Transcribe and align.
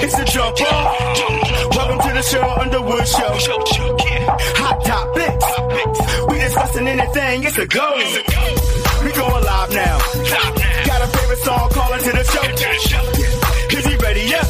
It's 0.00 0.18
a 0.18 0.24
jump 0.24 0.60
off. 0.60 1.76
Welcome 1.76 2.08
to 2.08 2.14
the 2.14 2.22
show, 2.22 2.42
Underwood 2.60 3.06
Show. 3.08 3.32
Hot 4.60 4.84
topics. 4.84 6.30
We 6.30 6.38
discussing 6.38 6.86
anything, 6.88 7.44
it's 7.44 7.58
a 7.58 7.66
go. 7.66 7.92
We 9.04 9.12
going 9.12 9.44
live 9.44 9.72
now. 9.72 9.98
Got 10.86 11.02
a 11.02 11.06
favorite 11.06 11.38
song, 11.38 11.68
call 11.70 11.92
into 11.94 12.12
the 12.12 12.24
show. 12.24 13.78
Is 13.78 13.86
he 13.86 13.96
ready? 13.96 14.22
Yeah. 14.22 14.44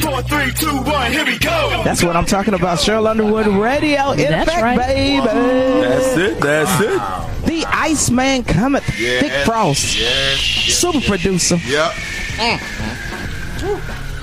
Four, 0.00 0.22
three, 0.22 0.52
two, 0.52 0.76
one, 0.90 1.12
here 1.12 1.24
we 1.24 1.38
go. 1.38 1.82
That's 1.84 2.02
what 2.02 2.16
I'm 2.16 2.26
talking 2.26 2.54
about. 2.54 2.78
Cheryl 2.78 3.06
Underwood 3.06 3.46
Radio. 3.46 4.10
In 4.12 4.18
That's 4.30 4.48
effect, 4.48 4.62
right. 4.62 4.78
baby. 4.78 5.26
That's 5.26 6.16
it. 6.16 6.40
That's 6.40 6.80
it. 6.80 7.46
The 7.46 7.64
Iceman 7.66 8.44
cometh. 8.44 8.84
Thick 8.84 9.32
Frost. 9.44 9.98
Yes. 9.98 10.38
Super 10.74 11.00
producer. 11.00 11.56
Yep. 11.66 11.92
Mm. 11.92 12.58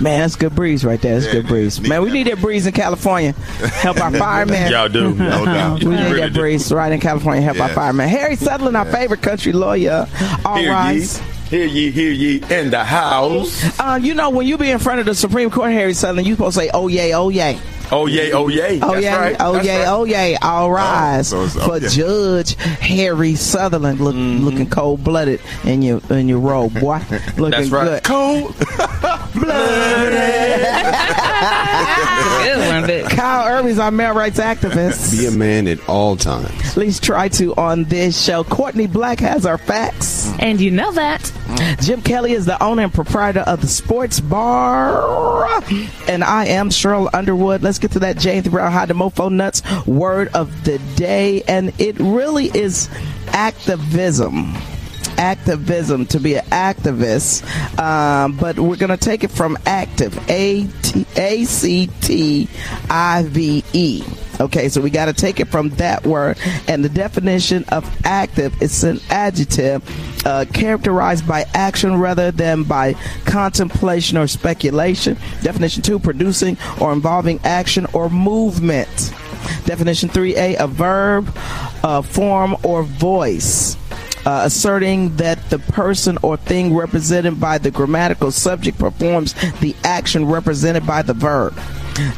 Man, 0.02 0.22
that's 0.22 0.36
good 0.36 0.56
breeze 0.56 0.86
right 0.86 1.02
there. 1.02 1.16
That's 1.20 1.26
Yeah, 1.28 1.42
good 1.42 1.48
breeze. 1.48 1.80
Need 1.82 1.90
Man, 1.90 2.02
we 2.02 2.12
need 2.12 2.28
that 2.28 2.40
breeze 2.40 2.66
in 2.66 2.74
California. 2.74 3.34
Help 3.34 4.00
our 4.02 4.12
firemen. 4.18 4.72
Y'all 4.72 4.88
do. 4.90 5.14
No 5.14 5.46
doubt. 5.46 5.84
We 5.84 5.90
need 5.92 6.04
really 6.04 6.20
that 6.22 6.34
do. 6.34 6.40
breeze 6.40 6.72
right 6.72 6.92
in 6.92 7.00
California. 7.00 7.42
Help 7.42 7.60
our 7.60 7.70
firemen. 7.70 8.08
Harry 8.08 8.36
Sutherland, 8.36 8.78
our 8.78 8.86
favorite 8.86 9.22
country 9.22 9.52
lawyer. 9.52 10.08
All 10.46 10.58
Hear 10.58 10.74
ye, 10.94 11.08
hear 11.50 11.66
ye, 11.66 11.92
hear 11.92 12.12
ye 12.12 12.44
in 12.50 12.70
the 12.70 12.84
house. 12.84 13.80
Uh, 13.80 14.00
you 14.02 14.14
know, 14.14 14.30
when 14.30 14.46
you 14.48 14.58
be 14.58 14.70
in 14.70 14.80
front 14.80 15.00
of 15.00 15.06
the 15.08 15.16
Supreme 15.16 15.50
Court, 15.50 15.72
Harry 15.72 15.94
Sutherland, 15.94 16.28
you 16.28 16.36
supposed 16.36 16.56
to 16.58 16.64
say, 16.66 16.70
oh, 16.74 16.88
yay, 16.88 17.14
oh, 17.14 17.30
yay. 17.30 17.60
Oh 17.92 18.06
yay, 18.06 18.32
oh 18.32 18.48
yay. 18.50 18.80
Oh, 18.82 18.92
That's 18.94 19.04
yay, 19.04 19.14
right. 19.16 19.36
oh, 19.40 19.54
That's 19.54 19.66
yay, 19.66 19.80
right. 19.80 19.88
oh, 19.88 20.04
yay. 20.04 20.36
All 20.36 20.72
rise 20.72 21.30
so 21.30 21.44
it's- 21.46 21.54
for 21.66 21.76
okay. 21.76 21.88
Judge 21.88 22.56
Harry 22.56 23.36
Sutherland, 23.36 24.00
look, 24.00 24.16
Mm-hmm. 24.16 24.44
looking 24.46 24.70
cold 24.70 25.04
blooded 25.04 25.42
in 25.64 25.82
your 25.82 26.02
in 26.10 26.28
your 26.28 26.40
robe, 26.40 26.74
boy. 26.80 27.00
Looking 27.38 27.50
That's 27.52 27.70
right. 27.70 27.86
good. 27.86 28.04
Cold. 28.04 28.56
Good 32.44 32.58
one, 32.58 33.10
Kyle 33.16 33.48
Irby's 33.48 33.80
our 33.80 33.92
male 33.92 34.14
rights 34.14 34.40
activist. 34.40 35.18
Be 35.18 35.26
a 35.28 35.32
man 35.32 35.68
at 35.68 35.88
all 35.88 36.16
times. 36.16 36.50
Please 36.74 37.00
try 37.00 37.30
to 37.30 37.56
on 37.56 37.84
this 37.86 38.22
show. 38.22 38.44
Courtney 38.44 38.88
Black 38.88 39.20
has 39.20 39.46
our 39.46 39.58
facts. 39.58 40.32
And 40.40 40.60
you 40.62 40.72
know 40.72 40.92
that. 40.94 41.32
Jim 41.82 42.02
Kelly 42.02 42.34
is 42.34 42.46
the 42.46 42.62
owner 42.64 42.84
and 42.84 42.94
proprietor 42.94 43.42
of 43.42 43.62
the 43.62 43.68
Sports 43.68 44.20
Bar. 44.20 45.62
And 46.08 46.24
I 46.24 46.46
am 46.46 46.70
Cheryl 46.70 47.10
Underwood. 47.14 47.62
Let's 47.64 47.79
get 47.80 47.92
to 47.92 48.00
that 48.00 48.18
James 48.18 48.48
Brown 48.48 48.72
High 48.72 48.86
the 48.86 48.94
Mofo 48.94 49.32
Nuts 49.32 49.62
word 49.86 50.30
of 50.34 50.64
the 50.64 50.80
day. 50.96 51.44
And 51.48 51.74
it 51.80 52.00
really 52.00 52.46
is 52.46 52.90
activism. 53.28 54.56
Activism 55.20 56.06
to 56.08 56.20
be 56.20 56.36
an 56.36 56.46
activist, 56.46 57.44
um, 57.78 58.38
but 58.38 58.58
we're 58.58 58.78
going 58.78 58.90
to 58.90 58.98
take 58.98 59.26
it 59.26 59.32
from 59.32 59.58
active, 59.66 60.18
A 60.30 60.66
T 60.82 61.06
A 61.18 61.44
C 61.44 61.90
T 62.00 62.48
I 62.90 63.24
V 63.28 63.64
E. 63.74 64.04
Okay, 64.40 64.70
so 64.70 64.80
we 64.80 64.90
got 64.90 65.06
to 65.06 65.14
take 65.14 65.42
it 65.42 65.50
from 65.50 65.70
that 65.72 66.06
word. 66.08 66.38
And 66.70 66.86
the 66.86 66.90
definition 66.90 67.66
of 67.66 67.86
active 68.06 68.62
is 68.62 68.86
an 68.86 69.02
adjective 69.10 69.84
uh, 70.26 70.46
characterized 70.54 71.28
by 71.28 71.46
action 71.54 72.00
rather 72.00 72.32
than 72.32 72.64
by 72.64 72.94
contemplation 73.26 74.18
or 74.18 74.28
speculation. 74.28 75.18
Definition 75.42 75.84
two, 75.84 76.00
producing 76.00 76.58
or 76.80 76.94
involving 76.94 77.42
action 77.44 77.86
or 77.92 78.10
movement. 78.10 79.14
Definition 79.66 80.10
3A, 80.10 80.60
a 80.60 80.68
verb, 80.68 81.28
form, 82.06 82.56
or 82.64 82.84
voice. 82.84 83.78
Uh, 84.26 84.42
asserting 84.44 85.16
that 85.16 85.50
the 85.50 85.60
person 85.60 86.18
or 86.22 86.36
thing 86.36 86.76
represented 86.76 87.40
by 87.40 87.58
the 87.58 87.72
grammatical 87.72 88.32
subject 88.32 88.78
performs 88.78 89.34
the 89.62 89.76
action 89.84 90.26
represented 90.26 90.86
by 90.86 91.02
the 91.02 91.14
verb. 91.14 91.58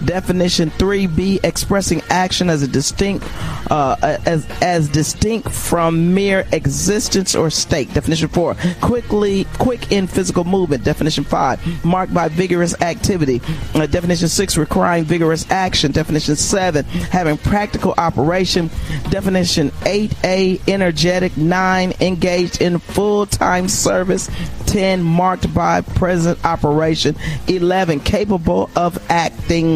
Definition 0.05 0.69
3b 0.71 1.43
expressing 1.43 2.01
action 2.09 2.49
as 2.49 2.61
a 2.61 2.67
distinct 2.67 3.25
uh, 3.71 4.17
as 4.25 4.45
as 4.61 4.89
distinct 4.89 5.49
from 5.51 6.13
mere 6.13 6.45
existence 6.51 7.35
or 7.35 7.49
state. 7.49 7.93
Definition 7.93 8.27
4 8.27 8.55
quickly 8.81 9.45
quick 9.57 9.91
in 9.91 10.07
physical 10.07 10.43
movement. 10.43 10.83
Definition 10.83 11.23
5 11.23 11.85
marked 11.85 12.13
by 12.13 12.27
vigorous 12.27 12.79
activity. 12.81 13.41
Uh, 13.73 13.85
definition 13.85 14.27
6 14.27 14.57
requiring 14.57 15.03
vigorous 15.03 15.49
action. 15.49 15.91
Definition 15.91 16.35
7 16.35 16.85
having 16.85 17.37
practical 17.37 17.93
operation. 17.97 18.69
Definition 19.09 19.69
8a 19.81 20.67
energetic. 20.67 21.35
9 21.37 21.93
engaged 22.01 22.61
in 22.61 22.79
full-time 22.79 23.67
service. 23.67 24.29
10 24.71 25.03
marked 25.03 25.53
by 25.53 25.81
present 25.81 26.43
operation 26.45 27.15
11 27.47 27.99
capable 27.99 28.69
of 28.75 28.97
acting 29.09 29.70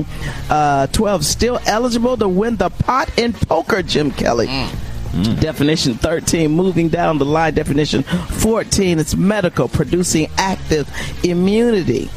uh, 0.50 0.88
12 0.88 1.24
still 1.24 1.60
eligible 1.68 2.18
to 2.18 2.28
win 2.28 2.56
the 2.56 2.70
pot 2.70 3.08
in 3.20 3.32
poker 3.32 3.84
jim 3.84 4.10
kelly 4.10 4.48
Definition 5.40 5.94
13, 5.94 6.52
moving 6.52 6.90
down 6.90 7.20
the 7.20 7.26
line. 7.26 7.54
Definition 7.54 8.04
14, 8.04 9.00
it's 9.00 9.16
medical, 9.16 9.70
producing 9.70 10.28
active 10.38 10.90
immunity. 11.24 12.10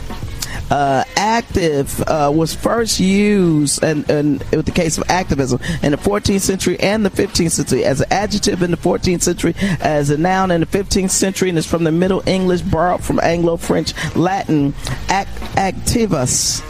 Uh, 0.71 1.05
active 1.17 2.03
uh, 2.03 2.31
was 2.35 2.55
first 2.55 2.99
used, 2.99 3.83
and, 3.85 4.09
and 4.11 4.43
with 4.51 4.67
the 4.67 4.73
case 4.73 4.99
of 4.99 5.05
activism, 5.09 5.61
in 5.83 5.93
the 5.93 5.99
14th 5.99 6.41
century 6.41 6.79
and 6.81 7.07
the 7.07 7.11
15th 7.11 7.53
century, 7.53 7.85
as 7.85 8.01
an 8.01 8.07
adjective 8.11 8.63
in 8.63 8.71
the 8.71 8.77
14th 8.77 9.23
century, 9.23 9.55
as 9.81 10.11
a 10.11 10.19
noun 10.19 10.51
in 10.51 10.61
the 10.61 10.67
15th 10.67 11.11
century, 11.11 11.49
and 11.49 11.57
it's 11.57 11.67
from 11.67 11.85
the 11.85 11.93
Middle 11.93 12.23
English, 12.27 12.63
borrowed 12.63 13.03
from 13.03 13.21
Anglo 13.21 13.57
French, 13.57 13.95
Latin, 14.17 14.75
act, 15.09 15.31
activus, 15.57 16.61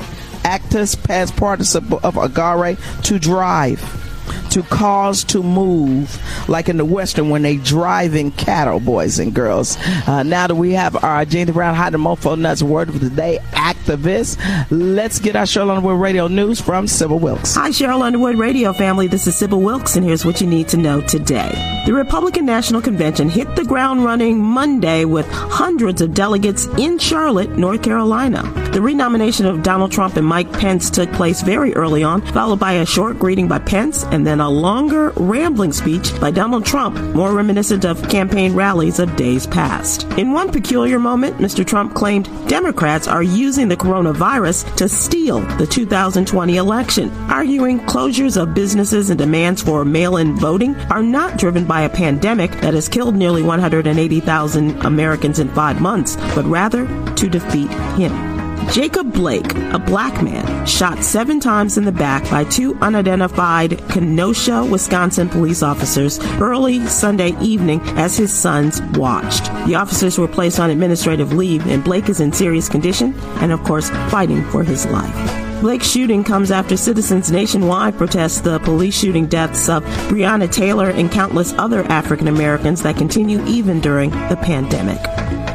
actus, 0.45 0.95
past 0.95 1.37
participle 1.37 2.01
of 2.03 2.15
agere, 2.15 2.79
to 3.03 3.19
drive 3.19 4.08
to 4.51 4.63
cause 4.65 5.25
to 5.25 5.43
move, 5.43 6.21
like 6.49 6.69
in 6.69 6.77
the 6.77 6.85
Western 6.85 7.31
when 7.31 7.43
they 7.43 7.57
driving 7.57 8.31
cattle, 8.33 8.81
boys 8.81 9.19
and 9.19 9.35
girls. 9.35 9.77
Uh, 10.07 10.23
now 10.23 10.47
that 10.47 10.55
we 10.55 10.73
have 10.73 11.03
our 11.05 11.25
James 11.25 11.51
Brown 11.51 11.75
Hot 11.75 11.95
and 11.95 12.05
Mofo 12.05 12.39
Nuts 12.39 12.63
word 12.63 12.89
of 12.89 13.01
the 13.01 13.11
day 13.11 13.39
activist, 13.53 14.39
let's 14.71 15.19
get 15.19 15.37
our 15.37 15.45
Cheryl 15.45 15.71
Underwood 15.71 16.01
Radio 16.01 16.29
news 16.29 16.61
from 16.61 16.87
Sybil 16.87 17.19
Wilkes. 17.19 17.55
Hi, 17.55 17.71
Cheryl 17.71 18.03
Underwood 18.03 18.39
Radio 18.39 18.73
family. 18.73 19.07
This 19.07 19.27
is 19.27 19.37
Sybil 19.37 19.61
Wilkes, 19.61 19.97
and 19.97 20.05
here's 20.05 20.25
what 20.25 20.41
you 20.41 20.47
need 20.47 20.69
to 20.69 20.77
know 20.77 21.01
today. 21.01 21.83
The 21.87 21.95
Republican 21.95 22.45
National 22.45 22.83
Convention 22.83 23.29
hit 23.29 23.55
the 23.57 23.65
ground 23.65 24.05
running 24.05 24.41
Monday 24.41 25.05
with 25.05 25.27
hundreds 25.31 26.01
of 26.01 26.15
delegates 26.15 26.67
in 26.79 26.99
Charlotte, 26.99 27.57
North 27.57 27.83
Carolina. 27.83 28.43
The 28.73 28.83
renomination 28.83 29.47
of 29.47 29.63
Donald 29.63 29.93
Trump 29.93 30.17
and 30.17 30.27
Mike 30.27 30.53
Pence 30.53 30.91
took 30.91 31.11
place 31.13 31.43
very 31.43 31.75
early 31.75 32.03
on, 32.03 32.21
followed 32.33 32.61
by 32.61 32.75
a 32.75 32.87
short 32.87 33.19
greeting 33.19 33.49
by 33.49 33.59
Pence 33.59 34.05
and 34.05 34.27
then 34.27 34.38
a 34.41 34.49
longer, 34.49 35.11
rambling 35.17 35.73
speech 35.73 36.19
by 36.21 36.31
Donald 36.31 36.65
Trump, 36.65 36.99
more 37.15 37.33
reminiscent 37.33 37.85
of 37.85 38.09
campaign 38.09 38.55
rallies 38.55 38.99
of 38.99 39.17
days 39.17 39.47
past. 39.47 40.05
In 40.19 40.33
one 40.33 40.53
peculiar 40.53 40.99
moment, 40.99 41.39
Mr. 41.39 41.67
Trump 41.67 41.95
claimed 41.95 42.29
Democrats 42.49 43.09
are 43.09 43.23
using 43.23 43.69
the 43.69 43.77
coronavirus 43.77 44.77
to 44.77 44.89
steal 44.89 45.41
the 45.57 45.67
2020 45.67 46.57
election, 46.57 47.11
arguing 47.31 47.81
closures 47.81 48.41
of 48.41 48.55
businesses 48.55 49.11
and 49.11 49.19
demands 49.19 49.63
for 49.63 49.85
mail 49.85 50.17
in 50.17 50.37
voting 50.37 50.75
are 50.91 51.03
not 51.03 51.39
driven 51.39 51.65
by 51.65 51.83
a 51.83 51.89
pandemic 51.89 52.51
that 52.61 52.75
has 52.75 52.89
killed 52.89 53.17
nearly 53.17 53.43
180,000 53.43 54.85
Americans 54.85 55.39
in 55.39 55.49
five 55.51 55.81
months, 55.81 56.17
but 56.35 56.45
rather 56.45 56.87
to 57.15 57.29
defeat 57.29 57.71
him. 57.97 58.28
Jacob 58.73 59.15
Blake, 59.15 59.55
a 59.73 59.79
black 59.79 60.23
man, 60.23 60.67
shot 60.67 61.03
seven 61.03 61.41
times 61.41 61.79
in 61.79 61.85
the 61.85 61.93
back 61.93 62.29
by 62.31 62.45
two 62.45 62.75
unidentified 62.81 63.79
Kenosha, 63.89 64.63
Wisconsin 64.65 65.29
police 65.29 65.63
officers 65.63 66.19
early 66.39 66.87
Sunday 66.87 67.35
evening 67.41 67.81
as 67.97 68.17
his 68.17 68.33
sons 68.33 68.83
watched. 68.93 69.47
The 69.67 69.75
officers 69.75 70.19
were 70.19 70.29
placed 70.29 70.61
on 70.61 70.69
administrative 70.69 71.33
leave, 71.33 71.67
and 71.67 71.83
Blake 71.83 72.11
is 72.11 72.21
in 72.21 72.33
serious 72.33 72.69
condition 72.69 73.15
and, 73.41 73.53
of 73.53 73.65
course, 73.65 73.89
fighting 74.11 74.45
for 74.51 74.63
his 74.63 74.85
life. 74.87 75.61
Blake's 75.63 75.91
shooting 75.91 76.23
comes 76.23 76.51
after 76.51 76.77
citizens 76.77 77.33
nationwide 77.33 77.97
protest 77.97 78.45
the 78.45 78.61
police 78.61 78.97
shooting 78.97 79.27
deaths 79.27 79.69
of 79.69 79.83
Breonna 80.09 80.51
Taylor 80.53 80.91
and 80.91 81.11
countless 81.11 81.55
other 81.55 81.83
African 81.85 82.29
Americans 82.29 82.83
that 82.83 82.97
continue 82.97 83.45
even 83.47 83.81
during 83.81 84.11
the 84.11 84.39
pandemic. 84.43 85.01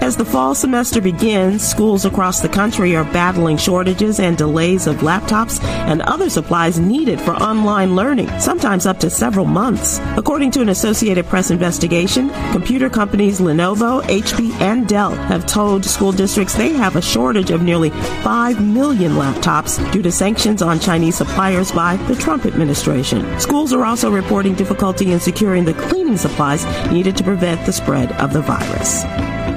As 0.03 0.17
the 0.17 0.25
fall 0.25 0.53
semester 0.53 0.99
begins, 0.99 1.65
schools 1.65 2.03
across 2.03 2.41
the 2.41 2.49
country 2.49 2.93
are 2.93 3.05
battling 3.05 3.55
shortages 3.55 4.19
and 4.19 4.37
delays 4.37 4.85
of 4.85 4.97
laptops 4.97 5.63
and 5.63 6.01
other 6.01 6.29
supplies 6.29 6.77
needed 6.77 7.21
for 7.21 7.31
online 7.35 7.95
learning, 7.95 8.27
sometimes 8.37 8.85
up 8.85 8.99
to 8.99 9.09
several 9.09 9.45
months. 9.45 10.01
According 10.17 10.51
to 10.51 10.61
an 10.61 10.67
Associated 10.67 11.25
Press 11.27 11.51
investigation, 11.51 12.29
computer 12.51 12.89
companies 12.89 13.39
Lenovo, 13.39 14.01
HP, 14.03 14.51
and 14.59 14.89
Dell 14.89 15.11
have 15.11 15.45
told 15.45 15.85
school 15.85 16.11
districts 16.11 16.53
they 16.53 16.73
have 16.73 16.97
a 16.97 17.01
shortage 17.01 17.51
of 17.51 17.61
nearly 17.61 17.91
5 18.23 18.61
million 18.61 19.13
laptops 19.13 19.79
due 19.93 20.01
to 20.01 20.11
sanctions 20.11 20.61
on 20.61 20.81
Chinese 20.81 21.15
suppliers 21.15 21.71
by 21.71 21.95
the 22.07 22.15
Trump 22.15 22.45
administration. 22.45 23.39
Schools 23.39 23.71
are 23.71 23.85
also 23.85 24.11
reporting 24.11 24.53
difficulty 24.53 25.13
in 25.13 25.21
securing 25.21 25.63
the 25.63 25.73
cleaning 25.75 26.17
supplies 26.17 26.65
needed 26.91 27.15
to 27.15 27.23
prevent 27.23 27.65
the 27.65 27.71
spread 27.71 28.11
of 28.19 28.33
the 28.33 28.41
virus. 28.41 29.05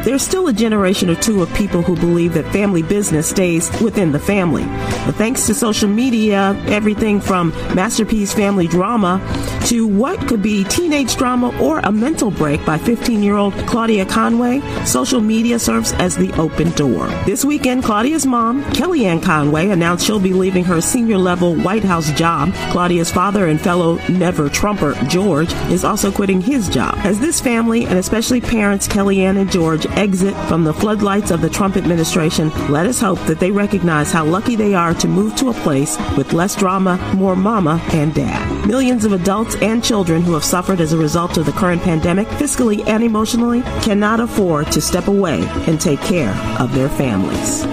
There's 0.07 0.23
still 0.23 0.47
a 0.47 0.53
generation 0.53 1.11
or 1.11 1.17
two 1.17 1.43
of 1.43 1.53
people 1.55 1.83
who 1.83 1.97
believe 1.97 2.35
that 2.35 2.47
family 2.53 2.81
business 2.81 3.29
stays 3.29 3.69
within 3.83 4.13
the 4.13 4.21
family. 4.21 4.65
But 5.05 5.17
thanks 5.17 5.47
to 5.49 5.55
social 5.55 5.89
media, 5.89 6.57
everything 6.69 7.21
from 7.21 7.51
masterpiece 7.75 8.33
family 8.33 8.69
drama 8.69 9.21
to 9.67 9.85
what 9.85 10.29
could 10.29 10.43
be 10.43 10.63
teenage 10.63 11.17
drama 11.17 11.49
or 11.61 11.81
a 11.81 11.91
mental 11.91 12.31
break 12.31 12.65
by 12.65 12.79
15 12.79 13.21
year 13.21 13.35
old 13.35 13.53
Claudia 13.67 14.07
Conway, 14.07 14.61
social 14.85 15.21
media 15.21 15.59
serves 15.59 15.93
as 15.95 16.17
the 16.17 16.33
open 16.35 16.71
door. 16.71 17.09
This 17.27 17.45
weekend, 17.45 17.83
Claudia's 17.83 18.27
mom, 18.27 18.63
Kellyanne 18.67 19.25
Conway, 19.25 19.71
announced 19.71 20.07
she'll 20.07 20.21
be 20.21 20.33
leaving 20.33 20.63
her 20.63 20.81
senior 20.81 21.19
level 21.19 21.57
White 21.57 21.83
House 21.83 22.13
job. 22.13 22.53
Claudia's 22.71 23.11
father 23.11 23.47
and 23.47 23.61
fellow 23.61 23.97
never 24.09 24.49
Trumper, 24.49 24.95
George, 25.09 25.53
is 25.69 25.83
also 25.85 26.13
quitting 26.13 26.41
his 26.41 26.69
job. 26.69 26.95
As 26.99 27.19
this 27.19 27.41
family, 27.41 27.87
and 27.87 27.99
especially 27.99 28.41
parents 28.41 28.87
Kellyanne 28.87 29.37
and 29.37 29.51
George, 29.51 29.85
exit 29.97 30.35
from 30.49 30.65
the 30.65 30.75
floodlights 30.75 31.31
of 31.31 31.41
the 31.41 31.51
Trump 31.51 31.77
administration, 31.77 32.51
let 32.71 32.87
us 32.87 33.01
hope 33.01 33.19
that 33.27 33.41
they 33.41 33.51
recognize 33.51 34.13
how 34.13 34.25
lucky 34.25 34.57
they 34.57 34.75
are 34.75 34.95
to 34.95 35.09
move 35.09 35.35
to 35.37 35.51
a 35.51 35.55
place 35.55 35.97
with 36.17 36.33
less 36.33 36.55
drama, 36.55 36.97
more 37.15 37.37
mama 37.37 37.81
and 37.93 38.15
dad. 38.15 38.67
Millions 38.67 39.05
of 39.05 39.13
adults 39.13 39.57
and 39.57 39.83
children 39.83 40.23
who 40.23 40.35
have 40.35 40.45
suffered 40.45 40.81
as 40.81 40.93
a 40.93 40.99
result 40.99 41.39
of 41.39 41.47
the 41.47 41.53
current 41.53 41.83
pandemic, 41.83 42.27
fiscally 42.29 42.87
and 42.87 43.03
emotionally, 43.03 43.63
cannot 43.83 44.21
afford 44.21 44.71
to 44.73 44.81
step 44.81 45.09
away 45.09 45.43
and 45.67 45.81
take 45.81 46.01
care 46.01 46.35
of 46.61 46.75
their 46.75 46.89
families. 46.89 47.65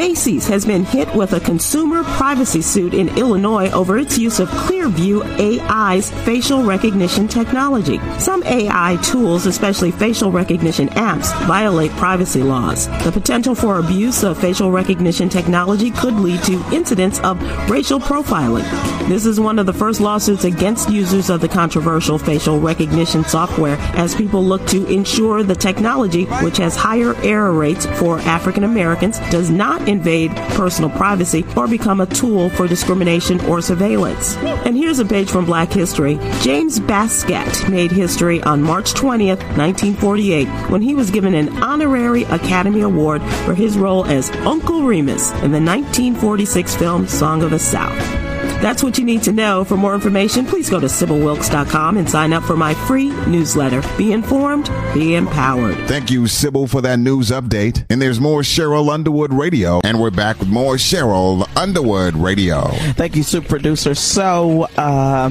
Macy's 0.00 0.48
has 0.48 0.64
been 0.64 0.82
hit 0.82 1.14
with 1.14 1.34
a 1.34 1.40
consumer 1.40 2.02
privacy 2.02 2.62
suit 2.62 2.94
in 2.94 3.18
Illinois 3.18 3.70
over 3.72 3.98
its 3.98 4.16
use 4.16 4.40
of 4.40 4.48
Clearview 4.48 5.20
AI's 5.38 6.10
facial 6.24 6.62
recognition 6.64 7.28
technology. 7.28 8.00
Some 8.18 8.42
AI 8.44 8.96
tools, 9.02 9.44
especially 9.44 9.90
facial 9.90 10.32
recognition 10.32 10.88
apps, 10.88 11.38
violate 11.46 11.90
privacy 11.92 12.42
laws. 12.42 12.86
The 13.04 13.12
potential 13.12 13.54
for 13.54 13.78
abuse 13.78 14.24
of 14.24 14.40
facial 14.40 14.70
recognition 14.70 15.28
technology 15.28 15.90
could 15.90 16.14
lead 16.14 16.42
to 16.44 16.64
incidents 16.72 17.20
of 17.20 17.38
racial 17.68 18.00
profiling. 18.00 18.64
This 19.06 19.26
is 19.26 19.38
one 19.38 19.58
of 19.58 19.66
the 19.66 19.74
first 19.74 20.00
lawsuits 20.00 20.44
against 20.44 20.88
users 20.88 21.28
of 21.28 21.42
the 21.42 21.48
controversial 21.48 22.16
facial 22.16 22.58
recognition 22.58 23.22
software 23.24 23.76
as 23.96 24.14
people 24.14 24.42
look 24.42 24.66
to 24.68 24.86
ensure 24.86 25.42
the 25.42 25.54
technology, 25.54 26.24
which 26.42 26.56
has 26.56 26.74
higher 26.74 27.14
error 27.16 27.52
rates 27.52 27.84
for 27.98 28.18
African 28.20 28.64
Americans, 28.64 29.18
does 29.30 29.50
not 29.50 29.89
invade 29.90 30.34
personal 30.54 30.90
privacy 30.90 31.44
or 31.56 31.68
become 31.68 32.00
a 32.00 32.06
tool 32.06 32.48
for 32.50 32.66
discrimination 32.66 33.40
or 33.46 33.60
surveillance. 33.60 34.36
And 34.36 34.76
here's 34.76 34.98
a 34.98 35.04
page 35.04 35.30
from 35.30 35.44
Black 35.44 35.72
History. 35.72 36.18
James 36.40 36.80
Baskett 36.80 37.68
made 37.68 37.92
history 37.92 38.42
on 38.42 38.62
March 38.62 38.94
20th, 38.94 39.42
1948, 39.58 40.46
when 40.70 40.82
he 40.82 40.94
was 40.94 41.10
given 41.10 41.34
an 41.34 41.62
honorary 41.62 42.22
Academy 42.24 42.80
Award 42.80 43.22
for 43.44 43.54
his 43.54 43.76
role 43.76 44.04
as 44.06 44.30
Uncle 44.46 44.84
Remus 44.84 45.32
in 45.42 45.50
the 45.50 45.60
1946 45.60 46.76
film 46.76 47.06
Song 47.06 47.42
of 47.42 47.50
the 47.50 47.58
South. 47.58 48.29
That's 48.60 48.82
what 48.82 48.98
you 48.98 49.04
need 49.04 49.22
to 49.22 49.32
know. 49.32 49.64
For 49.64 49.78
more 49.78 49.94
information, 49.94 50.44
please 50.44 50.68
go 50.68 50.78
to 50.78 50.86
SybilWilkes.com 50.86 51.96
and 51.96 52.08
sign 52.08 52.34
up 52.34 52.42
for 52.42 52.56
my 52.58 52.74
free 52.74 53.08
newsletter. 53.26 53.82
Be 53.96 54.12
informed, 54.12 54.70
be 54.92 55.14
empowered. 55.14 55.78
Thank 55.88 56.10
you, 56.10 56.26
Sybil, 56.26 56.66
for 56.66 56.82
that 56.82 56.98
news 56.98 57.30
update. 57.30 57.86
And 57.88 58.02
there's 58.02 58.20
more 58.20 58.42
Cheryl 58.42 58.90
Underwood 58.90 59.32
Radio. 59.32 59.80
And 59.82 59.98
we're 59.98 60.10
back 60.10 60.38
with 60.40 60.48
more 60.48 60.74
Cheryl 60.74 61.48
Underwood 61.56 62.14
Radio. 62.14 62.68
Thank 62.96 63.16
you, 63.16 63.22
super 63.22 63.48
producer. 63.48 63.94
So, 63.94 64.64
uh, 64.76 65.30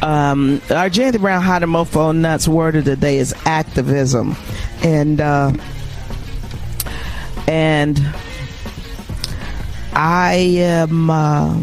um, 0.00 0.62
our 0.70 0.88
James 0.88 1.18
Brown 1.18 1.42
Hot 1.42 1.62
and 1.62 1.70
Mofo 1.70 2.16
Nuts 2.16 2.48
word 2.48 2.76
of 2.76 2.86
the 2.86 2.96
day 2.96 3.18
is 3.18 3.34
activism. 3.44 4.34
And, 4.82 5.20
uh, 5.20 5.52
and 7.46 8.00
I 9.92 10.34
am, 10.58 11.10
uh, 11.10 11.62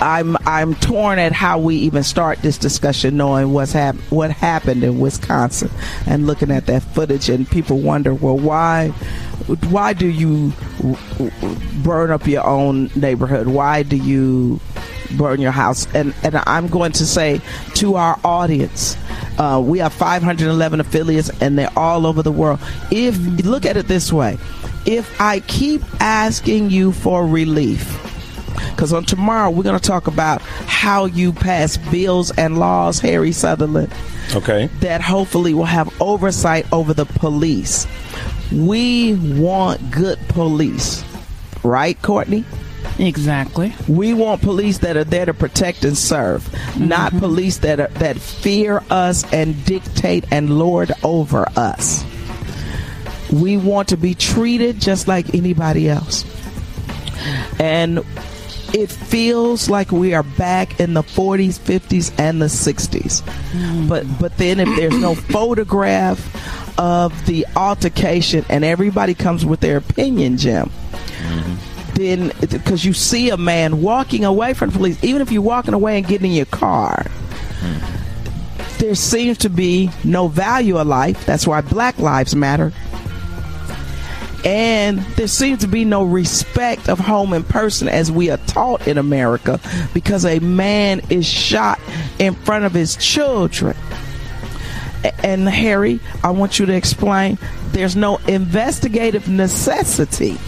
I'm 0.00 0.36
I'm 0.46 0.74
torn 0.74 1.18
at 1.18 1.32
how 1.32 1.58
we 1.58 1.76
even 1.76 2.02
start 2.02 2.42
this 2.42 2.58
discussion, 2.58 3.16
knowing 3.16 3.52
what's 3.52 3.72
hap- 3.72 3.96
what 4.10 4.30
happened 4.30 4.84
in 4.84 5.00
Wisconsin, 5.00 5.70
and 6.06 6.26
looking 6.26 6.50
at 6.50 6.66
that 6.66 6.82
footage, 6.82 7.28
and 7.28 7.48
people 7.48 7.78
wonder, 7.78 8.12
well, 8.12 8.38
why 8.38 8.88
why 9.70 9.92
do 9.92 10.06
you 10.06 10.52
burn 11.82 12.10
up 12.10 12.26
your 12.26 12.44
own 12.44 12.90
neighborhood? 12.94 13.46
Why 13.46 13.82
do 13.82 13.96
you 13.96 14.60
burn 15.16 15.40
your 15.40 15.52
house? 15.52 15.86
And 15.94 16.14
and 16.22 16.36
I'm 16.46 16.68
going 16.68 16.92
to 16.92 17.06
say 17.06 17.40
to 17.74 17.96
our 17.96 18.18
audience. 18.24 18.96
Uh, 19.38 19.62
we 19.62 19.78
have 19.80 19.92
511 19.92 20.80
affiliates 20.80 21.28
and 21.42 21.58
they're 21.58 21.70
all 21.76 22.06
over 22.06 22.22
the 22.22 22.32
world. 22.32 22.58
If 22.90 23.18
look 23.44 23.66
at 23.66 23.76
it 23.76 23.86
this 23.86 24.10
way, 24.10 24.38
if 24.86 25.20
I 25.20 25.40
keep 25.40 25.82
asking 26.00 26.70
you 26.70 26.92
for 26.92 27.26
relief, 27.26 28.05
because 28.70 28.92
on 28.92 29.04
tomorrow, 29.04 29.50
we're 29.50 29.62
going 29.62 29.78
to 29.78 29.86
talk 29.86 30.06
about 30.06 30.42
how 30.42 31.04
you 31.06 31.32
pass 31.32 31.76
bills 31.76 32.30
and 32.32 32.58
laws, 32.58 33.00
Harry 33.00 33.32
Sutherland. 33.32 33.92
Okay. 34.34 34.66
That 34.80 35.00
hopefully 35.00 35.54
will 35.54 35.64
have 35.64 35.92
oversight 36.00 36.70
over 36.72 36.92
the 36.94 37.06
police. 37.06 37.86
We 38.52 39.14
want 39.14 39.90
good 39.90 40.18
police, 40.28 41.04
right, 41.62 42.00
Courtney? 42.02 42.44
Exactly. 42.98 43.74
We 43.88 44.14
want 44.14 44.40
police 44.42 44.78
that 44.78 44.96
are 44.96 45.04
there 45.04 45.26
to 45.26 45.34
protect 45.34 45.84
and 45.84 45.96
serve, 45.98 46.44
mm-hmm. 46.44 46.88
not 46.88 47.12
police 47.18 47.58
that 47.58 47.80
are, 47.80 47.88
that 47.88 48.18
fear 48.18 48.82
us 48.90 49.30
and 49.32 49.64
dictate 49.64 50.24
and 50.30 50.58
lord 50.58 50.92
over 51.02 51.46
us. 51.56 52.04
We 53.32 53.56
want 53.56 53.88
to 53.88 53.96
be 53.96 54.14
treated 54.14 54.80
just 54.80 55.08
like 55.08 55.34
anybody 55.34 55.88
else. 55.88 56.24
And 57.58 58.04
it 58.76 58.90
feels 58.90 59.70
like 59.70 59.90
we 59.90 60.12
are 60.12 60.22
back 60.22 60.78
in 60.78 60.92
the 60.92 61.02
40s, 61.02 61.58
50s, 61.58 62.12
and 62.18 62.42
the 62.42 62.46
60s. 62.46 63.22
Mm. 63.22 63.88
But 63.88 64.06
but 64.20 64.36
then 64.36 64.60
if 64.60 64.68
there's 64.76 64.98
no 64.98 65.14
photograph 65.32 66.78
of 66.78 67.24
the 67.24 67.46
altercation 67.56 68.44
and 68.50 68.64
everybody 68.64 69.14
comes 69.14 69.46
with 69.46 69.60
their 69.60 69.78
opinion, 69.78 70.36
Jim. 70.36 70.70
Mm-hmm. 70.90 71.94
Then, 71.94 72.32
because 72.40 72.84
you 72.84 72.92
see 72.92 73.30
a 73.30 73.38
man 73.38 73.80
walking 73.80 74.26
away 74.26 74.52
from 74.52 74.68
the 74.68 74.76
police, 74.76 75.02
even 75.02 75.22
if 75.22 75.32
you're 75.32 75.40
walking 75.40 75.72
away 75.72 75.96
and 75.96 76.06
getting 76.06 76.32
in 76.32 76.36
your 76.36 76.44
car, 76.44 77.06
mm. 77.60 78.78
there 78.78 78.94
seems 78.94 79.38
to 79.38 79.48
be 79.48 79.90
no 80.04 80.28
value 80.28 80.76
of 80.76 80.86
life. 80.86 81.24
That's 81.24 81.46
why 81.46 81.62
Black 81.62 81.98
Lives 81.98 82.36
Matter 82.36 82.74
and 84.46 85.00
there 85.16 85.26
seems 85.26 85.62
to 85.62 85.66
be 85.66 85.84
no 85.84 86.04
respect 86.04 86.88
of 86.88 87.00
home 87.00 87.32
and 87.32 87.46
person 87.46 87.88
as 87.88 88.12
we 88.12 88.30
are 88.30 88.36
taught 88.36 88.86
in 88.86 88.96
America 88.96 89.58
because 89.92 90.24
a 90.24 90.38
man 90.38 91.00
is 91.10 91.26
shot 91.26 91.80
in 92.20 92.32
front 92.32 92.64
of 92.64 92.72
his 92.72 92.94
children. 92.94 93.76
And 95.24 95.48
Harry, 95.48 95.98
I 96.22 96.30
want 96.30 96.60
you 96.60 96.66
to 96.66 96.74
explain 96.74 97.38
there's 97.72 97.96
no 97.96 98.18
investigative 98.28 99.28
necessity 99.28 100.38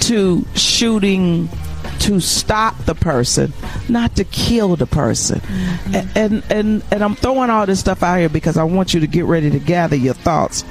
to 0.00 0.44
shooting 0.56 1.48
to 2.00 2.18
stop 2.18 2.76
the 2.84 2.96
person, 2.96 3.52
not 3.88 4.16
to 4.16 4.24
kill 4.24 4.74
the 4.74 4.86
person. 4.86 5.38
Mm-hmm. 5.38 5.94
And, 5.94 6.16
and 6.16 6.44
and 6.50 6.84
and 6.90 7.04
I'm 7.04 7.14
throwing 7.14 7.50
all 7.50 7.64
this 7.66 7.78
stuff 7.78 8.02
out 8.02 8.18
here 8.18 8.28
because 8.28 8.56
I 8.56 8.64
want 8.64 8.92
you 8.92 9.00
to 9.00 9.06
get 9.06 9.24
ready 9.24 9.50
to 9.50 9.58
gather 9.60 9.96
your 9.96 10.14
thoughts 10.14 10.64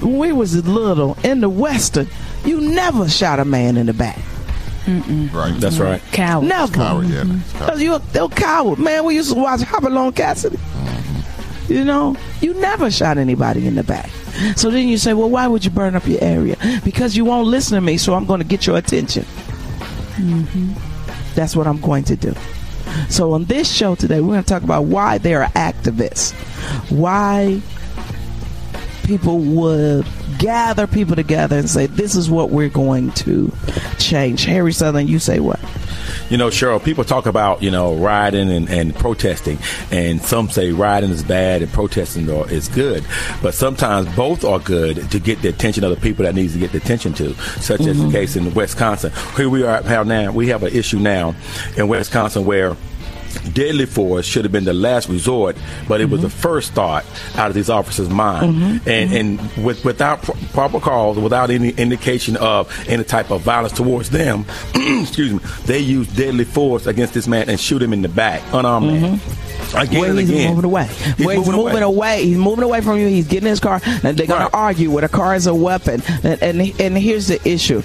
when 0.00 0.18
we 0.18 0.32
was 0.32 0.54
little 0.66 1.16
in 1.24 1.40
the 1.40 1.48
western, 1.48 2.08
you 2.44 2.60
never 2.60 3.08
shot 3.08 3.40
a 3.40 3.44
man 3.44 3.76
in 3.76 3.86
the 3.86 3.94
back. 3.94 4.18
Mm-mm. 4.84 5.32
Right. 5.32 5.54
That's 5.60 5.78
right. 5.78 6.00
Coward. 6.12 6.48
Never. 6.48 6.72
Coward, 6.72 7.06
yeah. 7.08 7.24
Coward. 7.54 7.80
You 7.80 7.94
a 7.94 8.28
coward. 8.30 8.78
Man, 8.78 9.04
we 9.04 9.16
used 9.16 9.32
to 9.32 9.38
watch 9.38 9.60
Hopalong 9.60 10.12
Cassidy. 10.12 10.56
Mm-hmm. 10.56 11.72
You 11.72 11.84
know, 11.84 12.16
you 12.40 12.54
never 12.54 12.90
shot 12.90 13.18
anybody 13.18 13.66
in 13.66 13.74
the 13.74 13.82
back. 13.82 14.08
So 14.56 14.70
then 14.70 14.88
you 14.88 14.96
say, 14.96 15.12
well, 15.12 15.28
why 15.28 15.46
would 15.46 15.64
you 15.64 15.70
burn 15.70 15.94
up 15.94 16.06
your 16.06 16.22
area? 16.22 16.56
Because 16.84 17.16
you 17.16 17.24
won't 17.24 17.48
listen 17.48 17.74
to 17.74 17.80
me, 17.82 17.98
so 17.98 18.14
I'm 18.14 18.24
going 18.24 18.40
to 18.40 18.46
get 18.46 18.66
your 18.66 18.78
attention. 18.78 19.24
Mm-hmm. 20.14 20.72
That's 21.34 21.54
what 21.54 21.66
I'm 21.66 21.80
going 21.80 22.04
to 22.04 22.16
do. 22.16 22.34
So 23.10 23.32
on 23.32 23.44
this 23.44 23.70
show 23.70 23.94
today, 23.94 24.20
we're 24.20 24.28
going 24.28 24.42
to 24.42 24.48
talk 24.48 24.62
about 24.62 24.84
why 24.84 25.18
there 25.18 25.42
are 25.42 25.50
activists. 25.50 26.32
Why 26.90 27.60
people 29.08 29.38
would 29.38 30.06
gather 30.38 30.86
people 30.86 31.16
together 31.16 31.56
and 31.56 31.70
say, 31.70 31.86
this 31.86 32.14
is 32.14 32.30
what 32.30 32.50
we're 32.50 32.68
going 32.68 33.10
to 33.12 33.50
change. 33.98 34.44
Harry 34.44 34.70
Sutherland, 34.70 35.08
you 35.08 35.18
say 35.18 35.40
what? 35.40 35.58
You 36.28 36.36
know, 36.36 36.48
Cheryl, 36.48 36.84
people 36.84 37.04
talk 37.04 37.24
about, 37.24 37.62
you 37.62 37.70
know, 37.70 37.94
rioting 37.94 38.50
and, 38.50 38.68
and 38.68 38.94
protesting, 38.94 39.58
and 39.90 40.20
some 40.20 40.50
say 40.50 40.72
rioting 40.72 41.08
is 41.08 41.22
bad 41.22 41.62
and 41.62 41.72
protesting 41.72 42.28
is 42.28 42.68
good. 42.68 43.02
But 43.42 43.54
sometimes 43.54 44.14
both 44.14 44.44
are 44.44 44.58
good 44.58 45.10
to 45.10 45.18
get 45.18 45.40
the 45.40 45.48
attention 45.48 45.84
of 45.84 45.90
the 45.90 45.96
people 45.96 46.26
that 46.26 46.34
needs 46.34 46.52
to 46.52 46.58
get 46.58 46.72
the 46.72 46.78
attention 46.78 47.14
to, 47.14 47.32
such 47.60 47.80
mm-hmm. 47.80 47.90
as 47.90 47.96
the 47.96 48.02
mm-hmm. 48.04 48.12
case 48.12 48.36
in 48.36 48.52
Wisconsin. 48.52 49.10
Here 49.38 49.48
we 49.48 49.64
are 49.64 50.04
now. 50.04 50.32
We 50.32 50.48
have 50.48 50.62
an 50.64 50.74
issue 50.74 50.98
now 50.98 51.34
in 51.78 51.88
Wisconsin 51.88 52.44
where 52.44 52.76
deadly 53.52 53.86
force 53.86 54.26
should 54.26 54.44
have 54.44 54.52
been 54.52 54.64
the 54.64 54.74
last 54.74 55.08
resort, 55.08 55.56
but 55.86 56.00
it 56.00 56.08
was 56.10 56.20
the 56.20 56.28
mm-hmm. 56.28 56.38
first 56.38 56.72
thought 56.72 57.04
out 57.36 57.48
of 57.48 57.54
these 57.54 57.70
officers' 57.70 58.08
mind. 58.08 58.54
Mm-hmm. 58.54 58.88
And 58.88 59.12
and 59.12 59.38
mm-hmm. 59.38 59.62
with, 59.62 59.84
without 59.84 60.22
pro- 60.22 60.34
proper 60.52 60.80
cause, 60.80 61.18
without 61.18 61.50
any 61.50 61.70
indication 61.70 62.36
of 62.36 62.72
any 62.88 63.04
type 63.04 63.30
of 63.30 63.42
violence 63.42 63.72
towards 63.72 64.10
them, 64.10 64.44
excuse 64.74 65.32
me, 65.32 65.40
they 65.64 65.78
used 65.78 66.16
deadly 66.16 66.44
force 66.44 66.86
against 66.86 67.14
this 67.14 67.26
man 67.26 67.48
and 67.48 67.58
shoot 67.58 67.82
him 67.82 67.92
in 67.92 68.02
the 68.02 68.08
back, 68.08 68.42
unarmed 68.52 68.86
man. 68.86 69.20
Again 69.74 70.00
Where 70.00 70.10
and 70.10 70.18
he's 70.20 70.30
again. 70.30 70.50
moving 70.50 70.64
away. 70.64 70.86
He's 70.86 71.26
Where 71.26 71.36
he's 71.36 71.46
moving 71.46 71.60
moving 71.64 71.82
away. 71.82 72.16
away. 72.18 72.24
He's 72.24 72.36
moving 72.38 72.64
away 72.64 72.80
from 72.80 72.98
you. 72.98 73.06
He's 73.08 73.26
getting 73.26 73.48
his 73.48 73.60
car, 73.60 73.80
and 73.84 74.16
they're 74.16 74.26
going 74.26 74.40
Right. 74.40 74.50
to 74.50 74.56
argue 74.56 74.90
where 74.90 75.02
the 75.02 75.08
car 75.08 75.34
is 75.34 75.46
a 75.46 75.54
weapon. 75.54 76.02
And, 76.22 76.42
and 76.42 76.80
and 76.80 76.96
here's 76.98 77.26
the 77.28 77.40
issue: 77.48 77.82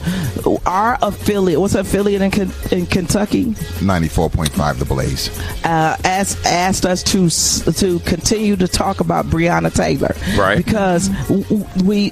our 0.65 0.97
affiliate, 1.01 1.59
what's 1.59 1.73
the 1.73 1.81
affiliate 1.81 2.21
in, 2.21 2.51
in 2.71 2.85
Kentucky, 2.85 3.53
94.5 3.81 4.79
The 4.79 4.85
Blaze. 4.85 5.29
uh, 5.65 5.97
asked 6.03 6.45
asked 6.45 6.85
us 6.85 7.03
to 7.03 7.29
to 7.73 7.99
continue 7.99 8.55
to 8.55 8.67
talk 8.67 8.99
about 8.99 9.25
Breonna 9.27 9.73
Taylor, 9.73 10.15
Right. 10.37 10.57
Because 10.63 11.09
w- 11.27 11.43
w- 11.43 11.65
we, 11.83 12.11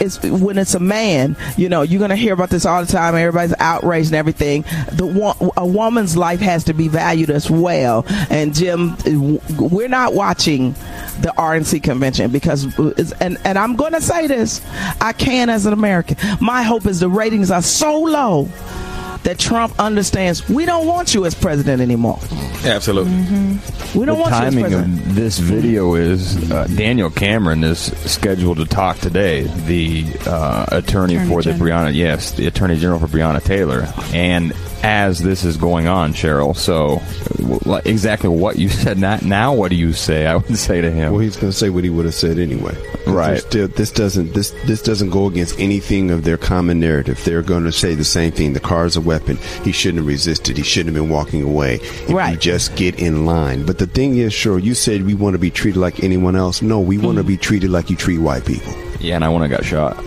it's 0.00 0.22
when 0.22 0.58
it's 0.58 0.74
a 0.74 0.80
man, 0.80 1.36
you 1.56 1.68
know, 1.68 1.82
you're 1.82 2.00
gonna 2.00 2.16
hear 2.16 2.32
about 2.34 2.50
this 2.50 2.64
all 2.66 2.84
the 2.84 2.90
time. 2.90 3.14
Everybody's 3.14 3.54
outraged 3.58 4.08
and 4.08 4.16
everything. 4.16 4.62
The 4.92 5.10
a 5.56 5.66
woman's 5.66 6.16
life 6.16 6.40
has 6.40 6.64
to 6.64 6.72
be 6.74 6.88
valued 6.88 7.30
as 7.30 7.50
well. 7.50 8.04
And 8.30 8.54
Jim, 8.54 8.94
w- 8.96 9.09
we're 9.16 9.88
not 9.88 10.14
watching 10.14 10.72
the 11.20 11.32
RNC 11.36 11.82
convention 11.82 12.30
because, 12.30 12.64
and 13.20 13.38
and 13.44 13.58
I'm 13.58 13.76
gonna 13.76 14.00
say 14.00 14.26
this, 14.26 14.60
I 15.00 15.12
can 15.12 15.48
as 15.50 15.66
an 15.66 15.72
American. 15.72 16.16
My 16.40 16.62
hope 16.62 16.86
is 16.86 17.00
the 17.00 17.08
ratings 17.08 17.50
are 17.50 17.62
so 17.62 18.00
low. 18.00 18.48
That 19.24 19.38
Trump 19.38 19.78
understands 19.78 20.48
we 20.48 20.64
don't 20.64 20.86
want 20.86 21.12
you 21.12 21.26
as 21.26 21.34
president 21.34 21.82
anymore. 21.82 22.18
Absolutely. 22.64 23.12
We 23.94 24.06
don't 24.06 24.16
the 24.16 24.22
want 24.22 24.30
you 24.30 24.36
as 24.36 24.54
timing 24.54 24.60
president. 24.64 24.98
of 25.00 25.14
this 25.14 25.38
video 25.38 25.94
is 25.94 26.50
uh, 26.50 26.66
Daniel 26.68 27.10
Cameron 27.10 27.62
is 27.62 27.78
scheduled 28.10 28.56
to 28.56 28.64
talk 28.64 28.96
today. 28.96 29.42
The 29.42 30.06
uh, 30.26 30.64
attorney, 30.72 31.16
Attorney 31.16 31.28
for 31.28 31.42
the 31.42 31.52
General. 31.52 31.70
Breonna, 31.70 31.94
yes, 31.94 32.32
the 32.32 32.46
attorney 32.46 32.76
general 32.78 32.98
for 32.98 33.08
Breonna 33.08 33.42
Taylor, 33.44 33.86
and 34.14 34.52
as 34.82 35.18
this 35.18 35.44
is 35.44 35.56
going 35.56 35.86
on, 35.86 36.12
Cheryl. 36.12 36.56
So, 36.56 37.00
exactly 37.84 38.28
what 38.28 38.58
you 38.58 38.68
said. 38.80 38.98
Not 38.98 39.22
now. 39.22 39.54
What 39.54 39.70
do 39.70 39.76
you 39.76 39.92
say? 39.92 40.26
I 40.26 40.36
would 40.36 40.56
say 40.56 40.80
to 40.80 40.90
him. 40.90 41.12
Well, 41.12 41.20
he's 41.20 41.36
going 41.36 41.52
to 41.52 41.56
say 41.56 41.70
what 41.70 41.84
he 41.84 41.90
would 41.90 42.04
have 42.04 42.14
said 42.14 42.38
anyway. 42.38 42.76
Right. 43.06 43.40
Still, 43.40 43.68
this 43.68 43.90
doesn't 43.90 44.34
this 44.34 44.50
this 44.66 44.82
doesn't 44.82 45.10
go 45.10 45.26
against 45.26 45.58
anything 45.58 46.10
of 46.10 46.24
their 46.24 46.36
common 46.36 46.80
narrative. 46.80 47.22
They're 47.24 47.42
going 47.42 47.64
to 47.64 47.72
say 47.72 47.94
the 47.94 48.04
same 48.04 48.32
thing. 48.32 48.52
The 48.52 48.60
car 48.60 48.86
is 48.86 48.96
a 48.96 49.00
weapon. 49.00 49.36
He 49.64 49.72
shouldn't 49.72 49.98
have 49.98 50.06
resisted. 50.06 50.56
He 50.56 50.62
shouldn't 50.62 50.94
have 50.94 51.02
been 51.02 51.12
walking 51.12 51.42
away. 51.42 51.76
If 51.76 52.08
you 52.10 52.16
Right. 52.16 52.38
just 52.40 52.76
get 52.76 52.98
in 52.98 53.26
line. 53.26 53.64
But 53.64 53.78
the 53.78 53.86
thing 53.86 54.16
is, 54.16 54.32
sure, 54.32 54.58
you 54.58 54.74
said 54.74 55.04
we 55.04 55.14
want 55.14 55.34
to 55.34 55.38
be 55.38 55.50
treated 55.50 55.78
like 55.80 56.04
anyone 56.04 56.36
else. 56.36 56.62
No, 56.62 56.78
we 56.80 56.96
hmm. 56.96 57.06
want 57.06 57.18
to 57.18 57.24
be 57.24 57.36
treated 57.36 57.70
like 57.70 57.90
you 57.90 57.96
treat 57.96 58.18
white 58.18 58.44
people. 58.44 58.72
yeah, 59.00 59.14
and 59.16 59.24
I 59.24 59.28
want 59.28 59.44
to 59.44 59.48
got 59.48 59.64
shot. 59.64 60.02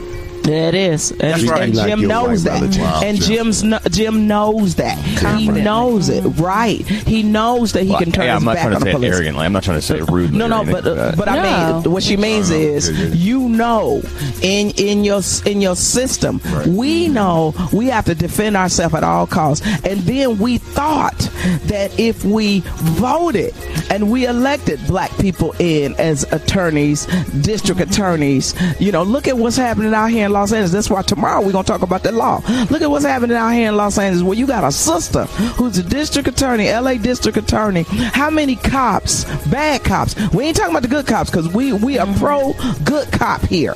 Yeah, 0.45 0.67
it 0.67 0.75
is, 0.75 1.11
and, 1.11 1.19
That's 1.21 1.43
right. 1.45 1.63
and 1.63 1.73
Jim 1.73 1.99
your 2.01 2.09
knows 2.09 2.43
that. 2.43 2.61
Wow, 2.77 2.99
and 3.01 3.21
Jim's 3.21 3.63
kno- 3.63 3.79
Jim 3.93 4.27
knows 4.27 4.75
that. 4.75 4.97
He 5.37 5.47
knows 5.47 6.09
it, 6.09 6.21
right? 6.39 6.85
He 6.85 7.23
knows 7.23 7.71
that 7.73 7.83
he 7.83 7.89
Well, 7.89 7.99
can 7.99 8.11
turn 8.11 8.25
yeah, 8.25 8.33
his 8.33 8.41
I'm 8.41 8.45
not 8.45 8.55
back 8.55 8.63
trying 8.63 8.73
on 8.75 8.79
to 8.79 8.85
the 8.85 8.85
say 8.85 8.89
it 8.91 8.93
police. 8.95 9.13
arrogantly. 9.13 9.45
I'm 9.45 9.53
not 9.53 9.63
trying 9.63 9.77
to 9.77 9.81
say 9.81 9.97
it 9.99 10.09
rudely. 10.09 10.37
No, 10.37 10.45
or 10.45 10.49
no, 10.49 10.63
but 10.65 10.85
uh, 10.87 10.93
that. 10.95 11.17
but 11.17 11.27
I 11.29 11.73
mean, 11.81 11.91
what 11.91 12.03
she 12.03 12.17
means 12.17 12.49
is 12.49 12.89
you 13.15 13.47
know 13.49 14.01
in 14.41 14.71
in 14.71 15.03
your 15.03 15.21
in 15.45 15.61
your 15.61 15.75
system, 15.75 16.41
we 16.67 17.07
know 17.07 17.53
we 17.71 17.87
have 17.87 18.05
to 18.05 18.15
defend 18.15 18.57
ourselves 18.57 18.95
at 18.95 19.03
all 19.03 19.27
costs, 19.27 19.65
and 19.85 19.99
then 20.01 20.37
we 20.39 20.57
thought 20.57 21.17
that 21.65 21.91
if 21.99 22.25
we 22.25 22.61
voted 22.97 23.53
and 23.91 24.09
we 24.11 24.25
elected 24.25 24.79
black 24.87 25.11
people 25.17 25.53
in 25.59 25.93
as 25.99 26.23
attorneys, 26.33 27.05
district 27.41 27.79
attorneys, 27.81 28.55
you 28.79 28.91
know, 28.91 29.03
look 29.03 29.27
at 29.27 29.37
what's 29.37 29.57
happening 29.57 29.93
out 29.93 30.07
here 30.09 30.25
in 30.25 30.31
Los 30.31 30.51
Angeles. 30.51 30.71
That's 30.71 30.89
why 30.89 31.01
tomorrow 31.03 31.41
we're 31.41 31.51
gonna 31.51 31.63
talk 31.63 31.81
about 31.83 32.01
the 32.03 32.11
law. 32.11 32.41
Look 32.69 32.81
at 32.81 32.89
what's 32.89 33.05
happening 33.05 33.37
out 33.37 33.51
here 33.51 33.69
in 33.69 33.75
Los 33.75 33.82
Angeles, 33.91 34.23
where 34.23 34.37
you 34.37 34.47
got 34.47 34.63
a 34.63 34.71
sister 34.71 35.25
who's 35.55 35.77
a 35.77 35.83
district 35.83 36.27
attorney, 36.27 36.71
LA 36.71 36.95
district 36.95 37.37
attorney. 37.37 37.83
How 37.83 38.29
many 38.29 38.55
cops, 38.55 39.25
bad 39.47 39.83
cops? 39.83 40.15
We 40.31 40.45
ain't 40.45 40.57
talking 40.57 40.71
about 40.71 40.83
the 40.83 40.87
good 40.87 41.07
cops 41.07 41.29
because 41.29 41.49
we 41.53 41.73
we 41.73 41.99
are 41.99 42.07
pro 42.15 42.53
good 42.85 43.11
cop 43.11 43.41
here. 43.41 43.75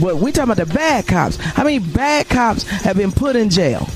But 0.00 0.16
we 0.16 0.30
talking 0.30 0.52
about 0.52 0.66
the 0.68 0.72
bad 0.72 1.06
cops. 1.06 1.36
How 1.36 1.64
many 1.64 1.78
bad 1.78 2.28
cops 2.28 2.62
have 2.62 2.96
been 2.96 3.12
put 3.12 3.34
in 3.34 3.50
jail? 3.50 3.88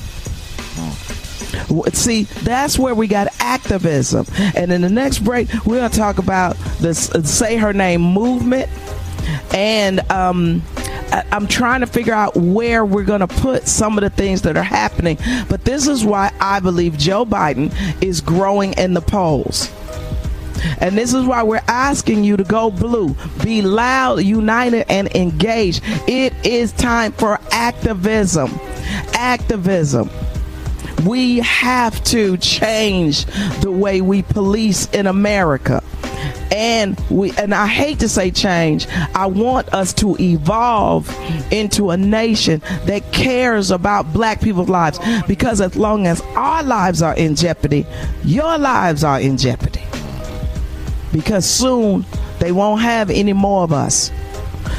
See, 1.93 2.23
that's 2.23 2.77
where 2.77 2.93
we 2.95 3.07
got 3.07 3.27
activism. 3.39 4.25
And 4.55 4.71
in 4.71 4.81
the 4.81 4.89
next 4.89 5.19
break, 5.19 5.47
we're 5.65 5.77
going 5.77 5.89
to 5.89 5.97
talk 5.97 6.17
about 6.17 6.57
this 6.79 7.09
uh, 7.11 7.23
Say 7.23 7.57
Her 7.57 7.73
Name 7.73 8.01
movement. 8.01 8.69
And 9.53 9.99
um, 10.11 10.61
I'm 11.31 11.47
trying 11.47 11.81
to 11.81 11.87
figure 11.87 12.13
out 12.13 12.35
where 12.35 12.83
we're 12.83 13.03
going 13.03 13.21
to 13.21 13.27
put 13.27 13.67
some 13.67 13.97
of 13.97 14.03
the 14.03 14.09
things 14.09 14.41
that 14.43 14.57
are 14.57 14.63
happening. 14.63 15.17
But 15.47 15.63
this 15.63 15.87
is 15.87 16.03
why 16.03 16.33
I 16.39 16.59
believe 16.59 16.97
Joe 16.97 17.25
Biden 17.25 17.71
is 18.01 18.21
growing 18.21 18.73
in 18.73 18.93
the 18.93 19.01
polls. 19.01 19.71
And 20.79 20.97
this 20.97 21.13
is 21.13 21.25
why 21.25 21.43
we're 21.43 21.63
asking 21.67 22.23
you 22.23 22.37
to 22.37 22.43
go 22.43 22.71
blue. 22.71 23.15
Be 23.43 23.61
loud, 23.61 24.23
united, 24.23 24.85
and 24.89 25.13
engaged. 25.15 25.81
It 26.07 26.33
is 26.45 26.71
time 26.71 27.11
for 27.11 27.39
activism. 27.51 28.51
Activism. 29.13 30.09
We 31.05 31.39
have 31.39 32.01
to 32.05 32.37
change 32.37 33.25
the 33.61 33.71
way 33.71 34.01
we 34.01 34.21
police 34.21 34.87
in 34.91 35.05
America. 35.05 35.83
And 36.53 36.99
we 37.09 37.31
and 37.31 37.53
I 37.53 37.65
hate 37.65 37.99
to 37.99 38.07
say 38.09 38.29
change. 38.29 38.87
I 39.15 39.25
want 39.25 39.73
us 39.73 39.91
to 39.95 40.15
evolve 40.19 41.09
into 41.51 41.89
a 41.89 41.97
nation 41.97 42.61
that 42.85 43.11
cares 43.11 43.71
about 43.71 44.13
black 44.13 44.39
people's 44.39 44.69
lives 44.69 44.99
because 45.27 45.61
as 45.61 45.75
long 45.75 46.05
as 46.05 46.21
our 46.35 46.61
lives 46.61 47.01
are 47.01 47.15
in 47.15 47.35
jeopardy, 47.35 47.87
your 48.23 48.59
lives 48.59 49.03
are 49.03 49.19
in 49.19 49.35
jeopardy 49.37 49.81
because 51.11 51.49
soon 51.49 52.05
they 52.37 52.51
won't 52.51 52.81
have 52.81 53.09
any 53.09 53.33
more 53.33 53.63
of 53.63 53.73
us. 53.73 54.11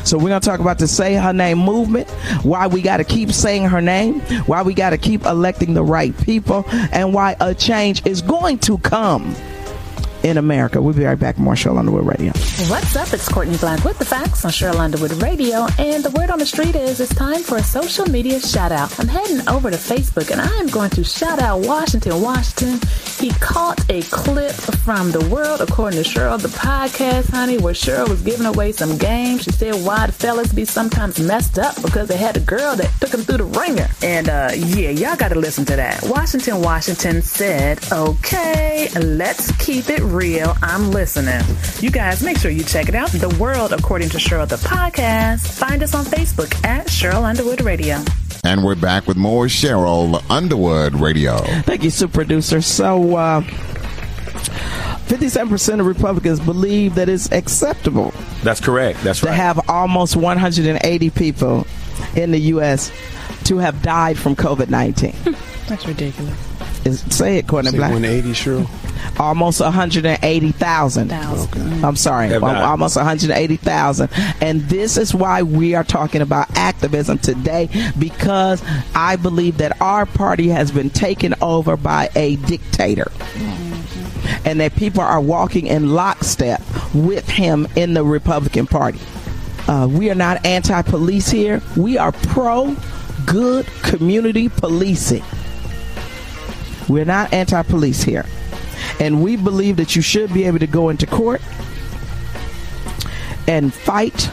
So 0.05 0.17
we're 0.17 0.39
to 0.39 0.41
talk 0.41 0.61
about 0.61 0.79
the 0.79 0.87
Say 0.87 1.15
Her 1.15 1.33
Name 1.33 1.59
movement, 1.59 2.09
why 2.43 2.67
we 2.69 2.83
got 2.83 2.99
to 2.99 3.05
keep 3.05 3.33
saying 3.33 3.65
her 3.65 3.81
name, 3.81 4.21
why 4.47 4.63
we 4.63 4.75
got 4.75 4.91
to 4.91 4.99
keep 4.99 5.25
electing 5.25 5.75
the 5.75 5.83
right 5.83 6.17
people, 6.25 6.65
and 6.93 7.15
why 7.15 7.37
a 7.41 7.55
change 7.55 8.07
is 8.07 8.21
going 8.23 8.59
to 8.61 8.79
come 8.79 9.35
in 10.25 10.39
America. 10.39 10.81
We'll 10.81 10.95
be 10.95 11.05
right 11.05 11.19
back. 11.19 11.39
More 11.39 11.55
Cheryl 11.55 11.79
Underwood 11.79 12.07
Radio. 12.07 12.33
What's 12.69 12.97
up? 12.97 13.13
It's 13.13 13.29
Courtney 13.29 13.59
Black 13.59 13.85
with 13.85 13.99
the 13.99 14.07
facts 14.07 14.45
on 14.45 14.51
Cheryl 14.51 14.79
Underwood 14.79 15.13
Radio, 15.23 15.67
and 15.79 16.03
the 16.03 16.11
word 16.11 16.31
on 16.31 16.39
the 16.39 16.47
street 16.47 16.75
is 16.75 16.99
it's 16.99 17.15
time 17.15 17.43
for 17.43 17.59
a 17.59 17.63
social 17.63 18.07
media 18.07 18.41
shout 18.41 18.73
out. 18.73 18.99
I'm 18.99 19.07
heading 19.07 19.47
over 19.49 19.71
to 19.71 19.77
Facebook 19.77 20.31
and 20.31 20.41
I 20.41 20.49
am 20.57 20.69
going 20.69 20.91
to 20.91 21.05
shout 21.05 21.41
out 21.41 21.61
Washington, 21.61 22.23
Washington. 22.23 22.81
He 23.21 23.31
caught 23.39 23.79
a 23.91 24.03
clip 24.03 24.53
from 24.53 25.11
the 25.11 25.29
world, 25.29 25.61
according 25.61 26.03
to 26.03 26.09
Cheryl, 26.09 26.41
the 26.41 26.49
podcast, 26.49 27.31
honey, 27.31 27.59
where 27.59 27.75
Cheryl 27.75 28.09
was 28.09 28.23
giving 28.23 28.47
away 28.47 28.73
some 28.73 28.97
games. 28.97 29.43
She 29.43 29.53
said 29.53 29.75
why 29.85 30.07
the 30.07 30.13
fellas 30.13 30.53
be 30.53 30.65
sometimes 30.65 31.21
messed 31.21 31.59
up 31.59 31.81
because 31.83 32.09
they 32.09 32.17
had 32.17 32.37
a 32.39 32.41
girl 32.41 32.75
that 32.77 32.91
took 33.01 33.11
them 33.11 33.21
through 33.21 33.39
the 33.39 33.45
ringer. 33.45 33.89
And 34.03 34.31
uh, 34.31 34.51
yeah, 34.55 34.91
y'all 34.91 35.17
got 35.17 35.29
to 35.29 35.39
listen 35.39 35.67
to 35.67 35.77
that. 35.77 36.03
Washington, 36.05 36.63
Washington 36.63 37.21
said, 37.21 37.79
okay, 37.93 38.89
let's 39.01 39.53
keep 39.59 39.91
it 39.91 40.01
real. 40.01 40.14
I'm 40.15 40.93
listening. 40.93 41.45
You 41.81 41.91
guys 41.91 42.23
make 42.23 42.39
sure 42.39 42.53
you 42.53 42.63
check 42.63 42.89
it 42.89 42.95
out. 42.95 43.11
The 43.11 43.37
World 43.41 43.73
According 43.73 44.11
to 44.11 44.19
Cheryl, 44.19 44.49
the 44.49 44.55
podcast. 44.57 45.59
Find 45.59 45.83
us 45.83 45.93
on 45.93 46.05
Facebook 46.05 46.55
at 46.65 46.87
Cheryl 46.87 47.25
Underwood 47.25 47.63
Radio. 47.63 47.97
And 48.45 48.63
we're 48.63 48.77
back 48.77 49.09
with 49.09 49.17
more 49.17 49.47
Cheryl 49.47 50.23
Underwood 50.31 50.95
Radio. 50.95 51.39
Thank 51.63 51.83
you, 51.83 51.91
super 51.91 52.15
producer. 52.15 52.63
So, 52.63 53.17
uh, 53.17 53.41
57% 55.09 55.81
of 55.81 55.87
Republicans 55.87 56.39
believe 56.39 56.95
that 56.95 57.09
it's 57.09 57.33
acceptable 57.33 58.15
That's 58.45 58.61
correct. 58.61 59.03
That's 59.03 59.21
right. 59.25 59.31
to 59.31 59.33
right. 59.33 59.45
have 59.45 59.69
almost 59.69 60.15
180 60.15 61.11
people 61.11 61.67
in 62.15 62.31
the 62.31 62.39
U.S. 62.39 62.93
to 63.47 63.59
have 63.59 63.83
died 63.83 64.17
from 64.17 64.37
COVID 64.37 64.71
19. 64.71 65.13
That's 65.67 65.85
ridiculous. 65.89 66.39
Say 67.17 67.39
it, 67.39 67.49
Courtney 67.49 67.73
Black. 67.73 67.91
180, 67.91 68.29
Cheryl. 68.31 68.84
Almost 69.19 69.61
180,000. 69.61 71.13
I'm 71.13 71.97
sorry, 71.97 72.29
died. 72.29 72.43
almost 72.43 72.97
180,000. 72.97 74.09
And 74.41 74.63
this 74.63 74.97
is 74.97 75.15
why 75.15 75.43
we 75.43 75.75
are 75.75 75.85
talking 75.85 76.21
about 76.23 76.49
activism 76.57 77.19
today 77.19 77.69
because 77.99 78.63
I 78.95 79.17
believe 79.17 79.59
that 79.59 79.81
our 79.81 80.07
party 80.07 80.49
has 80.49 80.71
been 80.71 80.91
taken 80.91 81.35
over 81.41 81.77
by 81.77 82.11
a 82.15 82.37
dictator. 82.37 83.11
And 84.45 84.61
that 84.61 84.75
people 84.77 85.01
are 85.03 85.21
walking 85.21 85.67
in 85.67 85.95
lockstep 85.95 86.63
with 86.95 87.29
him 87.29 87.67
in 87.77 87.95
the 87.95 88.05
Republican 88.05 88.67
Party. 88.67 89.01
Uh, 89.67 89.89
we 89.91 90.11
are 90.11 90.15
not 90.15 90.45
anti 90.45 90.83
police 90.83 91.31
here, 91.31 91.63
we 91.77 91.97
are 91.97 92.13
pro 92.13 92.77
good 93.27 93.67
community 93.83 94.49
policing. 94.49 95.23
We're 96.89 97.07
not 97.07 97.33
anti 97.33 97.63
police 97.63 98.03
here. 98.03 98.27
And 99.01 99.23
we 99.23 99.37
believe 99.37 99.77
that 99.77 99.97
you 99.97 100.03
should 100.03 100.33
be 100.33 100.45
able 100.45 100.61
to 100.61 100.67
go 100.67 100.89
into 100.89 101.07
court 101.07 101.43
and 103.47 103.73
fight 103.73 104.31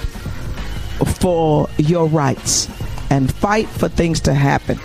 for 1.20 1.68
your 1.78 2.08
rights 2.08 2.70
and 3.10 3.34
fight 3.34 3.68
for 3.68 3.90
things 3.90 4.22
to 4.22 4.34
happen. 4.34 4.80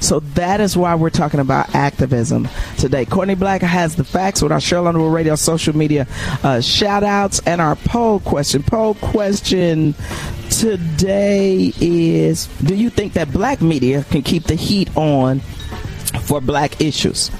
So 0.00 0.18
that 0.34 0.60
is 0.60 0.76
why 0.76 0.96
we're 0.96 1.10
talking 1.10 1.38
about 1.38 1.76
activism 1.76 2.48
today. 2.76 3.04
Courtney 3.04 3.36
Black 3.36 3.62
has 3.62 3.94
the 3.94 4.02
facts 4.02 4.42
with 4.42 4.50
our 4.50 4.58
Cheryl 4.58 4.88
Underwood 4.88 5.14
Radio 5.14 5.36
social 5.36 5.76
media 5.76 6.08
uh, 6.42 6.60
shout 6.60 7.04
outs 7.04 7.40
and 7.46 7.60
our 7.60 7.76
poll 7.76 8.18
question. 8.18 8.64
Poll 8.64 8.94
question 8.94 9.94
today 10.50 11.72
is 11.80 12.48
Do 12.64 12.74
you 12.74 12.90
think 12.90 13.12
that 13.12 13.32
black 13.32 13.62
media 13.62 14.04
can 14.10 14.22
keep 14.22 14.44
the 14.44 14.56
heat 14.56 14.94
on 14.96 15.38
for 16.22 16.40
black 16.40 16.80
issues? 16.80 17.30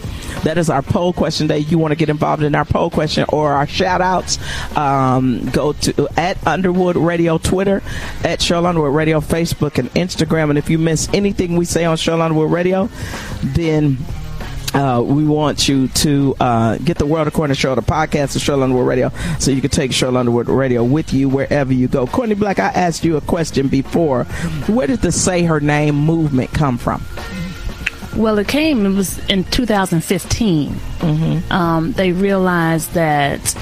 That 0.42 0.58
is 0.58 0.68
our 0.68 0.82
poll 0.82 1.12
question 1.12 1.48
today. 1.48 1.60
You 1.60 1.78
want 1.78 1.92
to 1.92 1.96
get 1.96 2.08
involved 2.08 2.42
in 2.42 2.54
our 2.54 2.64
poll 2.64 2.90
question 2.90 3.24
or 3.28 3.52
our 3.52 3.66
shout 3.66 4.00
outs, 4.00 4.38
um, 4.76 5.48
go 5.50 5.72
to 5.72 6.08
at 6.16 6.44
Underwood 6.46 6.96
Radio 6.96 7.38
Twitter, 7.38 7.82
at 8.24 8.40
Cheryl 8.40 8.66
Underwood 8.66 8.94
Radio 8.94 9.20
Facebook 9.20 9.78
and 9.78 9.88
Instagram. 9.94 10.50
And 10.50 10.58
if 10.58 10.68
you 10.68 10.78
miss 10.78 11.08
anything 11.12 11.56
we 11.56 11.64
say 11.64 11.84
on 11.84 11.96
Cheryl 11.96 12.20
Underwood 12.20 12.50
Radio, 12.50 12.88
then 13.42 13.98
uh, 14.74 15.02
we 15.04 15.24
want 15.24 15.68
you 15.68 15.88
to 15.88 16.34
uh, 16.40 16.78
get 16.78 16.98
the 16.98 17.06
World 17.06 17.28
According 17.28 17.54
to 17.54 17.66
Cheryl, 17.66 17.76
the 17.76 17.82
podcast 17.82 18.36
of 18.36 18.42
Cheryl 18.42 18.62
Underwood 18.62 18.86
Radio, 18.86 19.10
so 19.38 19.50
you 19.50 19.60
can 19.60 19.70
take 19.70 19.90
Cheryl 19.90 20.16
Underwood 20.16 20.48
Radio 20.48 20.82
with 20.82 21.12
you 21.12 21.28
wherever 21.28 21.72
you 21.72 21.88
go. 21.88 22.06
Courtney 22.06 22.34
Black, 22.34 22.58
I 22.58 22.68
asked 22.68 23.04
you 23.04 23.16
a 23.16 23.20
question 23.20 23.68
before. 23.68 24.24
Where 24.66 24.86
did 24.86 25.02
the 25.02 25.12
Say 25.12 25.44
Her 25.44 25.60
Name 25.60 25.94
movement 25.94 26.50
come 26.52 26.78
from? 26.78 27.04
Well, 28.16 28.38
it 28.38 28.48
came, 28.48 28.84
it 28.84 28.90
was 28.90 29.18
in 29.26 29.44
2015. 29.44 30.70
Mm-hmm. 30.70 31.52
Um, 31.52 31.92
they 31.92 32.12
realized 32.12 32.92
that, 32.92 33.56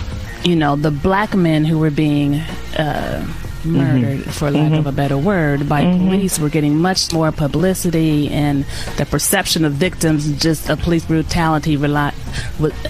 you 0.44 0.56
know, 0.56 0.76
the 0.76 0.90
black 0.90 1.34
men 1.34 1.64
who 1.64 1.78
were 1.78 1.90
being 1.90 2.34
uh, 2.76 3.26
murdered, 3.64 4.18
mm-hmm. 4.18 4.30
for 4.30 4.50
lack 4.50 4.72
mm-hmm. 4.72 4.74
of 4.74 4.86
a 4.86 4.92
better 4.92 5.16
word, 5.16 5.68
by 5.68 5.82
mm-hmm. 5.82 6.06
police 6.06 6.38
were 6.38 6.48
getting 6.48 6.78
much 6.78 7.12
more 7.12 7.30
publicity, 7.30 8.28
and 8.30 8.64
the 8.96 9.06
perception 9.06 9.64
of 9.64 9.74
victims 9.74 10.32
just 10.40 10.68
of 10.68 10.80
police 10.80 11.04
brutality 11.04 11.76
relied 11.76 12.14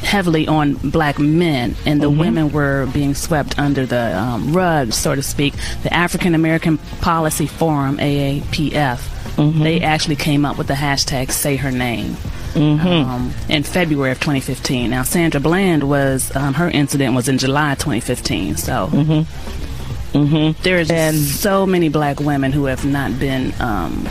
heavily 0.02 0.46
on 0.48 0.74
black 0.74 1.18
men, 1.18 1.74
and 1.86 2.00
the 2.00 2.10
mm-hmm. 2.10 2.20
women 2.20 2.52
were 2.52 2.88
being 2.92 3.14
swept 3.14 3.58
under 3.58 3.86
the 3.86 4.18
um, 4.18 4.52
rug, 4.52 4.92
so 4.92 5.14
to 5.14 5.22
speak. 5.22 5.54
The 5.82 5.92
African 5.92 6.34
American 6.34 6.78
Policy 7.00 7.46
Forum, 7.46 7.98
AAPF, 7.98 9.19
Mm-hmm. 9.36 9.62
They 9.62 9.80
actually 9.80 10.16
came 10.16 10.44
up 10.44 10.58
with 10.58 10.66
the 10.66 10.74
hashtag 10.74 11.30
Say 11.30 11.56
Her 11.56 11.70
Name. 11.70 12.16
Mm-hmm. 12.54 12.86
Um, 12.88 13.32
in 13.48 13.62
February 13.62 14.10
of 14.10 14.18
2015. 14.18 14.90
Now, 14.90 15.04
Sandra 15.04 15.40
Bland 15.40 15.88
was 15.88 16.34
um, 16.34 16.54
her 16.54 16.68
incident 16.68 17.14
was 17.14 17.28
in 17.28 17.38
July 17.38 17.76
2015. 17.76 18.56
So 18.56 18.88
mm-hmm. 18.88 20.18
mm-hmm. 20.18 20.62
there's 20.62 20.90
and 20.90 21.16
so 21.16 21.64
many 21.64 21.88
black 21.88 22.18
women 22.18 22.50
who 22.52 22.64
have 22.64 22.84
not 22.84 23.18
been. 23.20 23.54
Um, 23.60 24.04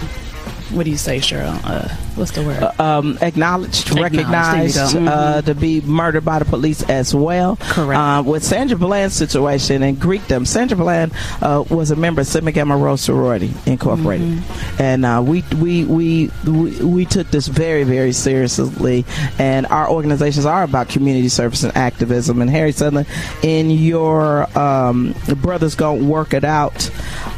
what 0.71 0.85
do 0.85 0.91
you 0.91 0.97
say, 0.97 1.17
Cheryl? 1.17 1.59
Uh, 1.63 1.93
what's 2.19 2.31
the 2.31 2.43
word? 2.43 2.61
Uh, 2.61 2.73
um, 2.79 3.17
acknowledged, 3.21 3.88
acknowledged 3.88 4.15
recognized 4.15 4.77
uh, 4.77 4.89
mm-hmm. 4.89 5.45
to 5.45 5.55
be 5.55 5.81
murdered 5.81 6.25
by 6.25 6.39
the 6.39 6.45
police 6.45 6.83
as 6.83 7.15
well. 7.15 7.55
Correct. 7.55 7.99
Uh, 7.99 8.23
with 8.25 8.43
Sandra 8.43 8.77
Bland's 8.77 9.15
situation 9.15 9.81
and 9.83 9.97
Greekdom, 9.97 10.45
Sandra 10.45 10.77
Bland 10.77 11.11
uh, 11.41 11.63
was 11.69 11.91
a 11.91 11.95
member 11.95 12.21
of 12.21 12.27
Sigma 12.27 12.51
Gamma 12.51 12.77
Rho 12.77 12.95
Sorority 12.95 13.51
Incorporated, 13.65 14.27
mm-hmm. 14.27 14.81
and 14.81 15.05
uh, 15.05 15.23
we, 15.25 15.43
we, 15.59 15.85
we 15.85 16.31
we 16.45 16.85
we 16.85 17.05
took 17.05 17.27
this 17.31 17.47
very 17.47 17.83
very 17.83 18.11
seriously. 18.11 19.05
And 19.38 19.65
our 19.67 19.89
organizations 19.89 20.45
are 20.45 20.63
about 20.63 20.89
community 20.89 21.29
service 21.29 21.63
and 21.63 21.75
activism. 21.75 22.41
And 22.41 22.49
Harry 22.49 22.71
Sutherland, 22.71 23.07
in 23.41 23.69
your 23.69 24.45
um, 24.57 25.15
Brothers 25.38 25.75
Gonna 25.75 26.03
Work 26.03 26.33
It 26.33 26.43
Out 26.43 26.89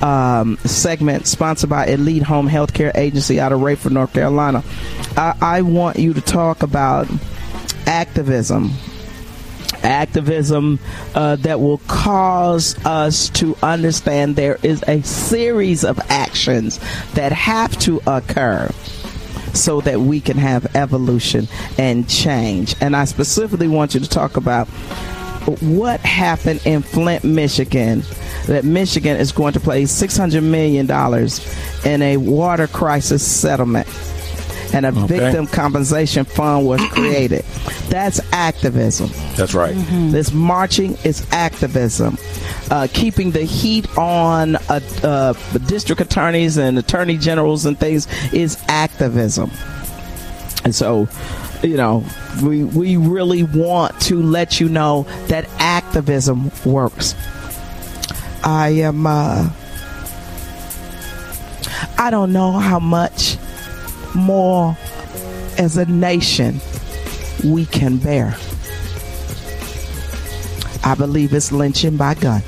um, 0.01 0.57
segment, 0.59 1.27
sponsored 1.27 1.69
by 1.69 1.87
Elite 1.87 2.23
Home 2.23 2.49
Healthcare 2.49 2.95
Agency 2.95 3.39
out 3.39 3.51
of 3.51 3.59
Raeford, 3.59 3.91
North 3.91 4.13
Carolina. 4.13 4.63
I, 5.17 5.35
I 5.41 5.61
want 5.61 5.99
you 5.99 6.13
to 6.13 6.21
talk 6.21 6.63
about 6.63 7.07
activism 7.85 8.71
activism 9.83 10.79
uh, 11.15 11.35
that 11.37 11.59
will 11.59 11.79
cause 11.87 12.77
us 12.85 13.29
to 13.29 13.55
understand 13.63 14.35
there 14.35 14.59
is 14.63 14.83
a 14.87 15.01
series 15.01 15.83
of 15.83 15.99
actions 16.09 16.79
that 17.13 17.31
have 17.31 17.77
to 17.79 18.01
occur 18.07 18.69
so 19.53 19.81
that 19.81 19.99
we 19.99 20.21
can 20.21 20.37
have 20.37 20.75
evolution 20.75 21.47
and 21.77 22.07
change. 22.07 22.75
And 22.79 22.95
I 22.95 23.05
specifically 23.05 23.67
want 23.67 23.93
you 23.93 23.99
to 23.99 24.09
talk 24.09 24.37
about 24.37 24.67
what 25.59 25.99
happened 26.01 26.61
in 26.65 26.83
Flint, 26.83 27.23
Michigan, 27.23 28.03
that 28.45 28.63
Michigan 28.63 29.17
is 29.17 29.31
going 29.31 29.53
to 29.53 29.59
pay 29.59 29.83
$600 29.83 30.43
million 30.43 30.89
in 31.85 32.01
a 32.01 32.17
water 32.17 32.67
crisis 32.67 33.25
settlement 33.25 33.87
and 34.73 34.85
a 34.85 34.89
okay. 34.89 35.19
victim 35.19 35.47
compensation 35.47 36.25
fund 36.25 36.65
was 36.65 36.81
created. 36.89 37.43
That's 37.89 38.19
activism. 38.31 39.09
That's 39.35 39.53
right. 39.53 39.75
Mm-hmm. 39.75 40.11
This 40.11 40.31
marching 40.33 40.97
is 41.03 41.27
activism. 41.31 42.17
Uh, 42.69 42.87
keeping 42.93 43.31
the 43.31 43.43
heat 43.43 43.97
on 43.97 44.55
uh, 44.55 44.79
uh, 45.03 45.33
district 45.67 46.01
attorneys 46.01 46.57
and 46.57 46.77
attorney 46.77 47.17
generals 47.17 47.65
and 47.65 47.77
things 47.77 48.07
is 48.33 48.57
activism. 48.67 49.51
And 50.63 50.73
so, 50.75 51.07
you 51.63 51.75
know, 51.75 52.05
we 52.43 52.63
we 52.63 52.95
really 52.95 53.43
want 53.43 53.99
to 54.01 54.21
let 54.21 54.59
you 54.59 54.69
know 54.69 55.03
that 55.27 55.49
activism 55.59 56.51
works. 56.63 57.15
I 58.43 58.69
am. 58.69 59.05
Uh, 59.05 59.49
I 61.97 62.09
don't 62.09 62.31
know 62.33 62.51
how 62.51 62.79
much 62.79 63.37
more 64.15 64.77
as 65.57 65.77
a 65.77 65.85
nation 65.85 66.59
we 67.43 67.65
can 67.65 67.97
bear. 67.97 68.35
I 70.83 70.95
believe 70.95 71.33
it's 71.33 71.51
lynching 71.51 71.97
by 71.97 72.15
gun. 72.15 72.41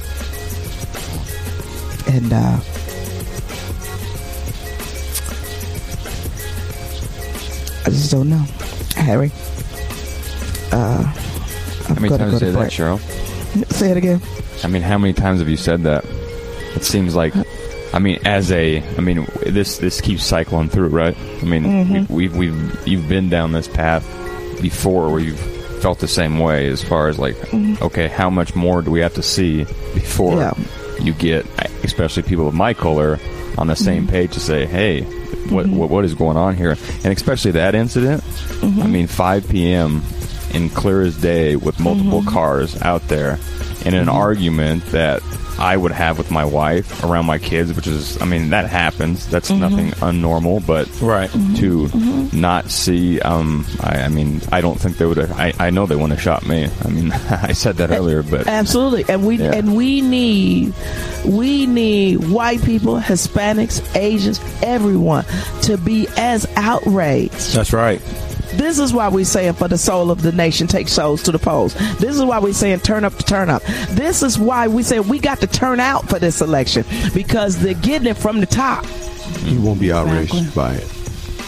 And 2.07 2.33
uh, 2.33 2.59
I 7.85 7.89
just 7.89 8.11
don't 8.11 8.29
know. 8.29 8.45
Harry. 8.95 9.31
Uh, 10.71 11.03
how 11.03 11.95
many 11.95 12.09
times 12.17 12.39
say 12.39 12.51
that, 12.51 12.71
Cheryl? 12.71 12.99
Say 13.71 13.91
it 13.91 13.97
again. 13.97 14.21
I 14.63 14.67
mean, 14.67 14.81
how 14.81 14.97
many 14.97 15.13
times 15.13 15.39
have 15.39 15.49
you 15.49 15.57
said 15.57 15.83
that? 15.83 16.05
It 16.75 16.83
seems 16.83 17.15
like, 17.15 17.33
I 17.93 17.99
mean, 17.99 18.19
as 18.25 18.51
a, 18.51 18.81
I 18.97 19.01
mean, 19.01 19.27
this 19.45 19.77
this 19.77 20.01
keeps 20.01 20.23
cycling 20.23 20.69
through, 20.69 20.89
right? 20.89 21.15
I 21.15 21.45
mean, 21.45 21.63
mm-hmm. 21.63 22.13
we've, 22.13 22.35
we've 22.35 22.55
we've 22.55 22.87
you've 22.87 23.09
been 23.09 23.29
down 23.29 23.51
this 23.51 23.67
path 23.67 24.03
before 24.61 25.11
where 25.11 25.19
you've 25.19 25.39
felt 25.83 25.99
the 25.99 26.07
same 26.07 26.39
way 26.39 26.67
as 26.67 26.81
far 26.81 27.09
as 27.09 27.19
like, 27.19 27.35
mm-hmm. 27.35 27.83
okay, 27.83 28.07
how 28.07 28.29
much 28.29 28.55
more 28.55 28.81
do 28.81 28.89
we 28.89 29.01
have 29.01 29.13
to 29.13 29.21
see 29.21 29.65
before 29.93 30.37
yeah. 30.37 30.53
you 30.99 31.13
get, 31.13 31.45
especially 31.83 32.23
people 32.23 32.47
of 32.47 32.53
my 32.53 32.73
color, 32.73 33.19
on 33.57 33.67
the 33.67 33.75
same 33.75 34.03
mm-hmm. 34.03 34.11
page 34.11 34.31
to 34.31 34.39
say, 34.39 34.65
hey, 34.65 35.01
what, 35.01 35.65
mm-hmm. 35.65 35.75
what, 35.75 35.89
what 35.89 36.05
is 36.05 36.15
going 36.15 36.37
on 36.37 36.55
here, 36.55 36.77
and 37.03 37.07
especially 37.07 37.51
that 37.51 37.75
incident. 37.75 38.23
Mm-hmm. 38.23 38.81
I 38.81 38.87
mean, 38.87 39.07
5 39.07 39.49
p.m. 39.49 40.01
in 40.53 40.69
clear 40.69 41.01
as 41.01 41.17
day 41.17 41.55
with 41.55 41.79
multiple 41.79 42.21
mm-hmm. 42.21 42.29
cars 42.29 42.81
out 42.81 43.07
there 43.09 43.37
in 43.85 43.93
an 43.93 44.09
argument 44.09 44.85
that 44.87 45.21
I 45.59 45.77
would 45.77 45.91
have 45.91 46.17
with 46.17 46.31
my 46.31 46.45
wife 46.45 47.03
around 47.03 47.25
my 47.25 47.37
kids, 47.37 47.73
which 47.73 47.87
is, 47.87 48.21
I 48.21 48.25
mean, 48.25 48.49
that 48.49 48.69
happens. 48.69 49.27
That's 49.27 49.51
mm-hmm. 49.51 49.59
nothing 49.59 49.87
unnormal, 49.91 50.65
but 50.65 50.87
right 51.01 51.29
to 51.29 51.87
mm-hmm. 51.87 52.39
not 52.39 52.69
see, 52.69 53.19
um, 53.21 53.65
I, 53.79 54.03
I, 54.03 54.07
mean, 54.07 54.41
I 54.51 54.61
don't 54.61 54.79
think 54.79 54.97
they 54.97 55.05
would. 55.05 55.17
have 55.17 55.31
I, 55.31 55.53
I 55.59 55.69
know 55.69 55.85
they 55.85 55.95
wouldn't 55.95 56.13
have 56.13 56.21
shot 56.21 56.45
me. 56.45 56.69
I 56.83 56.87
mean, 56.89 57.11
I 57.29 57.53
said 57.53 57.77
that 57.77 57.91
earlier, 57.91 58.23
but 58.23 58.47
absolutely, 58.47 59.05
and 59.13 59.25
we 59.25 59.37
yeah. 59.37 59.51
and 59.53 59.75
we 59.75 60.01
need 60.01 60.73
we 61.25 61.65
need 61.65 62.29
white 62.29 62.63
people, 62.63 62.99
Hispanics, 62.99 63.95
Asians, 63.95 64.39
everyone 64.61 65.25
to 65.63 65.77
be 65.77 66.07
as 66.17 66.45
outraged. 66.55 67.53
That's 67.53 67.73
right 67.73 68.01
this 68.57 68.79
is 68.79 68.93
why 68.93 69.07
we're 69.09 69.25
saying 69.25 69.53
for 69.53 69.67
the 69.67 69.77
soul 69.77 70.11
of 70.11 70.21
the 70.21 70.31
nation, 70.31 70.67
take 70.67 70.87
souls 70.87 71.23
to 71.23 71.31
the 71.31 71.39
polls. 71.39 71.73
This 71.99 72.15
is 72.15 72.23
why 72.23 72.39
we're 72.39 72.53
saying 72.53 72.79
turn 72.79 73.03
up 73.03 73.15
to 73.15 73.23
turn 73.23 73.49
up. 73.49 73.63
This 73.89 74.23
is 74.23 74.37
why 74.39 74.67
we 74.67 74.83
say 74.83 74.99
we 74.99 75.19
got 75.19 75.39
to 75.41 75.47
turn 75.47 75.79
out 75.79 76.07
for 76.09 76.19
this 76.19 76.41
election 76.41 76.85
because 77.13 77.59
they're 77.59 77.73
getting 77.75 78.07
it 78.07 78.17
from 78.17 78.39
the 78.39 78.45
top. 78.45 78.85
You 79.43 79.61
won't 79.61 79.79
be 79.79 79.91
outraged 79.91 80.33
exactly. 80.33 80.55
by 80.55 80.73
it. 80.75 81.02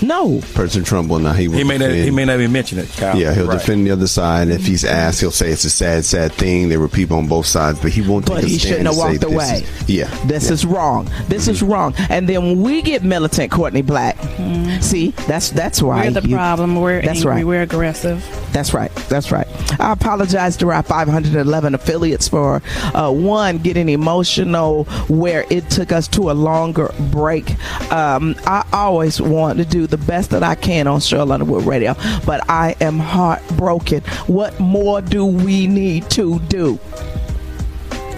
No. 0.07 0.41
President 0.53 0.87
Trump 0.87 1.09
will 1.09 1.19
not. 1.19 1.35
He, 1.35 1.47
will 1.47 1.57
he 1.57 1.63
may 1.63 1.77
not. 1.77 1.91
He 1.91 2.11
may 2.11 2.25
not 2.25 2.39
even 2.39 2.51
mention 2.51 2.79
it. 2.79 2.89
Kyle. 2.89 3.17
Yeah, 3.17 3.33
he'll 3.33 3.47
right. 3.47 3.59
defend 3.59 3.85
the 3.85 3.91
other 3.91 4.07
side. 4.07 4.49
If 4.49 4.65
he's 4.65 4.85
asked, 4.85 5.19
he'll 5.19 5.31
say 5.31 5.51
it's 5.51 5.65
a 5.65 5.69
sad, 5.69 6.05
sad 6.05 6.33
thing. 6.33 6.69
There 6.69 6.79
were 6.79 6.87
people 6.87 7.17
on 7.17 7.27
both 7.27 7.45
sides, 7.45 7.79
but 7.79 7.91
he 7.91 8.01
won't. 8.01 8.25
But 8.25 8.43
he 8.43 8.57
shouldn't 8.57 8.87
have 8.87 8.97
walked 8.97 9.23
away. 9.23 9.63
Is, 9.63 9.89
yeah, 9.89 10.05
this 10.25 10.47
yeah. 10.47 10.53
is 10.53 10.65
wrong. 10.65 11.05
This 11.27 11.43
mm-hmm. 11.43 11.51
is 11.51 11.63
wrong. 11.63 11.93
And 12.09 12.29
then 12.29 12.43
when 12.43 12.61
we 12.61 12.81
get 12.81 13.03
militant, 13.03 13.51
Courtney 13.51 13.81
Black, 13.81 14.17
mm-hmm. 14.17 14.81
see, 14.81 15.11
that's 15.27 15.51
that's 15.51 15.81
why 15.81 16.05
we're 16.05 16.21
the 16.21 16.27
you, 16.27 16.35
problem. 16.35 16.75
We're 16.75 17.01
that's 17.01 17.19
angry. 17.19 17.31
Right. 17.31 17.45
We're 17.45 17.61
aggressive. 17.63 18.23
That's 18.55 18.73
right. 18.73 18.89
That's 19.09 19.33
right. 19.33 19.47
I 19.81 19.91
apologize 19.91 20.55
to 20.57 20.71
our 20.71 20.81
511 20.81 21.75
affiliates 21.75 22.29
for 22.29 22.61
uh, 22.93 23.11
one 23.11 23.57
getting 23.57 23.89
emotional 23.89 24.85
where 25.09 25.45
it 25.49 25.69
took 25.69 25.91
us 25.91 26.07
to 26.07 26.31
a 26.31 26.33
longer 26.33 26.89
break. 27.11 27.49
Um, 27.91 28.33
I 28.45 28.65
always 28.71 29.19
want 29.19 29.57
to 29.57 29.65
do 29.65 29.87
the 29.87 29.97
best 29.97 30.29
that 30.29 30.41
I 30.41 30.55
can 30.55 30.87
on 30.87 31.01
Cheryl 31.01 31.33
Underwood 31.33 31.65
Radio, 31.65 31.95
but 32.25 32.49
I 32.49 32.77
am 32.79 32.97
heartbroken. 32.97 33.99
What 34.27 34.57
more 34.57 35.01
do 35.01 35.25
we 35.25 35.67
need 35.67 36.09
to 36.11 36.39
do? 36.39 36.75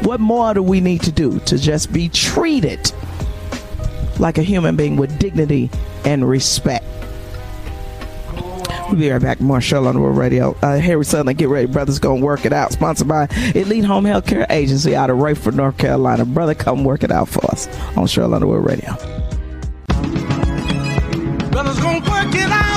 What 0.04 0.19
more 0.19 0.54
do 0.54 0.62
we 0.62 0.82
need 0.82 1.02
to 1.02 1.12
do 1.12 1.39
to 1.39 1.58
just 1.58 1.91
be 1.91 2.10
treated 2.10 2.91
like 4.19 4.38
a 4.38 4.43
human 4.43 4.76
being 4.76 4.97
with 4.97 5.17
dignity 5.17 5.71
and 6.06 6.30
respect? 6.30 6.86
We'll 8.88 8.95
be 8.95 9.10
right 9.10 9.21
back. 9.21 9.41
More 9.41 9.60
Cheryl 9.60 9.88
Underwood 9.88 10.15
Radio. 10.15 10.56
Uh, 10.62 10.78
Harry 10.78 11.04
Sutherland, 11.04 11.38
get 11.38 11.50
ready. 11.50 11.67
Brother's 11.67 12.00
going 12.00 12.21
to 12.21 12.26
work 12.26 12.45
it 12.45 12.54
out. 12.54 12.71
Sponsored 12.71 13.08
by 13.08 13.28
Elite 13.54 13.84
Home 13.84 14.06
Healthcare 14.06 14.45
Agency 14.50 14.95
out 14.95 15.10
of 15.10 15.17
Raeford, 15.17 15.56
North 15.56 15.78
Carolina. 15.78 16.23
Brother, 16.26 16.56
come 16.56 16.84
work 16.86 17.04
it 17.04 17.12
out 17.12 17.28
for 17.28 17.45
us 17.52 17.67
on 17.97 18.06
Cheryl 18.08 18.34
Underwood 18.34 18.65
Radio. 18.65 18.95
Brother's 21.52 21.80
gonna 21.80 22.00
work 22.00 22.34
it 22.34 22.50
out. 22.50 22.67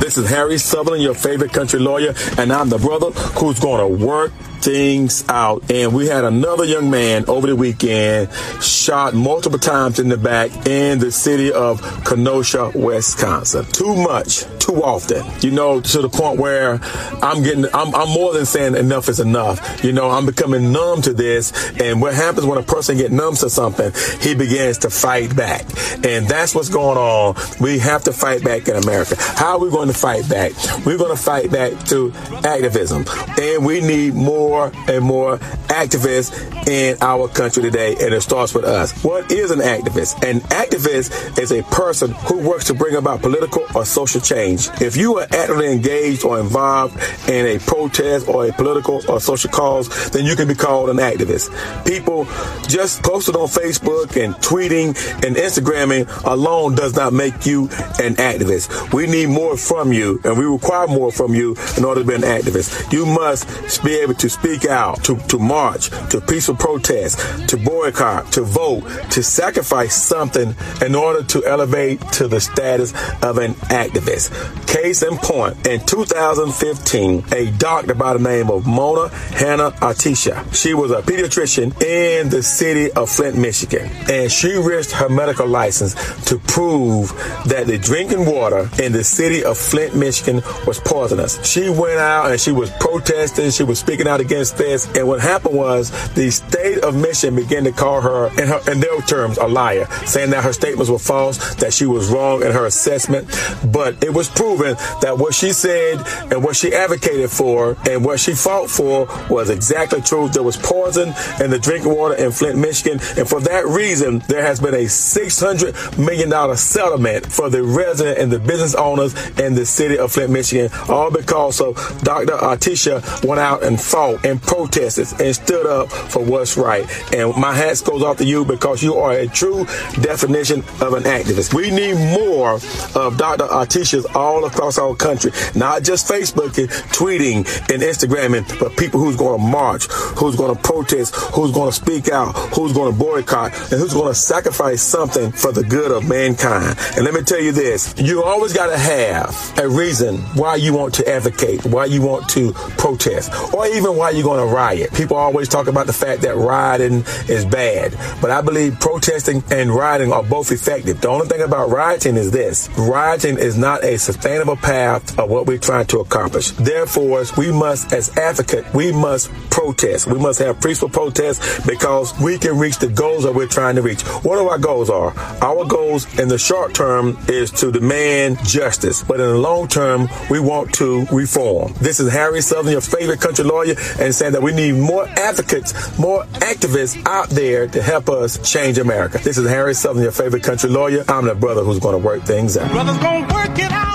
This 0.00 0.18
is 0.18 0.28
Harry 0.28 0.58
Sutherland, 0.58 1.02
your 1.02 1.14
favorite 1.14 1.52
country 1.52 1.80
lawyer, 1.80 2.14
and 2.38 2.52
I'm 2.52 2.68
the 2.68 2.78
brother 2.78 3.10
who's 3.10 3.58
going 3.58 3.98
to 3.98 4.04
work 4.06 4.32
things 4.64 5.24
out. 5.28 5.70
And 5.70 5.94
we 5.94 6.06
had 6.06 6.24
another 6.24 6.64
young 6.64 6.90
man 6.90 7.26
over 7.28 7.46
the 7.46 7.54
weekend 7.54 8.32
shot 8.62 9.12
multiple 9.12 9.58
times 9.58 9.98
in 9.98 10.08
the 10.08 10.16
back 10.16 10.50
in 10.66 10.98
the 10.98 11.12
city 11.12 11.52
of 11.52 11.82
Kenosha, 12.04 12.72
Wisconsin. 12.74 13.66
Too 13.66 13.94
much, 13.94 14.44
too 14.58 14.82
often. 14.82 15.22
You 15.42 15.50
know, 15.50 15.82
to 15.82 16.00
the 16.00 16.08
point 16.08 16.40
where 16.40 16.80
I'm 17.22 17.42
getting, 17.42 17.66
I'm, 17.74 17.94
I'm 17.94 18.08
more 18.08 18.32
than 18.32 18.46
saying 18.46 18.74
enough 18.74 19.08
is 19.10 19.20
enough. 19.20 19.84
You 19.84 19.92
know, 19.92 20.10
I'm 20.10 20.24
becoming 20.24 20.72
numb 20.72 21.02
to 21.02 21.12
this. 21.12 21.52
And 21.78 22.00
what 22.00 22.14
happens 22.14 22.46
when 22.46 22.56
a 22.58 22.62
person 22.62 22.96
gets 22.96 23.12
numb 23.12 23.34
to 23.36 23.50
something, 23.50 23.92
he 24.20 24.34
begins 24.34 24.78
to 24.78 24.90
fight 24.90 25.36
back. 25.36 25.66
And 26.04 26.26
that's 26.26 26.54
what's 26.54 26.70
going 26.70 26.96
on. 26.96 27.36
We 27.60 27.78
have 27.80 28.04
to 28.04 28.12
fight 28.14 28.42
back 28.42 28.66
in 28.68 28.76
America. 28.76 29.16
How 29.18 29.52
are 29.52 29.58
we 29.58 29.70
going 29.70 29.88
to 29.88 29.94
fight 29.94 30.26
back? 30.28 30.52
We're 30.86 30.98
going 30.98 31.14
to 31.14 31.22
fight 31.22 31.50
back 31.50 31.84
to 31.88 32.12
activism. 32.44 33.04
And 33.38 33.66
we 33.66 33.82
need 33.82 34.14
more 34.14 34.53
and 34.62 35.04
more 35.04 35.38
activists 35.68 36.32
in 36.68 36.96
our 37.00 37.28
country 37.28 37.62
today. 37.62 37.96
And 38.00 38.14
it 38.14 38.20
starts 38.22 38.54
with 38.54 38.64
us. 38.64 38.92
What 39.04 39.30
is 39.30 39.50
an 39.50 39.60
activist? 39.60 40.22
An 40.28 40.40
activist 40.40 41.38
is 41.38 41.52
a 41.52 41.62
person 41.64 42.12
who 42.12 42.38
works 42.38 42.64
to 42.66 42.74
bring 42.74 42.96
about 42.96 43.20
political 43.20 43.66
or 43.74 43.84
social 43.84 44.20
change. 44.20 44.68
If 44.80 44.96
you 44.96 45.18
are 45.18 45.24
actively 45.24 45.72
engaged 45.72 46.24
or 46.24 46.40
involved 46.40 46.96
in 47.28 47.46
a 47.46 47.58
protest 47.58 48.28
or 48.28 48.46
a 48.46 48.52
political 48.52 49.02
or 49.08 49.20
social 49.20 49.50
cause, 49.50 50.10
then 50.10 50.24
you 50.24 50.36
can 50.36 50.48
be 50.48 50.54
called 50.54 50.90
an 50.90 50.98
activist. 50.98 51.50
People 51.86 52.24
just 52.68 53.02
posted 53.02 53.36
on 53.36 53.48
Facebook 53.48 54.22
and 54.22 54.34
tweeting 54.36 54.88
and 55.24 55.36
Instagramming 55.36 56.08
alone 56.24 56.74
does 56.74 56.94
not 56.94 57.12
make 57.12 57.46
you 57.46 57.64
an 58.00 58.14
activist. 58.16 58.92
We 58.92 59.06
need 59.06 59.28
more 59.28 59.56
from 59.56 59.92
you 59.92 60.20
and 60.24 60.38
we 60.38 60.44
require 60.44 60.86
more 60.86 61.12
from 61.12 61.34
you 61.34 61.56
in 61.76 61.84
order 61.84 62.02
to 62.02 62.06
be 62.06 62.14
an 62.14 62.22
activist. 62.22 62.92
You 62.92 63.06
must 63.06 63.82
be 63.84 63.94
able 63.96 64.14
to 64.14 64.28
speak 64.44 64.66
out, 64.66 65.02
to, 65.02 65.16
to 65.26 65.38
march, 65.38 65.88
to 66.10 66.20
peaceful 66.20 66.54
protest, 66.54 67.48
to 67.48 67.56
boycott, 67.56 68.30
to 68.30 68.42
vote, 68.42 68.82
to 69.10 69.22
sacrifice 69.22 69.94
something 69.96 70.54
in 70.84 70.94
order 70.94 71.22
to 71.22 71.42
elevate 71.46 71.98
to 72.12 72.28
the 72.28 72.38
status 72.38 72.92
of 73.22 73.38
an 73.38 73.54
activist. 73.72 74.30
Case 74.66 75.02
in 75.02 75.16
point, 75.16 75.66
in 75.66 75.80
2015, 75.86 77.24
a 77.32 77.50
doctor 77.52 77.94
by 77.94 78.12
the 78.12 78.18
name 78.18 78.50
of 78.50 78.66
Mona 78.66 79.08
Hannah 79.08 79.70
Atisha, 79.80 80.54
she 80.54 80.74
was 80.74 80.90
a 80.90 81.00
pediatrician 81.00 81.80
in 81.82 82.28
the 82.28 82.42
city 82.42 82.92
of 82.92 83.08
Flint, 83.08 83.38
Michigan, 83.38 83.90
and 84.10 84.30
she 84.30 84.52
risked 84.56 84.92
her 84.92 85.08
medical 85.08 85.46
license 85.46 85.94
to 86.26 86.38
prove 86.38 87.08
that 87.46 87.66
the 87.66 87.78
drinking 87.78 88.26
water 88.26 88.68
in 88.78 88.92
the 88.92 89.04
city 89.04 89.42
of 89.42 89.56
Flint, 89.56 89.96
Michigan 89.96 90.42
was 90.66 90.78
poisonous. 90.80 91.42
She 91.46 91.70
went 91.70 91.98
out 91.98 92.30
and 92.30 92.38
she 92.38 92.52
was 92.52 92.70
protesting, 92.72 93.50
she 93.50 93.64
was 93.64 93.78
speaking 93.78 94.06
out 94.06 94.20
against 94.24 94.56
this, 94.56 94.86
and 94.96 95.06
what 95.06 95.20
happened 95.20 95.56
was 95.56 95.90
the 96.14 96.30
state 96.30 96.78
of 96.84 96.96
Michigan 96.96 97.36
began 97.36 97.64
to 97.64 97.72
call 97.72 98.00
her, 98.00 98.28
in, 98.40 98.48
her, 98.48 98.60
in 98.70 98.80
their 98.80 99.00
terms, 99.02 99.38
a 99.38 99.46
liar, 99.46 99.86
saying 100.06 100.30
that 100.30 100.44
her 100.44 100.52
statements 100.52 100.90
were 100.90 100.98
false, 100.98 101.54
that 101.56 101.72
she 101.72 101.86
was 101.86 102.08
wrong 102.10 102.42
in 102.42 102.52
her 102.52 102.66
assessment, 102.66 103.28
but 103.72 104.02
it 104.02 104.12
was 104.12 104.28
proven 104.28 104.74
that 105.00 105.16
what 105.18 105.34
she 105.34 105.52
said 105.52 106.00
and 106.32 106.42
what 106.42 106.56
she 106.56 106.72
advocated 106.74 107.30
for 107.30 107.76
and 107.88 108.04
what 108.04 108.20
she 108.20 108.32
fought 108.32 108.70
for 108.70 109.06
was 109.28 109.50
exactly 109.50 110.00
true. 110.00 110.28
There 110.28 110.42
was 110.42 110.56
poison 110.56 111.08
in 111.40 111.50
the 111.50 111.58
drinking 111.60 111.94
water 111.94 112.14
in 112.14 112.32
Flint, 112.32 112.58
Michigan. 112.58 113.00
And 113.16 113.28
for 113.28 113.40
that 113.40 113.66
reason, 113.66 114.20
there 114.28 114.42
has 114.42 114.60
been 114.60 114.74
a 114.74 114.84
$600 114.84 115.98
million 115.98 116.56
settlement 116.56 117.26
for 117.26 117.50
the 117.50 117.62
resident 117.62 118.18
and 118.18 118.32
the 118.32 118.38
business 118.38 118.74
owners 118.74 119.14
in 119.38 119.54
the 119.54 119.66
city 119.66 119.98
of 119.98 120.12
Flint, 120.12 120.30
Michigan, 120.30 120.70
all 120.88 121.10
because 121.10 121.60
of 121.60 121.76
Dr. 122.02 122.34
Attisha 122.34 123.24
went 123.24 123.40
out 123.40 123.62
and 123.62 123.80
fought 123.80 124.13
and 124.24 124.40
protested 124.40 125.08
and 125.20 125.34
stood 125.34 125.66
up 125.66 125.90
for 125.90 126.22
what's 126.24 126.56
right. 126.56 126.84
And 127.14 127.34
my 127.36 127.52
hat 127.52 127.82
goes 127.84 128.02
off 128.02 128.18
to 128.18 128.24
you 128.24 128.44
because 128.44 128.82
you 128.82 128.94
are 128.96 129.12
a 129.12 129.26
true 129.26 129.64
definition 130.00 130.60
of 130.80 130.94
an 130.94 131.04
activist. 131.04 131.54
We 131.54 131.70
need 131.70 131.94
more 132.16 132.54
of 132.54 133.16
Dr. 133.18 133.44
Attishas 133.44 134.14
all 134.14 134.44
across 134.44 134.78
our 134.78 134.94
country, 134.94 135.32
not 135.54 135.82
just 135.82 136.08
Facebook 136.08 136.56
and 136.58 136.68
tweeting 136.92 137.38
and 137.72 137.82
Instagramming, 137.82 138.58
but 138.60 138.76
people 138.76 139.00
who's 139.00 139.16
going 139.16 139.40
to 139.40 139.46
march, 139.46 139.86
who's 140.16 140.36
going 140.36 140.54
to 140.54 140.62
protest, 140.62 141.14
who's 141.34 141.50
going 141.50 141.70
to 141.70 141.76
speak 141.76 142.08
out, 142.08 142.32
who's 142.54 142.72
going 142.72 142.92
to 142.92 142.98
boycott, 142.98 143.52
and 143.72 143.80
who's 143.80 143.94
going 143.94 144.08
to 144.08 144.14
sacrifice 144.14 144.82
something 144.82 145.32
for 145.32 145.52
the 145.52 145.62
good 145.64 145.90
of 145.90 146.08
mankind. 146.08 146.76
And 146.96 147.04
let 147.04 147.14
me 147.14 147.22
tell 147.22 147.40
you 147.40 147.52
this, 147.52 147.94
you 147.98 148.22
always 148.22 148.52
got 148.52 148.66
to 148.66 148.78
have 148.78 149.58
a 149.58 149.68
reason 149.68 150.18
why 150.34 150.56
you 150.56 150.74
want 150.74 150.94
to 150.94 151.08
advocate, 151.08 151.64
why 151.64 151.86
you 151.86 152.02
want 152.02 152.28
to 152.30 152.52
protest, 152.76 153.32
or 153.54 153.66
even 153.66 153.96
why 153.96 154.03
you're 154.10 154.24
going 154.24 154.46
to 154.46 154.54
riot. 154.54 154.92
People 154.94 155.16
always 155.16 155.48
talk 155.48 155.66
about 155.66 155.86
the 155.86 155.92
fact 155.92 156.22
that 156.22 156.36
rioting 156.36 157.04
is 157.28 157.44
bad, 157.44 157.92
but 158.20 158.30
I 158.30 158.40
believe 158.40 158.78
protesting 158.80 159.42
and 159.50 159.70
rioting 159.70 160.12
are 160.12 160.22
both 160.22 160.52
effective. 160.52 161.00
The 161.00 161.08
only 161.08 161.26
thing 161.26 161.42
about 161.42 161.70
rioting 161.70 162.16
is 162.16 162.30
this. 162.30 162.68
Rioting 162.78 163.38
is 163.38 163.56
not 163.56 163.84
a 163.84 163.98
sustainable 163.98 164.56
path 164.56 165.18
of 165.18 165.30
what 165.30 165.46
we're 165.46 165.58
trying 165.58 165.86
to 165.86 166.00
accomplish. 166.00 166.50
Therefore, 166.52 167.24
we 167.36 167.52
must, 167.52 167.92
as 167.92 168.16
advocates, 168.16 168.72
we 168.74 168.92
must 168.92 169.30
protest. 169.50 170.06
We 170.06 170.18
must 170.18 170.38
have 170.40 170.60
peaceful 170.60 170.88
protests 170.88 171.64
because 171.66 172.18
we 172.20 172.38
can 172.38 172.58
reach 172.58 172.78
the 172.78 172.88
goals 172.88 173.24
that 173.24 173.34
we're 173.34 173.46
trying 173.46 173.76
to 173.76 173.82
reach. 173.82 174.02
What 174.02 174.38
are 174.38 174.48
our 174.50 174.58
goals 174.58 174.90
are? 174.90 175.12
Our 175.42 175.64
goals 175.64 176.06
in 176.18 176.28
the 176.28 176.38
short 176.38 176.74
term 176.74 177.16
is 177.28 177.50
to 177.52 177.70
demand 177.70 178.44
justice, 178.44 179.02
but 179.02 179.20
in 179.20 179.26
the 179.26 179.38
long 179.38 179.68
term, 179.68 180.08
we 180.30 180.40
want 180.40 180.72
to 180.74 181.06
reform. 181.12 181.72
This 181.80 182.00
is 182.00 182.12
Harry 182.12 182.40
Sutherland, 182.40 182.72
your 182.72 182.80
favorite 182.80 183.20
country 183.20 183.44
lawyer, 183.44 183.74
and 183.98 184.14
saying 184.14 184.32
that 184.32 184.42
we 184.42 184.52
need 184.52 184.72
more 184.72 185.06
advocates, 185.08 185.98
more 185.98 186.24
activists 186.24 187.04
out 187.06 187.28
there 187.30 187.66
to 187.68 187.82
help 187.82 188.08
us 188.08 188.38
change 188.50 188.78
America. 188.78 189.18
This 189.18 189.38
is 189.38 189.48
Harry 189.48 189.74
Sutherland, 189.74 190.04
your 190.04 190.12
favorite 190.12 190.42
country 190.42 190.70
lawyer. 190.70 191.04
I'm 191.08 191.26
the 191.26 191.34
brother 191.34 191.62
who's 191.62 191.78
going 191.78 192.00
to 192.00 192.04
work 192.04 192.22
things 192.22 192.56
out. 192.56 192.70
Brother's 192.70 192.98
gonna 192.98 193.34
work 193.34 193.58
it 193.58 193.72
out. 193.72 193.94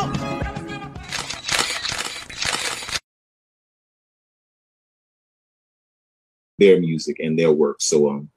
their 6.60 6.80
music 6.80 7.18
and 7.20 7.40
their 7.40 7.52
work. 7.52 7.78
So 7.80 8.10
um, 8.10 8.30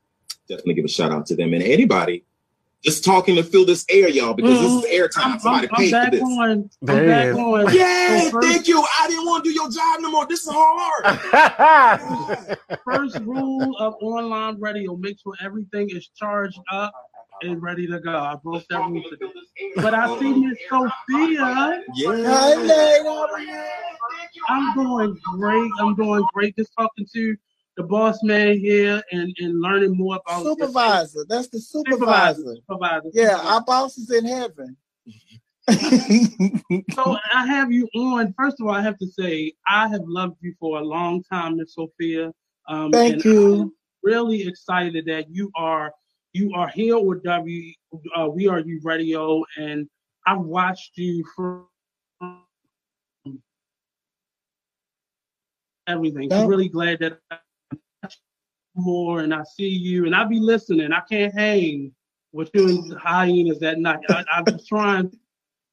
definitely 0.48 0.74
give 0.74 0.84
a 0.84 0.88
shout 0.88 1.12
out 1.12 1.26
to 1.26 1.36
them 1.36 1.52
and 1.52 1.62
anybody 1.62 2.24
just 2.82 3.04
talking 3.04 3.36
to 3.36 3.44
fill 3.44 3.64
this 3.64 3.84
air, 3.88 4.08
y'all, 4.08 4.34
because 4.34 4.58
this 4.58 4.72
is 4.72 4.84
mm-hmm. 4.84 5.02
airtime. 5.02 5.40
Somebody 5.40 5.68
I'm 5.70 5.76
paid 5.76 5.90
for 5.90 6.00
back 6.00 6.12
this. 6.12 6.22
on. 6.22 6.70
I'm 6.80 6.86
back 6.86 7.34
on. 7.34 7.74
Yeah, 7.74 8.20
So 8.22 8.30
first- 8.30 8.48
thank 8.48 8.68
you. 8.68 8.84
I 9.00 9.06
didn't 9.08 9.26
want 9.26 9.44
to 9.44 9.50
do 9.50 9.54
your 9.54 9.70
job 9.70 10.00
no 10.00 10.10
more. 10.10 10.26
This 10.26 10.44
is 10.44 10.52
hard. 10.52 11.18
First 12.84 13.18
rule 13.20 13.76
of 13.78 13.94
online 14.02 14.60
radio: 14.60 14.96
make 14.96 15.20
sure 15.20 15.34
everything 15.40 15.90
is 15.90 16.08
charged 16.08 16.58
up 16.72 16.92
and 17.42 17.62
ready 17.62 17.86
to 17.86 18.00
go. 18.00 18.16
I 18.16 18.36
broke 18.42 18.64
that 18.70 18.78
rule 18.80 19.02
today. 19.08 19.32
But 19.76 19.94
I 19.94 20.18
see 20.18 20.32
Miss 20.32 20.58
Sophia. 20.68 21.82
Yeah. 21.94 22.96
I'm 24.48 24.74
doing 24.74 25.16
great. 25.36 25.70
I'm 25.80 25.94
doing 25.94 26.24
great. 26.34 26.56
Just 26.56 26.72
talking 26.76 27.06
to 27.14 27.36
the 27.76 27.82
boss 27.82 28.22
man 28.22 28.58
here 28.58 29.02
and, 29.12 29.34
and 29.38 29.60
learning 29.60 29.96
more 29.96 30.20
about 30.24 30.42
Supervisor. 30.44 31.24
That's 31.28 31.48
the 31.48 31.60
supervisor. 31.60 32.34
supervisor. 32.34 32.56
Supervisor. 32.56 33.10
Yeah, 33.12 33.38
our 33.42 33.64
boss 33.64 33.96
is 33.98 34.10
in 34.10 34.26
heaven. 34.26 34.76
So 36.94 37.16
I 37.32 37.46
have 37.46 37.70
you 37.70 37.88
on. 37.94 38.34
First 38.36 38.60
of 38.60 38.66
all, 38.66 38.74
I 38.74 38.82
have 38.82 38.98
to 38.98 39.06
say 39.06 39.52
I 39.68 39.88
have 39.88 40.02
loved 40.04 40.36
you 40.40 40.54
for 40.58 40.78
a 40.78 40.82
long 40.82 41.22
time, 41.22 41.56
Miss 41.56 41.74
Sophia. 41.74 42.32
Um, 42.68 42.90
Thank 42.90 43.24
you. 43.24 43.62
I'm 43.62 43.72
really 44.02 44.46
excited 44.46 45.06
that 45.06 45.30
you 45.30 45.50
are 45.54 45.92
you 46.32 46.52
are 46.54 46.68
here 46.68 46.98
with 46.98 47.22
W. 47.22 47.72
Uh, 48.16 48.28
we 48.28 48.48
are 48.48 48.58
you 48.58 48.80
radio, 48.82 49.44
and 49.56 49.88
I've 50.26 50.40
watched 50.40 50.92
you 50.96 51.24
from 51.36 51.66
everything. 55.86 56.32
I'm 56.32 56.48
really 56.48 56.68
glad 56.68 56.98
that 57.00 57.18
more 58.74 59.20
and 59.20 59.34
I 59.34 59.42
see 59.44 59.68
you 59.68 60.06
and 60.06 60.14
I 60.14 60.24
be 60.24 60.40
listening. 60.40 60.92
I 60.92 61.00
can't 61.00 61.34
hang 61.34 61.92
with 62.32 62.50
you 62.54 62.68
and 62.68 62.98
hyenas 62.98 63.62
at 63.62 63.78
night. 63.78 64.00
I, 64.08 64.24
I 64.32 64.42
was 64.42 64.66
trying, 64.66 65.10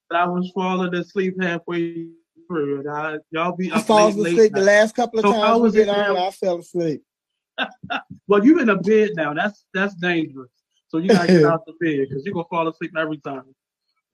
but 0.09 0.19
I 0.19 0.25
was 0.25 0.51
falling 0.53 0.93
asleep 0.93 1.41
halfway 1.41 2.09
through. 2.47 2.81
And 2.81 2.89
I, 2.89 3.17
y'all 3.31 3.55
be 3.55 3.71
I 3.71 3.81
fall 3.81 4.07
late, 4.07 4.17
late 4.17 4.33
asleep 4.33 4.53
the 4.53 4.61
last 4.61 4.95
couple 4.95 5.19
of 5.19 5.25
So 5.25 5.31
times 5.33 5.73
we 5.73 5.79
was 5.79 5.87
on. 5.87 6.17
I 6.17 6.31
fell 6.31 6.59
asleep. 6.59 7.03
Well, 8.27 8.45
you 8.45 8.59
in 8.59 8.69
a 8.69 8.75
bed 8.75 9.11
now. 9.15 9.33
That's 9.33 9.65
that's 9.73 9.95
dangerous. 9.95 10.51
So 10.89 10.99
you 10.99 11.09
gotta 11.09 11.27
get 11.27 11.43
out 11.45 11.65
the 11.65 11.73
bed 11.79 12.07
because 12.07 12.23
you're 12.23 12.33
gonna 12.33 12.45
fall 12.47 12.67
asleep 12.67 12.91
every 12.95 13.17
time. 13.17 13.55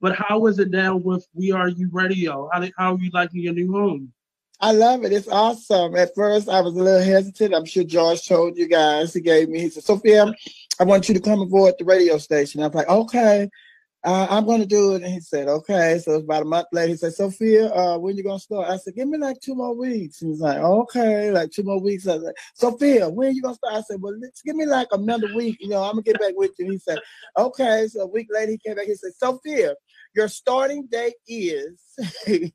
But 0.00 0.16
how 0.16 0.46
is 0.46 0.58
it 0.58 0.70
down 0.70 1.02
with 1.02 1.26
We 1.34 1.52
Are 1.52 1.68
You 1.68 1.90
Radio? 1.92 2.48
How 2.50 2.66
how 2.78 2.94
are 2.94 2.98
you 2.98 3.10
liking 3.12 3.42
your 3.42 3.52
new 3.52 3.70
home? 3.70 4.12
I 4.60 4.72
love 4.72 5.04
it. 5.04 5.12
It's 5.12 5.28
awesome. 5.28 5.96
At 5.96 6.14
first, 6.14 6.48
I 6.48 6.60
was 6.60 6.74
a 6.74 6.82
little 6.82 7.02
hesitant. 7.02 7.54
I'm 7.54 7.66
sure 7.66 7.84
George 7.84 8.26
told 8.26 8.56
you 8.56 8.66
guys. 8.68 9.12
He 9.12 9.20
gave 9.20 9.48
me. 9.50 9.60
He 9.60 9.68
said, 9.68 9.84
"Sophia, 9.84 10.32
I 10.80 10.84
want 10.84 11.08
you 11.08 11.14
to 11.14 11.20
come 11.20 11.40
aboard 11.40 11.74
the 11.78 11.84
radio 11.84 12.16
station." 12.16 12.62
I 12.62 12.68
was 12.68 12.74
like, 12.74 12.88
"Okay, 12.88 13.50
uh, 14.02 14.26
I'm 14.30 14.46
going 14.46 14.60
to 14.60 14.66
do 14.66 14.94
it." 14.94 15.02
And 15.02 15.12
he 15.12 15.20
said, 15.20 15.48
"Okay." 15.48 15.98
So 15.98 16.12
it 16.12 16.14
was 16.14 16.24
about 16.24 16.42
a 16.42 16.46
month 16.46 16.68
later. 16.72 16.88
He 16.88 16.96
said, 16.96 17.12
"Sophia, 17.12 17.66
uh, 17.70 17.98
when 17.98 18.16
you 18.16 18.22
going 18.22 18.38
to 18.38 18.42
start?" 18.42 18.70
I 18.70 18.78
said, 18.78 18.94
"Give 18.94 19.08
me 19.08 19.18
like 19.18 19.40
two 19.40 19.54
more 19.54 19.74
weeks." 19.74 20.20
He 20.20 20.26
was 20.26 20.40
like, 20.40 20.58
"Okay, 20.58 21.30
like 21.30 21.50
two 21.50 21.62
more 21.62 21.80
weeks." 21.80 22.08
I 22.08 22.14
was 22.14 22.24
like, 22.24 22.36
"Sophia, 22.54 23.10
when 23.10 23.34
you 23.34 23.42
going 23.42 23.54
to 23.54 23.58
start?" 23.58 23.74
I 23.74 23.82
said, 23.82 24.00
"Well, 24.00 24.18
let's 24.18 24.40
give 24.40 24.56
me 24.56 24.64
like 24.64 24.88
another 24.92 25.34
week. 25.34 25.58
You 25.60 25.68
know, 25.68 25.82
I'm 25.82 25.92
gonna 25.92 26.02
get 26.02 26.18
back 26.18 26.32
with 26.34 26.52
you." 26.58 26.70
He 26.70 26.78
said, 26.78 26.98
"Okay." 27.36 27.88
So 27.88 28.00
a 28.00 28.06
week 28.06 28.28
later, 28.30 28.52
he 28.52 28.58
came 28.58 28.76
back. 28.76 28.86
He 28.86 28.94
said, 28.94 29.12
"Sophia." 29.18 29.74
Your 30.16 30.28
starting 30.28 30.86
date 30.90 31.14
is 31.28 31.78
that's 31.98 32.10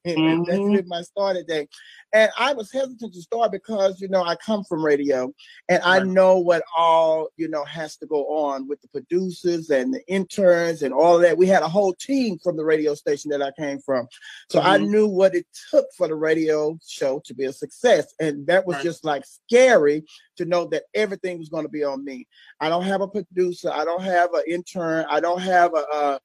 Mhm. 0.05 0.73
been 0.73 0.87
my 0.87 1.01
starting 1.03 1.45
date. 1.47 1.69
And 2.13 2.29
I 2.37 2.53
was 2.53 2.71
hesitant 2.71 3.13
to 3.13 3.21
start 3.21 3.51
because, 3.51 4.01
you 4.01 4.07
know, 4.09 4.23
I 4.23 4.35
come 4.35 4.63
from 4.65 4.83
radio 4.83 5.33
and 5.69 5.81
I 5.83 5.99
know 5.99 6.37
what 6.37 6.63
all, 6.77 7.29
you 7.37 7.47
know, 7.47 7.63
has 7.65 7.95
to 7.97 8.05
go 8.05 8.25
on 8.27 8.67
with 8.67 8.81
the 8.81 8.87
producers 8.89 9.69
and 9.69 9.93
the 9.93 10.01
interns 10.07 10.81
and 10.83 10.93
all 10.93 11.17
that. 11.19 11.37
We 11.37 11.47
had 11.47 11.63
a 11.63 11.69
whole 11.69 11.93
team 11.93 12.37
from 12.43 12.57
the 12.57 12.65
radio 12.65 12.93
station 12.95 13.29
that 13.31 13.41
I 13.41 13.51
came 13.59 13.79
from. 13.79 14.07
So 14.49 14.59
I 14.61 14.77
Mhm. 14.77 14.89
knew 14.89 15.07
what 15.07 15.33
it 15.35 15.47
took 15.69 15.85
for 15.97 16.07
the 16.07 16.15
radio 16.15 16.77
show 16.85 17.19
to 17.25 17.33
be 17.33 17.45
a 17.45 17.53
success. 17.53 18.13
And 18.19 18.45
that 18.47 18.65
was 18.67 18.77
Right. 18.77 18.83
just 18.83 19.05
like 19.05 19.23
scary 19.25 20.03
to 20.37 20.45
know 20.45 20.65
that 20.65 20.83
everything 20.93 21.39
was 21.39 21.49
going 21.49 21.65
to 21.65 21.69
be 21.69 21.83
on 21.83 22.03
me. 22.03 22.27
I 22.59 22.69
don't 22.69 22.83
have 22.83 23.01
a 23.01 23.07
producer. 23.07 23.71
I 23.71 23.85
don't 23.85 24.03
have 24.03 24.33
an 24.33 24.43
intern. 24.47 25.05
I 25.09 25.19
don't 25.19 25.41
have 25.41 25.73
a, 25.73 25.85
a, 25.93 26.19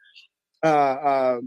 a, 0.66 1.40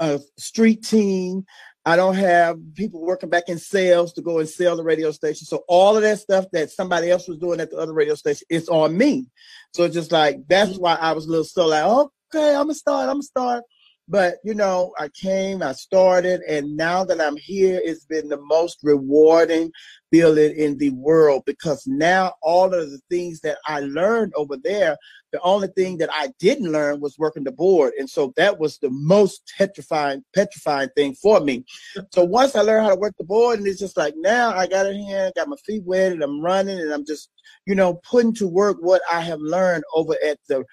a, 0.00 0.14
a 0.14 0.20
street 0.36 0.82
team. 0.84 1.44
I 1.84 1.96
don't 1.96 2.16
have 2.16 2.58
people 2.74 3.00
working 3.00 3.30
back 3.30 3.44
in 3.48 3.58
sales 3.58 4.12
to 4.14 4.22
go 4.22 4.40
and 4.40 4.48
sell 4.48 4.76
the 4.76 4.84
radio 4.84 5.10
station. 5.10 5.46
So 5.46 5.64
all 5.68 5.96
of 5.96 6.02
that 6.02 6.18
stuff 6.18 6.44
that 6.52 6.70
somebody 6.70 7.10
else 7.10 7.26
was 7.26 7.38
doing 7.38 7.60
at 7.60 7.70
the 7.70 7.78
other 7.78 7.94
radio 7.94 8.14
station, 8.14 8.46
it's 8.50 8.68
on 8.68 8.96
me. 8.96 9.26
So 9.72 9.84
it's 9.84 9.94
just 9.94 10.12
like 10.12 10.46
that's 10.48 10.76
why 10.76 10.96
I 10.96 11.12
was 11.12 11.26
a 11.26 11.30
little 11.30 11.44
so 11.44 11.66
like, 11.66 11.84
okay, 11.84 12.54
I'm 12.54 12.64
gonna 12.64 12.74
start, 12.74 13.08
I'm 13.08 13.14
gonna 13.16 13.22
start. 13.22 13.64
But 14.10 14.36
you 14.42 14.54
know, 14.54 14.92
I 14.98 15.08
came, 15.08 15.62
I 15.62 15.72
started, 15.72 16.40
and 16.48 16.76
now 16.76 17.04
that 17.04 17.20
I'm 17.20 17.36
here, 17.36 17.80
it's 17.84 18.04
been 18.06 18.28
the 18.28 18.40
most 18.40 18.78
rewarding 18.82 19.70
feeling 20.10 20.56
in 20.56 20.78
the 20.78 20.90
world 20.90 21.42
because 21.44 21.86
now 21.86 22.32
all 22.42 22.72
of 22.72 22.90
the 22.90 23.00
things 23.10 23.40
that 23.40 23.58
I 23.66 23.80
learned 23.80 24.32
over 24.34 24.56
there, 24.56 24.96
the 25.32 25.40
only 25.42 25.68
thing 25.68 25.98
that 25.98 26.08
I 26.12 26.32
didn't 26.38 26.72
learn 26.72 27.00
was 27.00 27.18
working 27.18 27.44
the 27.44 27.52
board. 27.52 27.92
And 27.98 28.08
so 28.08 28.32
that 28.36 28.58
was 28.58 28.78
the 28.78 28.88
most 28.90 29.42
petrifying, 29.58 30.24
petrifying 30.34 30.88
thing 30.96 31.14
for 31.14 31.40
me. 31.40 31.64
So 32.12 32.24
once 32.24 32.56
I 32.56 32.62
learned 32.62 32.86
how 32.86 32.94
to 32.94 33.00
work 33.00 33.14
the 33.18 33.24
board, 33.24 33.58
and 33.58 33.66
it's 33.68 33.78
just 33.78 33.96
like 33.96 34.14
now 34.16 34.50
I 34.56 34.66
got 34.66 34.86
in 34.86 34.96
here, 34.98 35.30
got 35.36 35.48
my 35.48 35.56
feet 35.66 35.82
wet, 35.84 36.12
and 36.12 36.22
I'm 36.22 36.40
running, 36.40 36.78
and 36.78 36.92
I'm 36.92 37.04
just, 37.04 37.30
you 37.66 37.74
know, 37.74 38.00
putting 38.10 38.32
to 38.34 38.48
work 38.48 38.78
what 38.80 39.02
I 39.12 39.20
have 39.20 39.40
learned 39.40 39.84
over 39.94 40.14
at 40.24 40.38
the 40.48 40.64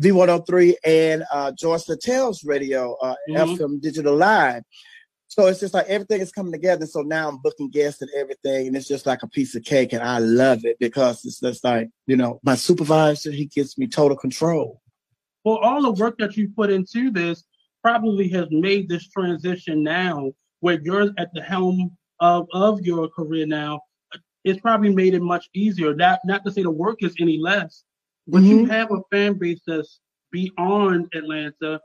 V103 0.00 0.74
and 0.84 1.24
uh, 1.32 1.52
George 1.52 1.88
Littell's 1.88 2.44
radio, 2.44 2.94
uh, 3.02 3.14
Mhm. 3.30 3.56
FM 3.58 3.80
Digital 3.80 4.16
Live. 4.16 4.62
So 5.34 5.48
it's 5.48 5.58
just 5.58 5.74
like 5.74 5.86
everything 5.88 6.20
is 6.20 6.30
coming 6.30 6.52
together. 6.52 6.86
So 6.86 7.00
now 7.00 7.28
I'm 7.28 7.38
booking 7.38 7.68
guests 7.68 8.00
and 8.00 8.10
everything, 8.16 8.68
and 8.68 8.76
it's 8.76 8.86
just 8.86 9.04
like 9.04 9.24
a 9.24 9.28
piece 9.28 9.56
of 9.56 9.64
cake, 9.64 9.92
and 9.92 10.00
I 10.00 10.18
love 10.18 10.64
it 10.64 10.78
because 10.78 11.24
it's 11.24 11.40
just 11.40 11.64
like 11.64 11.90
you 12.06 12.14
know 12.14 12.38
my 12.44 12.54
supervisor 12.54 13.32
he 13.32 13.46
gives 13.46 13.76
me 13.76 13.88
total 13.88 14.16
control. 14.16 14.80
Well, 15.44 15.56
all 15.56 15.82
the 15.82 15.90
work 15.90 16.18
that 16.18 16.36
you 16.36 16.50
put 16.54 16.70
into 16.70 17.10
this 17.10 17.42
probably 17.82 18.28
has 18.28 18.46
made 18.52 18.88
this 18.88 19.08
transition 19.08 19.82
now, 19.82 20.30
where 20.60 20.78
you're 20.80 21.10
at 21.18 21.34
the 21.34 21.42
helm 21.42 21.96
of, 22.20 22.46
of 22.52 22.80
your 22.82 23.08
career 23.08 23.44
now. 23.44 23.80
It's 24.44 24.60
probably 24.60 24.94
made 24.94 25.14
it 25.14 25.22
much 25.22 25.48
easier. 25.52 25.96
Not 25.96 26.20
not 26.24 26.44
to 26.44 26.52
say 26.52 26.62
the 26.62 26.70
work 26.70 27.02
is 27.02 27.16
any 27.18 27.38
less, 27.38 27.82
but 28.28 28.42
you 28.42 28.58
mm-hmm. 28.58 28.70
have 28.70 28.92
a 28.92 29.00
fan 29.10 29.36
base 29.36 29.62
that's 29.66 29.98
beyond 30.30 31.12
Atlanta 31.12 31.80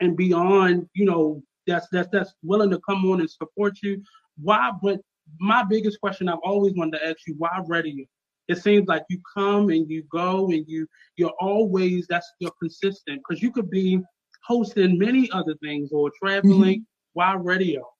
and 0.00 0.16
beyond, 0.16 0.88
you 0.94 1.04
know, 1.04 1.42
that's 1.66 1.86
that's 1.92 2.08
that's 2.12 2.34
willing 2.42 2.70
to 2.70 2.80
come 2.80 3.04
on 3.10 3.20
and 3.20 3.30
support 3.30 3.78
you. 3.82 4.02
Why? 4.40 4.70
But 4.82 5.00
my 5.38 5.62
biggest 5.64 6.00
question 6.00 6.28
I've 6.28 6.38
always 6.44 6.74
wanted 6.74 6.98
to 6.98 7.06
ask 7.06 7.18
you: 7.26 7.34
Why 7.38 7.60
radio? 7.66 8.04
It 8.48 8.58
seems 8.58 8.88
like 8.88 9.04
you 9.08 9.20
come 9.34 9.70
and 9.70 9.88
you 9.88 10.04
go 10.10 10.50
and 10.50 10.64
you 10.66 10.86
you're 11.16 11.32
always 11.40 12.06
that's 12.08 12.30
you're 12.40 12.52
consistent 12.60 13.22
because 13.26 13.42
you 13.42 13.52
could 13.52 13.70
be 13.70 14.00
hosting 14.44 14.98
many 14.98 15.30
other 15.30 15.54
things 15.62 15.90
or 15.92 16.10
traveling. 16.22 16.80
Mm-hmm. 16.80 16.82
Why 17.14 17.34
radio? 17.34 17.91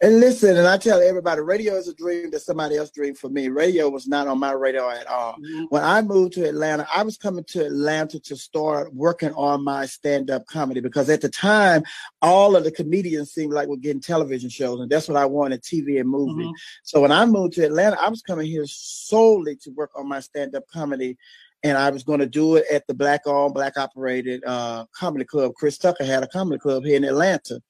And 0.00 0.20
listen, 0.20 0.56
and 0.56 0.66
I 0.66 0.76
tell 0.76 1.00
everybody, 1.00 1.40
radio 1.40 1.74
is 1.74 1.88
a 1.88 1.94
dream 1.94 2.30
that 2.30 2.40
somebody 2.40 2.76
else 2.76 2.90
dreamed 2.90 3.18
for 3.18 3.28
me. 3.28 3.48
Radio 3.48 3.88
was 3.88 4.06
not 4.06 4.28
on 4.28 4.38
my 4.38 4.52
radar 4.52 4.92
at 4.92 5.06
all. 5.06 5.36
Mhm. 5.36 5.66
When 5.70 5.82
I 5.82 6.02
moved 6.02 6.34
to 6.34 6.48
Atlanta, 6.48 6.86
I 6.94 7.02
was 7.02 7.16
coming 7.16 7.44
to 7.44 7.66
Atlanta 7.66 8.18
to 8.20 8.36
start 8.36 8.94
working 8.94 9.32
on 9.34 9.62
my 9.64 9.86
stand-up 9.86 10.46
comedy 10.46 10.80
because 10.80 11.08
at 11.10 11.20
the 11.20 11.28
time, 11.28 11.82
all 12.22 12.56
of 12.56 12.64
the 12.64 12.70
comedians 12.70 13.32
seemed 13.32 13.52
like 13.52 13.68
we're 13.68 13.76
getting 13.76 14.00
television 14.00 14.50
shows, 14.50 14.80
and 14.80 14.90
that's 14.90 15.08
what 15.08 15.16
I 15.16 15.26
wanted, 15.26 15.62
TV 15.62 15.98
and 15.98 16.08
movie. 16.08 16.44
Mhm. 16.44 16.52
So 16.82 17.00
when 17.00 17.12
I 17.12 17.24
moved 17.26 17.54
to 17.54 17.64
Atlanta, 17.64 18.00
I 18.00 18.08
was 18.08 18.22
coming 18.22 18.46
here 18.46 18.64
solely 18.66 19.56
to 19.56 19.70
work 19.70 19.90
on 19.96 20.08
my 20.08 20.20
stand-up 20.20 20.64
comedy. 20.72 21.16
And 21.62 21.76
I 21.76 21.90
was 21.90 22.04
going 22.04 22.20
to 22.20 22.26
do 22.26 22.56
it 22.56 22.64
at 22.72 22.86
the 22.86 22.94
black 22.94 23.26
owned, 23.26 23.52
black 23.52 23.76
operated 23.76 24.42
uh, 24.46 24.86
comedy 24.94 25.26
club. 25.26 25.52
Chris 25.54 25.76
Tucker 25.76 26.06
had 26.06 26.22
a 26.22 26.26
comedy 26.26 26.58
club 26.58 26.84
here 26.86 26.96
in 26.96 27.04
Atlanta. 27.04 27.60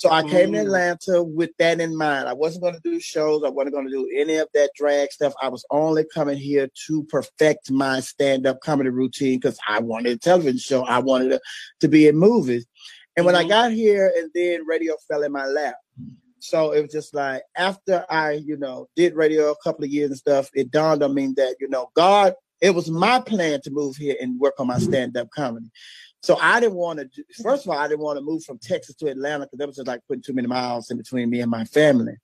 So 0.00 0.08
I 0.08 0.22
came 0.22 0.52
to 0.52 0.58
Mm. 0.58 0.62
Atlanta 0.62 1.22
with 1.22 1.50
that 1.58 1.78
in 1.78 1.94
mind. 1.94 2.26
I 2.26 2.32
wasn't 2.32 2.62
going 2.62 2.72
to 2.74 2.80
do 2.82 2.98
shows. 3.00 3.42
I 3.44 3.50
wasn't 3.50 3.74
going 3.74 3.84
to 3.84 3.92
do 3.92 4.08
any 4.16 4.36
of 4.36 4.48
that 4.54 4.70
drag 4.74 5.12
stuff. 5.12 5.34
I 5.42 5.48
was 5.50 5.62
only 5.70 6.06
coming 6.14 6.38
here 6.38 6.70
to 6.86 7.04
perfect 7.04 7.70
my 7.70 8.00
stand-up 8.00 8.62
comedy 8.62 8.88
routine 8.88 9.38
because 9.38 9.58
I 9.68 9.80
wanted 9.80 10.12
a 10.12 10.16
television 10.16 10.56
show. 10.58 10.84
I 10.86 11.00
wanted 11.00 11.28
to, 11.32 11.40
to 11.80 11.88
be 11.88 12.08
in 12.08 12.16
movies. 12.16 12.64
And 13.14 13.26
when 13.26 13.34
I 13.36 13.44
Mhm. 13.44 13.48
got 13.50 13.72
here, 13.72 14.10
and 14.16 14.30
then 14.34 14.64
radio 14.66 14.96
fell 15.06 15.22
in 15.22 15.32
my 15.32 15.44
lap. 15.44 15.76
So 16.38 16.72
it 16.72 16.80
was 16.80 16.90
just 16.92 17.14
like 17.14 17.42
after 17.54 18.06
I, 18.08 18.32
you 18.42 18.56
know, 18.56 18.88
did 18.96 19.14
radio 19.14 19.50
a 19.50 19.56
couple 19.62 19.84
of 19.84 19.90
years 19.90 20.08
and 20.08 20.18
stuff, 20.18 20.48
it 20.54 20.70
dawned 20.70 21.02
on 21.02 21.12
me 21.12 21.34
that, 21.36 21.56
you 21.60 21.68
know, 21.68 21.90
God, 21.94 22.32
it 22.62 22.70
was 22.70 22.90
my 22.90 23.20
plan 23.20 23.60
to 23.64 23.70
move 23.70 23.96
here 23.96 24.16
and 24.18 24.40
work 24.40 24.54
on 24.58 24.66
my 24.68 24.78
stand-up 24.78 25.28
comedy. 25.36 25.70
So 26.22 26.36
I 26.40 26.60
didn't 26.60 26.74
want 26.74 26.98
to. 27.00 27.24
First 27.42 27.64
of 27.64 27.70
all, 27.70 27.78
I 27.78 27.88
didn't 27.88 28.00
want 28.00 28.18
to 28.18 28.24
move 28.24 28.44
from 28.44 28.58
Texas 28.58 28.94
to 28.96 29.08
Atlanta 29.08 29.46
because 29.46 29.58
that 29.58 29.66
was 29.66 29.76
just 29.76 29.88
like 29.88 30.06
putting 30.06 30.22
too 30.22 30.34
many 30.34 30.48
miles 30.48 30.90
in 30.90 30.98
between 30.98 31.30
me 31.30 31.40
and 31.40 31.50
my 31.50 31.64
family. 31.64 32.16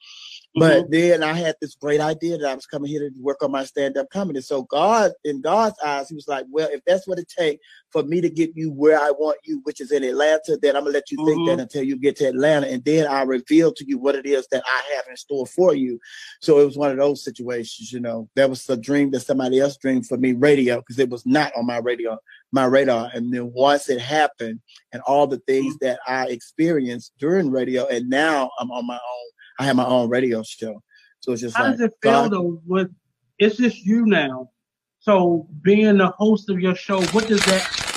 But 0.59 0.90
then 0.90 1.23
I 1.23 1.35
had 1.35 1.57
this 1.61 1.75
great 1.75 2.01
idea 2.01 2.38
that 2.38 2.51
I 2.51 2.55
was 2.55 2.66
coming 2.66 2.90
here 2.90 3.01
to 3.01 3.11
work 3.21 3.42
on 3.42 3.51
my 3.51 3.64
stand-up 3.64 4.09
comedy. 4.11 4.40
So 4.40 4.62
God, 4.62 5.12
in 5.25 5.40
God's 5.42 5.79
eyes, 5.85 6.09
He 6.09 6.14
was 6.14 6.29
like, 6.29 6.47
"Well, 6.51 6.69
if 6.73 6.81
that's 6.87 7.07
what 7.07 7.19
it 7.19 7.29
takes 7.29 7.62
for 7.90 8.03
me 8.03 8.21
to 8.21 8.31
get 8.31 8.51
you 8.57 8.73
where 8.73 8.99
I 8.99 9.11
want 9.11 9.38
you, 9.45 9.61
which 9.64 9.81
is 9.81 9.92
in 9.92 10.03
Atlanta, 10.03 10.59
then 10.61 10.75
I'm 10.75 10.83
gonna 10.85 10.95
let 10.95 11.11
you 11.11 11.19
think 11.27 11.42
Mhm. 11.42 11.47
that 11.47 11.61
until 11.61 11.83
you 11.83 11.99
get 11.99 12.16
to 12.16 12.29
Atlanta, 12.29 12.66
and 12.69 12.85
then 12.85 13.07
I'll 13.07 13.27
reveal 13.27 13.73
to 13.73 13.85
you 13.87 13.99
what 13.99 14.14
it 14.14 14.25
is 14.27 14.47
that 14.51 14.62
I 14.66 14.95
have 14.95 15.05
in 15.11 15.16
store 15.16 15.47
for 15.47 15.75
you." 15.75 16.01
So 16.40 16.59
it 16.59 16.64
was 16.64 16.79
one 16.79 16.90
of 16.90 16.97
those 16.97 17.23
situations, 17.23 17.92
you 17.92 18.01
know. 18.01 18.29
That 18.35 18.49
was 18.49 18.69
a 18.71 18.77
dream 18.77 19.11
that 19.11 19.21
somebody 19.21 19.61
else 19.61 19.77
dreamed 19.77 20.07
for 20.07 20.16
me, 20.16 20.33
radio, 20.33 20.79
because 20.79 20.99
it 20.99 21.11
was 21.11 21.27
not 21.27 21.53
on 21.55 21.66
my 21.66 21.79
radio, 21.79 22.19
my 22.53 22.64
radar. 22.64 23.11
And 23.12 23.33
then 23.33 23.53
once 23.53 23.88
it 23.90 24.01
happened, 24.01 24.61
and 24.92 25.03
all 25.03 25.27
the 25.27 25.38
things 25.40 25.77
that 25.81 25.99
I 26.07 26.29
experienced 26.29 27.12
during 27.19 27.51
radio, 27.51 27.87
and 27.87 28.09
now 28.09 28.51
I'm 28.59 28.71
on 28.71 28.87
my 28.87 28.95
own. 28.95 29.31
I 29.59 29.64
have 29.64 29.77
my 29.77 29.87
own 29.87 30.09
radio 30.09 30.42
show. 30.42 30.83
So 31.21 31.33
it's 31.33 31.42
just 31.42 31.57
How 31.57 31.64
like 31.64 31.73
does 31.73 31.81
it 31.81 31.92
feel 32.03 32.29
though? 32.29 32.61
With 32.66 32.90
it's 33.38 33.57
just 33.57 33.85
you 33.85 34.07
now. 34.07 34.51
So 34.99 35.49
being 35.62 35.99
the 35.99 36.09
host 36.09 36.51
of 36.51 36.61
your 36.61 36.75
show, 36.75 37.03
what 37.07 37.29
does 37.29 37.45
that? 37.47 37.95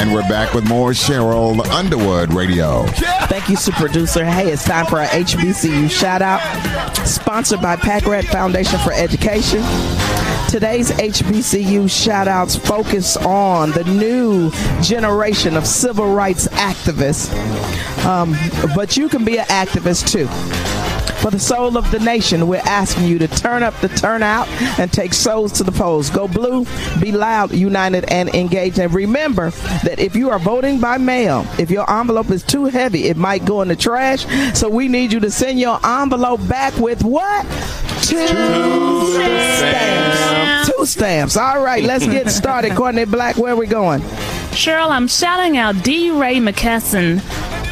And 0.00 0.14
we're 0.14 0.22
back 0.22 0.54
with 0.54 0.66
more 0.66 0.92
Cheryl 0.92 1.62
Underwood 1.66 2.32
Radio. 2.32 2.86
Thank 3.26 3.50
you, 3.50 3.56
super 3.56 3.80
producer. 3.80 4.24
Hey, 4.24 4.50
it's 4.50 4.64
time 4.64 4.86
for 4.86 4.98
our 4.98 5.04
HBCU 5.04 5.90
shout 5.90 6.22
out, 6.22 6.40
sponsored 7.06 7.60
by 7.60 7.76
Pack 7.76 8.06
Rat 8.06 8.24
Foundation 8.24 8.78
for 8.78 8.94
Education. 8.94 9.62
Today's 10.48 10.90
HBCU 10.92 11.90
shout 11.90 12.28
outs 12.28 12.56
focus 12.56 13.18
on 13.18 13.72
the 13.72 13.84
new 13.84 14.50
generation 14.80 15.54
of 15.54 15.66
civil 15.66 16.14
rights 16.14 16.48
activists. 16.48 17.30
Um, 18.06 18.34
but 18.74 18.96
you 18.96 19.06
can 19.10 19.22
be 19.22 19.38
an 19.38 19.44
activist 19.48 20.10
too. 20.10 20.79
For 21.20 21.30
the 21.30 21.38
soul 21.38 21.76
of 21.76 21.90
the 21.90 21.98
nation, 21.98 22.48
we're 22.48 22.62
asking 22.64 23.04
you 23.04 23.18
to 23.18 23.28
turn 23.28 23.62
up 23.62 23.78
the 23.80 23.88
turnout 23.88 24.48
and 24.78 24.90
take 24.90 25.12
souls 25.12 25.52
to 25.52 25.62
the 25.62 25.70
polls. 25.72 26.08
Go 26.08 26.26
blue, 26.26 26.64
be 26.98 27.12
loud, 27.12 27.52
united, 27.52 28.10
and 28.10 28.30
engaged. 28.34 28.78
And 28.78 28.92
remember 28.94 29.50
that 29.84 29.98
if 29.98 30.16
you 30.16 30.30
are 30.30 30.38
voting 30.38 30.80
by 30.80 30.96
mail, 30.96 31.46
if 31.58 31.70
your 31.70 31.88
envelope 31.90 32.30
is 32.30 32.42
too 32.42 32.64
heavy, 32.64 33.04
it 33.08 33.18
might 33.18 33.44
go 33.44 33.60
in 33.60 33.68
the 33.68 33.76
trash. 33.76 34.24
So 34.56 34.70
we 34.70 34.88
need 34.88 35.12
you 35.12 35.20
to 35.20 35.30
send 35.30 35.60
your 35.60 35.78
envelope 35.86 36.40
back 36.48 36.74
with 36.78 37.04
what? 37.04 37.44
Two, 38.02 38.26
stamps. 39.56 40.70
Two 40.74 40.86
stamps. 40.86 41.36
All 41.36 41.62
right, 41.62 41.84
let's 41.84 42.06
get 42.06 42.30
started. 42.30 42.74
Courtney 42.74 43.04
Black, 43.04 43.36
where 43.36 43.52
are 43.52 43.56
we 43.56 43.66
going? 43.66 44.00
Cheryl, 44.52 44.88
I'm 44.88 45.06
shouting 45.06 45.58
out 45.58 45.84
D. 45.84 46.10
Ray 46.10 46.36
McKesson 46.36 47.20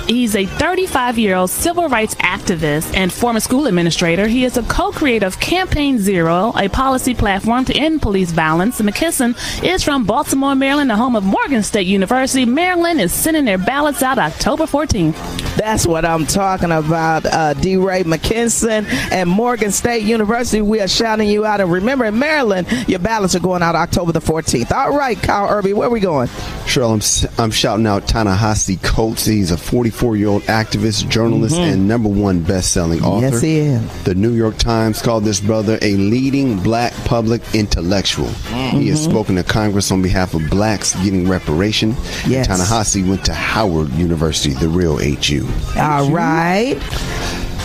He's 0.09 0.35
a 0.35 0.47
35 0.47 1.19
year 1.19 1.37
old 1.37 1.51
civil 1.51 1.87
rights 1.87 2.15
activist 2.15 2.97
and 2.97 3.13
former 3.13 3.41
school 3.41 3.67
administrator. 3.67 4.27
He 4.27 4.47
is 4.47 4.57
a 4.57 4.63
co 4.63 4.91
creator 4.91 5.27
of 5.27 5.39
Campaign 5.39 5.99
Zero, 5.99 6.55
a 6.57 6.69
policy 6.71 7.15
platform 7.15 7.67
to 7.67 7.75
end 7.75 8.01
police 8.01 8.33
violence. 8.33 8.81
Mckesson 8.81 9.37
is 9.63 9.85
from 9.85 10.05
Baltimore, 10.05 10.55
Maryland, 10.55 10.89
the 10.89 10.97
home 10.97 11.15
of 11.15 11.25
Morgan 11.25 11.63
State 11.63 11.87
University. 11.87 12.47
Maryland 12.47 13.03
is 13.03 13.13
sending 13.13 13.45
their 13.45 13.59
ballots 13.59 14.03
out 14.03 14.19
October 14.19 14.65
14th. 14.65 15.15
That's 15.57 15.87
what 15.87 16.07
I'm 16.07 16.25
talking 16.25 16.73
about. 16.73 17.27
Uh, 17.27 17.53
DeRay 17.55 18.05
Mckesson 18.05 18.87
and 19.13 19.29
Morgan 19.29 19.73
State 19.73 20.05
University. 20.05 20.63
We 20.63 20.81
are 20.81 20.89
shouting 20.89 21.29
you 21.29 21.45
out. 21.45 21.61
And 21.61 21.71
remember, 21.71 22.07
in 22.07 22.19
Maryland, 22.19 22.67
your 22.89 23.01
ballots 23.01 23.35
are 23.35 23.41
going 23.41 23.63
out 23.63 23.75
October 23.75 24.13
the 24.13 24.21
14th. 24.21 24.73
All 24.73 24.97
right, 24.97 25.21
Kyle 25.21 25.49
Irby, 25.51 25.75
where 25.75 25.89
are 25.89 25.91
we 25.91 26.01
going? 26.01 26.29
Cheryl, 26.65 27.29
I'm, 27.37 27.45
I'm 27.45 27.51
shouting 27.51 27.87
out 27.87 28.09
Ta-Nehisi 28.09 28.83
Coates. 28.83 29.27
He's 29.27 29.51
a 29.51 29.59
44 29.59 29.98
year 30.17 30.29
old 30.29 30.43
activist, 30.45 31.09
journalist, 31.09 31.55
mm-hmm. 31.55 31.73
and 31.73 31.89
number 31.89 32.09
one 32.09 32.41
best 32.41 32.73
selling 32.73 33.03
author. 33.03 33.27
Yes, 33.27 33.41
he 33.41 33.59
is. 33.59 34.05
The 34.05 34.15
New 34.15 34.33
York 34.33 34.57
Times 34.57 35.03
called 35.03 35.25
this 35.25 35.41
brother 35.41 35.79
a 35.83 35.97
leading 35.97 36.59
black 36.63 36.93
public 37.05 37.43
intellectual. 37.55 38.27
Mm-hmm. 38.27 38.79
He 38.79 38.89
has 38.89 39.03
spoken 39.03 39.37
to 39.37 39.43
Congress 39.43 39.91
on 39.91 40.03
behalf 40.03 40.35
of 40.35 40.49
blacks 40.51 40.95
getting 41.05 41.29
reparation. 41.29 41.91
Yes. 42.27 42.47
Ta-Nehisi 42.47 43.09
went 43.09 43.25
to 43.27 43.35
Howard 43.35 43.91
University, 43.91 44.55
the 44.55 44.69
real 44.69 44.99
HU. 44.99 45.47
All 45.79 46.11
right. 46.11 46.77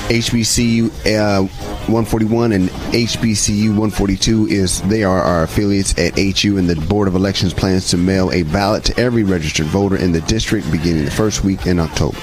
HBCU 0.10 0.89
uh, 1.18 1.48
141 1.88 2.52
and 2.52 2.70
HBCU 2.70 3.70
142 3.70 4.48
is 4.48 4.82
they 4.84 5.04
are 5.04 5.22
our 5.22 5.44
affiliates 5.44 5.98
at 5.98 6.13
HU, 6.18 6.58
and 6.58 6.70
the 6.70 6.76
Board 6.88 7.08
of 7.08 7.16
Elections 7.16 7.54
plans 7.54 7.89
to 7.89 7.98
mail 7.98 8.32
a 8.32 8.44
ballot 8.44 8.84
to 8.86 9.00
every 9.00 9.24
registered 9.24 9.66
voter 9.68 9.96
in 9.96 10.12
the 10.12 10.22
district 10.22 10.70
beginning 10.72 11.06
the 11.06 11.12
first 11.12 11.44
week 11.44 11.66
in 11.66 11.80
October. 11.80 12.18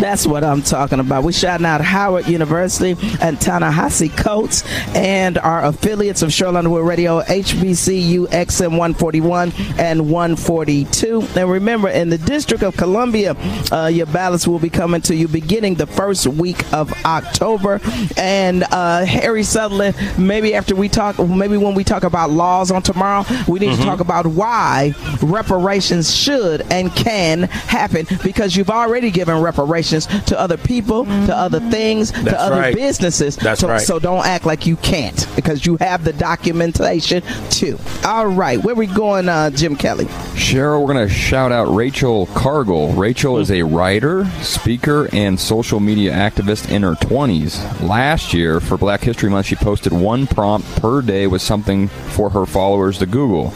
That's 0.00 0.26
what 0.26 0.44
I'm 0.44 0.62
talking 0.62 1.00
about. 1.00 1.24
We're 1.24 1.32
shouting 1.32 1.66
out 1.66 1.80
Howard 1.80 2.26
University 2.26 2.96
and 3.20 3.40
Ta-Nehisi 3.40 4.16
Coates 4.16 4.64
and 4.94 5.38
our 5.38 5.64
affiliates 5.64 6.22
of 6.22 6.30
Cheryl 6.30 6.56
Underwood 6.56 6.86
Radio, 6.86 7.20
HBCU 7.22 8.26
XM 8.28 8.70
141 8.70 9.52
and 9.78 10.10
142. 10.10 11.22
And 11.36 11.50
remember, 11.50 11.88
in 11.88 12.10
the 12.10 12.18
District 12.18 12.62
of 12.62 12.76
Columbia, 12.76 13.34
uh, 13.72 13.86
your 13.86 14.06
ballots 14.06 14.46
will 14.46 14.58
be 14.58 14.70
coming 14.70 15.00
to 15.02 15.14
you 15.14 15.28
beginning 15.28 15.76
the 15.76 15.86
first 15.86 16.26
week 16.26 16.60
of 16.72 16.92
October. 17.04 17.19
October. 17.24 17.80
And 18.16 18.64
uh, 18.70 19.04
Harry 19.04 19.42
Sutherland, 19.42 19.96
maybe 20.18 20.54
after 20.54 20.74
we 20.74 20.88
talk, 20.88 21.18
maybe 21.18 21.56
when 21.56 21.74
we 21.74 21.84
talk 21.84 22.04
about 22.04 22.30
laws 22.30 22.70
on 22.70 22.82
tomorrow, 22.82 23.24
we 23.48 23.58
need 23.58 23.70
mm-hmm. 23.70 23.82
to 23.82 23.86
talk 23.86 24.00
about 24.00 24.26
why 24.26 24.94
reparations 25.22 26.14
should 26.14 26.62
and 26.72 26.94
can 26.94 27.42
happen 27.42 28.06
because 28.22 28.56
you've 28.56 28.70
already 28.70 29.10
given 29.10 29.40
reparations 29.40 30.06
to 30.24 30.38
other 30.38 30.56
people, 30.56 31.04
mm-hmm. 31.04 31.26
to 31.26 31.36
other 31.36 31.60
things, 31.70 32.12
That's 32.12 32.28
to 32.28 32.40
other 32.40 32.60
right. 32.60 32.74
businesses. 32.74 33.36
That's 33.36 33.60
so, 33.60 33.68
right. 33.68 33.80
So 33.80 33.98
don't 33.98 34.24
act 34.26 34.46
like 34.46 34.66
you 34.66 34.76
can't 34.76 35.26
because 35.36 35.66
you 35.66 35.76
have 35.78 36.04
the 36.04 36.12
documentation 36.12 37.22
too. 37.50 37.78
All 38.04 38.26
right, 38.26 38.62
where 38.62 38.74
we 38.74 38.86
going, 38.86 39.28
uh, 39.28 39.50
Jim 39.50 39.76
Kelly? 39.76 40.06
Cheryl, 40.34 40.80
we're 40.80 40.92
going 40.92 41.08
to 41.08 41.12
shout 41.12 41.52
out 41.52 41.74
Rachel 41.74 42.26
Cargle. 42.28 42.94
Rachel 42.96 43.38
is 43.38 43.50
a 43.50 43.62
writer, 43.62 44.24
speaker, 44.42 45.08
and 45.12 45.38
social 45.38 45.80
media 45.80 46.12
activist 46.12 46.70
in 46.70 46.82
her 46.82 46.94
20s. 47.10 47.88
Last 47.88 48.32
year, 48.32 48.60
for 48.60 48.78
Black 48.78 49.00
History 49.00 49.28
Month, 49.28 49.46
she 49.46 49.56
posted 49.56 49.92
one 49.92 50.28
prompt 50.28 50.68
per 50.80 51.02
day 51.02 51.26
with 51.26 51.42
something 51.42 51.88
for 51.88 52.30
her 52.30 52.46
followers 52.46 52.98
to 52.98 53.06
Google. 53.06 53.48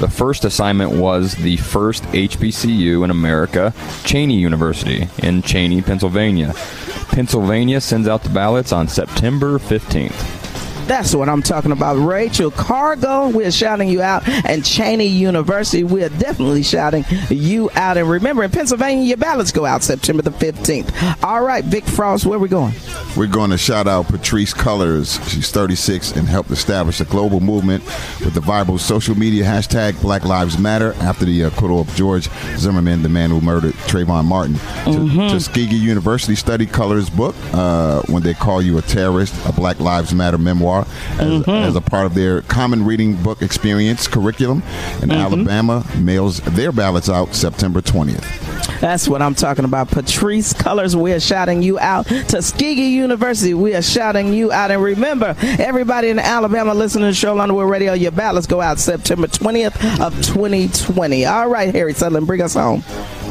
The 0.00 0.08
first 0.08 0.46
assignment 0.46 0.92
was 0.92 1.34
the 1.34 1.58
first 1.58 2.04
HBCU 2.04 3.04
in 3.04 3.10
America, 3.10 3.74
Cheyney 4.04 4.38
University 4.38 5.02
in 5.18 5.42
Cheyney, 5.42 5.84
Pennsylvania. 5.84 6.54
Pennsylvania 7.10 7.82
sends 7.82 8.08
out 8.08 8.22
the 8.22 8.30
ballots 8.30 8.72
on 8.72 8.88
September 8.88 9.58
15th. 9.58 10.41
That's 10.86 11.14
what 11.14 11.28
I'm 11.28 11.42
talking 11.42 11.72
about. 11.72 11.94
Rachel 11.94 12.50
Cargle, 12.50 13.32
we're 13.32 13.50
shouting 13.50 13.88
you 13.88 14.02
out. 14.02 14.28
And 14.28 14.62
Cheyney 14.62 15.10
University, 15.10 15.84
we're 15.84 16.08
definitely 16.08 16.62
shouting 16.62 17.04
you 17.30 17.70
out. 17.74 17.96
And 17.96 18.08
remember, 18.08 18.42
in 18.42 18.50
Pennsylvania, 18.50 19.04
your 19.04 19.16
ballots 19.16 19.52
go 19.52 19.64
out 19.64 19.82
September 19.82 20.22
the 20.22 20.30
15th. 20.30 21.22
All 21.22 21.42
right, 21.42 21.64
Vic 21.64 21.84
Frost, 21.84 22.26
where 22.26 22.36
are 22.36 22.40
we 22.40 22.48
going? 22.48 22.74
We're 23.16 23.26
going 23.26 23.50
to 23.50 23.58
shout 23.58 23.86
out 23.86 24.06
Patrisse 24.06 24.54
Cullors. 24.54 25.22
She's 25.28 25.50
36 25.50 26.12
and 26.12 26.26
helped 26.26 26.50
establish 26.50 27.00
a 27.00 27.04
global 27.04 27.40
movement 27.40 27.84
with 28.20 28.34
the 28.34 28.40
viral 28.40 28.78
social 28.78 29.14
media 29.14 29.44
hashtag 29.44 30.00
Black 30.00 30.24
Lives 30.24 30.58
Matter 30.58 30.94
after 30.94 31.24
the 31.24 31.42
acquittal 31.42 31.82
of 31.82 31.94
George 31.94 32.28
Zimmerman, 32.56 33.02
the 33.02 33.08
man 33.08 33.30
who 33.30 33.40
murdered 33.40 33.74
Trayvon 33.74 34.24
Martin. 34.24 34.54
Mm-hmm. 34.54 35.28
Tuskegee 35.28 35.76
University 35.76 36.34
studied 36.34 36.70
Cullors' 36.70 37.14
book, 37.14 37.34
uh, 37.52 38.00
When 38.08 38.22
They 38.22 38.34
Call 38.34 38.62
You 38.62 38.78
a 38.78 38.82
Terrorist, 38.82 39.34
a 39.46 39.52
Black 39.52 39.78
Lives 39.78 40.14
Matter 40.14 40.38
memoir 40.38 40.71
as, 40.80 40.86
mm-hmm. 41.18 41.50
as, 41.50 41.76
a 41.76 41.80
part 41.80 42.06
of 42.06 42.14
their 42.14 42.42
common 42.42 42.84
reading 42.84 43.22
book 43.22 43.42
experience 43.42 44.08
curriculum. 44.08 44.62
And 45.00 45.10
mm-hmm. 45.10 45.12
Alabama 45.12 45.86
mails 45.98 46.40
their 46.40 46.72
ballots 46.72 47.08
out 47.08 47.34
September 47.34 47.80
20th. 47.80 48.71
That's 48.82 49.06
what 49.06 49.22
I'm 49.22 49.36
talking 49.36 49.64
about. 49.64 49.90
Patrisse 49.90 50.54
Cullors, 50.54 50.96
we 50.96 51.12
are 51.12 51.20
shouting 51.20 51.62
you 51.62 51.78
out. 51.78 52.06
Tuskegee 52.06 52.90
University, 52.90 53.54
we 53.54 53.76
are 53.76 53.80
shouting 53.80 54.34
you 54.34 54.50
out. 54.50 54.72
And 54.72 54.82
remember, 54.82 55.36
everybody 55.40 56.08
in 56.08 56.18
Alabama 56.18 56.74
listening 56.74 57.12
to 57.12 57.16
Cheryl 57.16 57.38
Underwood 57.40 57.70
Radio, 57.70 57.92
your 57.92 58.10
ballots 58.10 58.48
go 58.48 58.60
out 58.60 58.80
September 58.80 59.28
20th 59.28 60.00
of 60.04 60.12
2020. 60.16 61.24
All 61.26 61.48
right, 61.48 61.72
Harry 61.72 61.94
Sutherland, 61.94 62.26
bring 62.26 62.42
us 62.42 62.54
home. 62.54 62.82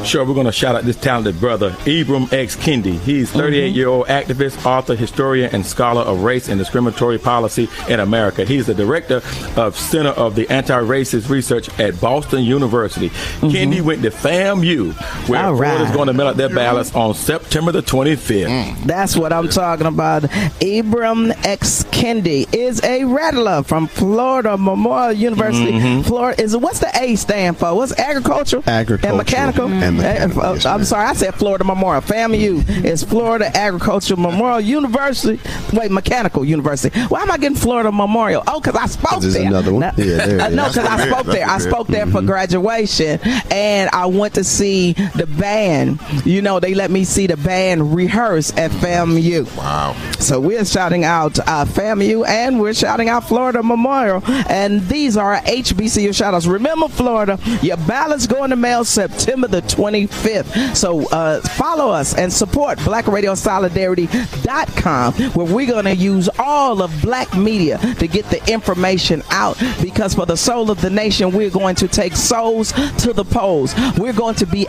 Sure, 0.04 0.24
we're 0.24 0.34
going 0.34 0.46
to 0.46 0.52
shout 0.52 0.74
out 0.74 0.82
this 0.82 0.96
talented 0.96 1.38
brother, 1.38 1.70
Ibram 1.84 2.32
X. 2.32 2.56
Kendi. 2.56 2.98
He's 3.00 3.30
38 3.30 3.68
mm-hmm. 3.68 3.76
year 3.76 3.88
old 3.88 4.06
activist, 4.08 4.66
author, 4.66 4.96
historian, 4.96 5.54
and 5.54 5.64
scholar 5.64 6.00
of 6.00 6.24
race 6.24 6.48
and 6.48 6.58
discriminatory 6.58 7.18
policy 7.18 7.68
in 7.88 8.00
America. 8.00 8.44
He's 8.44 8.66
the 8.66 8.74
director 8.74 9.22
of 9.56 9.78
Center 9.78 10.10
of 10.10 10.34
the 10.34 10.50
Anti-Racist 10.50 11.28
Research 11.28 11.68
at 11.78 12.00
Boston 12.00 12.42
University. 12.42 13.10
Mm-hmm. 13.10 13.46
Kendi 13.48 13.80
went 13.80 14.02
to 14.02 14.10
FAMU, 14.10 14.92
where 15.28 15.41
All 15.46 15.54
right. 15.54 15.80
is 15.80 15.90
going 15.90 16.06
to 16.06 16.12
mail 16.12 16.28
out 16.28 16.36
their 16.36 16.48
ballots 16.48 16.94
on 16.94 17.14
September 17.14 17.72
the 17.72 17.82
25th. 17.82 18.46
Mm. 18.46 18.84
That's 18.84 19.16
what 19.16 19.32
I'm 19.32 19.48
talking 19.48 19.86
about. 19.86 20.22
Ibram 20.22 21.30
X. 21.44 21.84
Kendi 21.84 22.52
is 22.52 22.82
a 22.82 23.04
rattler 23.04 23.62
from 23.62 23.86
Florida 23.86 24.56
Memorial 24.56 25.12
University. 25.12 25.70
Mm-hmm. 25.70 26.02
Florida 26.02 26.42
is 26.42 26.56
what's 26.56 26.80
the 26.80 26.90
A 27.00 27.14
stand 27.14 27.58
for? 27.58 27.74
What's 27.74 27.96
agriculture? 27.96 28.60
Agriculture 28.66 29.08
and 29.08 29.16
mechanical. 29.16 29.68
And 29.68 30.00
I'm 30.02 30.84
sorry, 30.84 31.06
I 31.06 31.12
said 31.12 31.36
Florida 31.36 31.62
Memorial. 31.62 32.02
FAMU 32.02 32.84
is 32.84 33.04
Florida 33.04 33.56
Agricultural 33.56 34.20
Memorial 34.20 34.60
University. 34.60 35.40
Wait, 35.72 35.92
Mechanical 35.92 36.44
University. 36.44 36.98
Why 37.02 37.22
am 37.22 37.30
I 37.30 37.38
getting 37.38 37.56
Florida 37.56 37.92
Memorial? 37.92 38.42
Oh, 38.48 38.60
because 38.60 38.74
I 38.74 38.86
spoke 38.86 39.20
There's 39.20 39.34
there. 39.34 39.46
another 39.46 39.72
one. 39.72 39.80
Now, 39.80 39.92
yeah, 39.96 40.26
there 40.26 40.50
no, 40.50 40.68
because 40.68 40.78
I 40.78 41.06
spoke 41.08 41.26
there. 41.26 41.48
I 41.48 41.58
spoke 41.58 41.86
there 41.86 42.06
for 42.06 42.18
mm-hmm. 42.18 42.26
graduation, 42.26 43.20
and 43.52 43.90
I 43.92 44.06
went 44.06 44.34
to 44.34 44.44
see 44.44 44.94
the 44.94 45.26
band. 45.38 46.00
You 46.24 46.42
know, 46.42 46.60
they 46.60 46.74
let 46.74 46.90
me 46.90 47.04
see 47.04 47.26
the 47.26 47.36
band 47.36 47.94
rehearse 47.94 48.52
at 48.56 48.70
FAMU. 48.70 49.56
Wow. 49.56 49.94
So 50.18 50.40
we're 50.40 50.64
shouting 50.64 51.04
out 51.04 51.38
uh, 51.40 51.64
FAMU, 51.64 52.26
and 52.26 52.60
we're 52.60 52.74
shouting 52.74 53.08
out 53.08 53.28
Florida 53.28 53.62
Memorial, 53.62 54.22
and 54.48 54.80
these 54.88 55.16
are 55.16 55.36
HBCU 55.36 56.14
shout 56.14 56.34
outs. 56.34 56.46
Remember, 56.46 56.88
Florida, 56.88 57.38
your 57.62 57.76
ballots 57.78 58.26
go 58.26 58.44
in 58.44 58.50
the 58.50 58.56
mail 58.56 58.84
September 58.84 59.48
the 59.48 59.62
25th. 59.62 60.76
So 60.76 61.08
uh, 61.08 61.40
follow 61.40 61.90
us 61.90 62.14
and 62.14 62.30
support 62.32 62.78
BlackRadioSolidarity.com, 62.78 65.14
where 65.14 65.46
we're 65.46 65.66
going 65.66 65.84
to 65.84 65.94
use 65.94 66.28
all 66.38 66.82
of 66.82 67.02
black 67.02 67.36
media 67.36 67.78
to 67.98 68.06
get 68.06 68.24
the 68.26 68.40
information 68.50 69.22
out 69.30 69.60
because 69.80 70.14
for 70.14 70.26
the 70.26 70.36
soul 70.36 70.70
of 70.70 70.80
the 70.80 70.90
nation, 70.90 71.32
we're 71.32 71.50
going 71.50 71.74
to 71.76 71.88
take 71.88 72.14
souls 72.14 72.72
to 72.98 73.12
the 73.12 73.24
polls. 73.24 73.74
We're 73.98 74.12
going 74.12 74.34
to 74.36 74.46
be 74.46 74.66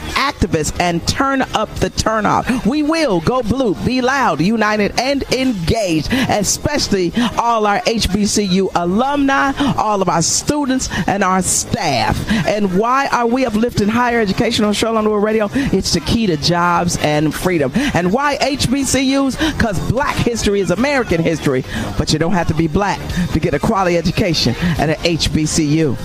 and 0.80 1.06
turn 1.08 1.42
up 1.54 1.70
the 1.76 1.90
turnout. 1.90 2.66
We 2.66 2.84
will 2.84 3.20
go 3.22 3.42
blue, 3.42 3.76
be 3.86 4.02
loud, 4.02 4.42
united, 4.42 5.00
and 5.00 5.24
engaged, 5.34 6.10
especially 6.12 7.12
all 7.38 7.66
our 7.66 7.80
HBCU 7.80 8.70
alumni, 8.76 9.52
all 9.78 10.02
of 10.02 10.10
our 10.10 10.22
students, 10.22 10.90
and 11.08 11.24
our 11.24 11.42
staff. 11.42 12.30
And 12.48 12.78
why 12.78 13.08
are 13.08 13.28
we 13.28 13.46
uplifting 13.46 13.90
higher 13.90 14.20
education 14.20 14.66
on 14.66 14.74
show 14.74 14.94
Cheryl 14.94 15.22
Radio. 15.22 15.50
It's 15.54 15.94
the 15.94 16.00
key 16.02 16.28
to 16.28 16.38
jobs 16.38 16.98
and 16.98 17.34
freedom. 17.34 17.72
And 17.94 18.12
why 18.14 18.38
HBCUs? 18.38 19.54
Because 19.56 19.80
black 19.92 20.16
history 20.16 20.60
is 20.60 20.72
American 20.72 21.22
history, 21.22 21.64
but 21.98 22.14
you 22.14 22.20
don't 22.20 22.34
have 22.34 22.48
to 22.48 22.54
be 22.54 22.68
black 22.68 23.00
to 23.32 23.40
get 23.40 23.54
a 23.54 23.60
quality 23.60 23.98
education 23.98 24.56
at 24.78 24.90
an 24.90 24.96
HBCU. 24.98 25.98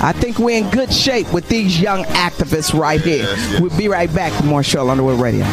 I 0.00 0.12
think 0.12 0.38
we're 0.38 0.58
in 0.64 0.70
good 0.70 0.92
shape 0.92 1.32
with 1.32 1.48
these 1.48 1.80
young 1.80 2.04
activists 2.04 2.78
right 2.78 3.00
here. 3.00 3.26
We'll 3.60 3.76
be 3.76 3.88
right 3.88 4.12
back 4.14 4.32
with 4.40 4.48
more 4.48 4.60
Cheryl 4.60 4.90
Underwood 4.90 5.18
Radio. 5.18 5.44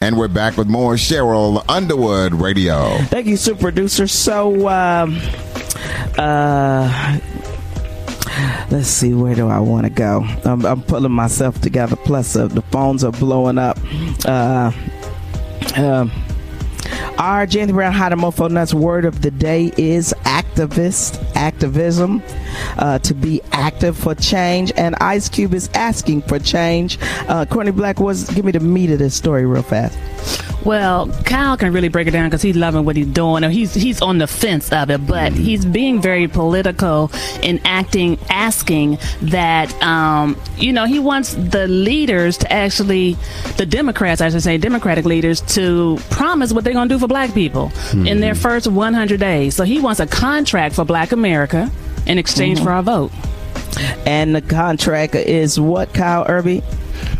And 0.00 0.16
we're 0.18 0.28
back 0.28 0.56
with 0.56 0.68
more 0.68 0.94
Cheryl 0.94 1.64
Underwood 1.68 2.32
Radio. 2.34 2.96
Thank 3.04 3.26
you, 3.26 3.36
super 3.36 3.60
producer. 3.60 4.06
So, 4.06 4.68
um, 4.68 5.20
uh, 6.16 7.18
let's 8.70 8.88
see, 8.88 9.12
where 9.12 9.34
do 9.34 9.48
I 9.48 9.60
want 9.60 9.84
to 9.84 9.90
go? 9.90 10.24
I'm, 10.44 10.64
I'm 10.64 10.82
pulling 10.82 11.12
myself 11.12 11.60
together. 11.60 11.96
Plus, 11.96 12.34
uh, 12.36 12.48
the 12.48 12.62
phones 12.62 13.04
are 13.04 13.12
blowing 13.12 13.58
up. 13.58 13.78
Uh, 14.24 14.72
um, 15.76 16.10
our 17.18 17.46
James 17.46 17.72
Brown 17.72 17.92
How 17.92 18.08
to 18.08 18.16
Mofo 18.16 18.50
Nuts 18.50 18.74
word 18.74 19.04
of 19.04 19.22
the 19.22 19.30
day 19.30 19.72
is 19.76 20.14
activist, 20.24 21.22
activism, 21.34 22.22
uh, 22.78 22.98
to 23.00 23.14
be 23.14 23.40
active 23.52 23.96
for 23.96 24.14
change. 24.14 24.72
And 24.76 24.94
Ice 24.96 25.28
Cube 25.28 25.54
is 25.54 25.68
asking 25.74 26.22
for 26.22 26.38
change. 26.38 26.98
Uh, 27.28 27.44
Courtney 27.46 27.72
Black 27.72 28.00
was, 28.00 28.28
give 28.30 28.44
me 28.44 28.52
the 28.52 28.60
meat 28.60 28.90
of 28.90 28.98
this 28.98 29.14
story 29.14 29.46
real 29.46 29.62
fast. 29.62 29.98
Well, 30.64 31.08
Kyle 31.24 31.56
can 31.56 31.72
really 31.72 31.88
break 31.88 32.06
it 32.06 32.12
down 32.12 32.28
because 32.28 32.42
he's 32.42 32.56
loving 32.56 32.84
what 32.84 32.94
he's 32.96 33.06
doing, 33.08 33.44
or 33.44 33.50
he's 33.50 33.74
he's 33.74 34.00
on 34.00 34.18
the 34.18 34.26
fence 34.26 34.70
of 34.72 34.90
it. 34.90 35.06
But 35.06 35.32
Mm-hmm. 35.32 35.42
he's 35.42 35.64
being 35.64 36.00
very 36.00 36.28
political 36.28 37.10
in 37.42 37.60
acting, 37.64 38.18
asking 38.30 38.98
that 39.22 39.72
um, 39.82 40.36
you 40.58 40.72
know 40.72 40.84
he 40.84 40.98
wants 40.98 41.34
the 41.34 41.66
leaders 41.68 42.38
to 42.38 42.52
actually, 42.52 43.16
the 43.56 43.66
Democrats, 43.66 44.20
I 44.20 44.30
should 44.30 44.42
say, 44.42 44.56
Democratic 44.58 45.04
leaders, 45.04 45.40
to 45.56 45.98
promise 46.10 46.52
what 46.52 46.64
they're 46.64 46.72
going 46.72 46.88
to 46.88 46.94
do 46.94 46.98
for 46.98 47.08
Black 47.08 47.34
people 47.34 47.72
in 47.92 48.20
their 48.20 48.32
Mm-hmm. 48.34 48.40
first 48.42 48.66
100 48.68 49.18
days. 49.20 49.54
So 49.56 49.64
he 49.64 49.80
wants 49.80 50.00
a 50.00 50.06
contract 50.06 50.74
for 50.76 50.84
Black 50.84 51.12
America 51.12 51.70
in 52.06 52.18
exchange 52.18 52.58
Mhm. 52.60 52.64
for 52.64 52.70
our 52.72 52.82
vote. 52.82 53.10
And 54.06 54.34
the 54.34 54.40
contract 54.42 55.14
is 55.14 55.58
what, 55.58 55.92
Kyle 55.94 56.24
Irby? 56.28 56.62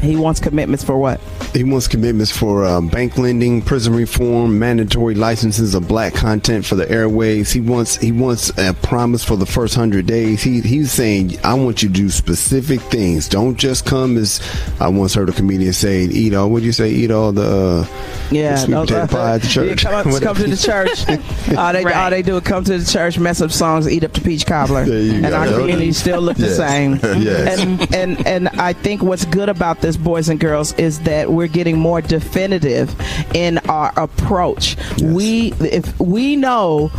He 0.00 0.16
wants 0.16 0.40
commitments 0.40 0.82
for 0.82 0.96
what? 0.98 1.20
He 1.52 1.64
wants 1.64 1.86
commitments 1.86 2.30
for 2.36 2.64
uh, 2.64 2.80
bank 2.80 3.18
lending, 3.18 3.62
prison 3.62 3.94
reform, 3.94 4.58
mandatory 4.58 5.14
licenses 5.14 5.74
of 5.74 5.86
black 5.86 6.14
content 6.14 6.64
for 6.66 6.74
the 6.74 6.86
airwaves. 6.86 7.52
He 7.52 7.60
wants 7.60 7.96
he 7.96 8.10
wants 8.12 8.50
a 8.58 8.74
promise 8.74 9.22
for 9.24 9.36
the 9.36 9.46
first 9.46 9.74
hundred 9.74 10.06
days. 10.06 10.42
He 10.42 10.60
he's 10.60 10.90
saying, 10.92 11.38
I 11.44 11.54
want 11.54 11.82
you 11.82 11.88
to 11.88 11.94
do 11.94 12.10
specific 12.10 12.80
things. 12.80 13.28
Don't 13.28 13.56
just 13.56 13.86
come 13.86 14.16
as 14.16 14.40
I 14.80 14.88
once 14.88 15.14
heard 15.14 15.28
a 15.28 15.32
comedian 15.32 15.72
say, 15.72 16.02
eat 16.02 16.34
all. 16.34 16.50
What'd 16.50 16.64
you 16.64 16.72
say? 16.72 16.90
Eat 16.90 17.10
all 17.10 17.32
the 17.32 17.42
uh, 17.42 17.86
Yeah, 18.30 18.56
sweet 18.56 18.72
no, 18.72 18.82
potato 18.82 19.06
pie 19.06 19.34
at 19.34 19.42
the 19.42 19.46
yeah, 19.48 19.52
church. 19.74 19.82
come, 19.84 19.94
up- 20.14 20.22
come 20.22 20.36
to 20.36 20.46
the 20.48 20.56
church. 20.56 21.08
all, 21.56 21.72
they, 21.72 21.84
all 21.84 22.10
they 22.10 22.22
do 22.22 22.36
is 22.38 22.42
come 22.42 22.64
to 22.64 22.78
the 22.78 22.90
church, 22.90 23.18
mess 23.18 23.40
up 23.40 23.50
songs, 23.52 23.88
eat 23.88 24.04
up 24.04 24.12
the 24.12 24.20
peach 24.20 24.46
cobbler, 24.46 24.84
you 24.84 25.12
and 25.14 25.26
go. 25.26 25.36
our 25.36 25.46
community 25.46 25.92
still 25.92 26.20
look 26.20 26.36
the 26.36 26.50
same. 26.50 26.98
Yes. 27.22 27.60
And, 27.60 27.94
and 27.94 28.26
and 28.26 28.48
I 28.48 28.72
think 28.72 29.02
what's 29.02 29.24
good 29.26 29.48
about 29.48 29.71
this, 29.80 29.96
boys 29.96 30.28
and 30.28 30.38
girls, 30.38 30.72
is 30.74 31.00
that 31.00 31.30
we're 31.30 31.48
getting 31.48 31.78
more 31.78 32.00
definitive 32.00 32.94
in 33.34 33.58
our 33.68 33.92
approach. 33.96 34.76
We 35.02 35.52
if 35.60 35.98
we 36.00 36.36
know. 36.36 36.90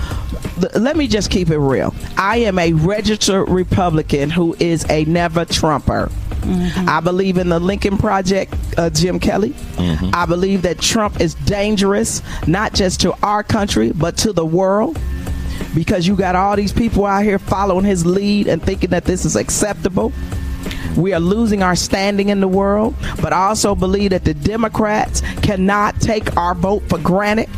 Let 0.75 0.97
me 0.97 1.07
just 1.07 1.31
keep 1.31 1.49
it 1.49 1.57
real. 1.57 1.93
I 2.17 2.37
am 2.37 2.59
a 2.59 2.73
registered 2.73 3.49
Republican 3.49 4.29
who 4.29 4.55
is 4.59 4.85
a 4.89 5.03
never 5.05 5.45
Trumper. 5.45 6.09
I 6.45 6.99
believe 6.99 7.37
in 7.37 7.49
the 7.49 7.59
Lincoln 7.59 7.97
Project, 7.97 8.53
uh, 8.77 8.89
Jim 8.89 9.19
Kelly. 9.19 9.55
I 10.13 10.25
believe 10.25 10.61
that 10.63 10.79
Trump 10.79 11.21
is 11.21 11.35
dangerous, 11.35 12.21
not 12.47 12.73
just 12.73 12.99
to 13.01 13.15
our 13.25 13.43
country, 13.43 13.91
but 13.93 14.17
to 14.17 14.33
the 14.33 14.45
world. 14.45 14.99
Because 15.73 16.05
you 16.05 16.15
got 16.15 16.35
all 16.35 16.55
these 16.55 16.73
people 16.73 17.05
out 17.05 17.23
here 17.23 17.39
following 17.39 17.85
his 17.85 18.05
lead 18.05 18.47
and 18.47 18.61
thinking 18.61 18.89
that 18.91 19.05
this 19.05 19.25
is 19.25 19.35
acceptable. 19.35 20.11
We 20.97 21.13
are 21.13 21.19
losing 21.19 21.63
our 21.63 21.75
standing 21.75 22.29
in 22.29 22.39
the 22.39 22.47
world, 22.47 22.95
but 23.21 23.33
I 23.33 23.47
also 23.47 23.75
believe 23.75 24.11
that 24.11 24.25
the 24.25 24.33
Democrats 24.33 25.21
cannot 25.41 25.99
take 25.99 26.35
our 26.37 26.55
vote 26.55 26.83
for 26.89 26.99
granted. 26.99 27.49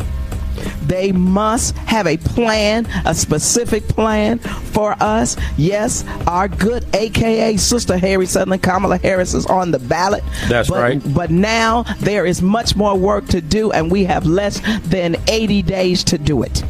They 0.86 1.11
must 1.11 1.75
have 1.79 2.07
a 2.07 2.17
plan, 2.17 2.86
a 3.05 3.15
specific 3.15 3.88
plan 3.88 4.39
for 4.39 4.95
us. 4.99 5.36
Yes, 5.57 6.05
our 6.27 6.47
good 6.47 6.86
AKA 6.95 7.57
Sister 7.57 7.97
Harry 7.97 8.25
Sutherland 8.25 8.61
Kamala 8.63 8.97
Harris 8.97 9.33
is 9.33 9.45
on 9.47 9.71
the 9.71 9.79
ballot. 9.79 10.23
That's 10.47 10.69
but, 10.69 10.79
right. 10.79 11.13
But 11.13 11.31
now 11.31 11.83
there 11.99 12.25
is 12.25 12.41
much 12.41 12.75
more 12.75 12.97
work 12.97 13.27
to 13.29 13.41
do, 13.41 13.71
and 13.71 13.91
we 13.91 14.05
have 14.05 14.25
less 14.25 14.61
than 14.83 15.15
80 15.27 15.63
days 15.63 16.03
to 16.05 16.17
do 16.17 16.43
it. 16.43 16.63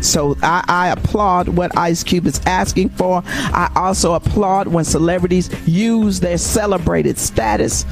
So 0.00 0.36
I, 0.42 0.64
I 0.68 0.88
applaud 0.88 1.48
what 1.48 1.76
Ice 1.76 2.04
Cube 2.04 2.26
is 2.26 2.40
asking 2.46 2.90
for. 2.90 3.22
I 3.26 3.70
also 3.74 4.14
applaud 4.14 4.68
when 4.68 4.84
celebrities 4.84 5.50
use 5.66 6.20
their 6.20 6.38
celebrated 6.38 7.18
status 7.18 7.84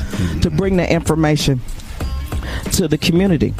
to 0.42 0.50
bring 0.50 0.76
their 0.76 0.88
information 0.88 1.61
to 2.72 2.88
the 2.88 2.98
community. 2.98 3.54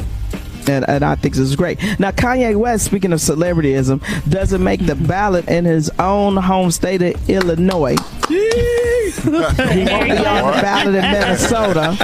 And, 0.69 0.87
and 0.87 1.03
I 1.03 1.15
think 1.15 1.35
this 1.35 1.43
is 1.47 1.55
great. 1.55 1.79
Now, 1.99 2.11
Kanye 2.11 2.55
West, 2.55 2.85
speaking 2.85 3.13
of 3.13 3.19
celebrityism, 3.19 4.29
doesn't 4.29 4.63
make 4.63 4.85
the 4.85 4.95
ballot 4.95 5.47
in 5.47 5.65
his 5.65 5.89
own 5.99 6.37
home 6.37 6.71
state 6.71 7.01
of 7.01 7.29
Illinois. 7.29 7.95
he 8.27 9.23
won't 9.33 9.57
be 9.57 10.25
on 10.25 10.51
the 10.51 10.59
ballot 10.61 10.95
in 10.95 11.01
Minnesota. 11.11 11.97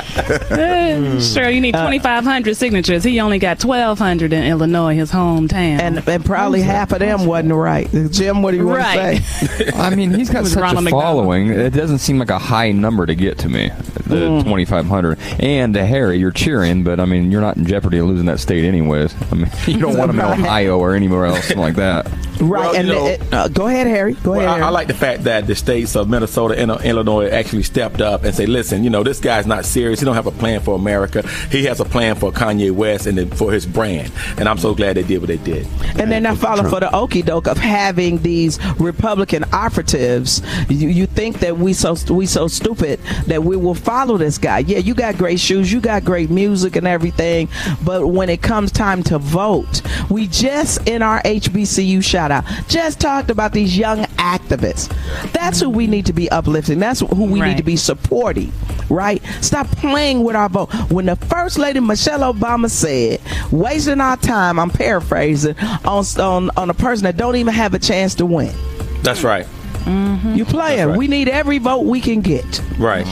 Uh, 0.49 1.20
Sure, 1.20 1.49
you 1.49 1.59
need 1.61 1.74
2,500 1.74 2.55
signatures. 2.55 3.03
He 3.03 3.20
only 3.20 3.39
got 3.39 3.64
1,200 3.64 4.34
in 4.34 4.43
Illinois, 4.43 4.95
his 4.95 5.11
hometown. 5.11 5.80
And, 5.80 6.07
and 6.07 6.26
probably 6.26 6.61
half 6.61 6.91
of 6.91 6.99
them 6.99 7.26
wasn't 7.26 7.53
right. 7.53 7.89
Jim, 8.11 8.41
what 8.41 8.51
do 8.51 8.57
you 8.57 8.68
want 8.68 8.80
Right. 8.80 9.18
to 9.22 9.24
say? 9.47 9.72
I 9.76 9.93
mean, 9.95 10.14
he's 10.14 10.30
got 10.30 10.43
was 10.43 10.53
such 10.53 10.61
Ronald 10.61 10.80
a 10.80 10.82
McDonald. 10.84 11.03
following. 11.26 11.49
It 11.49 11.72
doesn't 11.74 11.99
seem 11.99 12.20
like 12.20 12.30
a 12.30 12.39
high 12.39 12.72
number 12.72 13.05
to 13.05 13.16
get 13.16 13.38
to 13.39 13.49
me, 13.49 13.70
the 14.07 14.24
Mm. 14.24 14.43
2,500. 14.43 15.20
And 15.39 15.76
uh, 15.76 15.86
Harry, 15.86 16.18
you're 16.20 16.32
cheering, 16.32 16.84
but 16.84 16.99
I 16.99 17.05
mean, 17.05 17.32
you're 17.32 17.41
not 17.41 17.57
in 17.57 17.66
jeopardy 17.66 17.97
of 17.97 18.07
losing 18.07 18.26
that 18.28 18.39
state 18.39 18.52
anyways. 18.61 19.15
I 19.31 19.35
mean, 19.35 19.49
you 19.67 19.79
don't 19.79 19.97
want 19.97 20.09
him 20.11 20.19
in 20.19 20.25
Ohio 20.25 20.77
or 20.79 20.95
anywhere 20.95 21.25
else 21.25 21.53
like 21.55 21.75
that. 21.75 22.07
Right. 22.39 22.61
Well, 22.61 22.75
and 22.75 22.87
know- 22.87 23.05
it- 23.07 23.21
uh, 23.33 23.47
go 23.47 23.67
ahead, 23.67 23.85
Harry. 23.87 24.13
Go 24.15 24.31
Well, 24.31 24.39
ahead. 24.39 24.49
I, 24.49 24.53
Harry. 24.55 24.63
I 24.65 24.69
like 24.69 24.87
the 24.87 24.93
fact 24.95 25.23
that 25.25 25.45
the 25.47 25.55
states 25.55 25.95
of 25.95 26.09
Minnesota 26.09 26.57
and 26.59 26.71
uh, 26.71 26.77
Illinois 26.83 27.29
actually 27.29 27.63
stepped 27.63 28.01
up 28.01 28.23
and 28.23 28.33
say, 28.35 28.45
"Listen, 28.47 28.83
you 28.83 28.89
know, 28.89 29.03
this 29.03 29.19
guy's 29.19 29.45
not 29.45 29.65
serious. 29.65 29.99
He 29.99 30.05
don't 30.05 30.15
have 30.15 30.27
a 30.27 30.31
plan 30.31 30.59
for 30.59 30.75
America. 30.75 31.25
He 31.51 31.65
has 31.65 31.79
a 31.79 31.85
plan 31.85 32.15
for 32.15 32.31
Kanye 32.31 32.71
West 32.71 33.05
and 33.07 33.17
then 33.17 33.29
for 33.29 33.51
his 33.51 33.65
brand." 33.65 34.11
And 34.37 34.49
I'm 34.49 34.57
so 34.57 34.73
glad 34.75 34.97
they 34.97 35.03
did 35.03 35.19
what 35.19 35.27
they 35.27 35.37
did. 35.37 35.67
and 35.99 36.11
they're 36.11 36.19
not 36.19 36.37
falling 36.37 36.67
for 36.69 36.79
the 36.79 36.93
okey 36.93 37.21
doke 37.21 37.47
of 37.47 37.57
having 37.57 38.17
these 38.23 38.59
Republican 38.79 39.45
operatives. 39.53 40.41
You, 40.69 40.89
you 40.89 41.05
think 41.05 41.39
that 41.39 41.57
we 41.57 41.73
so 41.73 41.95
we 42.13 42.25
so 42.25 42.47
stupid 42.47 42.99
that 43.27 43.43
we 43.43 43.55
will 43.55 43.75
follow 43.75 44.17
this 44.17 44.37
guy? 44.37 44.59
Yeah, 44.59 44.79
you 44.79 44.93
got 44.95 45.17
great 45.17 45.39
shoes, 45.39 45.71
you 45.71 45.79
got 45.79 46.03
great 46.03 46.29
music 46.29 46.75
and 46.75 46.87
everything, 46.87 47.47
but 47.83 48.07
when 48.07 48.29
it 48.29 48.41
comes 48.43 48.71
time 48.71 49.01
to 49.03 49.17
vote, 49.17 49.81
we 50.09 50.27
just 50.27 50.87
in 50.87 51.01
our 51.01 51.21
HBCU 51.23 52.03
shout 52.03 52.31
out 52.31 52.43
just 52.67 52.99
talked 52.99 53.31
about 53.31 53.53
these 53.53 53.77
young 53.77 54.03
activists. 54.17 54.89
That's 55.31 55.59
who 55.59 55.69
we 55.69 55.87
need 55.87 56.05
to 56.07 56.13
be 56.13 56.29
uplifting. 56.29 56.79
That's 56.79 56.99
who 56.99 57.25
we 57.25 57.41
need 57.41 57.57
to 57.57 57.63
be 57.63 57.77
supporting. 57.77 58.51
Right? 58.89 59.23
Stop 59.41 59.67
playing 59.67 60.23
with 60.23 60.35
our 60.35 60.49
vote. 60.49 60.71
When 60.91 61.05
the 61.05 61.15
first 61.15 61.57
lady 61.57 61.79
Michelle 61.79 62.33
Obama 62.33 62.69
said, 62.69 63.21
"Wasting 63.51 64.01
our 64.01 64.17
time," 64.17 64.59
I'm 64.59 64.69
paraphrasing 64.69 65.55
on 65.85 66.05
on 66.19 66.51
on 66.57 66.69
a 66.69 66.73
person 66.73 67.05
that 67.05 67.17
don't 67.17 67.35
even 67.35 67.53
have 67.53 67.73
a 67.73 67.79
chance 67.79 68.13
to 68.15 68.25
win. 68.25 68.53
That's 69.01 69.23
right. 69.23 69.47
You 69.86 70.45
playing? 70.45 70.77
That's 70.77 70.88
right. 70.89 70.97
We 70.97 71.07
need 71.07 71.27
every 71.29 71.59
vote 71.59 71.81
we 71.81 72.01
can 72.01 72.21
get. 72.21 72.61
Right. 72.77 73.05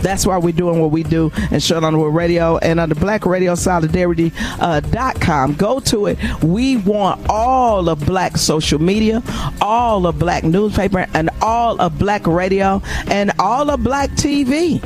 That's 0.00 0.24
why 0.26 0.38
we're 0.38 0.52
doing 0.52 0.80
what 0.80 0.92
we 0.92 1.02
do 1.02 1.32
and 1.50 1.60
Shut 1.62 1.82
on 1.82 1.92
the 1.92 1.98
Radio 1.98 2.56
and 2.58 2.78
on 2.78 2.88
the 2.88 2.94
Black 2.94 3.26
Radio 3.26 3.56
Solidarity 3.56 4.32
uh, 4.60 4.80
dot 4.80 5.20
com. 5.20 5.54
Go 5.54 5.80
to 5.80 6.06
it. 6.06 6.18
We 6.42 6.76
want 6.76 7.28
all 7.28 7.88
of 7.88 8.06
black 8.06 8.36
social 8.36 8.80
media, 8.80 9.22
all 9.60 10.06
of 10.06 10.18
black 10.18 10.44
newspaper, 10.44 11.06
and 11.14 11.30
all 11.42 11.80
of 11.80 11.98
black 11.98 12.26
radio, 12.26 12.80
and 13.08 13.32
all 13.40 13.70
of 13.70 13.82
black 13.82 14.10
TV. 14.10 14.80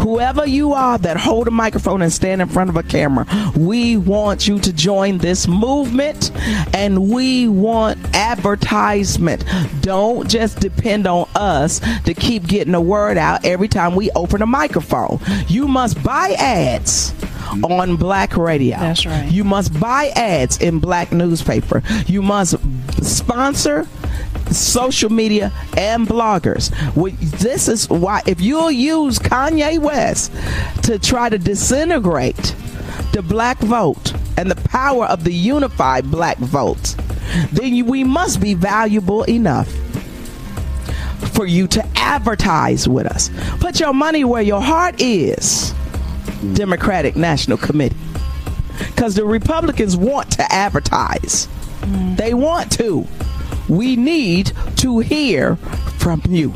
Whoever 0.00 0.46
you 0.46 0.72
are 0.72 0.98
that 0.98 1.16
hold 1.16 1.48
a 1.48 1.50
microphone 1.50 2.02
and 2.02 2.12
stand 2.12 2.40
in 2.42 2.48
front 2.48 2.70
of 2.70 2.76
a 2.76 2.82
camera, 2.82 3.26
we 3.56 3.96
want 3.96 4.46
you 4.46 4.58
to 4.60 4.72
join 4.72 5.18
this 5.18 5.46
movement 5.46 6.30
and 6.74 7.10
we 7.10 7.48
want 7.48 7.98
advertisement. 8.14 9.44
Don't 9.80 10.28
just 10.28 10.60
depend 10.60 11.06
on 11.06 11.28
us 11.34 11.80
to 12.04 12.14
keep 12.14 12.46
getting 12.46 12.72
the 12.72 12.80
word 12.80 13.18
out 13.18 13.44
every 13.44 13.68
time 13.68 13.94
we 13.94 14.10
open 14.12 14.42
a 14.42 14.46
microphone. 14.46 15.18
You 15.48 15.68
must 15.68 16.02
buy 16.02 16.34
ads 16.38 17.14
on 17.64 17.96
black 17.96 18.36
radio. 18.36 18.78
That's 18.78 19.06
right. 19.06 19.30
You 19.30 19.44
must 19.44 19.78
buy 19.78 20.08
ads 20.16 20.58
in 20.58 20.78
black 20.78 21.12
newspaper. 21.12 21.82
You 22.06 22.22
must 22.22 22.56
sponsor 23.04 23.86
social 24.54 25.10
media, 25.10 25.52
and 25.76 26.06
bloggers. 26.06 26.70
This 27.38 27.68
is 27.68 27.88
why, 27.88 28.22
if 28.26 28.40
you'll 28.40 28.70
use 28.70 29.18
Kanye 29.18 29.78
West 29.78 30.32
to 30.84 30.98
try 30.98 31.28
to 31.28 31.38
disintegrate 31.38 32.54
the 33.12 33.22
black 33.22 33.58
vote 33.58 34.14
and 34.36 34.50
the 34.50 34.68
power 34.68 35.06
of 35.06 35.24
the 35.24 35.32
unified 35.32 36.10
black 36.10 36.38
vote, 36.38 36.96
then 37.52 37.74
you, 37.74 37.84
we 37.84 38.04
must 38.04 38.40
be 38.40 38.54
valuable 38.54 39.22
enough 39.24 39.68
for 41.34 41.46
you 41.46 41.66
to 41.68 41.86
advertise 41.96 42.88
with 42.88 43.06
us. 43.06 43.30
Put 43.60 43.80
your 43.80 43.94
money 43.94 44.24
where 44.24 44.42
your 44.42 44.60
heart 44.60 45.00
is. 45.00 45.74
Democratic 46.54 47.16
National 47.16 47.56
Committee. 47.56 47.96
Because 48.78 49.14
the 49.14 49.24
Republicans 49.24 49.96
want 49.96 50.30
to 50.32 50.52
advertise. 50.52 51.46
Mm. 51.82 52.16
They 52.16 52.34
want 52.34 52.72
to. 52.72 53.06
We 53.68 53.96
need 53.96 54.52
to 54.76 54.98
hear 55.00 55.56
from 55.98 56.22
you. 56.28 56.54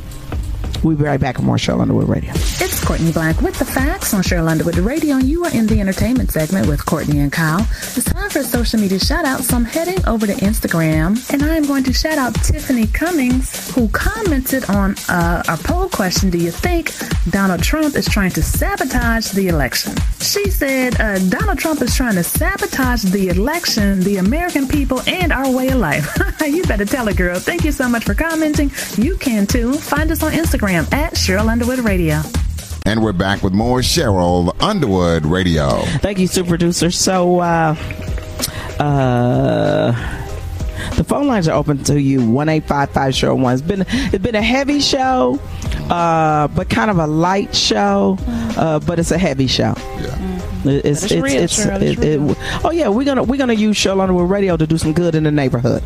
We'll 0.86 0.96
be 0.96 1.02
right 1.02 1.18
back 1.18 1.38
with 1.38 1.44
more 1.44 1.56
Cheryl 1.56 1.80
Underwood 1.80 2.08
Radio. 2.08 2.30
It's 2.32 2.84
Courtney 2.84 3.10
Black 3.10 3.40
with 3.40 3.58
the 3.58 3.64
facts 3.64 4.14
on 4.14 4.22
Cheryl 4.22 4.46
Underwood 4.46 4.76
Radio, 4.76 5.16
you 5.16 5.44
are 5.44 5.52
in 5.52 5.66
the 5.66 5.80
entertainment 5.80 6.30
segment 6.30 6.68
with 6.68 6.86
Courtney 6.86 7.18
and 7.18 7.32
Kyle. 7.32 7.66
It's 7.96 8.04
time 8.04 8.30
for 8.30 8.44
social 8.44 8.78
media 8.78 9.00
shout 9.00 9.24
out, 9.24 9.40
so 9.40 9.56
I'm 9.56 9.64
heading 9.64 9.98
over 10.06 10.28
to 10.28 10.32
Instagram, 10.34 11.28
and 11.32 11.42
I 11.42 11.56
am 11.56 11.64
going 11.66 11.82
to 11.84 11.92
shout 11.92 12.18
out 12.18 12.36
Tiffany 12.36 12.86
Cummings, 12.86 13.74
who 13.74 13.88
commented 13.88 14.70
on 14.70 14.94
uh, 15.08 15.42
our 15.48 15.56
poll 15.56 15.88
question 15.88 16.30
Do 16.30 16.38
you 16.38 16.52
think 16.52 16.92
Donald 17.30 17.64
Trump 17.64 17.96
is 17.96 18.06
trying 18.06 18.30
to 18.30 18.42
sabotage 18.42 19.32
the 19.32 19.48
election? 19.48 19.92
She 20.20 20.50
said, 20.50 21.00
uh, 21.00 21.18
Donald 21.28 21.58
Trump 21.58 21.82
is 21.82 21.96
trying 21.96 22.14
to 22.14 22.22
sabotage 22.22 23.02
the 23.02 23.28
election, 23.28 24.04
the 24.04 24.18
American 24.18 24.68
people, 24.68 25.00
and 25.08 25.32
our 25.32 25.50
way 25.50 25.68
of 25.68 25.80
life. 25.80 26.16
you 26.46 26.62
better 26.62 26.84
tell 26.84 27.08
it, 27.08 27.16
girl. 27.16 27.40
Thank 27.40 27.64
you 27.64 27.72
so 27.72 27.88
much 27.88 28.04
for 28.04 28.14
commenting. 28.14 28.70
You 28.96 29.16
can 29.16 29.48
too. 29.48 29.72
Find 29.74 30.12
us 30.12 30.22
on 30.22 30.30
Instagram 30.30 30.75
at 30.92 31.14
Cheryl 31.14 31.48
Underwood 31.48 31.80
Radio. 31.80 32.20
And 32.84 33.02
we're 33.02 33.12
back 33.12 33.42
with 33.42 33.52
more 33.52 33.80
Cheryl 33.80 34.54
Underwood 34.62 35.26
Radio. 35.26 35.80
Thank 36.00 36.18
you, 36.18 36.26
super 36.26 36.50
producer. 36.50 36.90
So, 36.90 37.40
uh, 37.40 37.74
uh, 38.78 39.92
the 40.96 41.04
phone 41.04 41.26
lines 41.26 41.48
are 41.48 41.56
open 41.56 41.82
to 41.84 42.00
you. 42.00 42.28
One 42.30 42.48
eight 42.48 42.64
five 42.64 42.90
five 42.90 43.12
Cheryl 43.14 43.38
One. 43.38 43.54
It's 43.54 43.62
been 43.62 43.84
it's 43.88 44.18
been 44.22 44.34
a 44.36 44.42
heavy 44.42 44.80
show, 44.80 45.40
uh, 45.90 46.48
but 46.48 46.68
kind 46.70 46.90
of 46.90 46.98
a 46.98 47.06
light 47.06 47.54
show, 47.54 48.16
uh, 48.56 48.78
but 48.80 48.98
it's 48.98 49.10
a 49.10 49.18
heavy 49.18 49.46
show. 49.46 49.74
Yeah. 49.98 50.22
It- 50.64 50.84
It's, 50.84 51.02
it's 51.04 51.12
it's, 51.12 51.22
real, 51.22 51.42
it's, 51.42 51.58
it's 51.58 52.00
it- 52.00 52.04
it- 52.04 52.38
oh 52.64 52.70
yeah, 52.70 52.88
we're 52.88 53.04
gonna 53.04 53.22
we're 53.22 53.36
gonna 53.38 53.52
use 53.54 53.76
Cheryl 53.76 54.00
Underwood 54.00 54.30
Radio 54.30 54.56
to 54.56 54.66
do 54.66 54.78
some 54.78 54.92
good 54.92 55.14
in 55.14 55.24
the 55.24 55.30
neighborhood. 55.32 55.82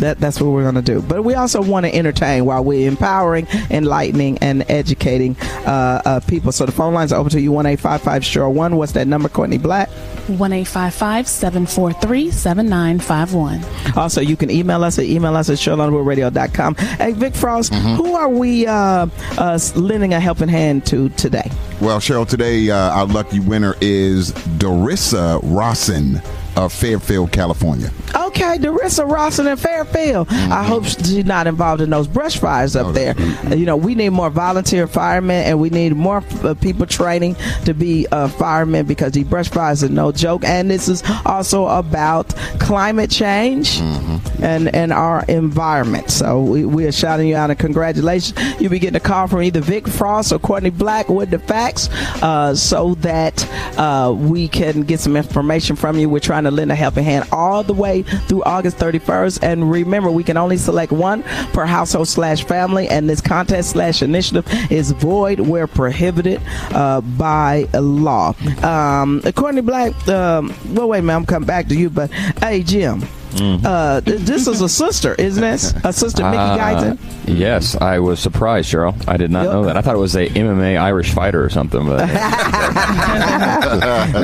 That 0.00 0.18
that's 0.18 0.40
what 0.40 0.50
we're 0.50 0.64
gonna 0.64 0.82
do. 0.82 1.02
But 1.02 1.24
we 1.24 1.34
also 1.34 1.60
want 1.62 1.86
to 1.86 1.94
entertain 1.94 2.44
while 2.44 2.62
we're 2.64 2.88
empowering, 2.88 3.46
enlightening, 3.70 4.38
and 4.38 4.64
educating 4.70 5.36
uh, 5.66 6.02
uh, 6.04 6.20
people. 6.20 6.52
So 6.52 6.66
the 6.66 6.72
phone 6.72 6.94
lines 6.94 7.12
are 7.12 7.18
open 7.20 7.30
to 7.32 7.40
you. 7.40 7.52
One 7.52 7.66
eight 7.66 7.80
five 7.80 8.00
five 8.02 8.22
Cheryl 8.22 8.52
One. 8.52 8.76
What's 8.76 8.92
that 8.92 9.06
number, 9.08 9.28
Courtney 9.28 9.58
Black? 9.58 9.88
1 10.28 10.64
743 10.64 12.30
7951. 12.30 13.64
Also, 13.96 14.20
you 14.20 14.36
can 14.36 14.50
email 14.50 14.84
us 14.84 14.98
at 14.98 15.06
email 15.06 15.34
us 15.34 15.48
at 15.48 15.56
CherylUnderwoodRadio.com. 15.56 16.74
Hey, 16.74 17.12
Vic 17.12 17.34
Frost, 17.34 17.72
Mm-hmm. 17.72 17.94
who 17.96 18.14
are 18.14 18.28
we 18.28 18.66
uh, 18.66 19.06
uh, 19.38 19.58
lending 19.74 20.12
a 20.14 20.20
helping 20.20 20.48
hand 20.48 20.84
to 20.86 21.08
today? 21.10 21.50
Well, 21.80 21.98
Cheryl, 21.98 22.28
today 22.28 22.70
uh, 22.70 22.76
our 22.90 23.06
lucky 23.06 23.40
winner 23.40 23.74
is 23.80 24.32
Dorissa 24.58 25.40
Rossin 25.44 26.20
of 26.58 26.72
Fairfield, 26.72 27.30
California. 27.32 27.90
Okay, 28.14 28.58
Darissa 28.58 29.08
Rawson 29.08 29.46
in 29.46 29.56
Fairfield. 29.56 30.28
Mm-hmm. 30.28 30.52
I 30.52 30.64
hope 30.64 30.84
she's 30.84 31.24
not 31.24 31.46
involved 31.46 31.80
in 31.80 31.90
those 31.90 32.08
brush 32.08 32.38
fires 32.38 32.74
up 32.76 32.94
there. 32.94 33.14
Uh, 33.18 33.54
You 33.54 33.64
know, 33.64 33.76
we 33.76 33.94
need 33.94 34.10
more 34.10 34.28
volunteer 34.30 34.86
firemen 34.86 35.44
and 35.46 35.60
we 35.60 35.70
need 35.70 35.94
more 35.94 36.22
uh, 36.42 36.54
people 36.54 36.84
training 36.86 37.36
to 37.64 37.74
be 37.74 38.06
uh, 38.12 38.28
firemen 38.28 38.86
because 38.86 39.12
these 39.12 39.26
brush 39.26 39.48
fires 39.48 39.82
are 39.84 39.88
no 39.88 40.10
joke. 40.12 40.44
And 40.44 40.70
this 40.70 40.88
is 40.88 41.02
also 41.24 41.66
about 41.66 42.28
climate 42.58 43.10
change 43.10 43.78
Mm-hmm. 43.78 44.42
and, 44.44 44.74
and 44.74 44.92
our 44.92 45.24
environment. 45.28 46.10
So 46.10 46.40
we, 46.42 46.64
we 46.64 46.86
are 46.86 46.92
shouting 46.92 47.28
you 47.28 47.36
out 47.36 47.50
and 47.50 47.58
congratulations. 47.58 48.38
You'll 48.60 48.70
be 48.70 48.78
getting 48.78 48.96
a 48.96 49.00
call 49.00 49.26
from 49.28 49.42
either 49.42 49.60
Vic 49.60 49.86
Frost 49.86 50.32
or 50.32 50.38
Courtney 50.38 50.70
Black 50.70 51.08
with 51.08 51.30
the 51.30 51.38
facts 51.38 51.88
uh, 52.22 52.54
so 52.54 52.94
that 52.96 53.46
uh, 53.78 54.12
we 54.16 54.48
can 54.48 54.82
get 54.82 55.00
some 55.00 55.16
information 55.16 55.76
from 55.76 55.98
you. 55.98 56.08
We're 56.08 56.18
trying 56.20 56.44
to 56.44 56.47
lend 56.50 56.72
a 56.72 56.74
helping 56.74 57.04
hand 57.04 57.28
all 57.32 57.62
the 57.62 57.72
way 57.72 58.02
through 58.02 58.42
August 58.44 58.78
31st. 58.78 59.42
And 59.42 59.70
remember, 59.70 60.10
we 60.10 60.24
can 60.24 60.36
only 60.36 60.56
select 60.56 60.92
one 60.92 61.22
per 61.52 61.66
household 61.66 62.08
slash 62.08 62.44
family. 62.44 62.88
And 62.88 63.08
this 63.08 63.20
contest 63.20 63.70
slash 63.70 64.02
initiative 64.02 64.46
is 64.70 64.92
void 64.92 65.40
where 65.40 65.66
prohibited 65.66 66.40
uh, 66.72 67.00
by 67.00 67.66
law. 67.74 68.34
Um, 68.62 69.22
Courtney 69.34 69.62
Black, 69.62 70.08
um, 70.08 70.54
well, 70.70 70.88
wait 70.88 71.02
minute, 71.02 71.16
I'm 71.16 71.26
coming 71.26 71.46
back 71.46 71.68
to 71.68 71.76
you. 71.76 71.90
But 71.90 72.10
hey, 72.10 72.62
Jim. 72.62 73.02
Uh, 73.40 74.00
this 74.00 74.46
is 74.46 74.60
a 74.60 74.68
sister, 74.68 75.14
isn't 75.14 75.40
this? 75.40 75.72
A 75.84 75.92
sister, 75.92 76.24
Mickey 76.24 76.36
Uh, 76.38 76.58
Guyton. 76.58 76.98
Yes, 77.26 77.76
I 77.76 77.98
was 78.00 78.18
surprised, 78.20 78.72
Cheryl. 78.72 78.94
I 79.08 79.16
did 79.16 79.30
not 79.30 79.44
Yep. 79.44 79.52
know 79.52 79.64
that. 79.66 79.76
I 79.76 79.80
thought 79.82 79.94
it 79.94 79.98
was 79.98 80.16
a 80.16 80.26
MMA 80.28 80.76
Irish 80.76 81.12
fighter 81.12 81.44
or 81.44 81.48
something. 81.50 81.86
But 81.86 82.06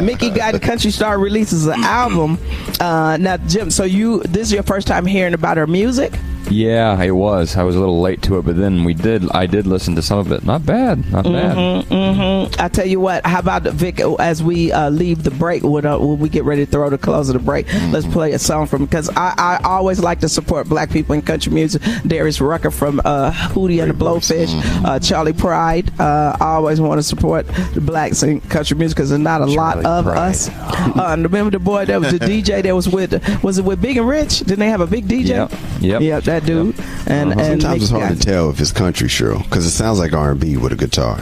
Mickey 0.03 0.31
Guyton 0.31 0.61
Country 0.62 0.91
Star 0.91 1.19
releases 1.19 1.67
an 1.67 1.83
album. 1.85 2.39
Uh, 2.81 3.17
now, 3.19 3.37
Jim, 3.37 3.71
so 3.71 3.85
you 3.85 4.21
this 4.23 4.49
is 4.49 4.53
your 4.53 4.62
first 4.62 4.87
time 4.87 5.07
hearing 5.07 5.35
about 5.35 5.57
her 5.57 5.67
music? 5.67 6.12
Yeah, 6.51 7.01
it 7.03 7.12
was. 7.12 7.57
I 7.57 7.62
was 7.62 7.76
a 7.76 7.80
little 7.80 8.01
late 8.01 8.22
to 8.22 8.38
it, 8.38 8.42
but 8.42 8.57
then 8.57 8.84
we 8.84 8.95
did. 8.95 9.30
I 9.32 9.47
did 9.47 9.66
listen 9.66 9.95
to 9.97 10.03
some 10.03 10.18
of 10.18 10.30
it. 10.32 10.45
Not 10.45 10.64
bad. 10.66 11.11
Not 11.11 11.24
bad. 11.24 11.57
Mm-hmm. 11.86 12.61
I 12.61 12.68
tell 12.68 12.86
you 12.86 13.01
what. 13.01 13.24
How 13.26 13.38
about 13.40 13.62
Vic? 13.62 14.01
As 14.18 14.42
we 14.42 14.72
uh, 14.72 14.90
leave 14.90 15.22
the 15.22 15.30
break, 15.30 15.62
when, 15.62 15.86
uh, 15.86 15.99
when 15.99 16.18
we 16.18 16.28
get 16.28 16.45
ready 16.45 16.64
to 16.66 16.70
throw 16.70 16.90
the 16.90 16.99
close 16.99 17.28
of 17.28 17.34
the 17.34 17.38
break, 17.38 17.66
let's 17.90 18.07
play 18.07 18.32
a 18.32 18.38
song 18.38 18.66
from 18.66 18.84
because 18.84 19.09
I, 19.11 19.34
I 19.36 19.61
always 19.64 20.01
like 20.01 20.20
to 20.20 20.28
support 20.28 20.68
black 20.68 20.90
people 20.90 21.14
in 21.14 21.22
country 21.22 21.53
music. 21.53 21.82
Darius 22.07 22.40
Rucker 22.40 22.70
from 22.70 23.01
uh, 23.05 23.30
Hootie 23.30 23.82
and 23.82 23.90
the 23.90 23.95
Blowfish, 24.05 24.53
uh, 24.84 24.99
Charley 24.99 25.32
Pride. 25.32 25.90
Uh, 26.01 26.36
I 26.40 26.55
always 26.55 26.80
want 26.80 26.99
to 26.99 27.03
support 27.03 27.47
the 27.47 27.80
blacks 27.80 28.22
in 28.22 28.40
country 28.42 28.76
music 28.76 28.97
because 28.97 29.11
there's 29.11 29.20
not 29.20 29.40
a 29.40 29.47
lot 29.47 29.84
of 29.84 30.07
us. 30.07 30.49
Uh, 30.51 31.16
remember 31.18 31.51
the 31.51 31.59
boy 31.59 31.84
that 31.86 32.01
was 32.01 32.12
the 32.12 32.18
DJ 32.24 32.62
that 32.62 32.74
was 32.74 32.88
with 32.88 33.12
was 33.42 33.59
it 33.59 33.64
with 33.64 33.80
Big 33.80 33.97
and 33.97 34.09
Rich? 34.09 34.40
Didn't 34.40 34.59
they 34.61 34.68
have 34.68 34.80
a 34.80 34.86
big 34.86 35.07
DJ? 35.07 35.28
Yep. 35.28 35.53
Yep. 35.80 36.03
Yep, 36.03 36.24
that 36.41 36.47
dude. 36.47 36.78
And 37.07 37.32
and 37.32 37.62
Sometimes 37.62 37.82
it's 37.82 37.91
hard 37.91 38.12
Guyton. 38.12 38.20
to 38.20 38.26
tell 38.26 38.51
if 38.51 38.61
it's 38.61 38.72
country, 38.72 39.09
Cheryl, 39.09 39.43
because 39.45 39.66
it 39.66 39.70
sounds 39.70 39.99
like 39.99 40.12
R 40.12 40.32
and 40.32 40.41
B 40.41 40.57
with 40.57 40.72
a 40.72 40.76
guitar. 40.76 41.20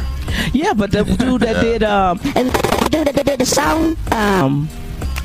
Yeah, 0.53 0.73
but 0.73 0.91
the 0.93 1.05
dude 1.05 1.43
that 1.43 1.61
did 1.63 1.83
um 1.83 2.19
and 2.37 2.51
the 2.51 2.89
dude 2.91 3.09
that 3.09 3.27
did 3.27 3.39
the 3.41 3.47
song 3.47 3.97
um 4.13 4.69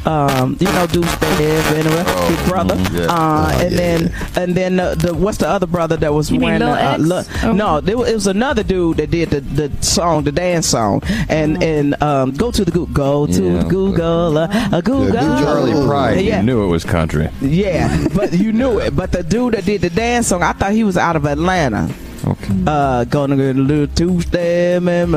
um 0.08 0.56
you 0.60 0.68
know 0.76 0.88
Deuce 0.88 1.18
Dave 1.20 1.66
and 1.78 1.88
uh, 1.88 2.28
his 2.28 2.50
brother 2.50 2.76
yeah. 2.94 3.08
uh 3.10 3.52
Oh, 3.54 3.60
and 3.62 3.72
yeah, 3.72 3.78
then 3.78 4.00
and 4.38 4.56
then 4.56 4.80
uh, 4.80 4.96
the 4.96 5.14
what's 5.14 5.38
the 5.38 5.48
other 5.50 5.68
brother 5.68 5.98
that 5.98 6.14
was 6.14 6.32
You 6.32 6.40
mean 6.40 6.60
wearing 6.60 6.62
Lil 6.62 6.74
the, 6.76 6.82
uh, 6.82 6.94
X? 6.94 7.02
Lil- 7.04 7.50
Oh. 7.50 7.54
no 7.54 7.82
there 7.82 7.96
it 8.08 8.14
was 8.14 8.28
another 8.28 8.64
dude 8.64 8.98
that 8.98 9.12
did 9.12 9.30
the, 9.32 9.42
the 9.42 9.68
song 9.84 10.24
the 10.24 10.32
dance 10.32 10.68
song 10.68 11.02
and 11.30 11.62
and 11.62 12.02
um 12.02 12.32
go 12.32 12.52
to 12.52 12.64
the 12.64 12.72
Google 12.72 12.94
go 12.94 13.28
to 13.28 13.44
Yeah. 13.44 13.64
Google 13.68 14.38
uh, 14.38 14.70
a 14.72 14.82
Google 14.82 15.14
Charley 15.14 15.74
Pride, 15.86 16.22
yeah 16.22 16.38
you 16.40 16.44
knew 16.44 16.64
it 16.64 16.68
was 16.68 16.84
country. 16.86 17.30
yeah 17.42 18.08
but 18.16 18.32
you 18.34 18.52
knew 18.54 18.80
it 18.80 18.96
but 18.96 19.12
the 19.12 19.24
dude 19.24 19.54
that 19.56 19.66
did 19.66 19.82
the 19.82 19.90
dance 19.90 20.28
song 20.28 20.42
I 20.44 20.54
thought 20.54 20.72
he 20.72 20.84
was 20.84 20.98
out 20.98 21.16
of 21.16 21.26
Atlanta 21.26 21.90
Okay. 22.28 22.64
uh, 22.68 23.06
gonna 23.06 23.38
get 23.38 23.56
a 23.56 23.60
little 23.60 23.88
Tuesday, 23.88 24.80
man, 24.80 25.08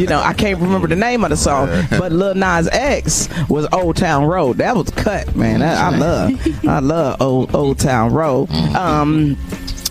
you 0.00 0.06
know, 0.06 0.20
I 0.20 0.32
can't 0.32 0.58
remember 0.58 0.88
the 0.88 0.96
name 0.96 1.24
of 1.24 1.30
the 1.30 1.36
song, 1.36 1.68
but 1.90 2.10
Lil 2.10 2.34
Nas 2.34 2.68
X 2.72 3.28
was 3.48 3.66
Old 3.72 3.96
Town 3.96 4.24
Road. 4.24 4.56
That 4.58 4.76
was 4.76 4.90
cut, 4.90 5.36
man. 5.36 5.60
That, 5.60 5.76
I 5.76 5.96
love, 5.96 6.64
I 6.66 6.78
love 6.78 7.20
Old 7.20 7.54
Old 7.54 7.78
Town 7.78 8.12
Road. 8.12 8.50
Um, 8.74 9.36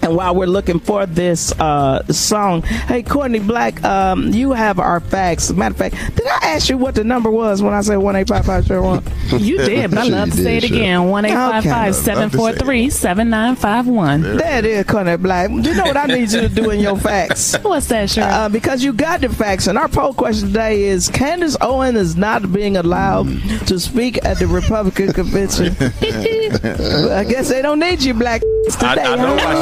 and 0.09 0.17
while 0.17 0.33
we're 0.35 0.47
looking 0.47 0.79
for 0.79 1.05
this 1.05 1.51
uh, 1.59 2.03
song, 2.11 2.63
hey 2.63 3.03
Courtney 3.03 3.39
Black, 3.39 3.83
um, 3.83 4.33
you 4.33 4.53
have 4.53 4.79
our 4.79 4.99
facts. 4.99 5.51
Matter 5.51 5.73
of 5.73 5.77
fact, 5.77 6.15
did 6.15 6.25
I 6.25 6.55
ask 6.55 6.67
you 6.67 6.77
what 6.77 6.95
the 6.95 7.03
number 7.03 7.29
was 7.29 7.61
when 7.61 7.73
I 7.75 7.81
said 7.81 7.97
one 7.97 8.15
eight 8.15 8.27
five 8.27 8.45
five 8.45 8.65
zero 8.65 8.83
one? 8.83 9.03
You 9.39 9.57
did, 9.57 9.91
but 9.91 9.99
I 9.99 10.03
love 10.05 10.31
to 10.31 10.37
say 10.37 10.57
it 10.57 10.63
sure. 10.63 10.75
again. 10.75 11.07
1 11.07 11.23
743 11.23 12.89
7951. 12.89 14.37
That 14.37 14.65
is 14.65 14.85
Courtney 14.85 15.17
Black. 15.17 15.51
You 15.51 15.75
know 15.75 15.83
what 15.83 15.97
I 15.97 16.07
need 16.07 16.31
you 16.31 16.41
to 16.41 16.49
do 16.49 16.71
in 16.71 16.79
your 16.79 16.97
facts. 16.97 17.55
What's 17.61 17.87
that, 17.87 18.09
Cheryl? 18.09 18.31
Uh, 18.31 18.49
because 18.49 18.83
you 18.83 18.91
got 18.91 19.21
the 19.21 19.29
facts. 19.29 19.67
And 19.67 19.77
our 19.77 19.87
poll 19.87 20.15
question 20.15 20.47
today 20.47 20.85
is 20.85 21.09
Candace 21.09 21.55
Owen 21.61 21.95
is 21.95 22.15
not 22.15 22.51
being 22.51 22.75
allowed 22.75 23.27
to 23.67 23.79
speak 23.79 24.25
at 24.25 24.39
the 24.39 24.47
Republican 24.47 25.13
convention. 25.13 25.75
I 25.79 27.23
guess 27.23 27.49
they 27.49 27.61
don't 27.61 27.79
need 27.79 28.01
you, 28.01 28.15
black 28.15 28.41
today. 28.73 29.01
I, 29.03 29.13
I 29.13 29.15
know 29.15 29.35
why 29.35 29.53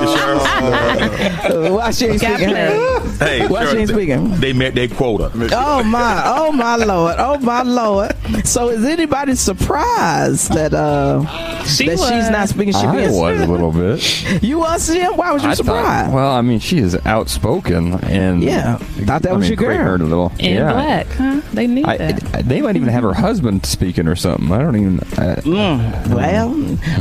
she's 0.00 0.10
speaking, 0.10 0.16
Cheryl. 0.16 1.70
Uh, 1.70 1.74
Why 1.74 1.90
she 1.90 2.06
ain't 2.06 2.20
speaking? 2.20 2.48
Hey, 2.48 3.46
Why 3.46 3.64
she 3.66 3.76
Cheryl, 3.76 3.80
ain't 3.80 3.88
speaking? 3.90 4.40
They 4.40 4.52
met 4.52 4.74
their 4.74 4.88
quota. 4.88 5.30
Oh 5.52 5.82
my, 5.84 6.22
oh 6.26 6.52
my 6.52 6.76
lord, 6.76 7.16
oh 7.18 7.38
my 7.38 7.62
lord. 7.62 8.12
So 8.44 8.68
is 8.70 8.84
anybody 8.84 9.34
surprised 9.34 10.52
that 10.54 10.74
uh 10.74 11.24
She 11.64 11.86
that 11.86 11.98
she's 11.98 12.30
not 12.30 12.48
speaking. 12.48 12.72
She 12.72 12.86
I 12.86 12.96
is. 12.98 13.12
was 13.16 13.40
a 13.40 13.46
little 13.46 13.72
bit. 13.72 14.42
You 14.42 14.58
was 14.60 14.86
Jim? 14.88 15.16
Why 15.16 15.32
was 15.32 15.42
you 15.42 15.50
I 15.50 15.54
surprised? 15.54 16.06
Thought, 16.06 16.14
well, 16.14 16.32
I 16.32 16.40
mean, 16.42 16.58
she 16.58 16.78
is 16.78 16.96
outspoken, 17.06 17.94
and 18.04 18.42
Yeah, 18.42 18.76
thought 18.78 19.22
that 19.22 19.32
I 19.32 19.34
was 19.36 19.42
mean, 19.42 19.50
your 19.50 19.56
create 19.56 19.76
girl. 19.78 19.86
her 19.86 19.94
a 19.96 19.98
little. 19.98 20.32
In 20.38 20.54
yeah. 20.56 20.72
black, 20.72 21.06
huh? 21.08 21.40
They 21.52 21.66
need 21.66 21.84
I, 21.86 21.96
that. 21.98 22.34
I- 22.36 22.42
they 22.42 22.60
might 22.62 22.76
even 22.76 22.88
have 22.88 23.02
her 23.02 23.14
husband 23.14 23.64
speaking 23.66 24.08
or 24.08 24.16
something. 24.16 24.50
I 24.50 24.58
don't 24.58 24.76
even. 24.76 25.00
Uh, 25.00 25.40
Mm, 25.42 26.14
well, 26.14 26.50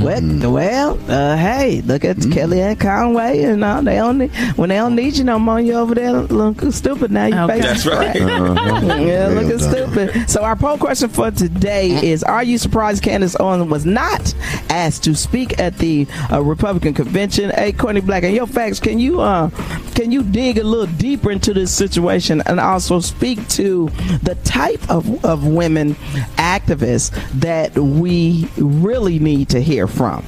well, 0.04 0.52
well, 0.52 1.00
uh, 1.10 1.36
hey, 1.38 1.82
look 1.82 2.04
at 2.06 2.18
Kelly 2.32 2.62
and 2.62 2.80
Conway, 2.82 3.44
and 3.44 3.64
uh, 3.64 3.82
they 3.82 4.00
only 4.00 4.28
when 4.58 4.70
they 4.70 4.76
don't 4.76 4.96
need 4.96 5.16
you 5.18 5.24
no 5.24 5.38
more, 5.40 5.60
you 5.62 5.74
over 5.74 5.96
there 5.96 6.12
looking 6.12 6.72
stupid 6.72 7.12
now. 7.12 7.26
You 7.28 7.36
Okay. 7.42 7.62
face 7.62 7.84
That's 7.84 7.86
right. 7.86 8.16
Yeah, 9.02 9.28
looking 9.28 9.58
done. 9.58 9.60
stupid. 9.60 10.30
So 10.30 10.44
our 10.44 10.56
poll 10.56 10.78
question 10.78 11.10
for 11.10 11.32
today 11.32 11.92
is: 12.12 12.24
Are 12.24 12.44
you 12.44 12.58
surprised 12.58 13.04
Candace 13.04 13.36
Owens 13.40 13.70
was 13.70 13.86
not 13.86 14.34
asked 14.70 15.04
to 15.06 15.16
speak 15.16 15.60
at 15.60 15.78
the 15.78 16.08
uh, 16.32 16.42
Republican 16.42 16.94
convention? 16.94 17.52
Hey, 17.52 17.72
Courtney 17.72 18.02
Black, 18.02 18.24
and 18.24 18.36
your 18.36 18.48
facts. 18.48 18.80
Can 18.80 19.00
you 19.00 19.22
uh, 19.22 19.50
can 19.96 20.12
you 20.12 20.24
dig 20.24 20.58
a 20.58 20.64
little 20.64 20.94
deeper 20.98 21.32
into 21.32 21.54
this 21.54 21.74
situation 21.74 22.42
and 22.46 22.60
also 22.60 23.00
speak 23.00 23.48
to 23.50 23.88
the 24.24 24.36
type 24.44 24.82
of 24.90 25.24
of 25.24 25.46
women 25.46 25.94
activists 26.38 27.12
that 27.40 27.78
we 27.78 28.48
really 28.58 29.20
need 29.20 29.50
to 29.50 29.62
hear 29.62 29.88
from? 29.88 30.26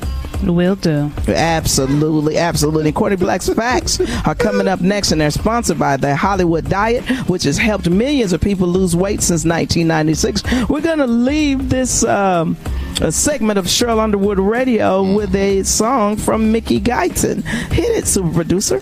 Will 0.48 0.76
do. 0.76 1.12
Absolutely, 1.28 2.38
absolutely. 2.38 2.92
Courtney 2.92 3.18
Black's 3.18 3.50
facts 3.50 4.00
are 4.28 4.36
coming 4.36 4.68
up 4.68 4.82
next, 4.82 5.12
and 5.12 5.22
they're 5.22 5.32
sponsored 5.32 5.80
by 5.80 5.98
the 5.98 6.16
Hollywood 6.16 6.70
Diet, 6.70 7.04
which 7.30 7.44
has 7.44 7.58
helped 7.58 7.90
millions 7.90 8.34
of 8.34 8.42
people 8.42 8.68
lose 8.68 8.96
weight 8.96 9.22
since 9.22 9.46
1996. 9.46 10.44
We're 10.70 10.82
going 10.82 11.00
to 11.00 11.08
leave 11.08 11.70
this 11.70 12.04
um, 12.04 12.58
a 13.02 13.12
segment 13.12 13.58
of 13.60 13.66
Cheryl 13.66 14.00
Underwood 14.00 14.40
Radio 14.40 15.14
with 15.14 15.34
a 15.36 15.64
song 15.64 16.18
from 16.18 16.52
Mickey 16.52 16.80
Guyton. 16.80 17.44
Hit 17.72 17.90
it, 17.98 18.08
super 18.08 18.32
producer. 18.32 18.82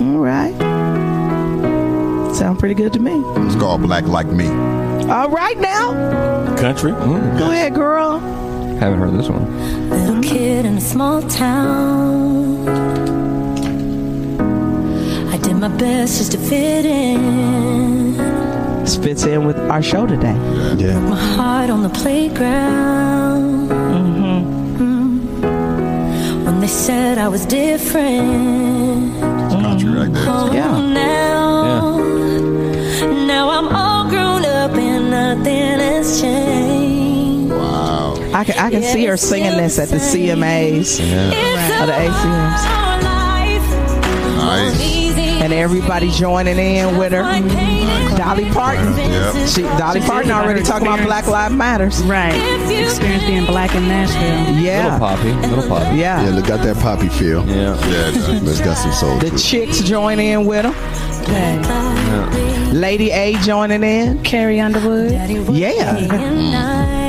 All 0.00 0.18
right. 0.18 0.54
Sound 2.34 2.58
pretty 2.58 2.74
good 2.74 2.92
to 2.92 2.98
me. 2.98 3.12
It's 3.46 3.56
called 3.56 3.82
Black 3.82 4.04
Like 4.06 4.26
Me. 4.26 4.46
All 5.08 5.30
right 5.30 5.58
now. 5.58 6.56
Country. 6.56 6.92
Go 6.92 7.50
ahead, 7.50 7.74
girl. 7.74 8.43
Haven't 8.80 8.98
heard 9.00 9.12
this 9.18 9.28
one. 9.28 9.44
Little 9.90 10.22
kid 10.22 10.66
in 10.66 10.76
a 10.76 10.80
small 10.80 11.22
town. 11.22 12.68
I 15.32 15.36
did 15.38 15.56
my 15.56 15.68
best 15.68 16.18
just 16.18 16.32
to 16.32 16.38
fit 16.38 16.84
in. 16.84 18.16
This 18.82 18.96
fits 18.96 19.24
in 19.24 19.46
with 19.46 19.58
our 19.70 19.82
show 19.82 20.06
today. 20.06 20.36
Yeah. 20.76 20.98
My 21.00 21.16
heart 21.36 21.70
on 21.70 21.82
the 21.82 21.88
playground. 21.88 23.68
Mm. 23.70 24.44
When 26.44 26.60
they 26.60 26.66
said 26.68 27.18
I 27.18 27.28
was 27.28 27.46
different. 27.46 29.20
Country 29.50 29.88
right 29.90 30.12
there. 30.12 30.26
Oh, 30.28 30.52
Yeah. 30.52 30.78
now, 30.92 31.98
now 33.26 33.48
I'm 33.50 33.68
all 33.74 34.08
grown 34.10 34.44
up 34.44 34.72
and 34.76 35.10
nothing 35.10 35.78
has 35.80 36.20
changed. 36.20 36.63
Wow. 38.34 38.40
I 38.40 38.44
can, 38.44 38.58
I 38.58 38.70
can 38.70 38.82
see 38.82 39.04
her 39.06 39.16
singing 39.16 39.56
this 39.56 39.78
at 39.78 39.88
the 39.88 39.96
CMAs 39.96 40.98
or 41.00 41.86
the 41.86 41.92
ACMs. 41.92 42.64
Nice. 44.36 44.94
And 45.40 45.52
everybody 45.52 46.10
joining 46.10 46.58
in 46.58 46.96
with 46.96 47.12
her. 47.12 47.22
Dolly 48.16 48.44
Parton. 48.50 48.96
Yep. 48.96 49.48
She, 49.48 49.62
Dolly 49.62 50.00
Parton 50.00 50.30
already 50.30 50.62
talking 50.62 50.86
about 50.86 51.02
Black 51.04 51.26
Lives 51.26 51.54
Matters. 51.54 52.02
Right. 52.04 52.34
Experience 52.70 53.24
being 53.24 53.44
black 53.44 53.74
in 53.74 53.86
Nashville. 53.86 54.52
Little 54.54 54.62
Yeah. 54.62 54.98
poppy, 54.98 55.32
little 55.48 55.68
poppy. 55.68 55.96
Yeah. 55.98 56.24
Yeah, 56.24 56.30
look, 56.30 56.46
got 56.46 56.62
that 56.64 56.76
poppy 56.78 57.08
feel. 57.08 57.46
Yeah. 57.46 57.76
Yeah, 57.88 58.08
it 58.08 58.14
does. 58.14 58.48
it's 58.48 58.60
got 58.60 58.74
some 58.76 58.92
soul 58.92 59.18
The 59.18 59.30
to 59.30 59.38
chicks 59.38 59.80
join 59.80 60.18
in 60.18 60.46
with 60.46 60.62
them. 60.62 60.72
her. 60.74 62.72
Lady 62.72 63.10
A 63.10 63.34
joining 63.38 63.82
in. 63.84 64.22
Carrie 64.22 64.60
Underwood. 64.60 65.12
Yeah. 65.52 67.03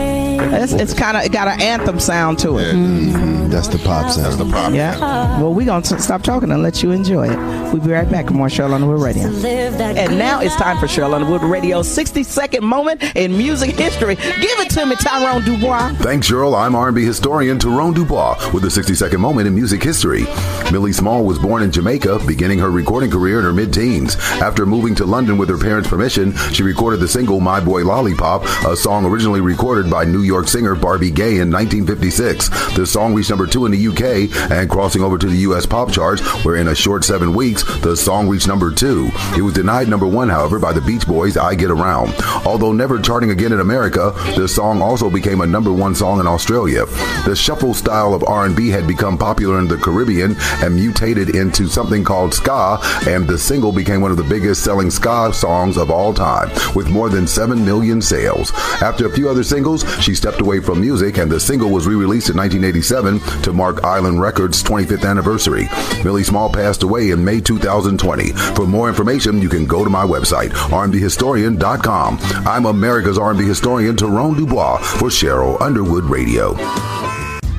It's, 0.53 0.73
it's 0.73 0.93
kind 0.93 1.17
of 1.17 1.23
it 1.23 1.31
got 1.31 1.47
an 1.47 1.61
anthem 1.61 1.99
sound 1.99 2.39
to 2.39 2.57
it. 2.59 2.75
Mhm, 2.75 3.44
That's 3.55 3.69
the 3.69 3.77
pop 3.77 4.11
sound. 4.11 4.25
That's 4.25 4.35
the 4.35 4.49
problem. 4.49 4.75
Yeah. 4.75 5.39
Well, 5.39 5.53
we're 5.53 5.65
going 5.65 5.81
to 5.81 6.01
stop 6.01 6.23
talking 6.23 6.51
and 6.51 6.61
let 6.61 6.83
you 6.83 6.91
enjoy 6.91 7.29
it. 7.29 7.37
We'll 7.71 7.81
be 7.81 7.91
right 7.91 8.09
back 8.09 8.25
with 8.25 8.33
more 8.33 8.47
Cheryl 8.47 8.73
Underwood 8.73 9.01
Radio. 9.01 9.23
And 9.23 10.19
now 10.19 10.41
it's 10.41 10.57
time 10.57 10.77
for 10.77 10.87
Cheryl 10.87 11.13
Underwood 11.13 11.41
Radio's 11.41 11.87
60 11.87 12.23
second 12.23 12.65
moment 12.65 13.01
in 13.15 13.37
music 13.37 13.71
history. 13.71 14.15
Give 14.15 14.59
it 14.59 14.69
to 14.71 14.85
me, 14.85 14.97
Tyrone 14.97 15.45
Dubois. 15.45 15.93
Thanks, 15.99 16.29
Cheryl. 16.29 16.53
I'm 16.53 16.75
R&B 16.75 17.05
historian 17.05 17.57
Tyrone 17.57 17.93
Dubois 17.93 18.51
with 18.53 18.63
the 18.63 18.69
60-second 18.69 19.21
moment 19.21 19.47
in 19.47 19.55
music 19.55 19.81
history. 19.81 20.25
Millie 20.71 20.91
Small 20.91 21.23
was 21.23 21.39
born 21.39 21.63
in 21.63 21.71
Jamaica, 21.71 22.19
beginning 22.27 22.59
her 22.59 22.71
recording 22.71 23.09
career 23.09 23.39
in 23.39 23.45
her 23.45 23.53
mid-teens. 23.53 24.17
After 24.41 24.65
moving 24.65 24.95
to 24.95 25.05
London 25.05 25.37
with 25.37 25.47
her 25.47 25.57
parents' 25.57 25.87
permission, 25.87 26.35
she 26.51 26.63
recorded 26.63 26.99
the 26.99 27.07
single 27.07 27.39
"My 27.39 27.61
Boy 27.61 27.85
Lollipop," 27.85 28.43
a 28.65 28.75
song 28.75 29.05
originally 29.05 29.39
recorded 29.39 29.89
by 29.89 30.03
New 30.03 30.23
York 30.23 30.49
singer 30.49 30.75
Barbie 30.75 31.11
Gaye 31.11 31.39
in 31.39 31.51
1956. 31.51 32.75
The 32.75 32.85
song 32.85 33.13
reached 33.13 33.29
number 33.29 33.44
two 33.45 33.65
in 33.65 33.71
the 33.71 33.87
UK 33.87 34.51
and 34.51 34.69
crossing 34.69 35.01
over 35.01 35.17
to 35.17 35.27
the 35.27 35.37
US 35.37 35.65
pop 35.65 35.91
charts, 35.91 36.21
where 36.43 36.55
in 36.55 36.67
a 36.67 36.75
short 36.75 37.03
seven 37.03 37.33
weeks, 37.33 37.63
the 37.79 37.95
song 37.95 38.27
reached 38.27 38.47
number 38.47 38.71
two. 38.71 39.09
It 39.37 39.41
was 39.41 39.53
denied 39.53 39.87
number 39.87 40.07
one, 40.07 40.29
however, 40.29 40.59
by 40.59 40.73
the 40.73 40.81
Beach 40.81 41.07
Boys' 41.07 41.37
"I 41.37 41.55
Get 41.55 41.71
Around." 41.71 42.13
Although 42.45 42.71
never 42.71 42.99
charting 42.99 43.31
again 43.31 43.51
in 43.51 43.59
America, 43.59 44.13
the 44.35 44.47
song 44.47 44.81
also 44.81 45.09
became 45.09 45.41
a 45.41 45.47
number 45.47 45.71
one 45.71 45.95
song 45.95 46.19
in 46.19 46.27
Australia. 46.27 46.85
The 47.25 47.35
shuffle 47.35 47.73
style 47.73 48.13
of 48.13 48.23
R&B 48.23 48.69
had 48.69 48.87
become 48.87 49.17
popular 49.17 49.59
in 49.59 49.67
the 49.67 49.77
Caribbean 49.77 50.35
and 50.61 50.75
mutated 50.75 51.35
into 51.35 51.67
something 51.67 52.03
called 52.03 52.33
ska, 52.33 52.79
and 53.07 53.27
the 53.27 53.37
single 53.37 53.71
became 53.71 54.01
one 54.01 54.11
of 54.11 54.17
the 54.17 54.23
biggest 54.23 54.63
selling 54.63 54.91
ska 54.91 55.31
songs 55.33 55.77
of 55.77 55.89
all 55.89 56.13
time, 56.13 56.49
with 56.75 56.89
more 56.89 57.09
than 57.09 57.27
7 57.27 57.63
million 57.65 58.01
sales. 58.01 58.51
After 58.81 59.05
a 59.05 59.11
few 59.11 59.29
other 59.29 59.43
singles, 59.43 59.85
she 60.01 60.13
stepped 60.15 60.41
away 60.41 60.59
from 60.59 60.81
music, 60.81 61.17
and 61.17 61.31
the 61.31 61.39
single 61.39 61.69
was 61.69 61.87
re-released 61.87 62.29
in 62.29 62.37
1987 62.37 63.19
to 63.43 63.53
mark 63.53 63.83
Island 63.83 64.21
Records' 64.21 64.63
25th 64.63 65.09
anniversary. 65.09 65.67
Millie 66.03 66.23
Small 66.23 66.49
passed 66.51 66.83
away 66.83 67.11
in 67.11 67.23
May 67.23 67.41
2020. 67.41 68.31
For 68.55 68.65
more 68.67 68.89
information, 68.89 69.41
you 69.41 69.49
can 69.49 69.65
go 69.65 69.83
to 69.83 69.89
my 69.89 70.05
website, 70.05 70.49
rmdhistorian.com. 70.49 72.17
I'm 72.47 72.65
America's 72.65 73.17
R&B 73.17 73.45
historian, 73.45 73.95
Tyrone 73.95 74.35
Dubois, 74.35 74.77
for 74.77 75.09
Cheryl 75.09 75.59
Underwood 75.61 76.05
Radio. 76.05 76.55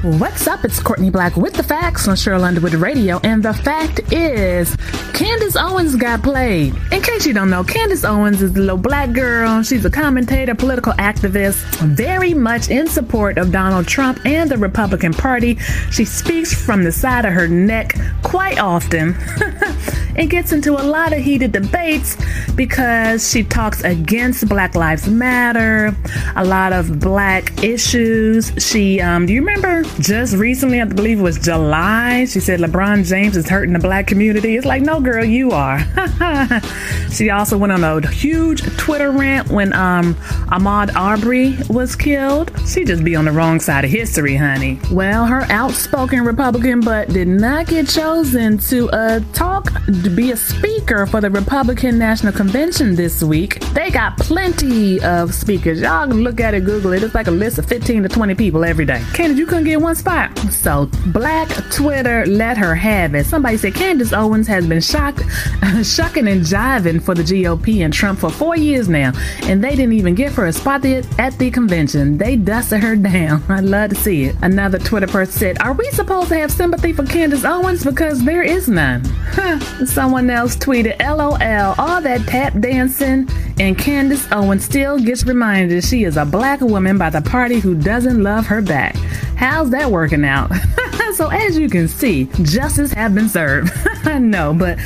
What's 0.07 0.47
up? 0.47 0.65
It's 0.65 0.79
Courtney 0.79 1.11
Black 1.11 1.37
with 1.37 1.55
the 1.55 1.65
facts 1.65 2.07
on 2.07 2.15
Cheryl 2.15 2.45
Underwood 2.45 2.75
Radio, 2.75 3.19
and 3.25 3.43
the 3.43 3.53
fact 3.53 4.13
is, 4.13 4.77
Candace 5.13 5.57
Owens 5.57 5.97
got 5.97 6.23
played. 6.23 6.77
In 6.93 7.03
case 7.03 7.27
you 7.27 7.35
don't 7.35 7.51
know, 7.51 7.65
Candace 7.65 8.05
Owens 8.05 8.41
is 8.41 8.53
the 8.53 8.61
little 8.61 8.77
black 8.79 9.13
girl. 9.13 9.65
She's 9.65 9.85
a 9.85 9.91
commentator, 9.91 10.55
political 10.55 10.93
activist, 10.93 11.57
very 11.81 12.35
much 12.35 12.71
in 12.71 12.87
support 12.87 13.37
of 13.37 13.51
Donald 13.51 13.89
Trump 13.89 14.25
and 14.25 14.49
the 14.49 14.59
Republican 14.59 15.13
Party. 15.13 15.57
She 15.91 16.05
speaks 16.05 16.55
from 16.55 16.85
the 16.85 16.93
side 16.93 17.25
of 17.25 17.33
her 17.33 17.49
neck 17.49 17.97
quite 18.23 18.61
often. 18.61 19.17
and 20.17 20.29
gets 20.31 20.53
into 20.53 20.73
a 20.73 20.83
lot 20.83 21.13
of 21.13 21.21
heated 21.21 21.53
debates 21.53 22.17
because 22.55 23.31
she 23.31 23.43
talks 23.43 23.83
against 23.85 24.49
Black 24.49 24.75
Lives 24.75 25.09
Matter, 25.09 25.95
a 26.35 26.45
lot 26.45 26.73
of 26.73 27.01
black 27.01 27.63
issues. 27.63 28.53
She, 28.59 29.01
um, 29.01 29.27
do 29.27 29.33
you 29.33 29.41
remember 29.41 29.83
just 30.01 30.37
recently, 30.37 30.81
I 30.81 30.85
believe 30.85 31.21
it 31.21 31.23
was 31.23 31.39
July, 31.39 32.25
she 32.25 32.41
said 32.41 32.61
LeBron 32.61 33.05
James 33.07 33.37
is 33.37 33.49
hurting 33.49 33.75
the 33.75 33.79
black 33.79 34.07
community. 34.07 34.57
It's 34.57 34.67
like, 34.67 34.83
no, 34.83 35.01
girl, 35.01 35.25
you 35.25 35.51
are. 35.53 35.81
she 37.11 37.31
also 37.31 37.59
went 37.59 37.73
on 37.73 37.85
a 37.85 38.07
huge 38.09 38.63
Twitter 38.77 39.11
rant 39.11 39.49
when 39.49 39.73
um, 39.73 40.15
Ahmaud 40.51 40.95
Arbery 40.95 41.57
was 41.69 41.95
killed. 41.95 42.51
She 42.67 42.85
just 42.85 43.05
be 43.05 43.17
on 43.17 43.27
the 43.27 43.33
wrong 43.33 43.61
side 43.61 43.85
of 43.85 43.91
history, 43.91 44.37
honey. 44.37 44.79
Well, 44.91 45.27
her 45.27 45.43
outspoken 45.51 46.25
Republican 46.25 46.81
butt 46.81 47.09
did 47.09 47.29
not 47.29 47.67
get 47.67 47.89
chosen 47.89 48.59
to 48.59 48.91
uh, 48.91 49.21
talk 49.33 49.71
to 50.07 50.11
be 50.15 50.31
a 50.31 50.37
speaker 50.37 51.05
for 51.05 51.21
the 51.21 51.29
Republican 51.29 51.99
National 51.99 52.33
Convention 52.33 52.95
this 52.95 53.25
week. 53.25 53.59
They 53.75 53.91
got 53.91 54.17
plenty 54.19 55.01
of 55.03 55.35
speakers. 55.35 55.81
Y'all 55.81 56.07
can 56.07 56.23
look 56.23 56.39
at 56.39 56.55
it, 56.55 56.65
Google 56.65 56.93
it. 56.93 57.03
It's 57.03 57.13
like 57.13 57.27
a 57.27 57.33
list 57.33 57.59
of 57.59 57.67
15 57.67 58.05
to 58.05 58.09
20 58.09 58.37
people 58.37 58.65
every 58.65 58.85
day. 58.85 59.03
Candace, 59.15 59.37
you 59.37 59.47
couldn't 59.47 59.65
get 59.65 59.81
one 59.81 59.97
spot. 59.97 60.39
So 60.53 60.89
Black 61.07 61.49
Twitter 61.73 62.25
let 62.27 62.57
her 62.57 62.77
have 62.77 63.17
it. 63.17 63.27
Somebody 63.27 63.57
said 63.57 63.75
Candace 63.75 64.13
Owens 64.13 64.47
has 64.47 64.65
been 64.69 64.81
shocked, 64.81 65.23
shucking 65.83 66.29
and 66.29 66.43
jiving 66.43 67.03
for 67.03 67.17
the 67.17 67.25
GOP 67.25 67.85
and 67.85 67.93
Trump 67.93 68.21
for 68.21 68.31
four 68.31 68.57
years 68.57 68.89
now, 68.89 69.11
and 69.43 69.65
they 69.65 69.71
didn't 69.71 69.95
even 69.95 70.15
give 70.15 70.37
her 70.37 70.47
a 70.47 70.53
spot 70.53 70.85
at 70.85 71.39
the 71.39 71.51
convention. 71.51 72.17
They 72.17 72.37
dusted 72.37 72.81
her 72.81 72.95
down. 73.11 73.43
I'd 73.49 73.65
love 73.65 73.91
to 73.91 73.97
see 73.97 74.27
it. 74.27 74.37
Another 74.43 74.79
Twitter 74.79 75.09
person 75.09 75.33
said, 75.33 75.63
"Are 75.63 75.73
we 75.73 75.91
supposed 75.91 76.29
to 76.29 76.37
have 76.37 76.53
sympathy 76.53 76.93
for 76.93 77.05
Candace 77.05 77.45
Owens 77.45 77.83
because 77.83 78.23
there 78.23 78.45
is 78.45 78.69
none?" 78.69 79.03
Someone 79.97 80.29
else 80.29 80.57
tweeted, 80.57 81.01
LOL, 81.01 81.75
all 81.79 82.03
that 82.03 82.27
tap 82.27 82.53
dancing, 82.61 83.27
and 83.59 83.79
Candace 83.79 84.31
Owens 84.31 84.63
still 84.63 84.99
gets 84.99 85.25
reminded 85.25 85.83
she 85.83 86.05
is 86.05 86.19
a 86.19 86.25
black 86.27 86.61
woman 86.61 86.99
by 86.99 87.09
the 87.09 87.23
party 87.23 87.61
who 87.61 87.75
doesn't 87.75 88.23
love 88.23 88.45
her 88.45 88.61
back. 88.61 88.95
How's 89.37 89.71
that 89.71 89.91
working 89.91 90.23
out? 90.23 90.51
so, 91.17 91.29
as 91.29 91.57
you 91.57 91.71
can 91.71 91.89
see, 91.89 92.29
justice 92.43 92.93
have 92.93 93.15
been 93.15 93.31
served. 93.31 93.73
I 94.05 94.19
know, 94.19 94.53
but 94.53 94.77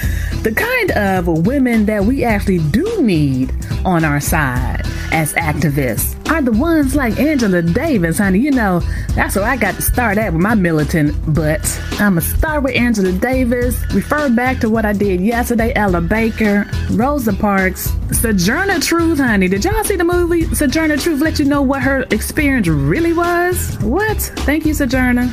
the 0.42 0.52
kind 0.54 0.92
of 0.92 1.44
women 1.44 1.86
that 1.86 2.04
we 2.04 2.22
actually 2.22 2.60
do 2.70 3.02
need 3.02 3.52
on 3.84 4.04
our 4.04 4.20
side 4.20 4.82
as 5.10 5.34
activists 5.34 6.16
are 6.30 6.40
the 6.40 6.52
ones 6.52 6.94
like 6.94 7.18
Angela 7.18 7.62
Davis, 7.62 8.18
honey. 8.18 8.38
You 8.38 8.52
know, 8.52 8.78
that's 9.14 9.34
where 9.34 9.44
I 9.44 9.56
got 9.56 9.74
to 9.74 9.82
start 9.82 10.18
at 10.18 10.32
with 10.32 10.40
my 10.40 10.54
militant 10.54 11.34
butt. 11.34 11.60
I'm 11.94 12.14
going 12.14 12.14
to 12.14 12.20
start 12.20 12.62
with 12.62 12.76
Angela 12.76 13.10
Davis, 13.10 13.82
refer 13.92 14.30
back 14.30 14.60
to 14.60 14.70
what 14.70 14.84
I 14.84 14.92
did 14.92 15.20
yesterday, 15.20 15.72
Ella 15.74 16.00
Baker, 16.00 16.70
Rosa 16.92 17.32
Parks, 17.32 17.90
Sojourner 18.12 18.78
Truth, 18.78 19.18
honey. 19.18 19.48
Did 19.48 19.64
y'all 19.64 19.82
see 19.82 19.96
the 19.96 20.04
movie 20.04 20.44
Sojourner 20.54 20.96
Truth? 20.96 21.20
Let 21.20 21.40
you 21.40 21.44
know 21.46 21.62
what 21.62 21.82
her 21.82 22.06
experience 22.12 22.68
really 22.68 23.12
was? 23.12 23.76
What? 23.80 24.18
Thank 24.18 24.64
you, 24.64 24.74
Sojourner. 24.74 25.28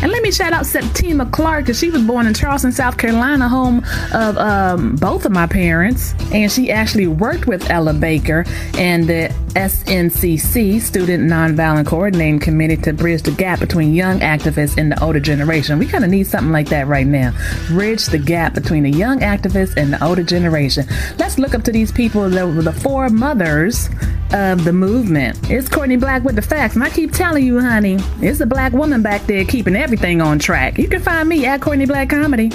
And 0.00 0.12
let 0.12 0.22
me 0.22 0.30
shout 0.38 0.52
out 0.52 0.64
Septima 0.64 1.26
Clark 1.26 1.64
because 1.64 1.80
she 1.80 1.90
was 1.90 2.00
born 2.02 2.28
in 2.28 2.32
Charleston, 2.32 2.70
South 2.70 2.96
Carolina, 2.96 3.48
home 3.48 3.82
of 4.14 4.38
um, 4.38 4.94
both 4.94 5.24
of 5.24 5.32
my 5.32 5.48
parents. 5.48 6.14
And 6.32 6.50
she 6.52 6.70
actually 6.70 7.08
worked 7.08 7.48
with 7.48 7.68
Ella 7.68 7.92
Baker 7.92 8.44
and 8.74 9.08
the 9.08 9.34
SNCC, 9.58 10.80
Student 10.80 11.28
Nonviolent 11.28 11.84
Coordinating 11.84 12.38
Committee, 12.38 12.76
to 12.76 12.92
bridge 12.92 13.22
the 13.22 13.32
gap 13.32 13.58
between 13.58 13.92
young 13.92 14.20
activists 14.20 14.78
and 14.78 14.92
the 14.92 15.02
older 15.02 15.18
generation. 15.18 15.80
We 15.80 15.86
kind 15.86 16.04
of 16.04 16.10
need 16.10 16.28
something 16.28 16.52
like 16.52 16.68
that 16.68 16.86
right 16.86 17.06
now. 17.06 17.32
Bridge 17.66 18.06
the 18.06 18.18
gap 18.18 18.54
between 18.54 18.84
the 18.84 18.90
young 18.90 19.18
activists 19.18 19.76
and 19.76 19.92
the 19.92 20.04
older 20.04 20.22
generation. 20.22 20.86
Let's 21.18 21.40
look 21.40 21.56
up 21.56 21.64
to 21.64 21.72
these 21.72 21.90
people, 21.90 22.30
the, 22.30 22.46
the 22.46 22.72
four 22.72 23.08
mothers 23.08 23.88
of 24.32 24.62
the 24.62 24.72
movement. 24.72 25.50
It's 25.50 25.68
Courtney 25.68 25.96
Black 25.96 26.22
with 26.22 26.36
the 26.36 26.42
facts. 26.42 26.76
And 26.76 26.84
I 26.84 26.90
keep 26.90 27.10
telling 27.10 27.44
you, 27.44 27.58
honey, 27.60 27.98
it's 28.22 28.38
a 28.38 28.46
black 28.46 28.72
woman 28.72 29.02
back 29.02 29.26
there 29.26 29.44
keeping 29.44 29.74
everything 29.74 30.20
on 30.20 30.38
track. 30.38 30.78
You 30.78 30.86
can 30.86 31.02
find 31.02 31.28
me 31.28 31.46
at 31.46 31.60
Courtney 31.60 31.86
Black 31.86 32.10
Comedy. 32.10 32.52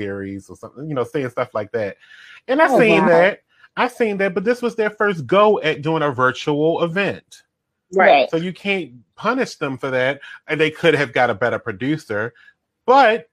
Theories 0.00 0.48
or 0.48 0.56
something, 0.56 0.88
you 0.88 0.94
know, 0.94 1.04
saying 1.04 1.28
stuff 1.30 1.54
like 1.54 1.70
that. 1.72 1.96
And 2.48 2.62
I 2.62 2.68
Oh, 2.68 2.78
seen 2.78 3.02
wow. 3.02 3.08
that. 3.08 3.42
I've 3.76 3.92
seen 3.92 4.16
that, 4.18 4.34
but 4.34 4.44
this 4.44 4.62
was 4.62 4.74
their 4.74 4.90
first 4.90 5.26
go 5.26 5.60
at 5.60 5.82
doing 5.82 6.02
a 6.02 6.10
virtual 6.10 6.82
event. 6.82 7.42
Right. 7.92 8.30
So 8.30 8.36
you 8.36 8.52
can't 8.52 8.92
punish 9.14 9.56
them 9.56 9.76
for 9.76 9.90
that. 9.90 10.20
And 10.46 10.60
they 10.60 10.70
could 10.70 10.94
have 10.94 11.12
got 11.12 11.30
a 11.30 11.34
better 11.34 11.58
producer, 11.58 12.32
but 12.86 13.28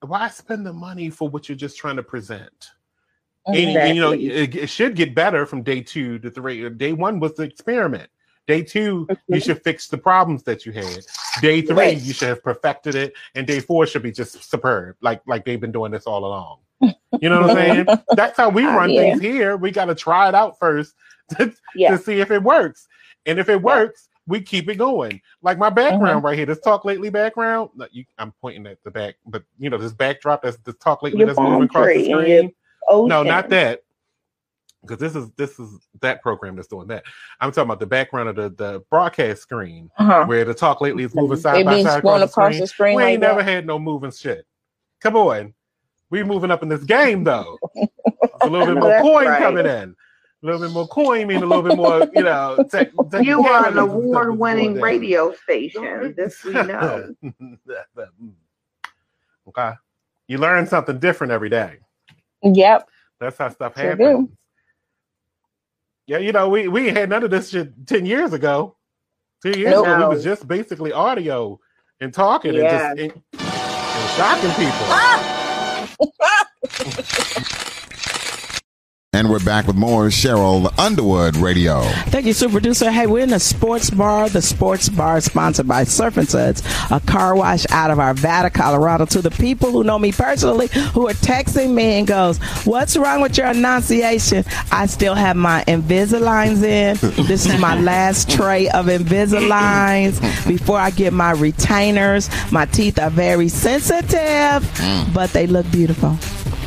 why 0.00 0.28
spend 0.28 0.64
the 0.64 0.72
money 0.72 1.10
for 1.10 1.28
what 1.28 1.48
you're 1.48 1.56
just 1.56 1.78
trying 1.78 1.96
to 1.96 2.02
present? 2.02 2.70
And, 3.46 3.56
and, 3.56 3.96
you 3.96 4.02
know, 4.02 4.12
it, 4.12 4.54
it 4.54 4.68
should 4.68 4.94
get 4.94 5.14
better 5.14 5.46
from 5.46 5.62
day 5.62 5.80
two 5.80 6.18
to 6.18 6.30
three. 6.30 6.68
Day 6.68 6.92
one 6.92 7.18
was 7.18 7.34
the 7.34 7.44
experiment. 7.44 8.10
Day 8.48 8.62
2 8.62 9.06
you 9.28 9.40
should 9.40 9.62
fix 9.62 9.88
the 9.88 9.98
problems 9.98 10.42
that 10.44 10.64
you 10.64 10.72
had. 10.72 11.04
Day 11.42 11.60
three, 11.60 11.76
Right. 11.76 12.00
you 12.00 12.14
should 12.14 12.28
have 12.28 12.42
perfected 12.42 12.94
it, 12.94 13.12
and 13.34 13.46
day 13.46 13.60
four 13.60 13.86
should 13.86 14.02
be 14.02 14.10
just 14.10 14.42
superb, 14.50 14.96
like 15.02 15.20
like 15.26 15.44
they've 15.44 15.60
been 15.60 15.70
doing 15.70 15.92
this 15.92 16.04
all 16.06 16.24
along. 16.24 16.58
You 17.20 17.28
know 17.28 17.42
what 17.42 17.50
I'm 17.50 17.56
saying? 17.56 17.98
That's 18.16 18.36
how 18.38 18.48
we 18.48 18.64
Uh, 18.64 18.74
run 18.74 18.90
yeah. 18.90 19.00
things 19.02 19.20
here. 19.20 19.56
We 19.58 19.70
got 19.70 19.84
to 19.86 19.94
try 19.94 20.28
it 20.28 20.34
out 20.34 20.58
first 20.58 20.94
to, 21.36 21.52
Yeah. 21.74 21.90
to 21.92 21.98
see 21.98 22.20
if 22.20 22.30
it 22.30 22.42
works, 22.42 22.88
and 23.26 23.38
if 23.38 23.50
it 23.50 23.60
works, 23.60 24.08
we 24.26 24.40
keep 24.40 24.68
it 24.70 24.76
going. 24.76 25.20
Like 25.42 25.58
my 25.58 25.68
background 25.70 26.22
Mhm. 26.22 26.24
right 26.24 26.36
here, 26.38 26.46
this 26.46 26.60
talk 26.60 26.86
lately 26.86 27.10
background. 27.10 27.68
you, 27.92 28.04
I'm 28.18 28.32
pointing 28.40 28.66
at 28.66 28.82
the 28.82 28.90
back, 28.90 29.16
but 29.26 29.42
you 29.58 29.68
know 29.68 29.76
this 29.76 29.92
backdrop 29.92 30.40
that's 30.42 30.56
this 30.64 30.76
talk 30.76 31.02
lately 31.02 31.18
Your 31.18 31.26
that's 31.28 31.38
moving 31.38 31.64
across 31.64 31.86
the 31.88 32.04
screen. 32.10 32.52
No, 32.90 33.22
not 33.22 33.50
that. 33.50 33.82
Because 34.82 34.98
this 34.98 35.16
is 35.16 35.30
this 35.36 35.58
is 35.58 35.88
that 36.02 36.22
program 36.22 36.54
that's 36.56 36.68
doing 36.68 36.86
that. 36.88 37.02
I'm 37.40 37.50
talking 37.50 37.68
about 37.68 37.80
the 37.80 37.86
background 37.86 38.28
of 38.28 38.36
the, 38.36 38.50
the 38.50 38.84
broadcast 38.90 39.42
screen 39.42 39.90
Uh-huh. 39.98 40.24
where 40.26 40.44
the 40.44 40.54
talk 40.54 40.80
lately 40.80 41.02
is 41.04 41.14
moving 41.14 41.36
side 41.36 41.60
It 41.62 41.66
by 41.66 41.82
side 41.82 41.98
across, 41.98 42.30
across 42.30 42.54
the 42.54 42.60
the 42.60 42.66
screen. 42.68 42.68
screen 42.68 42.96
We 42.96 43.02
like 43.02 43.12
ain't 43.14 43.20
never 43.20 43.42
that. 43.42 43.50
had 43.50 43.66
no 43.66 43.78
moving 43.78 44.12
shit. 44.12 44.46
Come 45.00 45.16
on, 45.16 45.52
we 46.10 46.22
moving 46.22 46.50
up 46.52 46.62
in 46.62 46.68
this 46.68 46.84
game 46.84 47.24
though. 47.24 47.58
A 48.40 48.46
little 48.46 48.66
bit 48.66 48.76
more 48.76 49.00
coin 49.00 49.26
right. 49.26 49.42
coming 49.42 49.66
in. 49.66 49.96
A 50.44 50.46
little 50.46 50.60
bit 50.60 50.70
more 50.70 50.86
coin 50.86 51.26
mean 51.26 51.42
a 51.42 51.46
little 51.46 51.64
bit 51.64 51.76
more, 51.76 52.08
you 52.14 52.22
know. 52.22 52.64
Tech, 52.70 52.92
You 53.20 53.44
are 53.44 53.66
an 53.66 53.74
technicalities 53.74 53.74
and 53.74 53.74
stuff 53.74 53.90
award-winning 53.90 54.74
radio 54.80 55.34
station. 55.34 56.14
This 56.16 56.44
we 56.44 56.52
know. 56.52 57.12
okay, 59.48 59.72
you 60.28 60.38
learn 60.38 60.64
something 60.66 61.00
different 61.00 61.32
every 61.32 61.48
day. 61.48 61.78
Yep. 62.42 62.88
That's 63.18 63.36
how 63.36 63.48
stuff 63.48 63.76
Sure 63.76 63.90
happens. 63.90 64.28
Yeah, 66.08 66.18
you 66.18 66.32
know, 66.32 66.48
we 66.48 66.68
we 66.68 66.88
had 66.88 67.10
none 67.10 67.22
of 67.22 67.30
this 67.30 67.50
shit 67.50 67.86
ten 67.86 68.06
years 68.06 68.32
ago. 68.32 68.76
Two 69.42 69.50
years 69.50 69.72
Nope. 69.72 69.86
ago, 69.86 70.08
we 70.08 70.14
was 70.14 70.24
just 70.24 70.48
basically 70.48 70.90
audio 70.90 71.60
and 72.00 72.12
talking 72.14 72.54
Yeah. 72.54 72.92
and 72.96 72.98
just 72.98 73.22
and, 73.36 73.42
and 73.84 74.10
shocking 74.16 74.50
people. 74.56 74.86
And 79.18 79.30
we're 79.30 79.40
back 79.40 79.66
with 79.66 79.74
more 79.74 80.04
Cheryl 80.10 80.72
Underwood 80.78 81.36
Radio. 81.38 81.82
Thank 82.06 82.26
you, 82.26 82.32
super 82.32 82.52
producer. 82.52 82.88
Hey, 82.88 83.08
we're 83.08 83.24
in 83.24 83.32
a 83.32 83.40
sports 83.40 83.90
bar. 83.90 84.28
The 84.28 84.40
sports 84.40 84.88
bar 84.88 85.16
is 85.16 85.24
sponsored 85.24 85.66
by 85.66 85.82
Surf 85.82 86.18
and 86.18 86.28
Suds, 86.28 86.62
a 86.92 87.00
car 87.00 87.34
wash 87.34 87.66
out 87.70 87.90
of 87.90 87.98
Arvada, 87.98 88.54
Colorado. 88.54 89.06
To 89.06 89.20
the 89.20 89.32
people 89.32 89.72
who 89.72 89.82
know 89.82 89.98
me 89.98 90.12
personally, 90.12 90.68
who 90.94 91.08
are 91.08 91.14
texting 91.14 91.74
me 91.74 91.98
and 91.98 92.06
goes, 92.06 92.38
"What's 92.64 92.96
wrong 92.96 93.20
with 93.20 93.36
your 93.36 93.48
enunciation?" 93.48 94.44
I 94.70 94.86
still 94.86 95.16
have 95.16 95.34
my 95.34 95.64
Invisaligns 95.66 96.62
in. 96.62 96.96
This 97.28 97.44
is 97.46 97.60
my 97.60 97.78
last 97.80 98.30
tray 98.30 98.68
of 98.68 98.86
Invisaligns 98.86 100.20
before 100.46 100.78
I 100.78 100.90
get 100.90 101.12
my 101.12 101.32
retainers. 101.32 102.30
My 102.52 102.66
teeth 102.66 103.00
are 103.00 103.10
very 103.10 103.48
sensitive, 103.48 104.62
mm. 104.62 105.12
but 105.12 105.32
they 105.32 105.48
look 105.48 105.68
beautiful. 105.72 106.16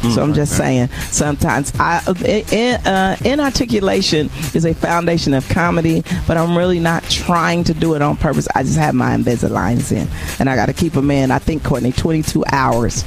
So 0.02 0.24
I'm 0.24 0.34
just 0.34 0.58
saying, 0.58 0.88
sometimes 1.12 1.72
I 1.80 2.02
in, 2.26 2.76
uh, 2.88 3.16
inarticulation 3.24 4.30
is 4.54 4.66
a 4.66 4.74
foundation 4.74 5.34
of 5.34 5.48
comedy, 5.50 6.04
but 6.28 6.38
I'm 6.38 6.58
really 6.58 6.80
not 6.80 7.04
trying 7.04 7.64
to 7.66 7.74
do 7.74 7.94
it 7.94 8.02
on 8.02 8.18
purpose. 8.18 8.48
I 8.56 8.64
just 8.64 8.78
have 8.78 8.96
my 8.96 9.16
Invisaligns 9.16 9.92
in, 9.92 10.08
and 10.40 10.50
I 10.50 10.56
got 10.56 10.66
to 10.68 10.74
keep 10.74 10.94
them 10.94 11.12
in. 11.12 11.30
I 11.30 11.40
think 11.40 11.64
Courtney, 11.64 11.92
22 11.92 12.44
hours 12.52 13.04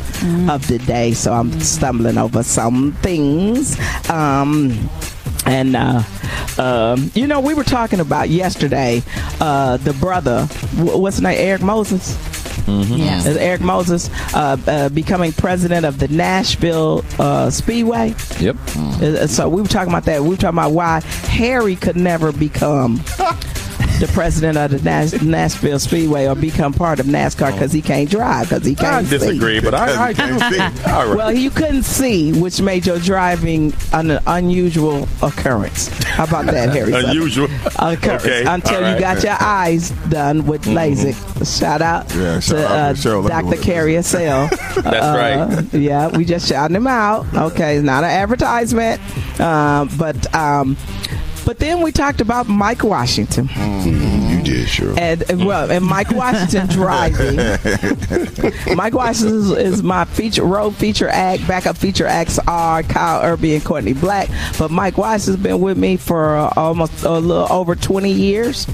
of 0.49 0.67
the 0.69 0.79
day, 0.87 1.13
so 1.13 1.33
I'm 1.33 1.61
stumbling 1.61 2.17
over 2.19 2.43
some 2.43 2.93
things. 3.03 3.79
Um, 4.09 4.89
and 5.47 5.77
uh, 5.77 6.03
um, 6.59 7.11
you 7.15 7.27
know, 7.27 7.41
we 7.41 7.55
were 7.55 7.65
talking 7.65 8.01
about 8.01 8.29
yesterday 8.29 9.03
uh, 9.41 9.77
the 9.79 9.93
brother, 9.95 10.47
what's 10.77 11.17
his 11.17 11.23
name, 11.23 11.37
Eric 11.39 11.63
Moses. 11.63 12.17
Yes. 12.67 13.27
Is 13.27 13.37
Eric 13.37 13.61
Moses 13.61 14.09
uh, 14.35 14.57
uh, 14.67 14.89
becoming 14.89 15.33
president 15.33 15.85
of 15.87 15.99
the 15.99 16.09
Nashville 16.09 17.05
uh, 17.19 17.51
Speedway. 17.51 18.15
Yep. 18.39 18.57
Uh, 18.77 19.27
So 19.27 19.49
we 19.49 19.61
were 19.63 19.69
talking 19.69 19.93
about 19.93 20.05
that. 20.05 20.23
We 20.23 20.29
were 20.31 20.37
talking 20.37 20.59
about 20.59 20.73
why 20.73 21.01
Harry 21.29 21.77
could 21.77 21.97
never 21.97 22.33
become 22.33 22.97
the 24.01 24.09
president 24.13 24.57
of 24.59 24.71
the 24.71 24.83
Nash- 24.83 25.21
Nashville 25.23 25.79
Speedway 25.79 26.27
or 26.27 26.35
become 26.35 26.73
part 26.73 27.01
of 27.01 27.07
NASCAR 27.07 27.53
because 27.53 27.73
he 27.73 27.81
can't 27.81 28.11
drive 28.11 28.49
because 28.49 28.65
he 28.67 28.75
can't 28.75 29.07
see. 29.07 29.19
disagree, 29.19 29.61
but 29.61 29.75
I, 29.75 30.09
I 30.09 30.13
do. 30.13 30.23
All 30.91 31.07
right. 31.07 31.17
Well, 31.17 31.33
you 31.33 31.51
couldn't 31.51 31.85
see, 31.85 32.33
which 32.39 32.61
made 32.61 32.87
your 32.87 32.99
driving 32.99 33.73
an 33.93 34.19
unusual 34.27 35.09
occurrence. 35.23 35.89
How 36.05 36.25
about 36.25 36.47
that, 36.47 36.71
Harry? 36.71 36.93
Unusual. 36.93 37.47
Occurrence 37.79 38.25
Okay, 38.25 38.45
until 38.47 38.85
all 38.85 38.95
you 38.95 39.01
got 39.01 39.23
your 39.23 39.37
eyes 39.41 39.91
done 40.11 40.47
with 40.47 40.63
LASIK. 40.65 41.15
Shout 41.59 41.83
out 41.83 42.13
Yeah, 42.15 42.41
shout 42.41 42.57
to 42.59 42.67
out 42.67 42.71
uh, 42.73 42.93
Cheryl 42.95 43.23
Dr. 43.29 43.35
Underwood. 43.47 43.63
Carrie 43.63 44.03
Sell. 44.03 44.49
That's 44.77 44.85
right. 44.85 45.75
Yeah, 45.75 46.09
we 46.17 46.25
just 46.25 46.49
shouting 46.49 46.77
him 46.77 46.87
out. 46.87 47.27
Okay, 47.35 47.77
it's 47.77 47.85
not 47.85 48.05
an 48.05 48.11
advertisement, 48.11 49.01
um, 49.41 49.89
but 49.99 50.33
um, 50.35 50.77
but 51.45 51.59
then 51.59 51.81
we 51.83 51.93
talked 51.93 52.21
about 52.21 52.49
Mike 52.49 52.83
Washington. 52.83 53.49
You 53.85 54.43
did, 54.43 54.69
sure. 54.69 54.95
And 54.99 55.45
well, 55.45 55.71
and 55.71 55.85
Mike 55.85 56.11
Washington 56.11 56.67
driving. 56.71 57.37
Mike 58.77 58.95
Washington 58.95 59.37
is, 59.37 59.51
is 59.51 59.83
my 59.83 60.05
feature 60.05 60.45
road 60.45 60.75
feature 60.77 61.09
act. 61.09 61.47
Backup 61.47 61.77
feature 61.77 62.07
acts 62.07 62.39
are 62.47 62.83
Kyle 62.83 63.23
Irby 63.23 63.55
and 63.55 63.65
Courtney 63.65 63.93
Black. 63.93 64.29
But 64.59 64.71
Mike 64.71 64.97
Washington's 64.97 65.43
been 65.43 65.61
with 65.61 65.77
me 65.79 65.97
for 65.97 66.37
uh, 66.37 66.53
almost 66.57 67.05
a 67.05 67.19
little 67.19 67.51
over 67.53 67.75
20 67.75 68.11
years. 68.13 68.67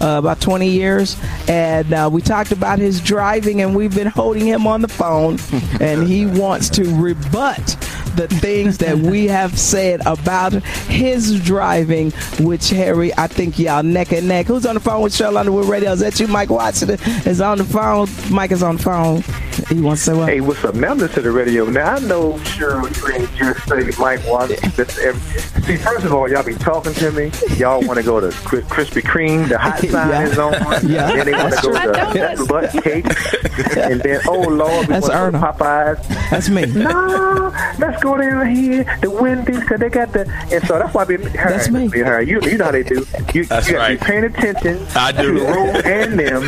Uh, 0.00 0.18
about 0.18 0.40
20 0.40 0.68
years, 0.68 1.16
and 1.48 1.92
uh, 1.92 2.10
we 2.12 2.20
talked 2.20 2.50
about 2.50 2.80
his 2.80 3.00
driving, 3.00 3.60
and 3.62 3.76
we've 3.76 3.94
been 3.94 4.08
holding 4.08 4.44
him 4.44 4.66
on 4.66 4.82
the 4.82 4.88
phone, 4.88 5.38
and 5.80 6.08
he 6.08 6.26
wants 6.26 6.68
to 6.68 6.82
rebut 7.00 7.76
the 8.16 8.28
things 8.28 8.78
that 8.78 8.96
we 8.96 9.26
have 9.28 9.58
said 9.58 10.00
about 10.06 10.52
his 10.52 11.40
driving, 11.42 12.10
which 12.40 12.70
Harry, 12.70 13.12
I 13.16 13.26
think 13.26 13.58
y'all 13.58 13.82
neck 13.82 14.12
and 14.12 14.28
neck. 14.28 14.46
Who's 14.46 14.66
on 14.66 14.74
the 14.74 14.80
phone 14.80 15.02
with 15.02 15.12
Cheryl 15.12 15.36
Underwood 15.36 15.66
Radio? 15.66 15.92
Is 15.92 16.00
that 16.00 16.18
you, 16.20 16.28
Mike 16.28 16.50
Watson? 16.50 16.90
Is 17.26 17.40
on 17.40 17.58
the 17.58 17.64
phone. 17.64 18.08
Mike 18.30 18.52
is 18.52 18.62
on 18.62 18.76
the 18.76 18.82
phone. 18.82 19.22
He 19.68 19.80
wants 19.80 20.04
to 20.04 20.10
say 20.12 20.16
what? 20.18 20.28
Hey, 20.28 20.40
what's 20.40 20.64
up? 20.64 20.74
Now 20.74 20.90
I'm 20.92 20.98
listening 20.98 21.14
to 21.16 21.22
the 21.22 21.30
radio. 21.30 21.64
Now 21.66 21.94
I 21.94 21.98
know 22.00 22.32
Cheryl, 22.38 22.84
you 22.96 23.14
ain't 23.14 23.34
just 23.36 23.68
say 23.68 24.00
Mike 24.02 24.20
Watson. 24.26 24.56
This 24.76 24.98
every- 24.98 25.40
See, 25.64 25.76
first 25.76 26.04
of 26.04 26.12
all, 26.12 26.30
y'all 26.30 26.42
be 26.42 26.54
talking 26.54 26.92
to 26.94 27.10
me. 27.12 27.30
Y'all 27.56 27.80
want 27.86 27.98
to 27.98 28.02
go 28.04 28.20
to 28.20 28.30
Kri- 28.46 28.62
Krispy 28.62 29.00
Kreme. 29.02 29.48
The 29.48 29.56
hot 29.58 29.78
sign 29.80 29.90
Yeah. 30.10 30.26
is 30.26 30.38
on. 30.38 30.52
Yeah. 30.84 31.12
Then 31.16 31.26
they 31.26 31.32
want 31.32 31.54
to 31.54 31.62
go 31.62 31.72
to 31.72 32.18
that 32.18 32.46
butt 32.48 32.82
cake. 32.84 33.06
and 33.78 34.00
then, 34.00 34.20
oh 34.28 34.40
Lord, 34.40 34.86
we 34.88 34.94
That's 34.94 35.08
want 35.08 35.32
to 35.34 35.38
go 35.38 35.46
to 35.46 35.52
Popeyes. 35.52 36.30
That's 36.30 36.48
me. 36.50 36.66
No, 36.66 37.52
let's 37.78 38.02
go 38.02 38.16
down 38.18 38.46
here, 38.54 38.84
the 39.00 39.10
Wendy's, 39.10 39.60
because 39.60 39.80
they 39.80 39.88
got 39.88 40.12
the. 40.12 40.28
And 40.52 40.66
so 40.66 40.78
that's 40.78 40.92
why 40.92 41.02
I 41.02 41.04
be. 41.06 41.16
Her, 41.16 41.50
That's 41.50 41.70
me. 41.70 41.88
Her, 41.88 42.20
you, 42.20 42.40
you 42.42 42.58
know 42.58 42.66
how 42.66 42.70
they 42.72 42.82
do. 42.82 43.06
You, 43.32 43.44
That's 43.46 43.66
you 43.68 43.74
got 43.74 43.86
to 43.88 43.94
right. 43.94 44.00
be 44.00 44.04
paying 44.06 44.24
attention. 44.24 44.84
I 44.94 45.12
do. 45.12 45.32
To 45.34 45.40
the 45.40 45.46
room 45.46 45.76
and 45.84 46.18
them. 46.18 46.46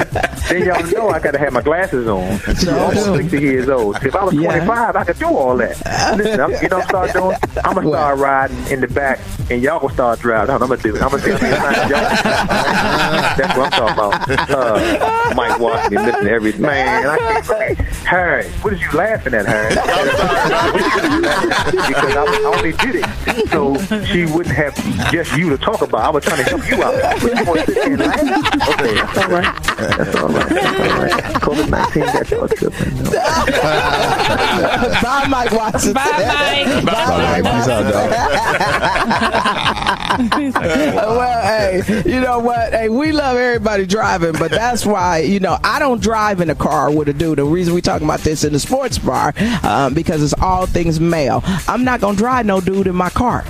Then 0.49 0.67
y'all 0.67 0.87
know 0.93 1.09
I 1.11 1.21
got 1.21 1.31
to 1.33 1.39
have 1.39 1.53
my 1.53 1.63
glasses 1.63 2.07
on. 2.07 2.39
Sure 2.57 2.95
I'm 2.99 3.17
60 3.17 3.41
years 3.41 3.69
old. 3.69 3.97
If 4.03 4.15
I 4.15 4.25
was 4.25 4.35
Yeah. 4.35 4.65
25, 4.65 4.97
I 4.97 5.05
could 5.05 5.19
do 5.19 5.27
all 5.27 5.57
that. 5.59 5.77
Listen, 6.17 6.41
I'm, 6.41 6.51
you 6.53 6.69
know 6.69 6.79
what 6.79 6.85
I'm 6.85 6.89
start 6.89 7.13
doing? 7.13 7.37
I'm 7.65 7.75
gonna 7.75 7.89
start 7.89 8.19
riding 8.19 8.67
in 8.69 8.81
the 8.81 8.89
back, 8.89 9.19
and 9.51 9.63
y'all 9.63 9.81
gonna 9.81 9.93
start 9.95 10.21
driving. 10.21 10.55
I'm 10.55 10.61
gonna 10.61 10.77
do 10.77 10.95
it. 10.97 11.03
I'm 11.03 11.11
gonna 11.11 11.23
do 11.23 11.33
it. 11.35 11.41
That's 11.41 11.87
what 13.57 13.73
I'm 13.73 13.73
talking 13.73 13.95
about. 13.95 14.51
Uh, 14.51 14.79
Mike 15.35 15.59
Washington, 15.59 16.07
listen 16.07 16.25
to 16.25 16.31
every 16.31 16.53
man. 16.55 17.07
I 17.07 17.19
can't 17.19 17.47
believe. 17.47 17.79
Harry, 18.07 18.45
what 18.63 18.73
is 18.73 18.81
you 18.81 18.91
laughing 18.93 19.35
at, 19.35 19.45
Harry? 19.47 19.71
because 21.87 22.17
I, 22.17 22.25
I 22.25 22.27
only 22.57 22.73
did 22.73 22.95
it 22.97 23.05
so 23.51 23.77
she 24.05 24.25
wouldn't 24.27 24.55
have 24.55 24.75
just 25.13 25.37
you 25.37 25.51
to 25.51 25.59
talk 25.59 25.83
about. 25.83 26.01
I 26.03 26.11
was 26.11 26.25
trying 26.25 26.39
to 26.45 26.45
help 26.45 26.67
you 26.71 26.83
out. 26.83 26.95
But 27.21 27.39
you 27.39 27.45
want 27.45 27.61
to 27.61 27.67
sit 27.67 27.75
there 27.75 27.93
and 27.93 28.01
laugh? 28.01 28.69
Okay, 28.69 28.95
that's 28.95 29.19
all 29.19 29.29
right. 29.29 29.55
That's 29.77 30.17
all 30.17 30.29
right. 30.29 30.49
That's 30.49 30.81
all 30.81 31.03
right. 31.03 31.13
COVID 31.43 31.69
nineteen 31.71 32.05
got 32.05 32.31
y'all 32.31 32.49
tripping. 32.49 32.86
Bye, 35.03 35.27
Mike 35.29 35.53
Watson. 35.53 35.93
Bye, 35.93 36.05
Mike. 36.05 36.85
Bye, 36.85 37.43
Mike. 37.43 37.53
Peace 37.53 37.69
out, 37.69 37.93
dog. 37.93 38.11
well, 40.57 41.43
hey, 41.43 42.03
you 42.07 42.21
know 42.21 42.39
what? 42.39 42.73
Hey, 42.73 42.89
we 42.89 43.13
love 43.13 43.37
everybody 43.37 43.87
driving, 43.87 44.33
but 44.33 44.51
that's 44.51 44.87
why 44.87 45.19
you 45.19 45.41
know 45.41 45.59
I 45.63 45.79
don't 45.79 46.01
drive 46.01 46.41
in 46.41 46.51
a 46.51 46.55
car 46.55 46.91
with 46.91 47.09
a 47.09 47.13
dude. 47.13 47.39
The 47.39 47.45
reason 47.45 47.75
we 47.75 47.81
talking 47.81 48.07
about 48.07 48.21
this 48.21 48.45
in 48.45 48.53
the 48.53 48.61
sports 48.61 48.99
bar 48.99 49.35
um, 49.63 49.95
because 49.95 50.23
it's 50.23 50.35
all 50.41 50.67
things 50.67 51.01
male. 51.01 51.43
I'm 51.69 51.85
not 51.85 52.01
gonna 52.01 52.17
drive 52.17 52.47
no 52.47 52.61
dude 52.61 52.87
in 52.87 52.95
my 52.95 53.11
car. 53.11 53.45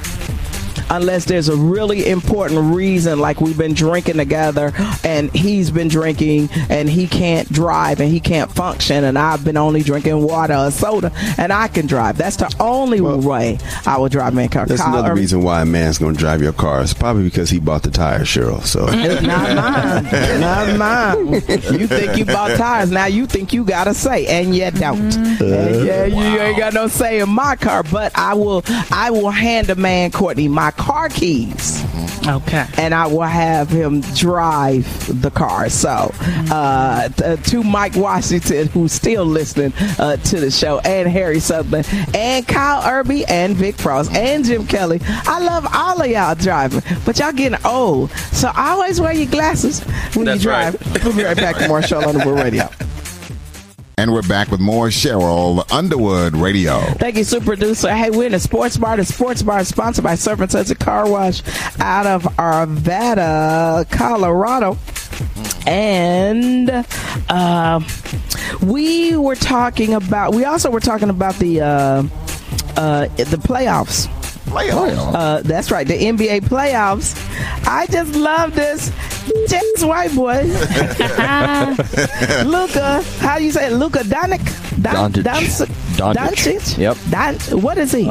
Unless 0.90 1.26
there's 1.26 1.48
a 1.48 1.56
really 1.56 2.08
important 2.08 2.74
reason, 2.74 3.18
like 3.18 3.40
we've 3.40 3.58
been 3.58 3.74
drinking 3.74 4.16
together 4.16 4.72
and 5.04 5.30
he's 5.34 5.70
been 5.70 5.88
drinking 5.88 6.48
and 6.70 6.88
he 6.88 7.06
can't 7.06 7.50
drive 7.52 8.00
and 8.00 8.10
he 8.10 8.20
can't 8.20 8.50
function, 8.50 9.04
and 9.04 9.18
I've 9.18 9.44
been 9.44 9.56
only 9.56 9.82
drinking 9.82 10.22
water 10.22 10.54
or 10.54 10.70
soda 10.70 11.12
and 11.38 11.52
I 11.52 11.68
can 11.68 11.86
drive. 11.86 12.16
That's 12.16 12.36
the 12.36 12.54
only 12.60 13.00
way 13.00 13.58
I 13.84 13.98
will 13.98 14.08
drive 14.08 14.34
my 14.34 14.48
car. 14.48 14.66
That's 14.66 14.80
Kyle 14.80 14.94
another 14.94 15.14
reason 15.14 15.42
why 15.42 15.62
a 15.62 15.66
man's 15.66 15.98
going 15.98 16.14
to 16.14 16.18
drive 16.18 16.42
your 16.42 16.52
car. 16.52 16.82
It's 16.82 16.94
probably 16.94 17.24
because 17.24 17.50
he 17.50 17.58
bought 17.58 17.82
the 17.82 17.90
tires, 17.90 18.28
Cheryl. 18.28 18.64
So 18.64 18.86
it's 18.88 19.22
Not 19.26 19.54
mine. 19.56 20.40
Not 20.40 20.78
mine. 20.78 21.32
You 21.34 21.86
think 21.86 22.16
you 22.16 22.24
bought 22.24 22.56
tires. 22.56 22.90
Now 22.90 23.06
you 23.06 23.26
think 23.26 23.52
you 23.52 23.64
got 23.64 23.88
a 23.88 23.94
say, 23.94 24.26
and 24.26 24.54
you 24.54 24.70
don't. 24.70 25.10
Mm-hmm. 25.10 25.44
And 25.44 25.86
yeah, 25.86 26.04
you 26.04 26.40
ain't 26.40 26.58
got 26.58 26.74
no 26.74 26.88
say 26.88 27.20
in 27.20 27.28
my 27.28 27.56
car. 27.56 27.82
But 27.82 28.12
I 28.14 28.34
will. 28.34 28.62
I 28.90 29.10
will 29.10 29.30
hand 29.30 29.70
a 29.70 29.74
man 29.74 30.10
Courtney 30.10 30.48
my 30.48 30.70
car 30.76 31.08
keys. 31.08 31.84
Okay. 32.26 32.66
And 32.78 32.94
I 32.94 33.06
will 33.06 33.22
have 33.22 33.68
him 33.68 34.00
drive 34.14 34.86
the 35.22 35.30
car. 35.30 35.68
So, 35.68 36.12
uh, 36.50 37.08
t- 37.08 37.36
to 37.50 37.62
Mike 37.62 37.96
Washington, 37.96 38.68
who's 38.68 38.92
still 38.92 39.24
listening 39.24 39.72
uh, 39.98 40.16
to 40.16 40.40
the 40.40 40.50
show, 40.50 40.78
and 40.80 41.08
Harry 41.08 41.40
Sutherland, 41.40 41.88
and 42.14 42.46
Kyle 42.46 42.82
Irby, 42.88 43.24
and 43.26 43.56
Vic 43.56 43.76
Frost, 43.76 44.12
and 44.12 44.44
Jim 44.44 44.66
Kelly. 44.66 45.00
I 45.04 45.40
love 45.40 45.66
all 45.72 46.00
of 46.00 46.10
y'all 46.10 46.34
driving, 46.34 46.82
but 47.04 47.18
y'all 47.18 47.32
getting 47.32 47.58
old. 47.64 48.10
So 48.32 48.50
always 48.56 49.00
wear 49.00 49.12
your 49.12 49.30
glasses 49.30 49.80
when 50.14 50.26
That's 50.26 50.42
you 50.42 50.50
drive. 50.50 51.04
We'll 51.04 51.16
be 51.16 51.24
right 51.24 51.36
back 51.36 51.56
with 51.56 51.68
more 51.68 51.80
Cheryl 51.80 52.06
Underwood 52.06 52.38
Radio. 52.38 52.68
And 53.98 54.12
we're 54.12 54.20
back 54.28 54.50
with 54.50 54.60
more 54.60 54.88
Cheryl 54.88 55.64
Underwood 55.72 56.36
Radio. 56.36 56.80
Thank 56.98 57.16
you, 57.16 57.24
super 57.24 57.46
producer. 57.46 57.90
Hey, 57.94 58.10
we're 58.10 58.26
in 58.26 58.34
a 58.34 58.38
sports 58.38 58.76
bar. 58.76 58.98
The 58.98 59.06
sports 59.06 59.42
bar 59.42 59.60
is 59.60 59.68
sponsored 59.68 60.04
by 60.04 60.16
Surf 60.16 60.38
Sunset 60.50 60.78
Car 60.78 61.10
Wash 61.10 61.42
out 61.80 62.06
of 62.06 62.24
Arvada, 62.36 63.90
Colorado. 63.90 64.76
And 65.66 66.68
uh, 67.30 67.80
we 68.62 69.16
were 69.16 69.34
talking 69.34 69.94
about. 69.94 70.34
We 70.34 70.44
also 70.44 70.70
were 70.70 70.80
talking 70.80 71.08
about 71.08 71.36
the 71.36 71.62
uh, 71.62 72.02
uh, 72.76 73.06
the 73.06 73.40
playoffs. 73.42 74.08
Playoffs. 74.44 75.14
Uh, 75.14 75.40
that's 75.40 75.70
right, 75.70 75.88
the 75.88 75.94
NBA 75.94 76.42
playoffs. 76.42 77.16
I 77.66 77.86
just 77.86 78.14
love 78.14 78.54
this. 78.54 78.92
James 79.48 79.84
white 79.84 80.14
boy, 80.14 80.42
Luka. 82.44 83.02
How 83.18 83.38
do 83.38 83.44
you 83.44 83.52
say 83.52 83.66
it? 83.68 83.72
Luka 83.72 84.00
Doncic? 84.00 84.82
Don- 84.82 85.12
Doncic. 85.12 85.70
Doncic? 85.96 86.14
Doncic. 86.14 86.76
Doncic? 86.76 86.78
Yep. 86.78 86.96
Don- 87.10 87.60
what 87.62 87.78
is 87.78 87.92
he? 87.92 88.04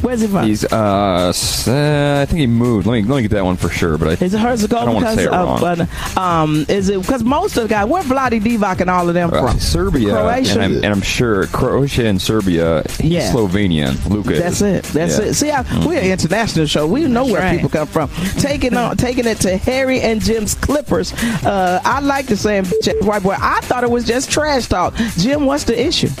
Where's 0.00 0.20
he 0.20 0.26
from? 0.26 0.46
He's 0.46 0.64
uh, 0.64 1.32
uh, 1.66 2.20
I 2.22 2.26
think 2.26 2.40
he 2.40 2.46
moved. 2.46 2.86
Let 2.86 2.94
me 3.02 3.08
let 3.08 3.16
me 3.16 3.22
get 3.22 3.30
that 3.32 3.44
one 3.44 3.56
for 3.56 3.68
sure. 3.68 3.98
But 3.98 4.08
I, 4.20 4.24
is 4.24 4.34
it 4.34 4.40
Herzegovina? 4.40 4.80
I 4.80 4.84
don't 4.92 4.94
want 5.02 5.06
to 5.06 5.14
say 5.16 5.24
it 5.24 5.32
of, 5.32 5.62
wrong. 5.62 5.80
uh, 6.16 6.20
um, 6.20 6.66
is 6.68 6.88
it 6.88 7.00
because 7.00 7.22
most 7.24 7.56
of 7.56 7.64
the 7.64 7.68
guys? 7.68 7.86
Where 7.88 8.02
Vlade 8.02 8.40
Divac 8.40 8.80
and 8.80 8.90
all 8.90 9.08
of 9.08 9.14
them 9.14 9.32
Uh, 9.32 9.48
from? 9.48 9.60
Serbia, 9.60 10.10
Croatia. 10.10 10.52
and 10.54 10.62
I'm, 10.62 10.74
and 10.76 10.86
I'm 10.86 11.02
sure 11.02 11.46
Croatia 11.46 12.06
and 12.06 12.20
Serbia, 12.20 12.82
he's 12.98 13.10
Yeah. 13.12 13.32
Slovenian. 13.32 14.08
Luka. 14.08 14.34
That's 14.34 14.60
it. 14.62 14.84
That's 14.84 15.18
Yeah. 15.18 15.24
it. 15.24 15.34
See, 15.34 15.50
I, 15.50 15.62
we're 15.86 16.00
an 16.00 16.10
international 16.10 16.66
show. 16.66 16.86
We 16.86 17.06
know 17.06 17.24
where 17.26 17.40
right. 17.40 17.56
people 17.56 17.70
come 17.70 17.86
from. 17.86 18.10
Taking 18.38 18.76
on, 18.76 18.96
taking 18.96 19.26
it 19.26 19.38
to 19.40 19.56
Harry 19.56 20.00
and 20.00 20.20
Jim's 20.20 20.54
Clippers. 20.54 21.12
Uh, 21.44 21.80
I 21.84 22.00
like 22.00 22.26
to 22.28 22.36
say, 22.36 22.60
white 23.02 23.22
boy. 23.22 23.36
I 23.38 23.60
thought 23.62 23.84
it 23.84 23.90
was 23.90 24.04
just 24.04 24.30
trash 24.30 24.66
talk. 24.66 24.94
Jim, 25.16 25.46
what's 25.46 25.64
the 25.64 25.80
issue? 25.80 26.08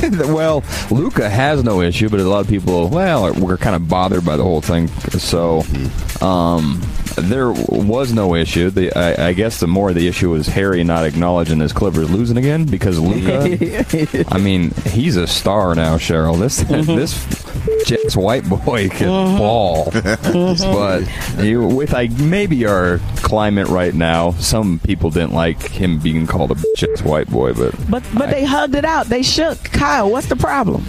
well, 0.40 0.64
Luka 0.90 1.28
has 1.28 1.62
no 1.62 1.82
issue, 1.82 2.08
but 2.08 2.18
a 2.18 2.24
lot 2.24 2.40
of 2.40 2.48
people, 2.48 2.88
well, 2.88 3.30
we're 3.34 3.58
kind 3.58 3.76
of 3.76 3.88
bothered 3.88 4.24
by 4.24 4.38
the 4.38 4.42
whole 4.42 4.62
thing. 4.62 4.88
So, 5.18 5.62
um, 6.22 6.80
there 7.20 7.52
was 7.52 8.12
no 8.12 8.34
issue. 8.34 8.70
The 8.70 8.92
I, 8.92 9.28
I 9.28 9.32
guess 9.32 9.60
the 9.60 9.66
more 9.66 9.92
the 9.92 10.08
issue 10.08 10.30
was 10.30 10.46
Harry 10.46 10.84
not 10.84 11.06
acknowledging 11.06 11.60
his 11.60 11.72
Clippers 11.72 12.10
losing 12.10 12.36
again 12.36 12.64
because 12.64 12.98
Luka. 12.98 14.24
I 14.34 14.38
mean, 14.38 14.70
he's 14.86 15.16
a 15.16 15.26
star 15.26 15.74
now, 15.74 15.96
Cheryl. 15.96 16.38
This 16.38 16.62
mm-hmm. 16.62 16.96
this 16.96 17.84
Jets 17.84 18.16
white 18.16 18.48
boy 18.48 18.88
can 18.88 19.08
uh-huh. 19.08 19.38
ball, 19.38 19.88
uh-huh. 19.94 20.54
but 20.60 21.44
you, 21.44 21.66
with 21.66 21.92
like 21.92 22.10
maybe 22.12 22.66
our 22.66 22.98
climate 23.16 23.68
right 23.68 23.94
now, 23.94 24.32
some 24.32 24.78
people 24.80 25.10
didn't 25.10 25.32
like 25.32 25.62
him 25.62 25.98
being 25.98 26.26
called 26.26 26.52
a 26.52 26.56
Jets 26.76 27.02
white 27.02 27.28
boy, 27.28 27.52
but 27.52 27.74
But 27.90 28.04
but 28.14 28.30
they 28.30 28.44
hugged 28.44 28.74
it 28.74 28.84
out. 28.84 29.06
They 29.06 29.22
shook. 29.22 29.62
Kyle, 29.64 30.10
what's 30.10 30.26
the 30.28 30.36
problem? 30.36 30.84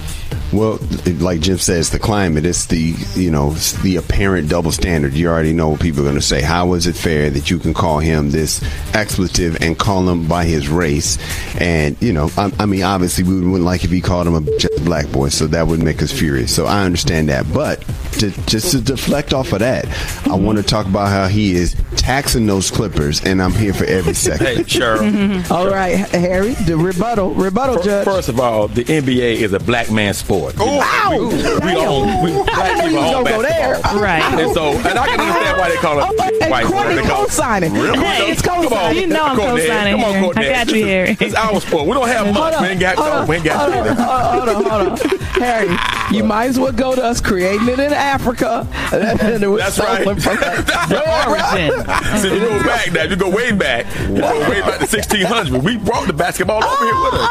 Well, 0.54 0.80
like 1.20 1.40
Jim 1.40 1.58
says, 1.58 1.92
the 1.92 2.00
climate, 2.00 2.46
it's 2.46 2.66
the, 2.66 2.94
you 3.16 3.32
know, 3.32 3.52
the 3.84 3.96
apparent 3.96 4.50
double 4.50 4.72
standard. 4.72 5.14
You 5.14 5.30
already 5.30 5.54
know 5.54 5.70
what 5.70 5.80
people 5.80 6.02
are 6.02 6.04
going 6.04 6.16
to 6.16 6.22
say. 6.22 6.42
How 6.42 6.74
is 6.74 6.88
it 6.88 6.96
fair 6.96 7.30
that 7.30 7.50
you 7.50 7.58
can 7.58 7.74
call 7.74 8.00
him 8.00 8.32
this 8.32 8.62
expletive 8.94 9.62
and 9.62 9.80
call 9.80 10.10
him 10.10 10.28
by 10.28 10.44
his 10.44 10.68
race? 10.68 11.18
And, 11.60 11.96
you 12.02 12.12
know, 12.12 12.30
I, 12.38 12.52
I 12.60 12.66
mean, 12.66 12.84
obviously 12.84 13.24
we 13.24 13.36
wouldn't 13.36 13.64
like 13.64 13.86
if 13.86 13.92
he 13.92 14.02
called 14.02 14.28
him 14.28 14.36
a 14.36 14.42
black 14.82 15.10
boy, 15.12 15.30
so 15.30 15.48
that 15.48 15.68
would 15.68 15.82
make 15.82 16.02
us 16.02 16.12
furious. 16.12 16.54
So 16.54 16.66
I 16.66 16.84
understand 16.84 17.30
that. 17.30 17.52
But 17.54 17.84
to, 18.20 18.32
just 18.46 18.72
to 18.72 18.82
deflect 18.82 19.34
off 19.34 19.54
of 19.54 19.60
that, 19.60 19.86
I 20.28 20.36
want 20.36 20.58
to 20.58 20.64
talk 20.64 20.86
about 20.86 21.10
how 21.10 21.28
he 21.28 21.54
is 21.56 21.76
taxing 21.96 22.46
those 22.46 22.70
Clippers, 22.72 23.24
and 23.24 23.42
I'm 23.42 23.52
here 23.54 23.74
for 23.74 23.86
every 23.86 24.14
second. 24.28 24.46
Hey, 24.48 24.56
Cheryl. 24.64 25.50
All 25.52 25.68
right, 25.68 25.98
Harry, 26.10 26.54
the 26.54 26.78
rebuttal, 26.78 27.34
rebuttal, 27.34 27.78
Fir- 27.78 27.84
judge. 27.84 28.06
First 28.06 28.30
of 28.30 28.40
all, 28.40 28.68
the 28.68 28.84
NBA 28.84 29.36
is 29.36 29.54
a 29.54 29.60
black 29.60 29.92
man 29.92 30.14
sport. 30.14 30.56
Ow! 30.60 31.18
We, 31.20 31.26
we 31.66 31.76
own, 31.78 32.24
we, 32.24 32.32
black 32.32 32.50
I 32.58 32.68
didn't 32.76 32.90
people 32.90 33.02
know 33.04 33.18
own 33.20 33.24
go 33.24 33.42
there. 33.42 33.74
basketball. 33.76 34.02
Right. 34.02 34.22
And 34.24 34.54
so, 34.54 34.64
and 34.72 35.00
I 35.00 35.08
can 35.08 35.20
understand 35.20 35.58
why 35.58 35.70
they 35.70 35.76
call 35.78 36.00
it 36.00 36.06
Oh, 36.08 36.40
and 36.42 36.52
white. 36.52 36.66
Courtney 36.66 36.96
They 36.96 37.02
call 37.02 37.24
it- 37.24 37.28
co-signing. 37.28 37.74
Really? 37.74 37.98
Hey, 38.00 38.32
it's 38.32 38.42
Come 38.42 38.60
on, 38.60 38.68
co-signing. 38.70 39.02
You 39.02 39.08
know 39.08 39.24
I'm 39.26 39.38
Courtney, 39.38 39.62
co-signing 39.62 39.96
Come 40.02 40.04
on. 40.16 40.24
Courtney. 40.24 40.46
I 40.48 40.50
got 40.66 40.72
you, 40.76 40.86
Harry. 40.86 41.18
It's 41.20 41.36
our 41.36 41.62
sport. 41.62 41.88
We 41.88 41.94
don't 41.94 42.08
have 42.08 42.34
much. 42.34 42.62
We 42.62 42.68
ain't 42.68 42.80
got 42.80 42.96
hold 42.98 43.10
no. 43.10 43.20
on, 43.22 43.28
We 43.28 43.36
ain't 43.36 43.46
got 43.46 43.72
hold 43.72 43.74
hold 43.74 43.88
on, 43.88 44.56
hold 44.56 44.66
on, 44.66 44.98
hold 44.98 45.02
on. 45.02 45.20
Harry, 45.42 46.16
you 46.16 46.24
might 46.24 46.46
as 46.48 46.60
well 46.60 46.72
go 46.72 46.96
to 46.96 47.04
us 47.04 47.20
creating 47.22 47.68
it 47.68 47.80
in 47.80 47.92
Africa. 48.02 48.68
And 48.92 49.44
it 49.44 49.48
was 49.48 49.62
That's 49.62 49.80
right. 49.80 50.02
stolen 50.02 50.20
from 50.20 50.38
so 50.38 50.42
if 52.28 52.34
you 52.34 52.40
go 52.40 52.64
back 52.64 52.92
now, 52.92 53.04
if 53.04 53.12
you 53.12 53.16
go 53.16 53.30
way 53.30 53.52
back, 53.52 53.86
you 54.10 54.20
go 54.20 54.50
way 54.50 54.62
back 54.62 54.80
to 54.80 54.88
1600. 54.88 55.64
We 55.64 55.78
brought 55.78 56.08
the 56.08 56.14
basketball 56.14 56.64
over 56.64 56.86
here 56.86 56.96
with 56.96 57.14
us. 57.14 57.30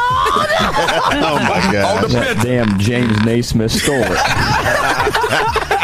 Oh 1.13 1.37
my 1.41 1.71
God. 1.71 2.03
On 2.03 2.09
the 2.09 2.13
God. 2.17 2.37
Damn, 2.43 2.79
James 2.79 3.19
Naismith 3.25 3.71
stole 3.71 4.01
it. 4.01 4.17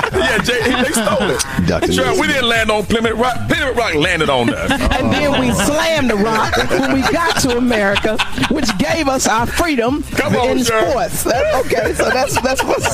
Yeah, 0.27 0.37
Jay, 0.39 0.83
they 0.83 0.91
stole 0.91 1.29
it. 1.31 1.41
Dr. 1.67 1.91
Sure, 1.93 2.19
we 2.19 2.27
didn't 2.27 2.47
land 2.49 2.69
on 2.71 2.85
Plymouth 2.85 3.13
Rock. 3.17 3.47
Plymouth 3.47 3.75
Rock 3.77 3.95
landed 3.95 4.29
on 4.29 4.53
us. 4.53 4.71
And 4.97 5.11
then 5.13 5.39
we 5.39 5.51
slammed 5.53 6.09
the 6.09 6.15
rock 6.15 6.55
when 6.69 6.93
we 6.93 7.01
got 7.01 7.39
to 7.41 7.57
America, 7.57 8.17
which 8.51 8.65
gave 8.79 9.07
us 9.07 9.27
our 9.27 9.45
freedom 9.45 10.01
Come 10.03 10.35
on, 10.35 10.57
in 10.57 10.63
sir. 10.63 10.89
sports. 10.89 11.23
That- 11.23 11.65
okay, 11.65 11.93
so 11.93 12.09
that's 12.09 12.39
that's 12.41 12.63
what 12.63 12.77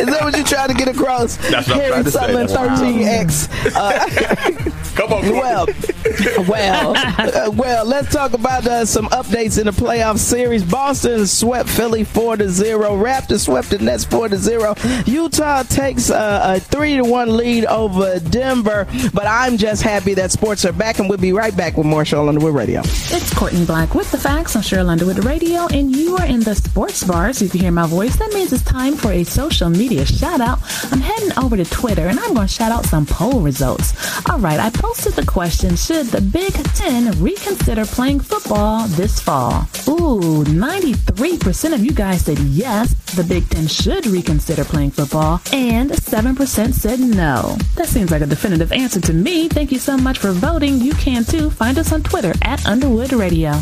is 0.00 0.06
that 0.06 0.18
what 0.22 0.36
you're 0.36 0.44
trying 0.44 0.68
to 0.68 0.74
get 0.74 0.88
across? 0.88 1.36
That's 1.36 1.66
what 1.68 1.76
I'm 1.76 1.80
Harry 1.80 1.90
trying 1.90 2.04
to 2.04 2.10
say. 2.10 2.18
Sutherland, 2.20 2.48
That's 2.50 3.48
13X. 3.48 3.74
Uh, 3.74 4.70
Come 4.96 5.12
on, 5.12 5.22
well, 5.32 5.66
well, 6.48 6.94
uh, 6.96 7.50
well. 7.50 7.84
Let's 7.84 8.12
talk 8.12 8.32
about 8.32 8.66
uh, 8.66 8.86
some 8.86 9.06
updates 9.08 9.58
in 9.58 9.66
the 9.66 9.72
playoff 9.72 10.18
series. 10.18 10.64
Boston 10.64 11.26
swept 11.26 11.68
Philly 11.68 12.04
four 12.04 12.36
to 12.36 12.48
zero. 12.48 12.90
Raptors 12.96 13.44
swept 13.44 13.70
the 13.70 13.78
Nets 13.78 14.04
four 14.04 14.28
to 14.28 14.36
zero. 14.36 14.74
Utah 15.06 15.62
takes 15.62 16.10
uh, 16.10 16.56
a 16.56 16.60
three 16.60 16.96
to 16.96 17.02
one 17.02 17.36
lead 17.36 17.66
over 17.66 18.18
Denver. 18.20 18.86
But 19.12 19.26
I'm 19.26 19.56
just 19.56 19.82
happy 19.82 20.14
that 20.14 20.30
sports 20.30 20.64
are 20.64 20.72
back, 20.72 20.98
and 20.98 21.08
we'll 21.08 21.18
be 21.18 21.32
right 21.32 21.56
back 21.56 21.76
with 21.76 21.86
more 21.86 22.04
Cheryl 22.04 22.28
Underwood 22.28 22.54
Radio. 22.54 22.80
It's 22.80 23.34
Courtney 23.34 23.64
Black 23.64 23.94
with 23.94 24.10
the 24.10 24.18
facts 24.18 24.56
on 24.56 24.62
Cheryl 24.62 24.88
Underwood 24.88 25.24
Radio, 25.24 25.66
and 25.66 25.94
you 25.94 26.16
are 26.16 26.26
in 26.26 26.40
the 26.40 26.54
sports 26.54 27.04
bar. 27.04 27.32
So 27.32 27.44
if 27.44 27.54
you 27.54 27.60
hear 27.60 27.72
my 27.72 27.86
voice, 27.86 28.16
that 28.16 28.32
means 28.32 28.52
it's 28.52 28.62
time 28.62 28.94
for 28.94 29.12
a 29.12 29.24
social 29.24 29.68
media 29.68 30.06
shout 30.06 30.40
out. 30.40 30.60
I'm 30.92 31.00
heading 31.00 31.36
over 31.38 31.56
to 31.56 31.64
Twitter, 31.64 32.06
and 32.08 32.18
I'm 32.18 32.34
going 32.34 32.46
to 32.46 32.52
shout 32.52 32.72
out 32.72 32.86
some 32.86 33.06
poll 33.06 33.40
results. 33.40 33.92
All 34.30 34.38
right, 34.38 34.58
I 34.58 34.70
posted 34.70 35.14
the 35.14 35.26
question: 35.26 35.76
Should 35.90 36.06
the 36.06 36.20
Big 36.20 36.52
Ten 36.76 37.10
reconsider 37.20 37.84
playing 37.84 38.20
football 38.20 38.86
this 38.86 39.18
fall? 39.18 39.62
Ooh, 39.88 40.44
93% 40.44 41.74
of 41.74 41.84
you 41.84 41.90
guys 41.90 42.24
said 42.24 42.38
yes, 42.38 42.94
the 43.16 43.24
Big 43.24 43.48
Ten 43.48 43.66
should 43.66 44.06
reconsider 44.06 44.62
playing 44.64 44.92
football, 44.92 45.40
and 45.52 45.90
7% 45.90 46.74
said 46.74 47.00
no. 47.00 47.56
That 47.74 47.88
seems 47.88 48.12
like 48.12 48.22
a 48.22 48.26
definitive 48.26 48.70
answer 48.70 49.00
to 49.00 49.12
me. 49.12 49.48
Thank 49.48 49.72
you 49.72 49.80
so 49.80 49.96
much 49.96 50.18
for 50.18 50.30
voting. 50.30 50.78
You 50.78 50.92
can 50.92 51.24
too. 51.24 51.50
Find 51.50 51.76
us 51.76 51.92
on 51.92 52.04
Twitter 52.04 52.34
at 52.42 52.64
Underwood 52.66 53.12
Radio. 53.12 53.54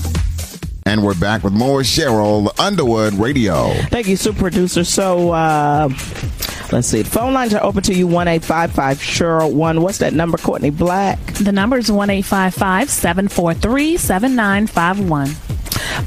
And 0.88 1.04
we're 1.04 1.14
back 1.14 1.44
with 1.44 1.52
more 1.52 1.80
Cheryl 1.82 2.58
Underwood 2.58 3.12
Radio. 3.12 3.74
Thank 3.90 4.08
you, 4.08 4.16
super 4.16 4.38
producer. 4.38 4.84
So, 4.84 5.32
uh, 5.32 5.90
let's 6.72 6.88
see. 6.88 7.02
Phone 7.02 7.34
lines 7.34 7.52
are 7.52 7.62
open 7.62 7.82
to 7.82 7.94
you 7.94 8.06
one 8.06 8.26
eight 8.26 8.42
five 8.42 8.72
five 8.72 8.96
Cheryl 8.96 9.52
one. 9.52 9.82
What's 9.82 9.98
that 9.98 10.14
number, 10.14 10.38
Courtney 10.38 10.70
Black? 10.70 11.18
The 11.34 11.52
number 11.52 11.76
is 11.76 11.92
1 11.92 12.22
743 12.22 13.96
7951. 13.98 15.26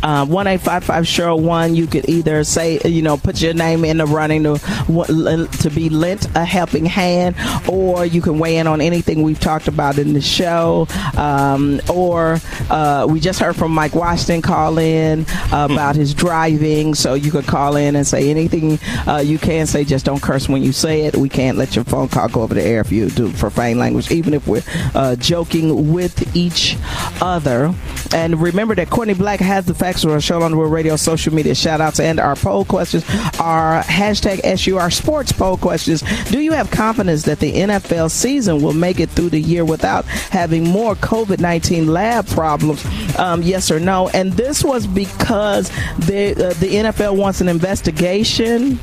Uh, 0.03 0.25
one 0.25 0.47
eight 0.47 0.61
five 0.61 0.83
five 0.83 1.05
Cheryl 1.05 1.41
one. 1.41 1.75
You 1.75 1.87
could 1.87 2.07
either 2.09 2.43
say, 2.43 2.79
you 2.85 3.01
know, 3.01 3.17
put 3.17 3.41
your 3.41 3.53
name 3.53 3.85
in 3.85 3.97
the 3.97 4.05
running 4.05 4.43
to 4.43 5.47
to 5.61 5.69
be 5.69 5.89
lent 5.89 6.27
a 6.35 6.45
helping 6.45 6.85
hand, 6.85 7.35
or 7.67 8.05
you 8.05 8.21
can 8.21 8.39
weigh 8.39 8.57
in 8.57 8.67
on 8.67 8.81
anything 8.81 9.21
we've 9.21 9.39
talked 9.39 9.67
about 9.67 9.97
in 9.97 10.13
the 10.13 10.21
show. 10.21 10.87
Um, 11.17 11.81
or 11.93 12.39
uh, 12.69 13.07
we 13.09 13.19
just 13.19 13.39
heard 13.39 13.55
from 13.55 13.71
Mike 13.71 13.95
Washington 13.95 14.41
call 14.41 14.77
in 14.77 15.25
about 15.51 15.95
his 15.95 16.13
driving, 16.13 16.95
so 16.95 17.13
you 17.13 17.31
could 17.31 17.45
call 17.45 17.75
in 17.75 17.95
and 17.95 18.05
say 18.05 18.29
anything 18.29 18.79
uh, 19.07 19.21
you 19.23 19.37
can 19.37 19.67
say. 19.67 19.83
Just 19.83 20.05
don't 20.05 20.21
curse 20.21 20.47
when 20.47 20.61
you 20.63 20.71
say 20.71 21.01
it. 21.01 21.15
We 21.15 21.29
can't 21.29 21.57
let 21.57 21.75
your 21.75 21.85
phone 21.85 22.07
call 22.07 22.29
go 22.29 22.41
over 22.41 22.53
the 22.53 22.63
air 22.63 22.81
if 22.81 22.91
you 22.91 23.09
do 23.09 23.31
profane 23.33 23.77
language, 23.77 24.11
even 24.11 24.33
if 24.33 24.47
we're 24.47 24.63
uh, 24.95 25.15
joking 25.15 25.91
with 25.91 26.35
each 26.35 26.77
other. 27.21 27.73
And 28.13 28.41
remember 28.41 28.75
that 28.75 28.89
Courtney 28.89 29.13
Black 29.13 29.39
has 29.39 29.60
the 29.65 29.73
facts 29.73 30.05
on 30.05 30.51
the 30.51 30.57
World 30.57 30.71
Radio 30.71 30.95
social 30.95 31.33
media 31.33 31.55
shout 31.55 31.81
outs 31.81 31.99
and 31.99 32.19
our 32.19 32.35
poll 32.35 32.65
questions 32.65 33.03
are 33.39 33.81
hashtag 33.83 34.41
SUR 34.57 34.89
sports 34.89 35.31
poll 35.31 35.57
questions. 35.57 36.03
Do 36.29 36.39
you 36.39 36.51
have 36.51 36.71
confidence 36.71 37.23
that 37.23 37.39
the 37.39 37.53
NFL 37.53 38.11
season 38.11 38.61
will 38.61 38.73
make 38.73 38.99
it 38.99 39.09
through 39.09 39.29
the 39.29 39.39
year 39.39 39.65
without 39.65 40.05
having 40.05 40.63
more 40.63 40.95
COVID 40.95 41.39
19 41.39 41.87
lab 41.87 42.27
problems? 42.27 42.85
Um, 43.17 43.41
yes 43.41 43.71
or 43.71 43.79
no? 43.79 44.09
And 44.09 44.33
this 44.33 44.63
was 44.63 44.87
because 44.87 45.69
the, 45.99 46.31
uh, 46.31 46.53
the 46.59 46.75
NFL 46.75 47.17
wants 47.17 47.41
an 47.41 47.49
investigation. 47.49 48.79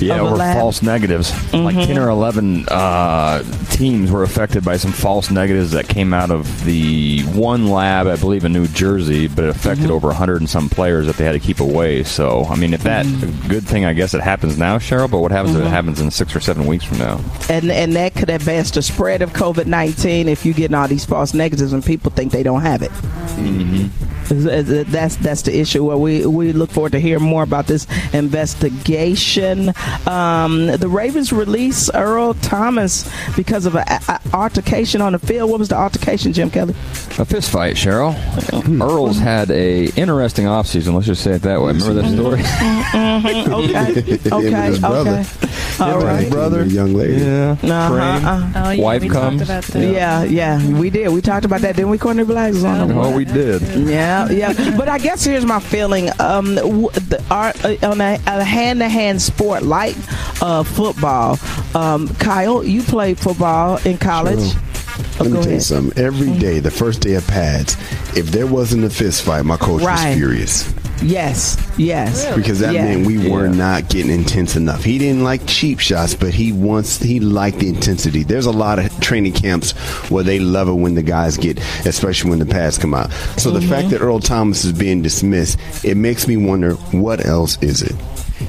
Yeah, 0.00 0.20
or 0.20 0.30
lab. 0.36 0.56
false 0.58 0.82
negatives. 0.82 1.30
Like 1.52 1.76
Mhm. 1.76 1.86
10 1.86 1.98
or 1.98 2.08
11 2.08 2.66
uh, 2.68 3.42
teams 3.70 4.10
were 4.10 4.22
affected 4.22 4.64
by 4.64 4.76
some 4.76 4.92
false 4.92 5.30
negatives 5.30 5.70
that 5.72 5.88
came 5.88 6.12
out 6.12 6.30
of 6.30 6.64
the 6.64 7.20
one 7.34 7.68
lab, 7.68 8.06
I 8.06 8.16
believe, 8.16 8.44
in 8.44 8.52
New 8.52 8.66
Jersey, 8.66 9.28
but 9.28 9.44
it 9.44 9.50
affected 9.50 9.90
over 9.90 10.08
100 10.08 10.40
and 10.40 10.50
some 10.50 10.68
players 10.68 11.06
that 11.06 11.16
they 11.16 11.24
had 11.24 11.32
to 11.32 11.38
keep 11.40 11.60
away. 11.60 12.02
So, 12.04 12.46
I 12.50 12.56
mean, 12.56 12.74
if 12.74 12.82
that, 12.84 13.06
a 13.06 13.48
good 13.48 13.64
thing, 13.64 13.84
I 13.84 13.92
guess 13.92 14.14
it 14.14 14.20
happens 14.20 14.58
now, 14.58 14.78
Cheryl, 14.78 15.10
but 15.10 15.20
what 15.20 15.30
happens 15.32 15.56
if 15.56 15.62
it 15.64 15.68
happens 15.68 16.00
in 16.00 16.10
six 16.10 16.34
or 16.34 16.40
seven 16.40 16.66
weeks 16.66 16.84
from 16.84 16.98
now? 16.98 17.20
and 17.48 17.70
and 17.70 17.94
that 17.94 18.14
could 18.14 18.30
advance 18.30 18.70
the 18.70 18.82
spread 18.82 19.20
of 19.22 19.32
COVID 19.32 19.66
nineteen 19.66 20.28
if 20.28 20.44
you're 20.44 20.54
getting 20.54 20.74
all 20.74 20.88
these 20.88 21.04
false 21.04 21.34
negatives 21.34 21.72
and 21.72 21.84
people 21.84 22.10
think 22.10 22.32
they 22.32 22.42
don't 22.42 22.62
have 22.62 22.82
it. 22.82 22.90
That's 24.28 25.16
that's 25.16 25.42
the 25.42 25.58
issue. 25.58 25.84
Where 25.84 25.96
we 25.98 26.24
we 26.26 26.52
look 26.52 26.70
forward 26.70 26.92
to 26.92 27.00
hear 27.00 27.18
more 27.20 27.42
about 27.42 27.66
this 27.66 27.86
investigation. 28.12 29.72
Um, 30.06 30.66
the 30.66 30.88
Ravens 30.88 31.32
release 31.32 31.90
Earl 31.94 32.34
Thomas 32.34 33.10
because 33.36 33.66
of 33.66 33.76
an 33.76 33.84
altercation 34.32 35.00
on 35.00 35.12
the 35.12 35.18
field. 35.18 35.50
What 35.50 35.58
was 35.58 35.68
the 35.68 35.76
altercation, 35.76 36.32
Jim 36.32 36.50
Kelly? 36.50 36.74
A 37.18 37.24
fist 37.24 37.50
fight, 37.50 37.76
Cheryl. 37.76 38.14
Earl's 38.82 39.18
had 39.18 39.50
a 39.50 39.84
interesting 39.96 40.46
offseason. 40.46 40.94
Let's 40.94 41.06
just 41.06 41.22
say 41.22 41.32
it 41.32 41.42
that 41.42 41.60
way. 41.60 41.72
Remember 41.72 41.94
that 42.02 42.12
story? 42.12 42.40
Mhm. 42.40 43.48
Okay, 43.64 44.30
okay, 44.32 44.86
okay. 44.86 45.24
All 45.80 46.00
right. 46.00 46.30
brother, 46.30 46.62
a 46.62 46.66
young 46.66 46.94
lady. 46.94 47.22
Yeah. 47.24 47.56
Uh-huh, 47.62 47.94
uh-huh. 47.94 48.52
Oh, 48.66 48.70
yeah, 48.70 48.82
Wife 48.82 49.02
we 49.02 49.08
comes. 49.08 49.46
talked. 49.46 49.74
Yeah, 49.74 50.22
yeah, 50.24 50.66
we 50.78 50.90
did. 50.90 51.08
We 51.10 51.20
talked 51.20 51.44
about 51.44 51.60
that, 51.62 51.76
didn't 51.76 51.90
we, 51.90 51.98
Courtney 51.98 52.24
Blacks 52.24 52.62
on 52.64 52.88
the 52.88 52.94
Oh, 52.94 53.14
we 53.14 53.24
did. 53.24 53.62
Yeah, 53.62 54.28
yeah. 54.30 54.52
But 54.76 54.88
I 54.88 54.98
guess 54.98 55.24
here's 55.24 55.44
my 55.44 55.60
feeling. 55.60 56.08
Um, 56.20 56.54
the, 56.54 57.22
our, 57.30 57.52
uh, 57.64 57.90
on 57.90 58.00
a, 58.00 58.18
a 58.26 58.44
hand-to-hand 58.44 59.20
sport 59.20 59.62
like 59.62 59.96
uh, 60.42 60.62
football, 60.62 61.38
um, 61.74 62.08
Kyle, 62.16 62.62
you 62.64 62.82
played 62.82 63.18
football 63.18 63.78
in 63.84 63.98
college. 63.98 64.38
Oh, 64.40 65.16
Let 65.20 65.26
me 65.26 65.32
go 65.36 65.42
tell 65.42 65.52
you 65.52 65.60
something. 65.60 66.02
Every 66.04 66.36
day, 66.38 66.60
the 66.60 66.70
first 66.70 67.00
day 67.00 67.14
of 67.14 67.26
pads, 67.26 67.74
if 68.16 68.26
there 68.26 68.46
wasn't 68.46 68.84
a 68.84 68.90
fist 68.90 69.22
fight, 69.22 69.44
my 69.44 69.56
coach 69.56 69.82
Right. 69.82 70.08
was 70.10 70.16
furious 70.16 70.74
Yes, 71.02 71.56
yes. 71.76 72.34
because 72.34 72.60
that 72.60 72.72
Yeah. 72.72 72.84
meant 72.84 73.06
we 73.06 73.28
were 73.28 73.46
Yeah. 73.46 73.52
not 73.52 73.88
getting 73.88 74.10
intense 74.10 74.56
enough. 74.56 74.84
He 74.84 74.98
didn't 74.98 75.24
like 75.24 75.42
cheap 75.46 75.78
shots, 75.80 76.14
but 76.14 76.32
he 76.32 76.52
wants 76.52 77.02
he 77.02 77.20
liked 77.20 77.58
the 77.58 77.68
intensity. 77.68 78.22
There's 78.22 78.46
a 78.46 78.52
lot 78.52 78.78
of 78.78 78.88
training 79.00 79.32
camps 79.32 79.72
where 80.08 80.24
they 80.24 80.38
love 80.38 80.68
it 80.68 80.74
when 80.74 80.94
the 80.94 81.02
guys 81.02 81.36
get, 81.36 81.58
especially 81.84 82.30
when 82.30 82.38
the 82.38 82.46
pads 82.46 82.78
come 82.78 82.94
out. 82.94 83.10
So 83.36 83.50
the 83.50 83.60
mm-hmm. 83.60 83.68
fact 83.68 83.90
that 83.90 84.00
Earl 84.00 84.20
Thomas 84.20 84.64
is 84.64 84.72
being 84.72 85.02
dismissed, 85.02 85.58
it 85.82 85.96
makes 85.96 86.26
me 86.26 86.36
wonder 86.36 86.74
what 86.92 87.24
else 87.26 87.58
is 87.60 87.82
it. 87.82 87.94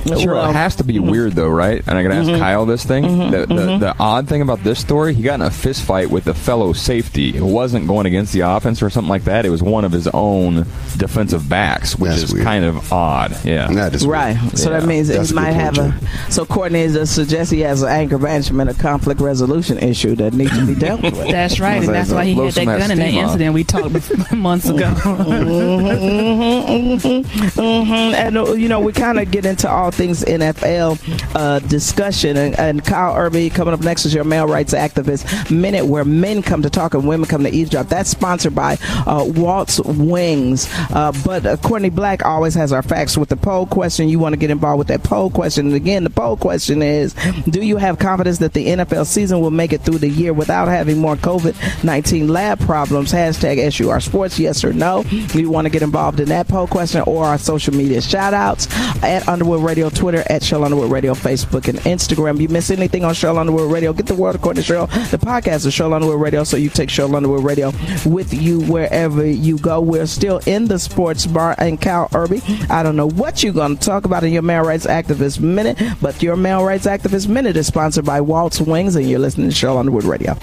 Sure, 0.05 0.33
Well, 0.35 0.49
it 0.49 0.53
has 0.53 0.75
to 0.77 0.83
be 0.83 0.99
weird 0.99 1.33
though, 1.33 1.49
right? 1.49 1.81
And 1.87 1.97
I'm 1.97 2.07
gonna 2.07 2.31
ask 2.31 2.39
Kyle 2.39 2.65
this 2.65 2.83
thing. 2.85 3.31
the, 3.31 3.45
the, 3.45 3.77
the 3.79 3.95
odd 3.99 4.27
thing 4.27 4.41
about 4.41 4.63
this 4.63 4.79
story, 4.79 5.13
he 5.13 5.23
got 5.23 5.35
in 5.35 5.41
a 5.41 5.51
fist 5.51 5.83
fight 5.83 6.09
with 6.09 6.27
a 6.27 6.33
fellow 6.33 6.73
safety. 6.73 7.35
It 7.35 7.41
wasn't 7.41 7.87
going 7.87 8.05
against 8.05 8.33
the 8.33 8.41
offense 8.41 8.81
or 8.83 8.89
something 8.89 9.09
like 9.09 9.23
that. 9.25 9.45
It 9.45 9.49
was 9.49 9.63
one 9.63 9.83
of 9.85 9.91
his 9.91 10.07
own 10.07 10.65
defensive 10.97 11.47
backs, 11.49 11.97
which 11.97 12.11
That's 12.11 12.23
is 12.23 12.33
weird. 12.33 12.45
kind 12.45 12.65
of 12.65 12.91
odd. 12.93 13.35
Yeah. 13.43 13.67
That 13.71 13.93
is 13.95 14.05
Right. 14.05 14.37
So 14.57 14.71
Yeah, 14.71 14.79
that 14.79 14.87
means 14.87 15.07
that's 15.07 15.29
he 15.29 15.35
might 15.35 15.53
point, 15.53 15.77
have 15.77 15.79
a. 15.79 16.31
So 16.31 16.45
Courtney 16.45 16.81
is 16.81 17.09
suggests 17.09 17.51
he 17.51 17.61
has 17.61 17.81
an 17.81 17.89
anger 17.89 18.19
management, 18.19 18.69
a 18.69 18.73
conflict 18.73 19.21
resolution 19.21 19.77
issue 19.79 20.15
that 20.17 20.33
needs 20.33 20.57
to 20.57 20.65
be 20.65 20.75
dealt 20.75 21.01
with. 21.01 21.15
That's 21.31 21.59
right, 21.59 21.81
and 21.83 21.89
that's 21.89 22.11
why 22.11 22.25
he 22.25 22.35
had 22.35 22.45
that 22.47 22.51
some 22.53 22.67
of 22.67 22.73
that 22.75 22.79
gun 22.79 22.91
in 22.91 22.99
that 22.99 23.13
incident 23.13 23.53
we 23.53 23.63
talked 23.63 23.87
about 23.87 24.31
months 24.37 24.69
ago. 24.69 24.85
Mhm, 24.93 26.99
mhm, 26.99 27.23
mhm. 27.23 28.13
And 28.13 28.37
uh, 28.37 28.53
you 28.53 28.67
know, 28.69 28.79
we 28.79 28.93
kind 28.93 29.19
of 29.19 29.31
get 29.31 29.45
into 29.45 29.69
all 29.69 29.91
things 29.95 30.23
NFL 30.23 30.99
uh, 31.35 31.59
discussion. 31.59 32.37
And, 32.37 32.57
and 32.59 32.83
Kyle 32.83 33.15
Irby 33.15 33.49
coming 33.49 33.73
up 33.73 33.81
next 33.81 34.05
is 34.05 34.13
your 34.13 34.23
male 34.23 34.47
rights 34.47 34.73
activist 34.73 35.49
minute, 35.49 35.85
where 35.85 36.05
men 36.05 36.41
come 36.41 36.61
to 36.61 36.69
talk 36.69 36.93
and 36.93 37.07
women 37.07 37.27
come 37.27 37.43
to 37.43 37.49
eavesdrop. 37.49 37.87
That's 37.87 38.09
sponsored 38.09 38.55
by 38.55 38.77
uh, 39.07 39.25
Waltz 39.27 39.79
Wings. 39.79 40.67
Uh, 40.91 41.11
but 41.25 41.45
uh, 41.45 41.57
Courtney 41.57 41.89
Black 41.89 42.25
always 42.25 42.53
has 42.55 42.71
our 42.71 42.81
facts 42.81 43.17
with 43.17 43.29
the 43.29 43.37
poll 43.37 43.65
question. 43.65 44.09
You 44.09 44.19
want 44.19 44.33
to 44.33 44.37
get 44.37 44.49
involved 44.49 44.79
with 44.79 44.87
that 44.89 45.03
poll 45.03 45.29
question? 45.29 45.67
And 45.67 45.75
again, 45.75 46.03
the 46.03 46.09
poll 46.09 46.37
question 46.37 46.81
is: 46.81 47.15
Do 47.49 47.61
you 47.61 47.77
have 47.77 47.99
confidence 47.99 48.39
that 48.39 48.53
the 48.53 48.67
NFL 48.67 49.05
season 49.05 49.41
will 49.41 49.51
make 49.51 49.73
it 49.73 49.81
through 49.81 49.99
the 49.99 50.09
year 50.09 50.33
without 50.33 50.67
having 50.67 50.99
more 50.99 51.15
COVID 51.15 51.83
nineteen 51.83 52.27
lab 52.27 52.59
problems? 52.61 53.11
Hashtag 53.11 53.71
SUR 53.71 53.99
Sports. 53.99 54.39
Yes 54.39 54.63
or 54.63 54.73
no? 54.73 55.01
You 55.33 55.49
want 55.49 55.65
to 55.65 55.69
get 55.69 55.81
involved 55.81 56.19
in 56.19 56.29
that 56.29 56.47
poll 56.47 56.67
question 56.67 57.01
or 57.01 57.25
our 57.25 57.37
social 57.37 57.73
media 57.73 58.01
shout 58.01 58.33
outs 58.33 58.67
at 59.03 59.27
Underwood 59.27 59.63
Radio 59.63 59.84
Radio, 59.85 59.99
Twitter 60.01 60.23
at 60.31 60.41
Cheryl 60.41 60.63
Underwood 60.65 60.91
Radio, 60.91 61.13
Facebook 61.13 61.67
and 61.67 61.77
Instagram. 61.79 62.39
You 62.39 62.49
miss 62.49 62.71
anything 62.71 63.03
on 63.03 63.13
Cheryl 63.13 63.37
Underwood 63.37 63.71
Radio? 63.71 63.93
Get 63.93 64.07
the 64.07 64.15
world 64.15 64.35
according 64.35 64.63
to 64.63 64.73
Cheryl. 64.73 65.11
The 65.11 65.17
podcast 65.17 65.67
is 65.67 65.75
Cheryl 65.75 65.93
Underwood 65.93 66.19
Radio, 66.19 66.43
so 66.43 66.57
you 66.57 66.69
take 66.69 66.89
Cheryl 66.89 67.15
Underwood 67.15 67.43
Radio 67.43 67.71
with 68.05 68.33
you 68.33 68.61
wherever 68.61 69.23
you 69.25 69.59
go. 69.59 69.79
We're 69.79 70.07
still 70.07 70.39
in 70.47 70.65
the 70.65 70.79
sports 70.79 71.27
bar 71.27 71.53
and 71.59 71.79
Cal 71.79 72.09
Irby. 72.15 72.41
I 72.69 72.81
don't 72.81 72.95
know 72.95 73.09
what 73.09 73.43
you're 73.43 73.53
going 73.53 73.77
to 73.77 73.85
talk 73.85 74.05
about 74.05 74.23
in 74.23 74.33
your 74.33 74.41
Male 74.41 74.63
Rights 74.63 74.87
Activist 74.87 75.39
Minute, 75.39 75.77
but 76.01 76.23
your 76.23 76.35
Male 76.35 76.63
Rights 76.63 76.87
Activist 76.87 77.27
Minute 77.27 77.55
is 77.55 77.67
sponsored 77.67 78.05
by 78.05 78.21
Waltz 78.21 78.59
Wings, 78.59 78.95
and 78.95 79.07
you're 79.07 79.19
listening 79.19 79.49
to 79.51 79.55
Cheryl 79.55 79.77
Underwood 79.77 80.05
Radio. 80.05 80.35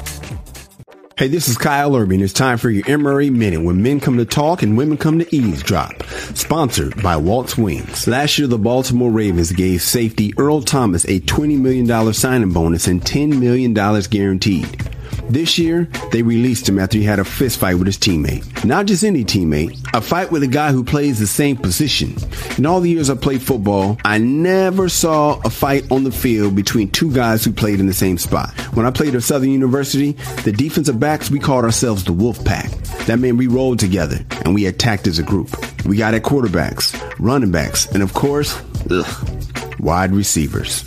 Hey, 1.19 1.29
this 1.29 1.47
is 1.47 1.59
Kyle 1.59 1.95
Irby, 1.95 2.15
and 2.15 2.25
it's 2.25 2.33
time 2.33 2.57
for 2.57 2.71
your 2.71 2.85
MRA 2.85 3.31
Minute 3.31 3.63
when 3.63 3.83
men 3.83 4.01
come 4.01 4.17
to 4.17 4.25
talk 4.25 4.63
and 4.63 4.79
women 4.79 4.97
come 4.97 5.19
to 5.19 5.37
eavesdrop. 5.37 6.03
Sponsored 6.35 7.03
by 7.03 7.19
Waltz 7.19 7.55
Wings. 7.55 8.09
Last 8.09 8.39
year, 8.39 8.49
the 8.49 8.57
Baltimore 8.57 9.11
Ravens 9.11 9.53
gave 9.53 9.83
safety 9.83 10.33
Earl 10.39 10.63
Thomas 10.63 11.05
a 11.05 11.21
$20 11.21 11.61
million 11.61 12.15
signing 12.15 12.53
bonus 12.55 12.87
and 12.87 13.03
$10 13.03 13.39
million 13.39 13.75
guaranteed. 13.75 14.89
This 15.33 15.57
year, 15.57 15.89
they 16.11 16.21
released 16.21 16.69
him 16.69 16.79
after 16.79 16.99
he 16.99 17.05
had 17.05 17.19
a 17.19 17.25
fist 17.25 17.59
fight 17.59 17.77
with 17.77 17.87
his 17.87 17.97
teammate. 17.97 18.67
Not 18.67 18.85
just 18.85 19.03
any 19.03 19.25
teammate, 19.25 19.83
a 19.95 20.03
fight 20.03 20.31
with 20.31 20.43
a 20.43 20.47
guy 20.47 20.73
who 20.73 20.85
plays 20.85 21.19
the 21.19 21.27
same 21.27 21.57
position. 21.57 22.15
In 22.59 22.67
all 22.67 22.81
the 22.81 22.91
years 22.91 23.09
I 23.09 23.15
played 23.15 23.41
football, 23.41 23.97
I 24.05 24.19
never 24.19 24.91
saw 24.91 25.41
a 25.43 25.49
fight 25.49 25.91
on 25.91 26.05
the 26.05 26.13
field 26.13 26.55
between 26.55 26.91
two 26.91 27.11
guys 27.11 27.43
who 27.47 27.51
played 27.51 27.81
in 27.81 27.87
the 27.87 27.95
same 27.95 28.19
spot. 28.19 28.51
When 28.77 28.85
I 28.85 28.91
played 28.91 29.15
at 29.15 29.23
Southern 29.23 29.49
University, 29.49 30.13
the 30.45 30.53
defensive 30.53 31.01
backs, 31.01 31.31
we 31.31 31.39
called 31.39 31.65
ourselves 31.65 32.05
the 32.05 32.13
Wolf 32.13 32.45
Pack. 32.45 32.71
That 33.07 33.19
meant 33.19 33.39
we 33.39 33.47
rolled 33.47 33.79
together 33.79 34.19
and 34.45 34.55
we 34.55 34.67
attacked 34.67 35.07
as 35.07 35.19
a 35.19 35.23
group. 35.23 35.49
We 35.87 35.97
got 35.97 36.13
at 36.13 36.25
quarterbacks, 36.25 36.93
running 37.19 37.51
backs, 37.51 37.87
and 37.87 38.03
of 38.03 38.13
course, 38.13 38.61
ugh, 38.91 39.81
wide 39.81 40.13
receivers 40.13 40.85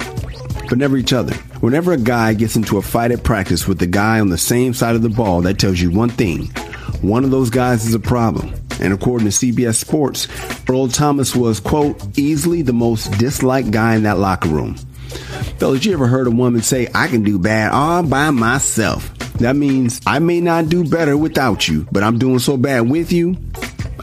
but 0.70 0.78
never 0.78 0.98
each 0.98 1.14
other. 1.14 1.36
Whenever 1.66 1.94
a 1.94 1.98
guy 1.98 2.36
gets 2.36 2.56
into 2.56 2.78
a 2.78 2.82
fight 2.84 3.10
at 3.10 3.24
practice 3.24 3.68
with 3.68 3.80
the 3.80 3.88
guy 3.88 4.20
on 4.20 4.30
the 4.30 4.38
same 4.38 4.72
side 4.72 4.96
of 4.96 5.02
the 5.02 5.10
ball, 5.10 5.42
that 5.42 5.58
tells 5.58 5.82
you 5.82 5.90
one 5.90 6.10
thing. 6.10 6.46
One 7.02 7.24
of 7.24 7.32
those 7.32 7.50
guys 7.50 7.88
is 7.88 7.96
a 7.96 8.00
problem. 8.00 8.54
And 8.80 8.94
according 8.94 9.28
to 9.28 9.34
CBS 9.34 9.74
Sports, 9.74 10.28
Earl 10.70 10.90
Thomas 10.90 11.36
was, 11.36 11.60
quote, 11.60 12.00
easily 12.20 12.62
the 12.62 12.72
most 12.72 13.12
disliked 13.18 13.72
guy 13.72 13.96
in 13.96 14.04
that 14.04 14.20
locker 14.20 14.48
room. 14.48 14.76
Fellas, 15.58 15.84
you 15.84 15.94
ever 15.94 16.06
heard 16.06 16.28
a 16.28 16.32
woman 16.32 16.62
say, 16.62 16.88
I 16.94 17.08
can 17.08 17.24
do 17.24 17.40
bad 17.40 17.72
all 17.72 18.04
by 18.04 18.30
myself? 18.30 19.12
That 19.40 19.56
means 19.56 20.02
I 20.06 20.20
may 20.20 20.42
not 20.42 20.70
do 20.70 20.88
better 20.88 21.18
without 21.18 21.68
you, 21.68 21.88
but 21.92 22.04
I'm 22.04 22.20
doing 22.20 22.38
so 22.38 22.58
bad 22.58 22.88
with 22.92 23.12
you, 23.12 23.38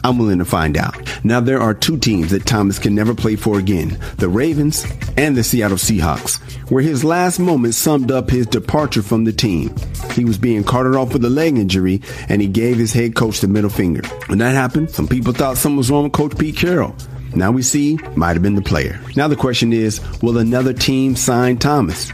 I'm 0.03 0.17
willing 0.17 0.39
to 0.39 0.45
find 0.45 0.77
out. 0.77 0.95
Now, 1.23 1.39
there 1.39 1.61
are 1.61 1.73
two 1.73 1.97
teams 1.97 2.31
that 2.31 2.45
Thomas 2.45 2.79
can 2.79 2.93
never 2.93 3.15
play 3.15 3.35
for 3.35 3.57
again 3.57 3.97
the 4.17 4.29
Ravens 4.29 4.85
and 5.17 5.35
the 5.35 5.43
Seattle 5.43 5.77
Seahawks, 5.77 6.39
where 6.69 6.83
his 6.83 7.03
last 7.03 7.39
moments 7.39 7.77
summed 7.77 8.11
up 8.11 8.29
his 8.29 8.47
departure 8.47 9.01
from 9.01 9.23
the 9.23 9.31
team. 9.31 9.73
He 10.11 10.25
was 10.25 10.37
being 10.37 10.63
carted 10.63 10.95
off 10.95 11.13
with 11.13 11.23
a 11.23 11.29
leg 11.29 11.57
injury, 11.57 12.01
and 12.27 12.41
he 12.41 12.47
gave 12.47 12.77
his 12.77 12.93
head 12.93 13.15
coach 13.15 13.39
the 13.39 13.47
middle 13.47 13.69
finger. 13.69 14.01
When 14.27 14.39
that 14.39 14.53
happened, 14.53 14.91
some 14.91 15.07
people 15.07 15.33
thought 15.33 15.57
something 15.57 15.77
was 15.77 15.89
wrong 15.89 16.03
with 16.03 16.13
Coach 16.13 16.37
Pete 16.37 16.57
Carroll. 16.57 16.95
Now 17.35 17.51
we 17.51 17.63
see, 17.63 17.97
might 18.15 18.33
have 18.33 18.43
been 18.43 18.55
the 18.55 18.61
player. 18.61 18.99
Now 19.15 19.27
the 19.27 19.35
question 19.35 19.73
is, 19.73 20.01
will 20.21 20.37
another 20.37 20.73
team 20.73 21.15
sign 21.15 21.57
Thomas? 21.57 22.11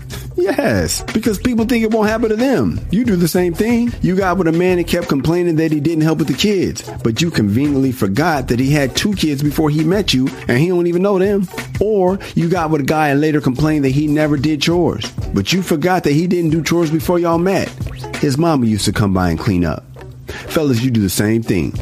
Yes, 0.57 1.03
because 1.13 1.37
people 1.37 1.65
think 1.65 1.83
it 1.83 1.91
won't 1.91 2.09
happen 2.09 2.29
to 2.29 2.35
them. 2.35 2.79
You 2.91 3.05
do 3.05 3.15
the 3.15 3.27
same 3.27 3.53
thing. 3.53 3.93
You 4.01 4.15
got 4.15 4.37
with 4.37 4.47
a 4.47 4.51
man 4.51 4.77
that 4.77 4.87
kept 4.87 5.07
complaining 5.07 5.57
that 5.57 5.71
he 5.71 5.79
didn't 5.79 6.03
help 6.03 6.17
with 6.19 6.27
the 6.27 6.33
kids, 6.33 6.89
but 7.03 7.21
you 7.21 7.29
conveniently 7.29 7.91
forgot 7.91 8.47
that 8.47 8.59
he 8.59 8.71
had 8.71 8.95
two 8.95 9.13
kids 9.13 9.43
before 9.43 9.69
he 9.69 9.83
met 9.83 10.13
you 10.13 10.27
and 10.47 10.57
he 10.57 10.67
don't 10.67 10.87
even 10.87 11.01
know 11.01 11.19
them. 11.19 11.47
Or 11.79 12.19
you 12.35 12.49
got 12.49 12.71
with 12.71 12.81
a 12.81 12.85
guy 12.85 13.09
and 13.09 13.21
later 13.21 13.41
complained 13.41 13.85
that 13.85 13.91
he 13.91 14.07
never 14.07 14.37
did 14.37 14.61
chores, 14.61 15.09
but 15.33 15.53
you 15.53 15.61
forgot 15.61 16.03
that 16.05 16.13
he 16.13 16.27
didn't 16.27 16.49
do 16.49 16.63
chores 16.63 16.91
before 16.91 17.19
y'all 17.19 17.37
met. 17.37 17.69
His 18.17 18.37
mama 18.37 18.65
used 18.65 18.85
to 18.85 18.91
come 18.91 19.13
by 19.13 19.29
and 19.29 19.39
clean 19.39 19.63
up. 19.63 19.85
Fellas, 20.27 20.81
you 20.81 20.91
do 20.91 21.01
the 21.01 21.09
same 21.09 21.43
thing. 21.43 21.73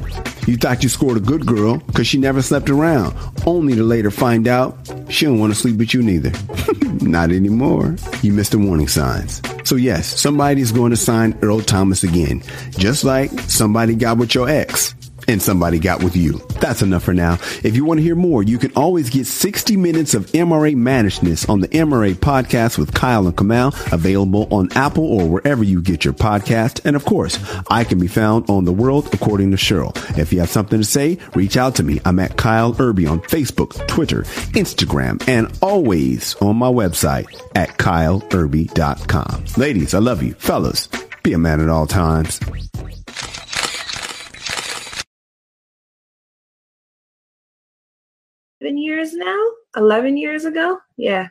You 0.45 0.55
thought 0.55 0.83
you 0.83 0.89
scored 0.89 1.17
a 1.17 1.21
good 1.21 1.45
girl 1.45 1.77
because 1.77 2.07
she 2.07 2.17
never 2.17 2.41
slept 2.41 2.69
around, 2.69 3.15
only 3.45 3.75
to 3.75 3.83
later 3.83 4.11
find 4.11 4.47
out 4.47 4.77
she 5.09 5.25
don't 5.25 5.39
want 5.39 5.53
to 5.53 5.59
sleep 5.59 5.77
with 5.77 5.93
you 5.93 6.01
neither. 6.01 6.31
Not 7.01 7.31
anymore. 7.31 7.95
You 8.21 8.33
missed 8.33 8.51
the 8.51 8.59
warning 8.59 8.87
signs. 8.87 9.41
So 9.63 9.75
yes, 9.75 10.07
somebody's 10.19 10.71
going 10.71 10.91
to 10.91 10.97
sign 10.97 11.37
Earl 11.41 11.61
Thomas 11.61 12.03
again, 12.03 12.41
just 12.71 13.03
like 13.03 13.31
somebody 13.41 13.95
got 13.95 14.17
with 14.17 14.33
your 14.33 14.49
ex 14.49 14.95
and 15.27 15.41
somebody 15.41 15.79
got 15.79 16.03
with 16.03 16.15
you. 16.15 16.41
That's 16.59 16.81
enough 16.81 17.03
for 17.03 17.13
now. 17.13 17.33
If 17.63 17.75
you 17.75 17.85
want 17.85 17.99
to 17.99 18.03
hear 18.03 18.15
more, 18.15 18.43
you 18.43 18.57
can 18.57 18.71
always 18.75 19.09
get 19.09 19.27
60 19.27 19.77
minutes 19.77 20.13
of 20.13 20.27
MRA 20.27 20.75
managedness 20.75 21.47
on 21.49 21.61
the 21.61 21.67
MRA 21.69 22.13
podcast 22.15 22.77
with 22.77 22.93
Kyle 22.93 23.27
and 23.27 23.37
Kamal, 23.37 23.73
available 23.91 24.47
on 24.51 24.69
Apple 24.73 25.05
or 25.05 25.27
wherever 25.29 25.63
you 25.63 25.81
get 25.81 26.05
your 26.05 26.13
podcast. 26.13 26.81
And 26.85 26.95
of 26.95 27.05
course, 27.05 27.39
I 27.69 27.83
can 27.83 27.99
be 27.99 28.07
found 28.07 28.49
on 28.49 28.65
The 28.65 28.73
World 28.73 29.13
According 29.13 29.51
to 29.51 29.57
Cheryl. 29.57 29.95
If 30.17 30.33
you 30.33 30.39
have 30.39 30.49
something 30.49 30.79
to 30.79 30.85
say, 30.85 31.17
reach 31.35 31.57
out 31.57 31.75
to 31.75 31.83
me. 31.83 32.01
I'm 32.05 32.19
at 32.19 32.37
Kyle 32.37 32.75
Irby 32.79 33.07
on 33.07 33.19
Facebook, 33.21 33.87
Twitter, 33.87 34.23
Instagram, 34.53 35.27
and 35.27 35.55
always 35.61 36.35
on 36.35 36.55
my 36.55 36.69
website 36.69 37.27
at 37.55 37.77
kyleirby.com. 37.77 39.45
Ladies, 39.57 39.93
I 39.93 39.99
love 39.99 40.23
you. 40.23 40.33
Fellas, 40.35 40.87
be 41.23 41.33
a 41.33 41.37
man 41.37 41.61
at 41.61 41.69
all 41.69 41.87
times. 41.87 42.39
Years 48.61 49.13
now? 49.13 49.37
11 49.75 50.17
years 50.17 50.45
ago? 50.45 50.79
Yeah. 50.97 51.27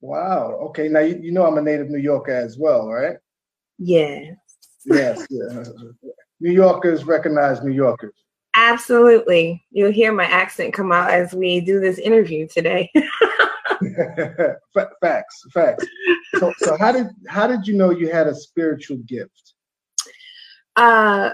Wow. 0.00 0.58
Okay. 0.68 0.88
Now 0.88 1.00
you, 1.00 1.18
you 1.22 1.32
know 1.32 1.46
I'm 1.46 1.58
a 1.58 1.62
native 1.62 1.88
New 1.88 1.98
Yorker 1.98 2.32
as 2.32 2.58
well, 2.58 2.88
right? 2.88 3.16
Yeah. 3.78 4.32
Yes. 4.84 5.26
Yeah. 5.30 5.64
New 6.40 6.50
Yorkers 6.50 7.04
recognize 7.04 7.62
New 7.62 7.72
Yorkers. 7.72 8.14
Absolutely. 8.54 9.64
You'll 9.70 9.92
hear 9.92 10.12
my 10.12 10.24
accent 10.24 10.74
come 10.74 10.92
out 10.92 11.10
as 11.10 11.32
we 11.32 11.60
do 11.60 11.80
this 11.80 11.98
interview 11.98 12.48
today. 12.48 12.90
Fa- 14.74 14.90
facts. 15.00 15.44
Facts. 15.52 15.86
So, 16.38 16.52
so 16.58 16.76
how 16.76 16.92
did 16.92 17.06
how 17.28 17.46
did 17.46 17.66
you 17.66 17.76
know 17.76 17.90
you 17.90 18.10
had 18.10 18.26
a 18.26 18.34
spiritual 18.34 18.98
gift? 18.98 19.54
Uh 20.76 21.30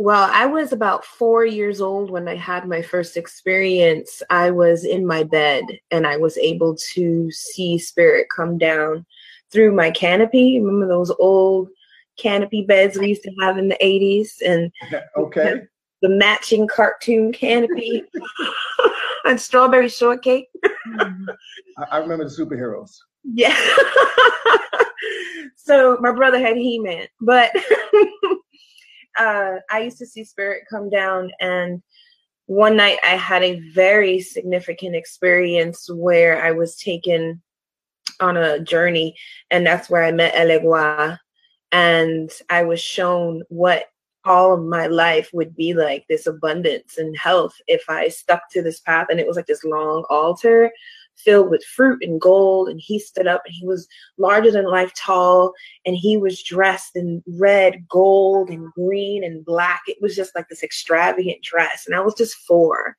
well, 0.00 0.30
I 0.32 0.46
was 0.46 0.72
about 0.72 1.04
four 1.04 1.44
years 1.44 1.82
old 1.82 2.10
when 2.10 2.26
I 2.26 2.34
had 2.34 2.66
my 2.66 2.80
first 2.80 3.18
experience. 3.18 4.22
I 4.30 4.50
was 4.50 4.82
in 4.86 5.06
my 5.06 5.24
bed 5.24 5.62
and 5.90 6.06
I 6.06 6.16
was 6.16 6.38
able 6.38 6.74
to 6.94 7.30
see 7.30 7.76
spirit 7.76 8.28
come 8.34 8.56
down 8.56 9.04
through 9.50 9.74
my 9.74 9.90
canopy. 9.90 10.58
Remember 10.58 10.88
those 10.88 11.10
old 11.20 11.68
canopy 12.16 12.62
beds 12.62 12.96
we 12.96 13.08
used 13.08 13.24
to 13.24 13.32
have 13.42 13.58
in 13.58 13.68
the 13.68 13.76
80s? 13.82 14.30
And 14.42 14.72
okay. 15.18 15.64
the 16.00 16.08
matching 16.08 16.66
cartoon 16.66 17.30
canopy 17.30 18.02
and 19.26 19.38
strawberry 19.38 19.90
shortcake. 19.90 20.48
I, 21.90 21.98
remember 21.98 22.24
the 22.26 22.34
superheroes. 22.34 22.96
Yeah. 23.22 23.54
so 25.56 25.98
my 26.00 26.12
brother 26.12 26.40
had 26.40 26.56
He-Man, 26.56 27.06
but 27.20 27.50
uh, 29.20 29.60
I 29.70 29.80
used 29.80 29.98
to 29.98 30.06
see 30.06 30.24
spirit 30.24 30.64
come 30.68 30.88
down, 30.88 31.30
and 31.40 31.82
one 32.46 32.76
night 32.76 32.98
I 33.04 33.16
had 33.16 33.42
a 33.42 33.60
very 33.72 34.20
significant 34.20 34.96
experience 34.96 35.88
where 35.90 36.42
I 36.42 36.52
was 36.52 36.76
taken 36.76 37.42
on 38.18 38.36
a 38.36 38.58
journey, 38.58 39.14
and 39.50 39.66
that's 39.66 39.90
where 39.90 40.02
I 40.02 40.10
met 40.10 40.34
Elegua, 40.34 41.18
and 41.70 42.30
I 42.48 42.64
was 42.64 42.80
shown 42.80 43.42
what 43.48 43.84
all 44.24 44.54
of 44.54 44.64
my 44.64 44.86
life 44.86 45.30
would 45.32 45.54
be 45.54 45.74
like 45.74 46.04
this 46.08 46.26
abundance 46.26 46.98
and 46.98 47.16
health 47.16 47.54
if 47.66 47.84
I 47.88 48.08
stuck 48.08 48.50
to 48.50 48.62
this 48.62 48.80
path. 48.80 49.06
And 49.10 49.20
it 49.20 49.26
was 49.26 49.36
like 49.36 49.46
this 49.46 49.64
long 49.64 50.04
altar 50.10 50.70
filled 51.24 51.50
with 51.50 51.64
fruit 51.64 52.02
and 52.02 52.20
gold. 52.20 52.68
And 52.68 52.80
he 52.80 52.98
stood 52.98 53.26
up 53.26 53.42
and 53.44 53.54
he 53.54 53.66
was 53.66 53.86
larger 54.18 54.50
than 54.50 54.70
life 54.70 54.92
tall. 54.96 55.52
And 55.84 55.96
he 55.96 56.16
was 56.16 56.42
dressed 56.42 56.96
in 56.96 57.22
red, 57.38 57.86
gold, 57.88 58.50
and 58.50 58.72
green 58.72 59.24
and 59.24 59.44
black. 59.44 59.82
It 59.86 59.98
was 60.00 60.16
just 60.16 60.34
like 60.34 60.48
this 60.48 60.62
extravagant 60.62 61.42
dress. 61.42 61.84
And 61.86 61.94
I 61.94 62.00
was 62.00 62.14
just 62.14 62.34
four. 62.34 62.96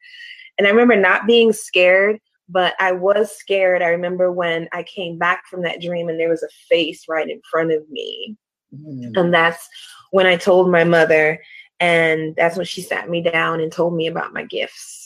And 0.57 0.67
I 0.67 0.69
remember 0.69 0.95
not 0.95 1.27
being 1.27 1.53
scared, 1.53 2.19
but 2.49 2.75
I 2.79 2.91
was 2.91 3.35
scared. 3.35 3.81
I 3.81 3.89
remember 3.89 4.31
when 4.31 4.67
I 4.73 4.83
came 4.83 5.17
back 5.17 5.45
from 5.47 5.63
that 5.63 5.81
dream 5.81 6.09
and 6.09 6.19
there 6.19 6.29
was 6.29 6.43
a 6.43 6.49
face 6.69 7.05
right 7.07 7.29
in 7.29 7.41
front 7.49 7.71
of 7.71 7.89
me. 7.89 8.35
Mm. 8.75 9.17
And 9.17 9.33
that's 9.33 9.67
when 10.11 10.27
I 10.27 10.35
told 10.35 10.69
my 10.69 10.83
mother. 10.83 11.41
And 11.79 12.35
that's 12.35 12.57
when 12.57 12.65
she 12.65 12.81
sat 12.81 13.09
me 13.09 13.21
down 13.23 13.59
and 13.59 13.71
told 13.71 13.95
me 13.95 14.05
about 14.07 14.33
my 14.33 14.43
gifts. 14.43 15.00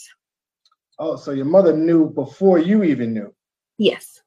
Oh, 0.98 1.16
so 1.16 1.32
your 1.32 1.44
mother 1.44 1.76
knew 1.76 2.10
before 2.10 2.58
you 2.58 2.82
even 2.82 3.12
knew. 3.12 3.34
Yes. 3.78 4.22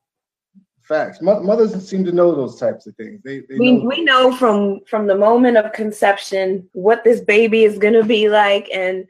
Facts. 0.81 1.21
Mo- 1.21 1.41
mothers 1.41 1.87
seem 1.87 2.03
to 2.05 2.11
know 2.11 2.33
those 2.33 2.59
types 2.59 2.87
of 2.87 2.95
things. 2.95 3.21
They, 3.23 3.41
they 3.41 3.57
we 3.57 3.71
know. 3.73 3.85
we 3.85 4.03
know 4.03 4.35
from 4.35 4.79
from 4.85 5.07
the 5.07 5.15
moment 5.15 5.57
of 5.57 5.71
conception 5.73 6.67
what 6.73 7.03
this 7.03 7.21
baby 7.21 7.63
is 7.63 7.77
going 7.77 7.93
to 7.93 8.03
be 8.03 8.29
like 8.29 8.69
and 8.73 9.05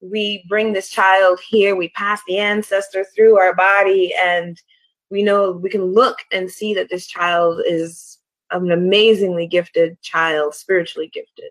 we 0.00 0.44
bring 0.48 0.72
this 0.72 0.90
child 0.90 1.40
here, 1.46 1.76
we 1.76 1.88
pass 1.90 2.20
the 2.26 2.38
ancestor 2.38 3.04
through 3.04 3.38
our 3.38 3.54
body, 3.54 4.14
and 4.20 4.60
we 5.10 5.22
know 5.22 5.52
we 5.52 5.70
can 5.70 5.84
look 5.84 6.18
and 6.32 6.50
see 6.50 6.74
that 6.74 6.88
this 6.90 7.06
child 7.06 7.62
is 7.66 8.18
an 8.50 8.70
amazingly 8.70 9.46
gifted 9.46 10.00
child, 10.02 10.54
spiritually 10.54 11.10
gifted. 11.12 11.50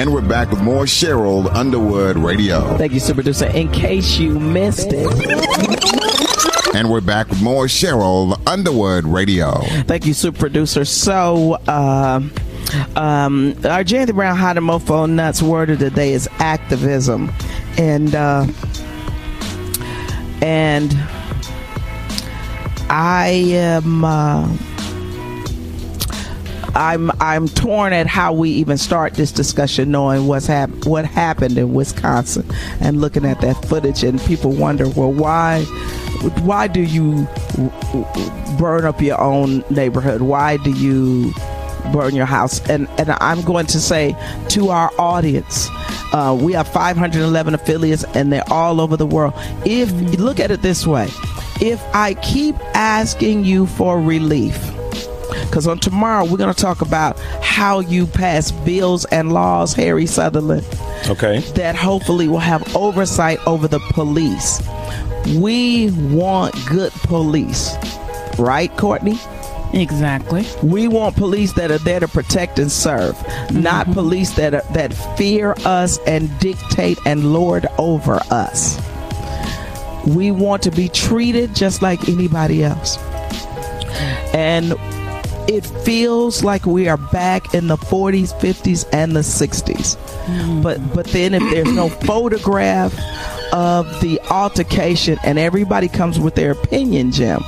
And 0.00 0.14
we're 0.14 0.22
back 0.22 0.48
with 0.48 0.62
more 0.62 0.84
Cheryl 0.84 1.54
Underwood 1.54 2.16
Radio. 2.16 2.74
Thank 2.78 2.94
you, 2.94 3.00
super 3.00 3.16
producer. 3.16 3.48
In 3.48 3.70
case 3.70 4.16
you 4.16 4.40
missed 4.40 4.88
it. 4.94 6.74
And 6.74 6.90
we're 6.90 7.02
back 7.02 7.28
with 7.28 7.42
more 7.42 7.66
Cheryl 7.66 8.40
Underwood 8.48 9.04
Radio. 9.04 9.60
Thank 9.82 10.06
you, 10.06 10.14
super 10.14 10.38
producer. 10.38 10.86
So, 10.86 11.58
uh, 11.68 12.22
um, 12.96 13.54
our 13.66 13.84
James 13.84 14.10
Brown 14.12 14.38
Hot 14.38 14.56
and 14.56 14.66
Mofo 14.66 15.06
Nuts 15.06 15.42
word 15.42 15.68
of 15.68 15.80
the 15.80 15.90
day 15.90 16.14
is 16.14 16.30
activism, 16.38 17.30
and 17.76 18.14
uh, 18.14 18.46
and 20.40 20.94
I 22.88 23.28
am. 23.52 24.02
Uh, 24.06 24.56
I'm 26.74 27.10
I'm 27.20 27.48
torn 27.48 27.92
at 27.92 28.06
how 28.06 28.32
we 28.32 28.50
even 28.50 28.78
start 28.78 29.14
this 29.14 29.32
discussion, 29.32 29.90
knowing 29.90 30.26
what's 30.26 30.46
hap- 30.46 30.86
what 30.86 31.04
happened 31.04 31.58
in 31.58 31.74
Wisconsin, 31.74 32.46
and 32.80 33.00
looking 33.00 33.24
at 33.24 33.40
that 33.40 33.64
footage, 33.64 34.04
and 34.04 34.20
people 34.20 34.52
wonder, 34.52 34.88
well, 34.88 35.12
why 35.12 35.62
why 36.42 36.66
do 36.68 36.82
you 36.82 37.26
burn 38.58 38.84
up 38.84 39.00
your 39.00 39.20
own 39.20 39.64
neighborhood? 39.70 40.22
Why 40.22 40.58
do 40.58 40.70
you 40.70 41.32
burn 41.92 42.14
your 42.14 42.26
house? 42.26 42.60
And 42.68 42.88
and 42.98 43.10
I'm 43.20 43.42
going 43.42 43.66
to 43.66 43.80
say 43.80 44.16
to 44.50 44.68
our 44.68 44.90
audience, 44.98 45.68
uh, 46.12 46.38
we 46.40 46.52
have 46.52 46.68
511 46.68 47.54
affiliates, 47.54 48.04
and 48.14 48.32
they're 48.32 48.48
all 48.48 48.80
over 48.80 48.96
the 48.96 49.06
world. 49.06 49.34
If 49.64 49.90
look 50.18 50.38
at 50.38 50.50
it 50.50 50.62
this 50.62 50.86
way, 50.86 51.08
if 51.60 51.82
I 51.94 52.14
keep 52.14 52.56
asking 52.74 53.44
you 53.44 53.66
for 53.66 54.00
relief 54.00 54.72
because 55.44 55.66
on 55.66 55.78
tomorrow 55.78 56.24
we're 56.24 56.38
going 56.38 56.52
to 56.52 56.60
talk 56.60 56.80
about 56.80 57.18
how 57.42 57.80
you 57.80 58.06
pass 58.06 58.50
bills 58.50 59.04
and 59.06 59.32
laws, 59.32 59.72
Harry 59.74 60.06
Sutherland. 60.06 60.66
Okay. 61.08 61.40
That 61.54 61.76
hopefully 61.76 62.28
will 62.28 62.38
have 62.38 62.76
oversight 62.76 63.38
over 63.46 63.68
the 63.68 63.80
police. 63.90 64.62
We 65.36 65.90
want 65.90 66.54
good 66.66 66.92
police, 66.92 67.74
right, 68.38 68.74
Courtney? 68.76 69.18
Exactly. 69.72 70.44
We 70.62 70.88
want 70.88 71.16
police 71.16 71.52
that 71.52 71.70
are 71.70 71.78
there 71.78 72.00
to 72.00 72.08
protect 72.08 72.58
and 72.58 72.70
serve, 72.70 73.14
mm-hmm. 73.16 73.60
not 73.60 73.90
police 73.92 74.32
that 74.32 74.54
are, 74.54 74.72
that 74.72 74.92
fear 75.16 75.54
us 75.64 75.98
and 76.06 76.36
dictate 76.40 76.98
and 77.06 77.32
lord 77.32 77.66
over 77.78 78.20
us. 78.30 78.80
We 80.06 80.30
want 80.30 80.62
to 80.62 80.70
be 80.70 80.88
treated 80.88 81.54
just 81.54 81.82
like 81.82 82.08
anybody 82.08 82.64
else. 82.64 82.98
And 84.34 84.74
it 85.50 85.66
feels 85.84 86.44
like 86.44 86.64
we 86.64 86.88
are 86.88 86.96
back 86.96 87.54
in 87.54 87.66
the 87.66 87.76
40s, 87.76 88.32
50s, 88.40 88.88
and 88.92 89.16
the 89.16 89.20
60s. 89.20 89.96
Mm. 90.26 90.62
But 90.62 90.94
but 90.94 91.06
then 91.06 91.34
if 91.34 91.42
there's 91.50 91.72
no 91.72 91.88
photograph 92.06 92.94
of 93.52 94.00
the 94.00 94.20
altercation 94.30 95.18
and 95.24 95.40
everybody 95.40 95.88
comes 95.88 96.20
with 96.20 96.36
their 96.36 96.52
opinion, 96.52 97.10
Jim, 97.10 97.42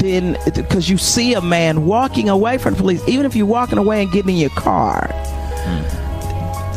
then 0.00 0.38
because 0.54 0.88
you 0.88 0.96
see 0.96 1.34
a 1.34 1.42
man 1.42 1.84
walking 1.84 2.30
away 2.30 2.56
from 2.56 2.72
the 2.72 2.80
police, 2.80 3.06
even 3.06 3.26
if 3.26 3.36
you're 3.36 3.44
walking 3.44 3.76
away 3.76 4.02
and 4.02 4.10
getting 4.10 4.30
in 4.30 4.36
your 4.36 4.50
car. 4.50 5.08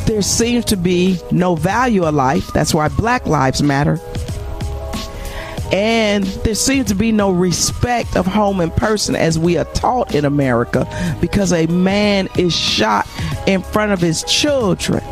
There 0.06 0.22
seems 0.22 0.66
to 0.66 0.76
be 0.76 1.18
no 1.32 1.56
value 1.56 2.04
of 2.04 2.14
life. 2.14 2.52
That's 2.52 2.74
why 2.74 2.90
Black 2.90 3.26
Lives 3.26 3.64
Matter 3.64 4.02
and 5.74 6.24
there 6.24 6.54
seems 6.54 6.88
to 6.90 6.96
be 6.96 7.12
no 7.12 7.32
respect 7.32 8.16
of 8.16 8.28
home 8.28 8.60
and 8.60 8.74
person 8.76 9.16
as 9.16 9.40
we 9.40 9.58
are 9.58 9.66
taught 9.66 10.14
in 10.14 10.24
America 10.24 10.88
because 11.20 11.52
a 11.52 11.66
man 11.66 12.30
is 12.38 12.56
shot 12.56 13.08
in 13.48 13.64
front 13.64 13.92
of 13.92 14.00
his 14.00 14.24
children. 14.26 15.04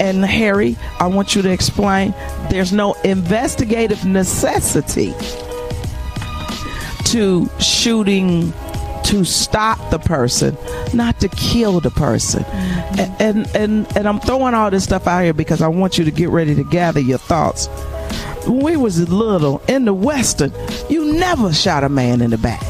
And 0.00 0.24
Harry, 0.24 0.76
I 0.98 1.06
want 1.06 1.36
you 1.36 1.42
to 1.42 1.50
explain 1.52 2.12
there's 2.50 2.72
no 2.72 2.94
investigative 3.04 4.04
necessity 4.04 5.14
to 7.04 7.48
shooting 7.60 8.52
to 9.04 9.24
stop 9.24 9.78
the 9.90 9.98
person, 10.00 10.56
not 10.94 11.20
to 11.20 11.28
kill 11.28 11.78
the 11.78 11.90
person. 11.90 12.42
Mm-hmm. 12.42 13.22
And, 13.22 13.56
and 13.56 13.96
and 13.96 14.08
I'm 14.08 14.18
throwing 14.18 14.54
all 14.54 14.70
this 14.70 14.82
stuff 14.82 15.06
out 15.06 15.22
here 15.22 15.32
because 15.32 15.62
I 15.62 15.68
want 15.68 15.96
you 15.96 16.04
to 16.04 16.10
get 16.10 16.28
ready 16.28 16.56
to 16.56 16.64
gather 16.64 17.00
your 17.00 17.18
thoughts 17.18 17.68
when 18.46 18.60
we 18.60 18.76
was 18.76 19.08
little 19.08 19.62
in 19.68 19.84
the 19.84 19.94
western, 19.94 20.52
you 20.88 21.14
never 21.14 21.52
shot 21.52 21.84
a 21.84 21.88
man 21.88 22.20
in 22.20 22.30
the 22.30 22.38
back. 22.38 22.62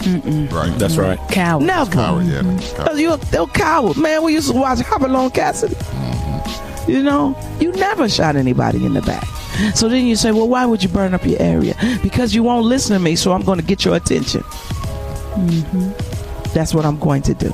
Mm-mm. 0.00 0.50
Right, 0.52 0.76
that's 0.78 0.96
right. 0.96 1.18
Coward. 1.30 1.64
Never. 1.64 1.90
Coward, 1.90 2.26
yeah. 2.26 2.42
Mm-hmm. 2.42 2.76
Coward. 2.76 2.98
You 2.98 3.12
a 3.12 3.46
coward, 3.48 3.96
man. 3.96 4.22
We 4.22 4.34
used 4.34 4.50
to 4.50 4.56
watch 4.56 4.80
Hopalong 4.80 5.30
Cassidy. 5.30 5.74
Mm-hmm. 5.74 6.90
You 6.90 7.02
know, 7.02 7.36
you 7.60 7.72
never 7.72 8.08
shot 8.08 8.36
anybody 8.36 8.84
in 8.84 8.94
the 8.94 9.02
back. 9.02 9.26
So 9.74 9.88
then 9.88 10.06
you 10.06 10.16
say, 10.16 10.32
well, 10.32 10.48
why 10.48 10.66
would 10.66 10.82
you 10.82 10.88
burn 10.88 11.14
up 11.14 11.24
your 11.24 11.40
area? 11.40 11.74
Because 12.02 12.34
you 12.34 12.42
won't 12.42 12.66
listen 12.66 12.96
to 12.96 13.02
me, 13.02 13.16
so 13.16 13.32
I'm 13.32 13.42
going 13.42 13.58
to 13.58 13.64
get 13.64 13.84
your 13.84 13.96
attention. 13.96 14.42
Mm-hmm. 14.42 16.54
That's 16.54 16.74
what 16.74 16.84
I'm 16.84 16.98
going 16.98 17.22
to 17.22 17.34
do. 17.34 17.52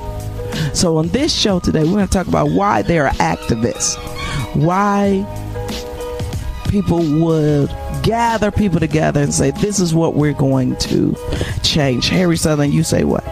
So 0.74 0.98
on 0.98 1.08
this 1.08 1.34
show 1.34 1.60
today, 1.60 1.84
we're 1.84 1.92
going 1.92 2.06
to 2.06 2.12
talk 2.12 2.26
about 2.26 2.50
why 2.50 2.82
they 2.82 2.98
are 2.98 3.10
activists. 3.12 3.96
Why 4.54 5.24
people 6.72 7.02
would 7.20 7.68
gather 8.02 8.50
people 8.50 8.80
together 8.80 9.20
and 9.20 9.34
say, 9.34 9.50
this 9.50 9.78
is 9.78 9.94
what 9.94 10.14
we're 10.14 10.32
going 10.32 10.74
to 10.76 11.14
change. 11.62 12.08
Harry 12.08 12.38
Sutherland, 12.38 12.72
you 12.72 12.82
say 12.82 13.04
what? 13.04 13.22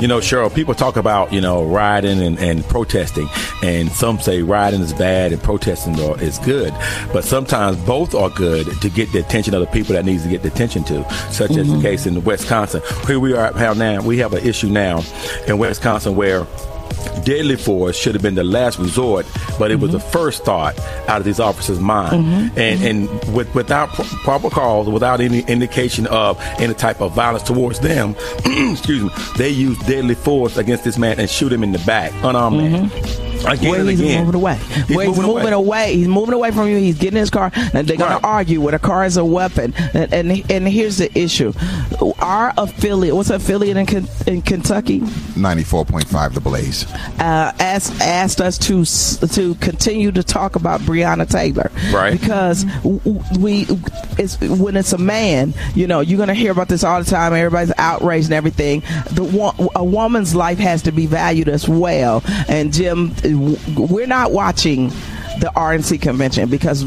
You 0.00 0.06
know, 0.06 0.18
Cheryl, 0.18 0.54
people 0.54 0.74
talk 0.74 0.96
about, 0.96 1.32
you 1.32 1.40
know, 1.40 1.64
rioting 1.64 2.22
and, 2.22 2.38
and 2.38 2.64
protesting, 2.66 3.28
and 3.64 3.90
some 3.90 4.20
say 4.20 4.42
rioting 4.42 4.80
is 4.80 4.92
bad 4.92 5.32
and 5.32 5.42
protesting 5.42 5.98
is 6.20 6.38
good. 6.38 6.72
But 7.12 7.24
sometimes 7.24 7.76
both 7.78 8.14
are 8.14 8.30
good 8.30 8.68
to 8.80 8.88
get 8.88 9.10
the 9.10 9.18
attention 9.18 9.54
of 9.54 9.60
the 9.60 9.66
people 9.66 9.94
that 9.94 10.04
needs 10.04 10.22
to 10.22 10.28
get 10.28 10.42
the 10.42 10.48
attention 10.48 10.84
to, 10.84 11.02
such 11.32 11.50
mm-hmm. 11.50 11.60
as 11.60 11.66
the 11.66 11.72
mm-hmm. 11.72 11.82
case 11.82 12.06
in 12.06 12.22
Wisconsin. 12.22 12.80
Here 13.08 13.18
we 13.18 13.34
are 13.34 13.74
now, 13.74 14.00
we 14.02 14.18
have 14.18 14.34
an 14.34 14.46
issue 14.46 14.68
now 14.68 15.02
in 15.48 15.58
Wisconsin 15.58 16.14
where 16.14 16.46
deadly 17.24 17.56
force 17.56 17.96
should 17.96 18.14
have 18.14 18.22
been 18.22 18.34
the 18.34 18.44
last 18.44 18.78
resort, 18.78 19.26
but 19.58 19.70
it 19.70 19.74
mm-hmm. 19.74 19.82
was 19.82 19.92
the 19.92 20.00
first 20.00 20.44
thought 20.44 20.78
out 21.08 21.18
of 21.18 21.24
these 21.24 21.40
officers' 21.40 21.80
mind. 21.80 22.24
Mm-hmm. 22.24 22.58
And 22.58 22.80
mm-hmm. 22.80 23.24
and 23.24 23.34
with, 23.34 23.54
without 23.54 23.90
proper 23.90 24.50
cause, 24.50 24.88
without 24.88 25.20
any 25.20 25.40
indication 25.40 26.06
of 26.06 26.38
any 26.58 26.74
type 26.74 27.00
of 27.00 27.12
violence 27.12 27.42
towards 27.42 27.80
them, 27.80 28.14
excuse 28.44 29.02
me, 29.02 29.10
they 29.36 29.50
used 29.50 29.86
deadly 29.86 30.14
force 30.14 30.56
against 30.56 30.84
this 30.84 30.98
man 30.98 31.18
and 31.20 31.28
shoot 31.28 31.52
him 31.52 31.62
in 31.62 31.72
the 31.72 31.78
back, 31.80 32.12
unarmed 32.22 32.56
man. 32.56 32.90
Again 33.46 33.70
Where 33.70 33.84
he's 33.84 34.00
again. 34.00 34.24
moving 34.24 34.40
away. 34.40 34.56
He's 34.56 34.96
Where 34.96 35.06
moving 35.06 35.22
he's 35.22 35.30
moving 35.32 35.52
away. 35.52 35.52
away. 35.52 35.94
He's 35.96 36.08
moving 36.08 36.34
away 36.34 36.50
from 36.50 36.68
you. 36.68 36.76
He's 36.76 36.98
getting 36.98 37.18
his 37.18 37.30
car, 37.30 37.50
and 37.54 37.86
they're 37.86 37.96
going 37.96 38.10
right. 38.10 38.20
to 38.20 38.26
argue 38.26 38.60
where 38.60 38.74
a 38.74 38.78
car 38.78 39.04
is 39.04 39.16
a 39.16 39.24
weapon. 39.24 39.74
And, 39.94 40.12
and, 40.12 40.50
and 40.50 40.68
here's 40.68 40.98
the 40.98 41.16
issue: 41.18 41.52
our 42.18 42.52
affiliate, 42.58 43.14
what's 43.14 43.30
affiliate 43.30 43.76
in, 43.76 44.08
in 44.26 44.42
Kentucky? 44.42 45.02
Ninety 45.36 45.64
four 45.64 45.84
point 45.84 46.06
five, 46.08 46.34
The 46.34 46.40
Blaze. 46.40 46.84
Uh, 47.18 47.52
asked 47.58 48.00
asked 48.00 48.40
us 48.40 48.58
to 48.58 48.84
to 49.28 49.54
continue 49.56 50.10
to 50.12 50.22
talk 50.22 50.56
about 50.56 50.80
Breonna 50.82 51.28
Taylor, 51.28 51.70
right? 51.92 52.18
Because 52.20 52.64
we, 53.38 53.66
it's 54.18 54.40
when 54.40 54.76
it's 54.76 54.92
a 54.92 54.98
man, 54.98 55.54
you 55.74 55.86
know, 55.86 56.00
you're 56.00 56.16
going 56.16 56.28
to 56.28 56.34
hear 56.34 56.52
about 56.52 56.68
this 56.68 56.84
all 56.84 57.02
the 57.02 57.08
time. 57.10 57.32
Everybody's 57.32 57.72
outraged 57.78 58.26
and 58.26 58.34
everything. 58.34 58.80
The 59.12 59.70
a 59.74 59.84
woman's 59.84 60.34
life 60.34 60.58
has 60.58 60.82
to 60.82 60.92
be 60.92 61.06
valued 61.06 61.48
as 61.48 61.68
well. 61.68 62.22
And 62.48 62.72
Jim 62.72 63.14
we're 63.34 64.06
not 64.06 64.32
watching 64.32 64.90
the 65.40 65.52
RNC 65.54 66.00
convention 66.02 66.48
because 66.48 66.82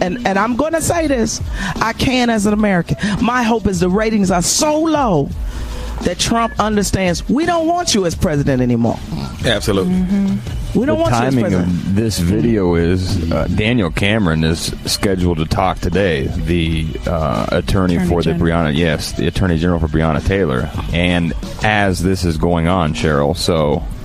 and 0.00 0.26
and 0.26 0.38
I'm 0.38 0.56
going 0.56 0.72
to 0.72 0.80
say 0.82 1.06
this 1.06 1.40
I 1.76 1.92
can 1.92 2.30
as 2.30 2.46
an 2.46 2.52
American 2.52 2.96
my 3.22 3.42
hope 3.42 3.66
is 3.66 3.80
the 3.80 3.90
ratings 3.90 4.30
are 4.30 4.42
so 4.42 4.80
low 4.80 5.28
that 6.02 6.18
Trump 6.18 6.58
understands 6.58 7.28
we 7.28 7.44
don't 7.44 7.66
want 7.66 7.94
you 7.94 8.06
as 8.06 8.14
president 8.14 8.62
anymore 8.62 8.98
absolutely 9.44 9.92
mm-hmm. 9.92 10.78
we 10.78 10.86
don't 10.86 10.96
the 10.96 11.02
want 11.02 11.14
timing 11.14 11.40
you 11.40 11.46
as 11.46 11.52
president. 11.52 11.86
of 11.86 11.94
this 11.94 12.18
video 12.18 12.74
is 12.74 13.30
uh, 13.32 13.46
Daniel 13.48 13.90
Cameron 13.90 14.44
is 14.44 14.74
scheduled 14.90 15.36
to 15.38 15.44
talk 15.44 15.78
today 15.80 16.26
the 16.26 16.86
uh, 17.06 17.46
attorney, 17.52 17.96
attorney, 17.96 18.08
for 18.08 18.22
General. 18.22 18.38
the 18.38 18.50
Breonna 18.52 18.76
yes 18.76 19.12
the 19.12 19.26
attorney 19.26 19.58
general 19.58 19.78
for 19.78 19.88
Breonna 19.88 20.26
Taylor 20.26 20.70
and 20.94 21.34
as 21.62 22.02
this 22.02 22.24
is 22.24 22.38
going 22.38 22.66
on 22.66 22.94
Cheryl 22.94 23.36
so 23.36 23.74
like, 23.74 23.99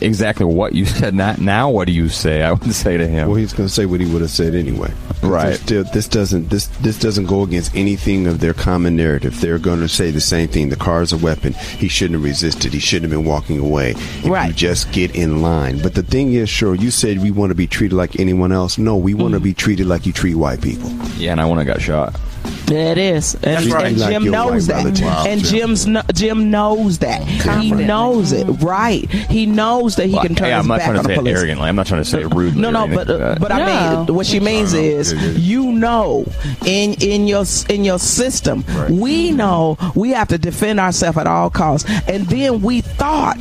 exactly 0.00 0.46
what 0.46 0.74
you 0.74 0.84
said. 0.86 1.14
Not 1.14 1.40
now. 1.40 1.70
What 1.70 1.86
do 1.86 1.92
you 1.92 2.08
say? 2.08 2.42
I 2.42 2.52
would 2.52 2.74
say 2.74 2.96
to 2.96 3.06
him. 3.06 3.28
Well, 3.28 3.36
he's 3.36 3.52
going 3.52 3.68
to 3.68 3.72
say 3.74 3.86
what 3.86 4.00
he 4.00 4.12
would 4.12 4.22
have 4.22 4.30
said 4.30 4.54
anyway. 4.54 4.92
Right. 5.22 5.56
Still, 5.56 5.84
this 5.84 6.08
doesn't 6.08 6.50
this 6.50 6.66
this 6.78 6.98
doesn't 6.98 7.26
go 7.26 7.42
against 7.42 7.74
anything 7.74 8.26
of 8.26 8.40
their 8.40 8.54
common 8.54 8.96
narrative. 8.96 9.40
They're 9.40 9.58
going 9.58 9.80
to 9.80 9.88
say 9.88 10.10
the 10.10 10.20
same 10.20 10.48
thing. 10.48 10.68
The 10.68 10.76
car 10.76 11.02
is 11.02 11.12
a 11.12 11.18
weapon. 11.18 11.52
He 11.54 11.88
shouldn't 11.88 12.14
have 12.14 12.24
resisted. 12.24 12.72
He 12.72 12.80
shouldn't 12.80 13.10
have 13.10 13.18
been 13.18 13.28
walking 13.28 13.58
away. 13.58 13.90
If 13.90 14.26
Right. 14.26 14.48
You 14.48 14.54
just 14.54 14.92
get 14.92 15.14
in 15.14 15.42
line. 15.42 15.80
But 15.80 15.94
the 15.94 16.02
thing 16.02 16.32
is, 16.32 16.48
sure, 16.48 16.74
you 16.74 16.90
said 16.90 17.22
we 17.22 17.30
want 17.30 17.50
to 17.50 17.54
be 17.54 17.66
treated 17.66 17.94
like 17.94 18.20
anyone 18.20 18.52
else. 18.52 18.78
No, 18.78 18.96
we 18.96 19.14
want 19.14 19.32
to 19.32 19.38
hmm. 19.38 19.44
be 19.44 19.54
treated 19.54 19.86
like 19.86 20.06
you 20.06 20.12
treat 20.12 20.34
white 20.34 20.60
people. 20.60 20.90
Yeah, 21.16 21.32
and 21.32 21.40
I 21.40 21.46
want 21.46 21.60
to 21.60 21.64
got 21.64 21.80
shot. 21.80 22.18
There 22.66 22.92
it 22.92 22.98
is, 22.98 23.34
and, 23.34 23.42
That's 23.44 23.66
right. 23.68 23.86
and 23.86 23.98
Like 23.98 24.10
Jim 24.10 24.22
your 24.24 24.32
knows 24.32 24.66
that. 24.66 25.00
Wow, 25.00 25.24
and 25.26 25.40
Jim. 25.44 25.56
Jim's 25.68 25.84
kn- 25.84 26.02
Jim 26.14 26.50
knows 26.50 26.98
that. 26.98 27.22
He 27.22 27.70
knows 27.70 28.32
it, 28.32 28.44
right? 28.62 29.08
He 29.10 29.46
knows 29.46 29.96
that 29.96 30.06
he 30.06 30.12
Well, 30.14 30.22
can 30.24 30.34
turn 30.34 30.48
hey, 30.50 30.54
his 30.56 30.62
I'm 30.64 30.68
not 30.68 30.78
back 30.78 30.86
trying 30.86 30.98
on 30.98 31.02
to 31.04 31.08
the 31.08 31.08
say 31.08 31.14
it 31.14 31.18
police. 31.18 31.36
arrogantly. 31.36 31.68
I'm 31.68 31.76
not 31.76 31.86
trying 31.86 32.02
to 32.02 32.08
say 32.08 32.20
it 32.22 32.26
rudely. 32.34 32.60
No, 32.60 32.68
or 32.68 32.72
no, 32.72 32.84
anything 32.84 32.96
but 33.06 33.10
uh, 33.10 33.18
that. 33.18 33.40
but 33.40 33.52
I 33.52 34.04
mean, 34.04 34.14
what 34.14 34.26
she 34.26 34.40
means 34.40 34.72
No, 34.74 34.80
no. 34.80 34.84
is 34.84 35.12
Yeah, 35.12 35.20
yeah. 35.22 35.30
you 35.38 35.72
know 35.72 36.26
in 36.66 36.94
in 36.94 37.26
your 37.28 37.44
in 37.68 37.84
your 37.84 37.98
system, 38.00 38.64
we 38.90 39.30
know 39.30 39.76
we 39.94 40.10
have 40.10 40.28
to 40.28 40.38
defend 40.38 40.80
ourselves 40.80 41.18
at 41.18 41.26
all 41.28 41.50
costs, 41.50 41.88
and 42.08 42.26
then 42.26 42.62
we 42.62 42.80
thought 42.80 43.40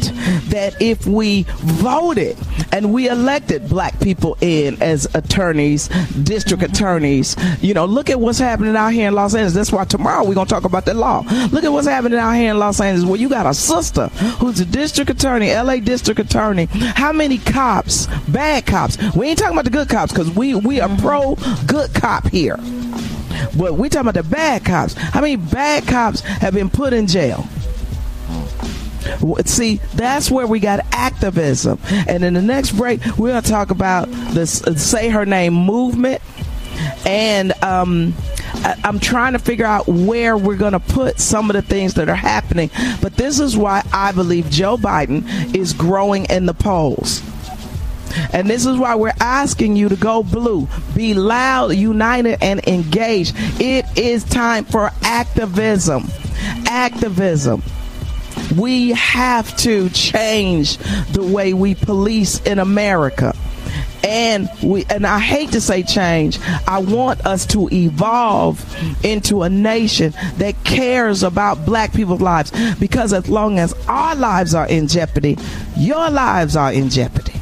that 0.49 0.75
if 0.79 1.07
we 1.07 1.43
voted 1.61 2.37
and 2.71 2.93
we 2.93 3.09
elected 3.09 3.67
black 3.69 3.99
people 3.99 4.37
in 4.41 4.79
as 4.83 5.07
attorneys, 5.15 5.87
district 6.23 6.61
attorneys, 6.61 7.35
you 7.61 7.73
know, 7.73 7.85
look 7.85 8.09
at 8.09 8.19
what's 8.19 8.39
happening 8.39 8.75
out 8.75 8.89
here 8.93 9.07
in 9.07 9.14
Los 9.15 9.33
Angeles. 9.33 9.53
That's 9.53 9.71
why 9.71 9.85
tomorrow 9.85 10.25
we're 10.25 10.35
gonna 10.35 10.49
talk 10.49 10.65
about 10.65 10.85
the 10.85 10.93
law. 10.93 11.21
Look 11.51 11.63
at 11.63 11.71
what's 11.71 11.87
happening 11.87 12.19
out 12.19 12.33
here 12.33 12.51
in 12.51 12.59
Los 12.59 12.79
Angeles, 12.79 13.09
where 13.09 13.19
you 13.19 13.29
got 13.29 13.45
a 13.45 13.53
sister 13.53 14.07
who's 14.39 14.59
a 14.59 14.65
district 14.65 15.09
attorney, 15.09 15.53
LA 15.53 15.77
district 15.77 16.19
attorney. 16.19 16.65
How 16.71 17.11
many 17.11 17.37
cops, 17.37 18.07
bad 18.27 18.65
cops? 18.65 18.97
We 19.15 19.27
ain't 19.27 19.39
talking 19.39 19.53
about 19.53 19.65
the 19.65 19.71
good 19.71 19.89
cops 19.89 20.11
because 20.11 20.29
we 20.31 20.55
we 20.55 20.79
are 20.79 20.89
pro 20.97 21.35
good 21.67 21.93
cop 21.93 22.27
here. 22.27 22.57
But 23.57 23.73
we 23.73 23.89
talking 23.89 24.09
about 24.09 24.21
the 24.21 24.29
bad 24.29 24.65
cops. 24.65 24.93
How 24.93 25.21
many 25.21 25.35
bad 25.35 25.87
cops 25.87 26.21
have 26.21 26.53
been 26.53 26.69
put 26.69 26.93
in 26.93 27.07
jail? 27.07 27.47
See, 29.45 29.77
that's 29.95 30.31
where 30.31 30.47
we 30.47 30.59
got 30.59 30.79
activism. 30.91 31.79
And 32.07 32.23
in 32.23 32.33
the 32.33 32.41
next 32.41 32.71
break, 32.71 33.03
we're 33.17 33.29
going 33.29 33.41
to 33.41 33.49
talk 33.49 33.69
about 33.71 34.09
this 34.33 34.63
uh, 34.63 34.75
Say 34.75 35.09
Her 35.09 35.25
Name 35.25 35.53
movement. 35.53 36.21
And 37.05 37.51
um, 37.63 38.13
I'm 38.83 38.99
trying 38.99 39.33
to 39.33 39.39
figure 39.39 39.65
out 39.65 39.87
where 39.87 40.37
we're 40.37 40.57
going 40.57 40.73
to 40.73 40.79
put 40.79 41.19
some 41.19 41.49
of 41.49 41.55
the 41.55 41.61
things 41.61 41.95
that 41.95 42.09
are 42.09 42.15
happening. 42.15 42.69
But 43.01 43.15
this 43.15 43.39
is 43.39 43.57
why 43.57 43.83
I 43.91 44.11
believe 44.11 44.49
Joe 44.49 44.77
Biden 44.77 45.55
is 45.55 45.73
growing 45.73 46.25
in 46.25 46.45
the 46.45 46.53
polls. 46.53 47.21
And 48.31 48.49
this 48.49 48.65
is 48.65 48.77
why 48.77 48.95
we're 48.95 49.13
asking 49.19 49.75
you 49.75 49.89
to 49.89 49.95
go 49.95 50.23
blue. 50.23 50.67
Be 50.95 51.13
loud, 51.13 51.73
united, 51.73 52.41
and 52.41 52.65
engaged. 52.67 53.35
It 53.59 53.85
is 53.97 54.23
time 54.23 54.65
for 54.65 54.91
activism. 55.03 56.05
Activism. 56.65 57.61
We 58.57 58.91
have 58.91 59.55
to 59.57 59.89
change 59.89 60.77
the 61.11 61.23
way 61.23 61.53
we 61.53 61.75
police 61.75 62.39
in 62.41 62.59
America. 62.59 63.35
And 64.03 64.49
we 64.61 64.85
and 64.89 65.05
I 65.05 65.19
hate 65.19 65.51
to 65.51 65.61
say 65.61 65.83
change. 65.83 66.39
I 66.67 66.79
want 66.79 67.25
us 67.25 67.45
to 67.47 67.69
evolve 67.71 68.63
into 69.03 69.43
a 69.43 69.49
nation 69.49 70.13
that 70.37 70.55
cares 70.63 71.23
about 71.23 71.65
black 71.65 71.93
people's 71.93 72.21
lives 72.21 72.51
because 72.79 73.13
as 73.13 73.27
long 73.29 73.57
as 73.59 73.73
our 73.87 74.15
lives 74.15 74.53
are 74.53 74.67
in 74.67 74.87
jeopardy, 74.87 75.37
your 75.77 76.09
lives 76.09 76.55
are 76.55 76.71
in 76.71 76.89
jeopardy 76.89 77.33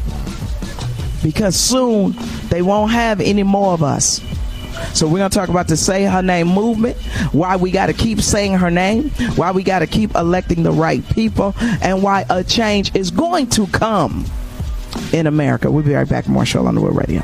because 1.23 1.55
soon 1.55 2.13
they 2.49 2.61
won't 2.61 2.91
have 2.91 3.21
any 3.21 3.43
more 3.43 3.73
of 3.73 3.81
us. 3.81 4.21
So 4.93 5.07
we're 5.07 5.27
to 5.27 5.33
talk 5.33 5.49
about 5.49 5.67
the 5.67 5.77
Say 5.77 6.03
Her 6.03 6.21
Name 6.21 6.47
movement, 6.47 6.97
why 7.31 7.55
we 7.55 7.71
got 7.71 7.87
to 7.87 7.93
keep 7.93 8.21
saying 8.21 8.53
her 8.53 8.71
name, 8.71 9.09
why 9.35 9.51
we 9.51 9.63
got 9.63 9.79
to 9.79 9.87
keep 9.87 10.15
electing 10.15 10.63
the 10.63 10.71
right 10.71 11.07
people, 11.09 11.55
and 11.81 12.01
why 12.03 12.25
a 12.29 12.43
change 12.43 12.95
is 12.95 13.11
going 13.11 13.47
to 13.51 13.67
come 13.67 14.25
in 15.13 15.27
America. 15.27 15.71
We'll 15.71 15.83
be 15.83 15.93
right 15.93 16.09
back. 16.09 16.25
Cheryl 16.25 16.67
Underwood 16.67 16.95
Radio. 16.95 17.21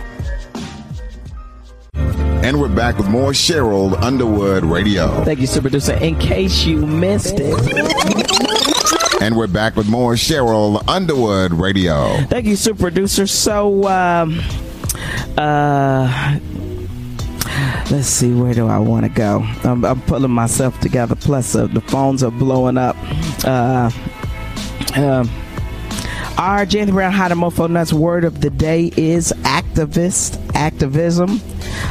And 2.42 2.60
we're 2.62 2.74
back 2.74 2.98
with 2.98 3.10
more 3.10 3.32
Cheryl 3.32 4.02
Underwood 4.02 4.64
Radio. 4.64 5.24
Thank 5.26 5.40
you, 5.40 5.48
super 5.48 5.64
producer. 5.64 5.94
In 5.96 6.18
case 6.18 6.64
you 6.64 6.86
missed 6.86 7.36
it. 7.38 7.54
And 9.22 9.36
we're 9.36 9.48
back 9.48 9.76
with 9.76 9.90
more 9.90 10.14
Cheryl 10.14 10.88
Underwood 10.88 11.54
Radio. 11.54 12.16
Thank 12.28 12.46
you, 12.46 12.56
super 12.56 12.84
producer. 12.84 13.28
So, 13.28 13.88
um, 13.90 14.40
uh, 15.38 16.40
let's 17.92 18.08
see, 18.08 18.34
where 18.34 18.54
do 18.54 18.68
I 18.68 18.78
want 18.80 19.06
to 19.06 19.10
go? 19.10 19.46
I'm, 19.66 19.84
I'm 19.84 20.02
pulling 20.04 20.32
myself 20.32 20.80
together. 20.80 21.16
Plus, 21.16 21.56
uh, 21.56 21.68
the 21.68 21.82
phones 21.82 22.24
are 22.24 22.32
blowing 22.32 22.78
up. 22.78 22.96
Uh, 23.44 23.92
um, 24.96 25.30
our 26.40 26.66
James 26.66 26.92
Brown 26.92 27.12
How 27.12 27.28
to 27.28 27.36
Mofo 27.36 27.70
Nuts 27.70 27.92
word 27.92 28.24
of 28.24 28.40
the 28.40 28.50
day 28.50 28.94
is 28.96 29.34
activist, 29.40 30.40
activism, 30.56 31.42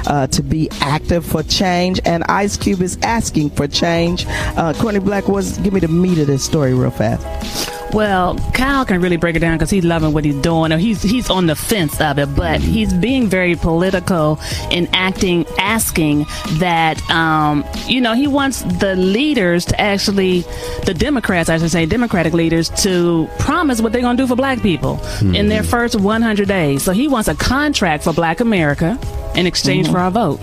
uh, 0.06 0.26
to 0.28 0.42
be 0.42 0.70
active 0.80 1.26
for 1.26 1.42
change. 1.42 2.00
And 2.06 2.24
Ice 2.24 2.56
Cube 2.56 2.80
is 2.80 2.96
asking 3.02 3.50
for 3.50 3.68
change. 3.68 4.24
Uh, 4.26 4.72
Courtney 4.72 5.00
Black 5.00 5.28
was, 5.28 5.58
give 5.58 5.74
me 5.74 5.80
the 5.80 5.88
meat 5.88 6.18
of 6.18 6.28
this 6.28 6.42
story 6.42 6.72
real 6.72 6.90
fast. 6.90 7.77
Well, 7.92 8.36
Kyle 8.52 8.84
can 8.84 9.00
really 9.00 9.16
break 9.16 9.34
it 9.34 9.38
down 9.38 9.56
because 9.56 9.70
he's 9.70 9.84
loving 9.84 10.12
what 10.12 10.24
he's 10.24 10.34
doing. 10.36 10.72
Or 10.72 10.78
he's 10.78 11.02
he's 11.02 11.30
on 11.30 11.46
the 11.46 11.56
fence 11.56 12.00
of 12.00 12.18
it, 12.18 12.34
but 12.36 12.60
he's 12.60 12.92
being 12.92 13.28
very 13.28 13.56
political 13.56 14.38
in 14.70 14.88
acting, 14.92 15.46
asking 15.58 16.26
that 16.58 17.00
um, 17.10 17.64
you 17.86 18.00
know 18.00 18.12
he 18.14 18.26
wants 18.26 18.60
the 18.62 18.94
leaders 18.96 19.64
to 19.66 19.80
actually, 19.80 20.40
the 20.84 20.94
Democrats, 20.94 21.48
I 21.48 21.56
should 21.58 21.70
say, 21.70 21.86
Democratic 21.86 22.34
leaders 22.34 22.68
to 22.82 23.28
promise 23.38 23.80
what 23.80 23.92
they're 23.92 24.02
going 24.02 24.16
to 24.18 24.22
do 24.22 24.26
for 24.26 24.36
Black 24.36 24.60
people 24.60 25.00
in 25.20 25.48
their 25.48 25.62
first 25.62 25.96
100 25.96 26.46
days. 26.46 26.82
So 26.82 26.92
he 26.92 27.08
wants 27.08 27.28
a 27.28 27.34
contract 27.34 28.04
for 28.04 28.12
Black 28.12 28.40
America 28.40 28.98
in 29.34 29.46
exchange 29.46 29.88
Mhm. 29.88 29.92
for 29.92 29.98
our 29.98 30.10
vote. 30.10 30.40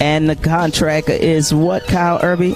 And 0.00 0.28
the 0.30 0.36
contract 0.36 1.08
is 1.08 1.52
what, 1.52 1.86
Kyle 1.86 2.20
Irby? 2.22 2.54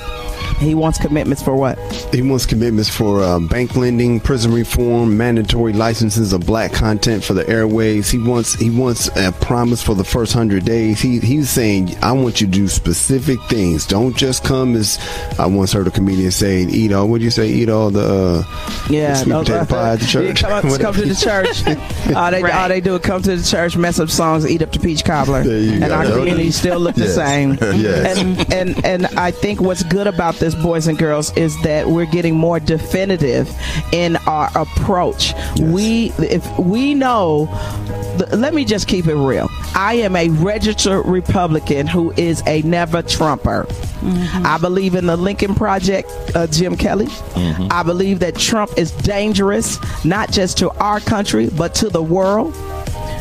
He 0.59 0.75
wants 0.75 0.99
commitments 0.99 1.43
for 1.43 1.55
what? 1.55 1.79
He 2.13 2.23
wants 2.23 2.47
commitments 2.47 2.89
for 2.89 3.23
um, 3.23 3.47
bank 3.47 3.77
lending, 3.77 4.21
prison 4.21 4.53
reform, 4.53 5.17
mandatory 5.17 5.73
licenses 5.73 6.33
of 6.33 6.47
black 6.47 6.73
content 6.73 7.23
for 7.25 7.35
the 7.35 7.49
airways. 7.49 8.11
He 8.11 8.19
wants 8.19 8.55
he 8.55 8.71
wants 8.71 9.09
a 9.17 9.33
promise 9.33 9.83
for 9.83 9.95
the 9.95 10.05
first 10.05 10.33
hundred 10.33 10.65
days. 10.65 11.01
He 11.01 11.21
he's 11.21 11.51
saying, 11.51 11.97
I 12.03 12.13
want 12.13 12.41
you 12.41 12.47
to 12.47 12.53
do 12.53 12.69
specific 12.69 13.41
things. 13.49 13.87
Don't 13.87 14.17
just 14.17 14.45
come 14.45 14.75
as 14.77 14.99
I 15.39 15.47
once 15.47 15.73
heard 15.73 15.87
a 15.87 15.91
comedian 15.91 16.31
say, 16.31 16.63
eat 16.63 16.93
all. 16.93 17.09
What 17.09 17.19
do 17.19 17.25
you 17.25 17.31
say? 17.31 17.49
Eat 17.49 17.69
all 17.69 17.91
the 17.91 18.45
uh, 18.47 18.85
Yeah, 18.91 19.15
sweet 19.15 19.31
no, 19.31 19.41
potato 19.41 19.65
pie 19.67 19.93
at 19.93 20.01
the 20.01 20.05
yeah, 20.05 20.11
church. 20.33 20.41
Come, 20.43 20.53
out, 20.53 20.81
come 20.81 20.95
to 20.95 21.03
the 21.03 21.15
church. 21.15 21.67
all, 22.17 22.31
they, 22.31 22.43
all 22.43 22.69
they 22.69 22.81
do 22.81 22.95
is 22.97 23.03
come 23.03 23.23
to 23.23 23.37
the 23.37 23.43
church, 23.49 23.77
mess 23.77 23.99
up 23.99 24.11
songs, 24.11 24.47
eat 24.51 24.63
up 24.63 24.73
the 24.73 24.79
peach 24.79 25.05
cobbler, 25.05 25.43
you 25.43 25.75
and 25.75 25.87
go. 25.87 25.95
our 25.95 26.05
community 26.05 26.51
still 26.51 26.79
look 26.81 26.95
the 26.97 27.09
same. 27.09 27.59
Yes. 27.79 28.19
And 28.19 28.53
and 28.53 28.85
and 28.85 29.07
I 29.19 29.31
think 29.31 29.61
what's 29.61 29.83
good 29.85 30.07
about 30.07 30.37
this, 30.37 30.48
boys 30.55 30.87
and 30.87 30.99
girls, 30.99 31.35
is 31.37 31.61
that 31.63 31.89
we're 31.89 32.07
getting 32.07 32.37
more 32.37 32.61
definitive 32.61 33.51
in 33.93 34.17
our 34.27 34.51
approach. 34.57 35.33
We 35.61 36.13
if 36.19 36.59
we 36.59 36.95
know. 36.95 37.49
Let 38.33 38.53
me 38.53 38.65
just 38.65 38.89
keep 38.89 39.07
it 39.07 39.15
real. 39.15 39.49
I 39.77 39.95
am 39.95 40.17
a 40.17 40.29
registered 40.29 41.07
Republican 41.07 41.87
who 41.87 42.11
is 42.17 42.43
a 42.49 42.63
never 42.63 43.01
Trumper. 43.01 43.65
I 44.45 44.59
believe 44.61 44.97
in 44.97 45.07
the 45.07 45.17
Lincoln 45.17 45.55
Project, 45.55 46.11
uh, 46.35 46.49
Jim 46.49 46.77
Kelly. 46.77 47.07
I 47.71 47.85
believe 47.85 48.19
that 48.21 48.37
Trump 48.37 48.73
is 48.77 48.91
dangerous, 48.91 49.79
not 50.05 50.33
just 50.33 50.59
to 50.59 50.71
our 50.83 50.99
country, 50.99 51.49
but 51.57 51.75
to 51.77 51.91
the 51.91 52.03
world. 52.03 52.57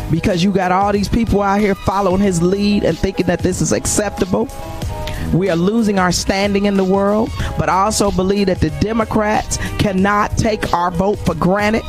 Because 0.10 0.44
you 0.44 0.52
got 0.52 0.72
all 0.72 0.92
these 0.94 1.10
people 1.10 1.42
out 1.44 1.60
here 1.60 1.76
following 1.76 2.22
his 2.22 2.42
lead 2.42 2.84
and 2.84 2.98
thinking 2.98 3.28
that 3.28 3.40
this 3.40 3.62
is 3.62 3.72
acceptable. 3.74 4.48
We 5.34 5.50
are 5.50 5.56
losing 5.56 6.00
our 6.00 6.12
standing 6.12 6.66
in 6.66 6.78
the 6.78 6.84
world, 6.84 7.30
but 7.58 7.70
I 7.70 7.84
also 7.84 8.12
believe 8.12 8.48
that 8.48 8.60
the 8.60 8.70
Democrats 8.82 9.58
cannot 9.78 10.38
take 10.38 10.74
our 10.74 10.92
vote 10.92 11.18
for 11.20 11.36
granted. 11.36 11.84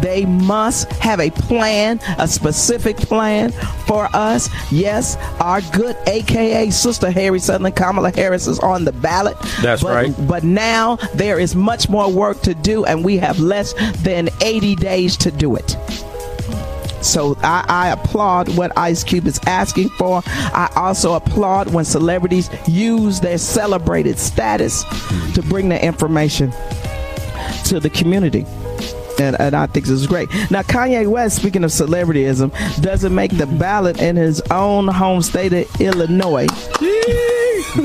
They 0.00 0.26
must 0.26 0.90
have 0.94 1.20
a 1.20 1.30
plan, 1.30 2.00
a 2.18 2.28
specific 2.28 2.96
plan 2.98 3.50
for 3.86 4.08
us. 4.12 4.48
Yes, 4.70 5.16
our 5.40 5.60
good 5.72 5.96
AKA 6.06 6.70
Sister 6.70 7.10
Harry 7.10 7.38
Sutherland, 7.40 7.76
Kamala 7.76 8.12
Harris 8.14 8.46
is 8.46 8.58
on 8.58 8.84
the 8.84 8.92
ballot. 8.92 9.36
That's 9.62 9.82
But- 9.82 9.94
right. 9.94 10.28
But 10.28 10.44
now 10.44 10.96
there 11.14 11.38
is 11.38 11.54
much 11.56 11.88
more 11.88 12.10
work 12.10 12.42
to 12.42 12.54
do, 12.54 12.84
and 12.84 13.04
we 13.04 13.16
have 13.18 13.40
less 13.40 13.74
than 14.02 14.28
80 14.42 14.76
days 14.76 15.16
to 15.18 15.30
do 15.30 15.56
it. 15.56 15.76
So 17.06 17.36
I, 17.42 17.64
I 17.68 17.88
applaud 17.88 18.56
what 18.56 18.76
Ice 18.76 19.04
Cube 19.04 19.26
is 19.26 19.40
asking 19.46 19.90
for. 19.90 20.22
I 20.26 20.70
also 20.76 21.14
applaud 21.14 21.72
when 21.72 21.84
celebrities 21.84 22.50
use 22.66 23.20
their 23.20 23.38
celebrated 23.38 24.18
status 24.18 24.84
to 25.34 25.42
bring 25.42 25.68
the 25.68 25.82
information 25.82 26.50
to 27.66 27.80
the 27.80 27.90
community. 27.90 28.44
And, 29.18 29.34
and 29.40 29.54
I 29.54 29.66
think 29.66 29.86
this 29.86 30.00
is 30.00 30.06
great. 30.06 30.28
Now, 30.50 30.62
Kanye 30.62 31.08
West, 31.08 31.36
speaking 31.36 31.64
of 31.64 31.70
celebrityism, 31.70 32.82
doesn't 32.82 33.14
make 33.14 33.36
the 33.36 33.46
ballot 33.46 34.00
in 34.00 34.16
his 34.16 34.42
own 34.50 34.88
home 34.88 35.22
state 35.22 35.52
of 35.52 35.80
Illinois. 35.80 36.48
He 37.76 37.82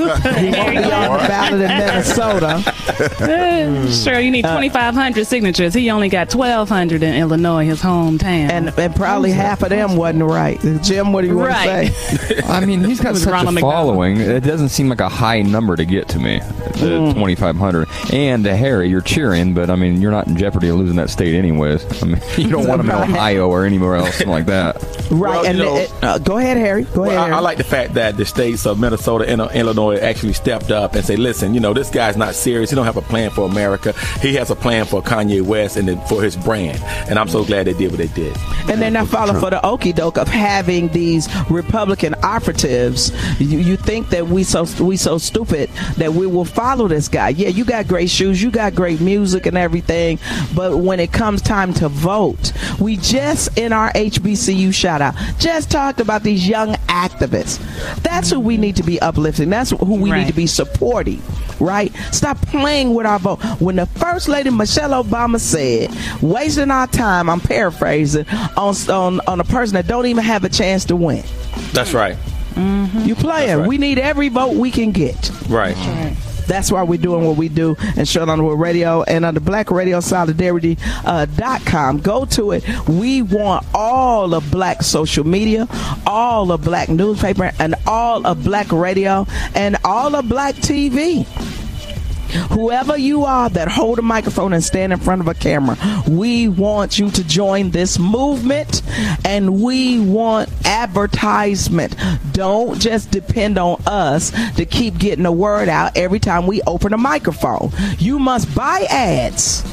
won't 0.51 0.72
be 0.72 0.84
on 0.84 1.18
the 1.18 1.27
ballot 1.27 1.61
in 1.61 1.68
Minnesota. 1.68 2.63
Sure, 3.91 4.19
you 4.19 4.31
need 4.31 4.45
Uh, 4.45 4.55
2,500 4.59 5.26
signatures. 5.27 5.73
He 5.73 5.89
only 5.89 6.09
got 6.09 6.34
1,200 6.34 7.03
in 7.03 7.15
Illinois, 7.15 7.65
his 7.65 7.81
hometown. 7.81 8.49
And, 8.51 8.73
and 8.77 8.95
probably 8.95 9.31
half 9.31 9.61
of 9.63 9.69
them 9.69 9.95
wasn't 9.95 10.23
right. 10.23 10.59
Jim, 10.81 11.13
what 11.13 11.22
do 11.22 11.27
you 11.27 11.38
want 11.38 11.49
Right. 11.49 11.88
to 11.88 11.93
say? 11.93 12.41
I 12.47 12.65
mean, 12.65 12.84
he's 12.84 12.99
got 12.99 13.13
was 13.13 13.23
such 13.23 13.31
Ronald 13.31 13.49
a 13.49 13.51
McDonald. 13.53 13.73
following. 13.95 14.18
It 14.19 14.43
doesn't 14.43 14.69
seem 14.69 14.89
like 14.89 15.01
a 15.01 15.09
high 15.09 15.41
number 15.41 15.76
to 15.76 15.85
get 15.85 16.07
to 16.09 16.19
me, 16.19 16.39
the 16.39 17.01
Mm. 17.01 17.13
2,500. 17.13 17.88
And 18.13 18.45
uh, 18.47 18.55
Harry, 18.55 18.89
you're 18.89 19.01
cheering, 19.01 19.53
but 19.53 19.69
I 19.69 19.76
mean, 19.76 20.01
you're 20.01 20.11
not 20.11 20.27
in 20.27 20.38
jeopardy 20.38 20.69
of 20.69 20.77
losing 20.77 20.95
that 20.97 21.09
state 21.09 21.35
anyways. 21.35 22.03
I 22.03 22.05
mean, 22.05 22.22
you 22.38 22.49
don't 22.49 22.68
want 22.68 22.81
him 22.81 22.89
in 22.89 22.95
Ohio 22.95 23.49
or 23.49 23.65
anywhere 23.65 23.95
else 23.95 24.26
like 24.26 24.45
that. 24.47 24.76
Right. 25.11 25.19
Well, 25.31 25.45
and 25.45 25.57
you 25.57 25.63
know- 25.65 25.77
it- 25.77 25.91
uh, 26.03 26.18
go 26.19 26.38
ahead, 26.38 26.57
Harry. 26.57 26.84
Go 26.84 27.03
ahead. 27.03 27.15
Well, 27.15 27.19
I, 27.19 27.23
Harry. 27.26 27.34
I 27.35 27.39
like 27.39 27.57
the 27.57 27.63
fact 27.63 27.93
that 27.95 28.18
the 28.18 28.26
states 28.26 28.65
of 28.65 28.80
Minnesota 28.80 29.27
and 29.27 29.41
uh, 29.41 29.49
Illinois 29.81 29.99
actually 30.01 30.33
stepped 30.33 30.71
up 30.71 30.95
and 30.95 31.03
say, 31.03 31.15
"Listen, 31.15 31.53
you 31.53 31.59
know, 31.59 31.73
this 31.73 31.89
guy's 31.89 32.17
not 32.17 32.35
serious. 32.35 32.69
He 32.69 32.75
don't 32.75 32.85
have 32.85 32.97
a 32.97 33.01
plan 33.01 33.29
for 33.31 33.45
America. 33.45 33.93
He 34.21 34.35
has 34.35 34.49
a 34.51 34.55
plan 34.55 34.85
for 34.85 35.01
Kanye 35.01 35.41
West 35.41 35.77
and 35.77 36.01
for 36.07 36.21
his 36.21 36.35
brand." 36.35 36.81
And 37.09 37.17
I'm 37.17 37.27
so 37.27 37.43
glad 37.43 37.67
they 37.67 37.73
did 37.73 37.91
what 37.91 37.97
they 37.97 38.07
did. 38.07 38.35
and 38.69 38.81
they're 38.81 38.91
not 38.91 39.07
falling 39.07 39.39
for 39.39 39.49
the 39.49 39.65
okey 39.65 39.91
doke 39.91 40.17
of 40.17 40.27
having 40.27 40.87
these 40.89 41.27
Republican 41.49 42.15
operatives. 42.23 43.11
You, 43.39 43.59
you 43.59 43.75
think 43.77 44.09
that 44.09 44.27
we 44.27 44.43
so 44.43 44.65
we 44.83 44.97
so 44.97 45.17
stupid 45.17 45.69
that 45.97 46.13
we 46.13 46.27
will 46.27 46.45
follow 46.45 46.87
this 46.87 47.07
guy? 47.07 47.29
Yeah, 47.29 47.49
you 47.49 47.65
got 47.65 47.87
great 47.87 48.09
shoes, 48.09 48.41
you 48.41 48.51
got 48.51 48.75
great 48.75 49.01
music 49.01 49.45
and 49.45 49.57
everything, 49.57 50.19
but 50.55 50.77
when 50.77 50.99
it 50.99 51.11
comes 51.11 51.41
time 51.41 51.73
to 51.75 51.89
vote, 51.89 52.53
we 52.79 52.97
just 52.97 53.57
in 53.57 53.73
our 53.73 53.91
HBCU 53.93 54.73
shout 54.73 55.01
out 55.01 55.15
just 55.39 55.71
talked 55.71 55.99
about 55.99 56.23
these 56.23 56.47
young 56.47 56.73
activists. 56.87 57.57
That's 58.03 58.29
who 58.29 58.39
we 58.39 58.57
need 58.57 58.75
to 58.75 58.83
be 58.83 59.01
uplifting. 59.01 59.49
That's 59.49 59.70
who 59.77 59.95
we 59.95 60.11
need 60.11 60.27
to 60.27 60.34
be 60.34 60.48
supporting. 60.48 61.22
Right? 61.60 61.93
Stop 62.11 62.41
playing 62.48 62.93
with 62.93 63.06
our 63.06 63.19
vote. 63.19 63.41
When 63.60 63.76
the 63.76 63.85
first 63.85 64.27
lady 64.27 64.49
Michelle 64.49 65.03
Obama 65.03 65.39
said, 65.39 65.91
"Wasting 66.22 66.72
our 66.72 66.88
time," 66.88 67.30
I'm 67.30 67.39
paraphrasing 67.39 68.26
on 68.57 68.76
on 68.89 69.22
on 69.27 69.39
a 69.39 69.43
person 69.43 69.76
that 69.76 69.88
don't 69.88 70.06
even 70.06 70.23
have 70.23 70.43
a 70.43 70.49
chance 70.49 70.85
to 70.85 70.95
win. 70.95 71.23
That's 71.73 71.93
right. 71.93 72.18
Mm-hmm. 72.56 72.99
You 73.06 73.15
playing? 73.15 73.65
We 73.68 73.77
need 73.77 73.99
every 73.99 74.30
vote 74.30 74.56
we 74.56 74.72
can 74.72 74.91
get. 74.91 75.31
Right. 75.48 75.76
That's 76.47 76.72
why 76.72 76.84
we're 76.84 76.97
doing 76.99 77.26
what 77.26 77.38
we 77.38 77.49
do 77.49 77.76
and 77.80 78.07
Cheryl 78.07 78.30
Underwood 78.30 78.59
Radio 78.59 79.03
and 79.03 79.26
on 79.26 79.34
the 79.34 79.39
Black 79.39 79.72
Radio 79.72 79.99
Solidarity 79.99 80.77
uh, 81.05 81.26
dot 81.26 81.65
com. 81.65 81.99
Go 81.99 82.26
to 82.26 82.51
it. 82.51 82.63
We 82.88 83.22
want 83.22 83.65
all 83.73 84.34
of 84.34 84.49
black 84.51 84.81
social 84.84 85.26
media, 85.26 85.68
all 86.05 86.51
of 86.51 86.63
black 86.63 86.89
newspaper, 86.89 87.51
and 87.59 87.76
all 87.88 88.26
of 88.26 88.43
black 88.43 88.72
radio 88.72 89.26
and 89.55 89.77
all 89.84 90.15
of 90.15 90.27
black 90.27 90.55
TV. 90.55 91.26
Whoever 92.51 92.97
you 92.97 93.25
are 93.25 93.49
that 93.49 93.67
hold 93.67 93.99
a 93.99 94.01
microphone 94.01 94.53
and 94.53 94.63
stand 94.63 94.93
in 94.93 94.99
front 94.99 95.21
of 95.21 95.27
a 95.27 95.33
camera, 95.33 95.77
we 96.07 96.47
want 96.47 96.99
you 96.99 97.11
to 97.11 97.23
join 97.23 97.71
this 97.71 97.99
movement 97.99 98.81
and 99.25 99.61
we 99.61 99.99
want 99.99 100.49
advertisement. 100.65 101.95
Don't 102.31 102.79
just 102.79 103.11
depend 103.11 103.57
on 103.57 103.81
us 103.85 104.31
to 104.55 104.65
keep 104.65 104.97
getting 104.97 105.23
the 105.23 105.31
word 105.31 105.69
out 105.69 105.97
every 105.97 106.19
time 106.19 106.47
we 106.47 106.61
open 106.63 106.93
a 106.93 106.97
microphone. 106.97 107.71
You 107.97 108.19
must 108.19 108.53
buy 108.55 108.85
ads 108.89 109.63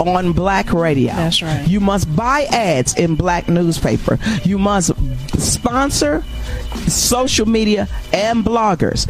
on 0.00 0.32
black 0.32 0.72
radio. 0.72 1.12
That's 1.14 1.42
right. 1.42 1.66
You 1.66 1.80
must 1.80 2.14
buy 2.14 2.44
ads 2.50 2.94
in 2.96 3.14
black 3.14 3.48
newspaper. 3.48 4.18
You 4.44 4.58
must 4.58 4.92
sponsor 5.38 6.24
social 6.86 7.46
media 7.46 7.88
and 8.12 8.44
bloggers. 8.44 9.06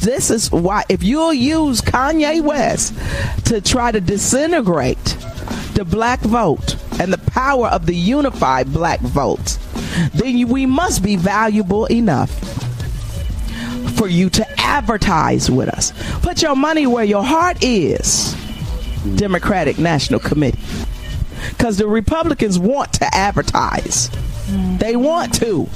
This 0.00 0.30
is 0.30 0.50
why 0.50 0.84
if 0.88 1.02
you'll 1.02 1.34
use 1.34 1.80
Kanye 1.80 2.42
West 2.42 2.94
to 3.46 3.60
try 3.60 3.92
to 3.92 4.00
disintegrate 4.00 5.16
the 5.74 5.84
black 5.84 6.20
vote 6.20 6.76
and 7.00 7.12
the 7.12 7.18
power 7.30 7.68
of 7.68 7.86
the 7.86 7.94
unified 7.94 8.72
black 8.72 9.00
vote, 9.00 9.58
then 10.14 10.48
we 10.48 10.66
must 10.66 11.02
be 11.02 11.16
valuable 11.16 11.86
enough 11.86 12.30
for 13.96 14.08
you 14.08 14.30
to 14.30 14.60
advertise 14.60 15.50
with 15.50 15.68
us. 15.68 15.92
Put 16.20 16.42
your 16.42 16.56
money 16.56 16.86
where 16.86 17.04
your 17.04 17.22
heart 17.22 17.62
is. 17.62 18.34
Democratic 19.16 19.78
National 19.78 20.20
Committee. 20.20 20.58
Because 21.50 21.76
the 21.76 21.86
Republicans 21.86 22.58
want 22.58 22.92
to 22.94 23.14
advertise. 23.14 24.10
They 24.78 24.96
want 24.96 25.34
to. 25.34 25.68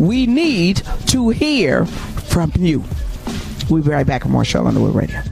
We 0.00 0.26
need 0.26 0.78
to 1.08 1.28
hear 1.28 1.84
from 1.84 2.52
you. 2.58 2.82
We'll 3.68 3.82
be 3.82 3.90
right 3.90 4.06
back 4.06 4.24
with 4.24 4.32
more 4.32 4.44
Cheryl 4.44 4.66
Underwood 4.66 4.94
Radio. 4.94 5.22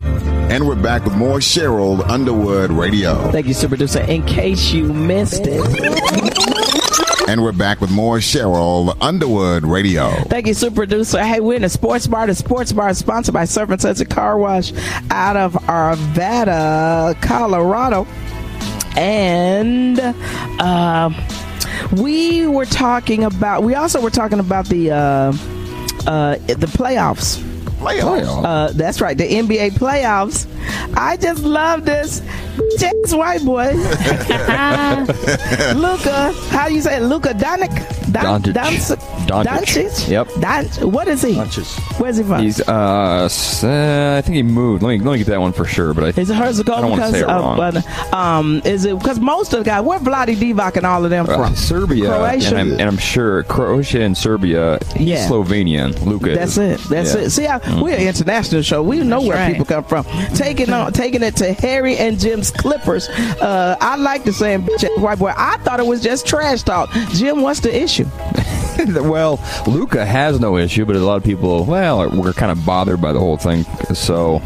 And 0.00 0.66
we're 0.66 0.74
back 0.74 1.04
with 1.04 1.14
more 1.14 1.38
Cheryl 1.38 2.08
Underwood 2.08 2.70
Radio. 2.70 3.30
Thank 3.30 3.46
you, 3.46 3.52
super 3.52 3.72
producer. 3.76 4.00
In 4.00 4.24
case 4.24 4.72
you 4.72 4.90
missed 4.92 5.42
it. 5.44 5.60
And 7.28 7.42
we're 7.42 7.52
back 7.52 7.82
with 7.82 7.90
more 7.90 8.16
Cheryl 8.16 8.96
Underwood 9.02 9.64
Radio. 9.64 10.10
Thank 10.24 10.46
you, 10.46 10.54
super 10.54 10.76
producer. 10.76 11.22
Hey, 11.22 11.40
we're 11.40 11.56
in 11.56 11.64
a 11.64 11.68
sports 11.68 12.06
bar. 12.06 12.26
The 12.26 12.34
sports 12.34 12.72
bar 12.72 12.88
is 12.88 12.98
sponsored 12.98 13.34
by 13.34 13.44
Surf 13.44 13.68
and 13.68 13.80
Sunset 13.82 14.08
Car 14.08 14.38
Wash 14.38 14.72
out 15.10 15.36
of 15.36 15.52
Arvada, 15.52 17.20
Colorado. 17.20 18.06
And 18.96 20.00
uh, 20.00 21.10
we 21.92 22.46
were 22.46 22.66
talking 22.66 23.24
about, 23.24 23.62
we 23.62 23.74
also 23.74 24.00
were 24.00 24.10
talking 24.10 24.40
about 24.40 24.66
the 24.66 24.90
uh, 24.90 24.96
uh, 26.06 26.36
the 26.46 26.66
playoffs. 26.66 27.42
Playoffs. 27.80 28.44
Uh, 28.44 28.72
that's 28.74 29.00
right, 29.00 29.16
the 29.16 29.24
NBA 29.26 29.72
playoffs. 29.72 30.46
I 30.96 31.16
just 31.16 31.42
love 31.42 31.84
this 31.84 32.20
ass 32.82 33.14
white 33.14 33.42
boy, 33.44 33.72
Luka. 35.74 36.32
How 36.50 36.68
do 36.68 36.74
you 36.74 36.80
say? 36.82 37.00
Luka 37.00 37.30
Doncic? 37.34 38.12
Don- 38.12 38.42
Doncic. 38.42 38.52
Doncic? 38.54 38.98
Doncic. 39.26 39.44
Doncic? 39.46 40.08
Yep. 40.08 40.28
Don- 40.40 40.92
what 40.92 41.08
is 41.08 41.22
he? 41.22 41.34
Where's 41.98 42.16
he 42.16 42.22
from? 42.24 42.42
He's 42.42 42.60
uh, 42.68 43.28
uh, 43.62 44.14
I 44.18 44.22
think 44.22 44.36
he 44.36 44.42
moved. 44.42 44.82
Let 44.82 44.90
me 44.90 44.98
let 45.04 45.12
me 45.12 45.18
get 45.18 45.28
that 45.28 45.40
one 45.40 45.52
for 45.52 45.64
sure. 45.64 45.94
But 45.94 46.04
I, 46.04 46.20
Is 46.20 46.30
it 46.30 46.34
Herzegovina? 46.36 46.86
I 46.86 46.90
don't 46.90 46.98
want 46.98 47.02
to 47.02 47.18
say 47.18 47.24
it 47.24 47.28
of, 47.30 47.42
wrong. 47.42 47.60
uh, 48.12 48.16
um, 48.16 48.62
is 48.64 48.84
it 48.84 48.98
because 48.98 49.20
most 49.20 49.52
of 49.52 49.60
the 49.60 49.64
guys, 49.70 49.82
where 49.84 49.98
Vlade 49.98 50.36
Divac 50.36 50.76
and 50.76 50.84
all 50.86 51.04
of 51.04 51.10
them 51.10 51.28
Uh, 51.28 51.36
from? 51.36 51.54
Serbia, 51.56 52.06
Croatia. 52.06 52.48
and 52.48 52.58
I'm, 52.58 52.72
and 52.72 52.82
I'm 52.82 52.98
sure 52.98 53.42
Croatia 53.44 54.02
and 54.02 54.16
Serbia. 54.16 54.78
He's 54.96 55.08
Yeah. 55.08 55.28
Slovenian. 55.28 56.04
Luka. 56.04 56.34
That's 56.34 56.58
is. 56.58 56.58
it. 56.58 56.88
That's 56.88 57.14
Yeah. 57.14 57.20
it. 57.20 57.30
See, 57.30 57.46
I, 57.46 57.58
Mm. 57.70 57.82
we're 57.82 57.96
an 57.96 58.06
international 58.06 58.62
show. 58.62 58.82
We 58.82 59.00
know 59.00 59.20
where 59.20 59.36
right. 59.36 59.52
people 59.52 59.66
come 59.66 59.84
from. 59.84 60.04
Taking 60.34 60.72
on, 60.72 60.92
taking 60.92 61.22
it 61.22 61.36
to 61.36 61.52
Harry 61.54 61.96
and 61.96 62.18
Jim's 62.18 62.50
Clippers. 62.50 63.08
Uh, 63.08 63.76
I 63.80 63.96
like 63.96 64.24
the 64.24 64.32
saying 64.32 64.62
"bitch 64.62 65.00
white 65.00 65.18
boy." 65.18 65.32
I 65.36 65.56
thought 65.58 65.80
it 65.80 65.86
was 65.86 66.02
just 66.02 66.26
trash 66.26 66.62
talk. 66.62 66.90
Jim, 67.12 67.42
what's 67.42 67.60
the 67.60 67.74
issue? 67.74 68.06
well, 68.86 69.40
Luka 69.66 70.04
has 70.04 70.40
no 70.40 70.56
issue, 70.56 70.84
but 70.84 70.96
a 70.96 71.00
lot 71.00 71.16
of 71.16 71.24
people, 71.24 71.64
well, 71.64 72.10
we're 72.10 72.32
kind 72.32 72.52
of 72.52 72.64
bothered 72.64 73.00
by 73.00 73.12
the 73.12 73.20
whole 73.20 73.36
thing. 73.36 73.64
So, 73.94 74.38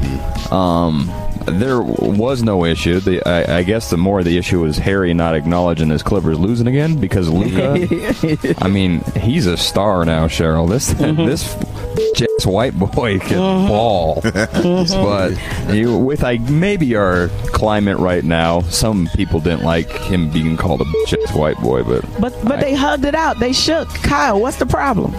um, 0.51 1.11
there 1.47 1.81
was 1.83 2.43
no 2.43 2.65
issue. 2.65 3.01
The, 3.01 3.23
I, 3.27 3.59
I 3.59 3.63
guess 3.63 3.91
the 3.91 3.97
more 3.97 4.23
the 4.23 4.39
issue 4.39 4.61
was 4.61 4.79
Harry 4.79 5.13
not 5.15 5.35
acknowledging 5.35 5.91
his 5.91 6.03
Clippers 6.03 6.39
losing 6.39 6.67
again 6.67 6.99
because 6.99 7.29
Luka. 7.29 8.57
I 8.65 8.69
mean, 8.69 9.01
he's 9.17 9.47
a 9.47 9.57
star 9.57 10.05
now, 10.05 10.27
Cheryl. 10.27 10.69
This 10.69 10.89
this 10.93 11.55
ass 11.99 12.47
white 12.47 12.79
boy 12.79 13.19
can 13.21 13.39
uh-huh. 13.39 13.69
ball, 13.69 14.21
but 14.23 15.75
you, 15.75 15.97
with 15.99 16.25
I 16.25 16.39
maybe 16.39 16.95
our 16.97 17.29
climate 17.53 17.99
right 17.99 18.25
now, 18.25 18.61
some 18.63 19.09
people 19.15 19.41
didn't 19.41 19.65
like 19.65 19.91
him 19.91 20.31
being 20.31 20.57
called 20.57 20.81
a 20.81 20.85
ass 21.25 21.35
white 21.35 21.59
boy, 21.59 21.83
but 21.83 22.05
But 22.21 22.45
but 22.45 22.61
they 22.61 22.75
hugged 22.75 23.05
it 23.05 23.15
out. 23.15 23.39
They 23.39 23.53
shook. 23.53 23.89
Kyle, 23.89 24.41
what's 24.41 24.59
the 24.59 24.67
problem? 24.67 25.15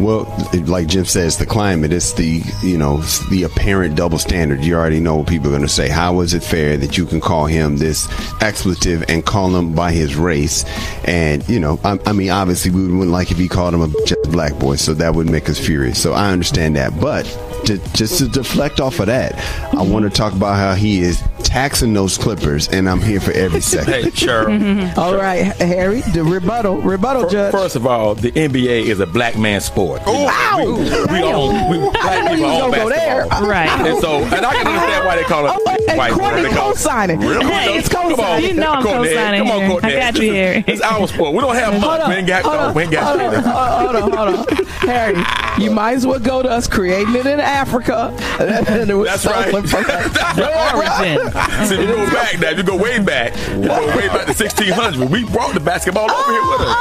Well, 0.00 0.24
like 0.66 0.88
Jim 0.88 1.04
says, 1.04 1.38
the 1.38 1.46
climate, 1.46 1.92
it's 1.92 2.12
the, 2.14 2.42
you 2.62 2.76
know, 2.76 2.98
the 3.30 3.44
apparent 3.44 3.94
double 3.94 4.18
standard. 4.18 4.64
You 4.64 4.74
already 4.74 5.00
know 5.00 5.16
what 5.16 5.28
people 5.28 5.48
are 5.48 5.50
going 5.50 5.62
to 5.62 5.68
say. 5.68 5.88
How 5.88 6.20
is 6.20 6.34
it 6.34 6.42
fair 6.42 6.76
that 6.78 6.96
you 6.98 7.06
can 7.06 7.20
call 7.20 7.46
him 7.46 7.76
this 7.76 8.08
expletive 8.40 9.04
and 9.08 9.24
call 9.24 9.54
him 9.54 9.74
by 9.74 9.92
his 9.92 10.16
race? 10.16 10.64
And, 11.04 11.48
you 11.48 11.60
know, 11.60 11.78
I, 11.84 11.98
I 12.06 12.12
mean, 12.12 12.30
obviously 12.30 12.70
we 12.70 12.82
wouldn't 12.82 13.10
like 13.10 13.30
if 13.30 13.38
he 13.38 13.48
called 13.48 13.74
him 13.74 13.82
a 13.82 13.88
black 14.28 14.58
boy, 14.58 14.76
so 14.76 14.94
that 14.94 15.14
would 15.14 15.30
make 15.30 15.48
us 15.48 15.58
furious. 15.58 16.02
So 16.02 16.14
I 16.14 16.32
understand 16.32 16.76
that. 16.76 16.98
But 17.00 17.26
to, 17.66 17.78
just 17.94 18.18
to 18.18 18.28
deflect 18.28 18.80
off 18.80 19.00
of 19.00 19.06
that, 19.06 19.34
I 19.34 19.38
mm-hmm. 19.76 19.90
want 19.92 20.04
to 20.04 20.10
talk 20.10 20.32
about 20.32 20.56
how 20.56 20.74
he 20.74 21.00
is 21.00 21.22
taxing 21.44 21.92
those 21.92 22.16
Clippers, 22.18 22.68
and 22.68 22.88
I'm 22.88 23.00
here 23.00 23.20
for 23.20 23.32
every 23.32 23.60
second. 23.74 23.92
Hey, 23.92 24.10
sure. 24.10 24.46
Mm-hmm. 24.46 24.98
All 24.98 25.14
right, 25.16 25.44
Harry, 25.58 26.00
the 26.12 26.22
rebuttal, 26.24 26.80
rebuttal, 26.80 27.24
Fir- 27.24 27.30
judge. 27.30 27.52
First 27.52 27.76
of 27.76 27.86
all, 27.86 28.14
the 28.14 28.32
NBA 28.32 28.84
is 28.86 29.00
a 29.00 29.06
black 29.06 29.36
man 29.38 29.60
sport. 29.60 30.02
Ow! 30.06 30.64
We, 30.64 30.74
we 31.12 31.22
own, 31.22 31.70
we, 31.70 31.78
black 31.78 31.96
I 32.04 32.22
knew 32.22 32.28
people 32.30 32.38
you 32.38 32.44
own 32.46 32.70
was 32.70 32.76
gonna 32.76 32.76
go 32.76 32.88
there. 32.90 33.26
basketball. 33.26 33.48
Right. 33.48 33.68
And 33.68 34.00
so, 34.00 34.18
and 34.24 34.46
I 34.46 34.52
can 34.54 34.66
understand 34.66 35.06
why 35.06 35.16
they 35.16 35.22
call 35.24 35.46
it 35.46 35.52
Oh, 35.54 35.76
and 35.88 35.98
white. 35.98 36.12
Courtney 36.12 36.42
They 36.42 36.48
call 36.50 36.70
it- 36.70 36.74
co-signing. 36.74 37.20
Really? 37.20 37.44
Hey, 37.46 37.78
it's 37.78 37.88
Come 37.88 38.06
on, 38.06 38.14
co-signing. 38.16 38.48
You 38.48 38.54
know 38.54 38.70
I'm 38.70 38.82
Courtney, 38.82 39.08
co-signing 39.08 39.40
Come 39.40 39.50
on, 39.50 39.60
here. 39.60 39.68
Courtney. 39.70 39.94
I 39.94 40.00
got 40.00 40.14
you 40.14 40.20
This 40.20 40.28
is- 40.28 40.34
here. 40.34 40.64
It's 40.66 40.82
our 40.82 41.08
sport. 41.08 41.34
We 41.34 41.40
don't 41.40 41.54
have 41.54 41.72
Hold 41.74 41.82
much. 41.84 42.08
We 42.08 42.14
ain't 42.14 42.26
got, 42.26 42.42
hold 42.44 42.54
no, 42.56 42.60
on, 42.68 42.74
we 42.74 42.82
ain't 42.84 42.92
got 42.92 43.18
hold 43.18 43.34
on, 43.34 43.42
hold 43.42 43.96
on, 43.96 44.34
hold 44.34 44.48
on. 44.50 44.64
Harry, 44.88 45.62
you 45.62 45.70
might 45.70 45.94
as 45.94 46.06
well 46.06 46.18
go 46.18 46.42
to 46.42 46.50
us 46.50 46.66
creating 46.66 47.14
it 47.14 47.26
in 47.26 47.40
Africa. 47.52 48.14
That's 48.38 49.26
right. 49.26 49.52
The 49.52 50.48
origin. 50.72 51.18
See, 51.66 51.80
you 51.80 51.86
go 51.86 52.06
back 52.10 52.40
now. 52.40 52.50
You 52.50 52.62
go 52.62 52.76
way 52.76 52.98
back. 52.98 53.36
You 53.50 53.68
go 53.68 53.86
way 53.96 54.08
back 54.08 54.26
to 54.26 54.34
1600. 54.34 55.10
We 55.10 55.24
brought 55.24 55.54
the 55.54 55.60
basketball 55.60 56.10
over 56.10 56.32
here 56.32 56.42
with 56.42 56.60
us. 56.62 56.76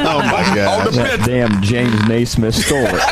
Oh 0.00 0.20
my 0.24 0.38
On 0.78 0.84
the 0.84 0.90
That 0.92 1.22
damn 1.26 1.60
James 1.62 2.08
Naismith 2.08 2.54
stole 2.54 2.86
it. 2.86 3.02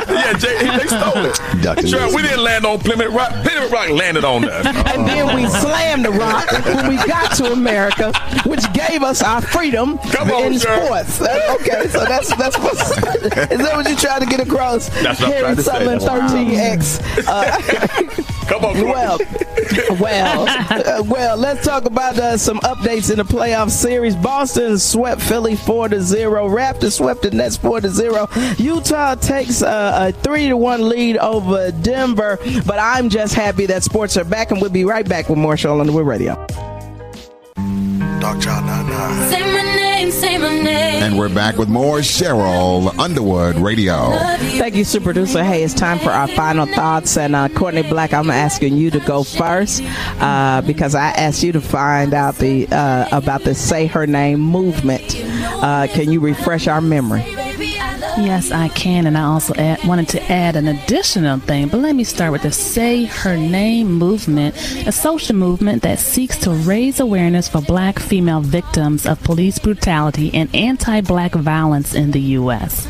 Yeah, 0.26 0.38
Jay, 0.38 0.78
they 0.78 0.86
stole 0.88 1.24
it. 1.24 1.40
Dr. 1.62 1.86
Sure, 1.86 2.14
we 2.14 2.22
didn't 2.22 2.42
land 2.42 2.64
on 2.66 2.78
Plymouth 2.80 3.12
Rock. 3.12 3.30
Plymouth 3.44 3.70
Rock 3.70 3.88
landed 3.90 4.24
on 4.24 4.48
us. 4.48 4.66
And 4.96 5.06
then 5.06 5.34
we 5.36 5.46
slammed 5.48 6.04
the 6.06 6.10
rock 6.10 6.50
when 6.64 6.88
we 6.88 6.96
got 7.06 7.34
to 7.36 7.52
America, 7.52 8.12
which 8.46 8.62
gave 8.72 9.02
us 9.02 9.22
our 9.22 9.42
freedom 9.42 9.98
Come 10.10 10.30
on, 10.30 10.44
in 10.54 10.58
sir. 10.58 10.84
sports. 10.86 11.18
That- 11.18 11.60
okay, 11.60 11.88
so 11.88 12.04
that's 12.04 12.34
that's 12.36 12.58
what 12.58 12.72
is 12.74 13.58
that 13.58 13.72
what 13.76 13.86
you're 13.88 13.96
trying 13.98 14.20
to 14.20 14.26
get 14.26 14.40
across? 14.40 14.88
That's 15.02 15.20
what 15.20 15.34
I'm 15.34 15.40
trying 15.40 15.56
to 15.56 15.62
say. 15.62 15.70
Sutherland, 15.70 16.00
That's 16.00 16.32
13X. 16.32 17.24
Uh, 17.26 18.22
Come 18.48 18.64
on, 18.64 18.80
well, 18.84 19.18
well, 20.00 20.44
uh, 20.48 21.02
well. 21.04 21.36
Let's 21.36 21.66
talk 21.66 21.84
about 21.84 22.16
uh, 22.18 22.36
some 22.38 22.58
updates 22.60 23.10
in 23.10 23.18
the 23.18 23.24
playoff 23.24 23.70
series. 23.70 24.14
Boston 24.14 24.78
swept 24.78 25.20
Philly 25.20 25.56
four 25.56 25.88
to 25.88 26.00
zero. 26.00 26.48
Raptors 26.48 26.92
swept 26.92 27.22
the 27.22 27.30
Nets 27.32 27.56
four 27.56 27.80
to 27.80 27.88
zero. 27.88 28.28
Utah 28.56 29.16
takes 29.16 29.62
uh, 29.62 30.08
a 30.08 30.12
three 30.22 30.48
to 30.48 30.56
one 30.56 30.88
lead 30.88 31.16
over 31.18 31.72
Denver. 31.72 32.38
But 32.64 32.78
I'm 32.78 33.08
just 33.08 33.34
happy 33.34 33.66
that 33.66 33.82
sports 33.82 34.16
are 34.16 34.24
back, 34.24 34.52
and 34.52 34.60
we'll 34.60 34.70
be 34.70 34.84
right 34.84 35.08
back 35.08 35.28
with 35.28 35.38
more 35.38 35.54
Cheryl 35.54 35.80
Underwood 35.80 36.06
Radio. 36.06 36.34
Dog 38.20 38.40
Child 38.40 38.64
99. 38.66 39.85
Say 39.96 40.02
my 40.02 40.10
name, 40.10 40.10
say 40.10 40.38
my 40.38 40.62
name. 40.62 41.02
And 41.02 41.18
we're 41.18 41.34
back 41.34 41.56
with 41.56 41.70
more 41.70 42.00
Cheryl 42.00 42.96
Underwood 42.98 43.56
Radio. 43.56 44.10
Thank 44.58 44.74
you, 44.74 44.84
super 44.84 45.04
producer. 45.04 45.42
Hey, 45.42 45.62
it's 45.64 45.72
time 45.72 45.98
for 46.00 46.10
our 46.10 46.28
final 46.28 46.66
thoughts. 46.66 47.16
And 47.16 47.34
uh, 47.34 47.48
Courtney 47.48 47.82
Black, 47.82 48.12
I'm 48.12 48.28
asking 48.30 48.76
you 48.76 48.90
to 48.90 49.00
go 49.00 49.24
first 49.24 49.82
uh, 50.20 50.60
because 50.66 50.94
I 50.94 51.06
asked 51.12 51.42
you 51.42 51.52
to 51.52 51.62
find 51.62 52.12
out 52.12 52.36
the 52.36 52.68
uh, 52.68 53.08
about 53.10 53.44
the 53.44 53.54
Say 53.54 53.86
Her 53.86 54.06
Name 54.06 54.40
movement. 54.40 55.16
Uh, 55.16 55.86
can 55.90 56.12
you 56.12 56.20
refresh 56.20 56.68
our 56.68 56.82
memory? 56.82 57.22
Yes, 58.18 58.50
I 58.50 58.68
can, 58.68 59.06
and 59.06 59.16
I 59.18 59.24
also 59.24 59.54
add, 59.54 59.84
wanted 59.84 60.08
to 60.10 60.32
add 60.32 60.56
an 60.56 60.66
additional 60.68 61.38
thing. 61.38 61.68
But 61.68 61.80
let 61.80 61.94
me 61.94 62.02
start 62.02 62.32
with 62.32 62.42
the 62.42 62.50
Say 62.50 63.04
Her 63.04 63.36
Name 63.36 63.92
movement, 63.92 64.56
a 64.86 64.92
social 64.92 65.36
movement 65.36 65.82
that 65.82 65.98
seeks 65.98 66.38
to 66.38 66.50
raise 66.50 66.98
awareness 66.98 67.46
for 67.48 67.60
Black 67.60 67.98
female 67.98 68.40
victims 68.40 69.04
of 69.06 69.22
police 69.22 69.58
brutality 69.58 70.30
and 70.32 70.48
anti-Black 70.54 71.32
violence 71.32 71.94
in 71.94 72.12
the 72.12 72.20
U.S. 72.40 72.88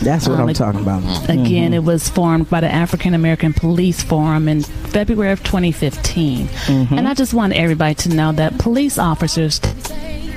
That's 0.00 0.28
what 0.28 0.38
Um, 0.38 0.48
I'm 0.48 0.54
talking 0.54 0.80
about. 0.80 1.02
Again, 1.28 1.72
Mhm. 1.72 1.74
it 1.74 1.82
was 1.84 2.08
formed 2.08 2.48
by 2.48 2.60
the 2.60 2.72
African 2.72 3.14
American 3.14 3.52
Police 3.52 4.00
Forum 4.00 4.46
in 4.48 4.62
February 4.62 5.32
of 5.32 5.42
2015. 5.42 6.46
Mhm. 6.66 6.92
And 6.98 7.08
I 7.08 7.14
just 7.14 7.34
want 7.34 7.52
everybody 7.54 7.94
to 7.96 8.10
know 8.10 8.30
that 8.30 8.58
police 8.58 8.96
officers 8.96 9.60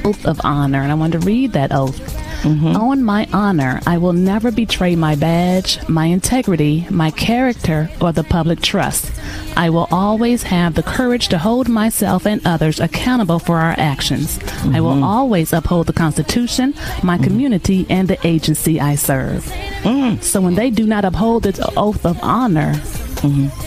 oath 0.03 0.25
of 0.25 0.41
honor, 0.43 0.81
and 0.81 0.91
I 0.91 0.95
want 0.95 1.11
to 1.13 1.19
read 1.19 1.53
that 1.53 1.71
oath. 1.71 1.99
Mm-hmm. 2.41 2.75
On 2.75 3.03
my 3.03 3.27
honor, 3.31 3.79
I 3.85 3.97
will 3.97 4.13
never 4.13 4.51
betray 4.51 4.95
my 4.95 5.15
badge, 5.15 5.87
my 5.87 6.05
integrity, 6.05 6.87
my 6.89 7.11
character, 7.11 7.89
or 8.01 8.11
the 8.11 8.23
public 8.23 8.61
trust. 8.61 9.11
I 9.55 9.69
will 9.69 9.87
always 9.91 10.43
have 10.43 10.73
the 10.73 10.83
courage 10.83 11.27
to 11.29 11.37
hold 11.37 11.69
myself 11.69 12.25
and 12.25 12.41
others 12.45 12.79
accountable 12.79 13.39
for 13.39 13.57
our 13.57 13.75
actions. 13.77 14.39
I 14.73 14.81
will 14.81 14.93
mm-hmm. 14.93 15.03
always 15.03 15.53
uphold 15.53 15.87
the 15.87 15.93
Constitution, 15.93 16.73
my 17.03 17.15
mm-hmm. 17.15 17.23
community, 17.23 17.85
and 17.89 18.07
the 18.07 18.17
agency 18.25 18.79
I 18.79 18.95
serve. 18.95 19.45
Mm. 19.83 20.21
So 20.23 20.41
when 20.41 20.55
they 20.55 20.71
do 20.71 20.87
not 20.87 21.05
uphold 21.05 21.43
this 21.43 21.59
oath 21.77 22.05
of 22.05 22.17
honor, 22.23 22.75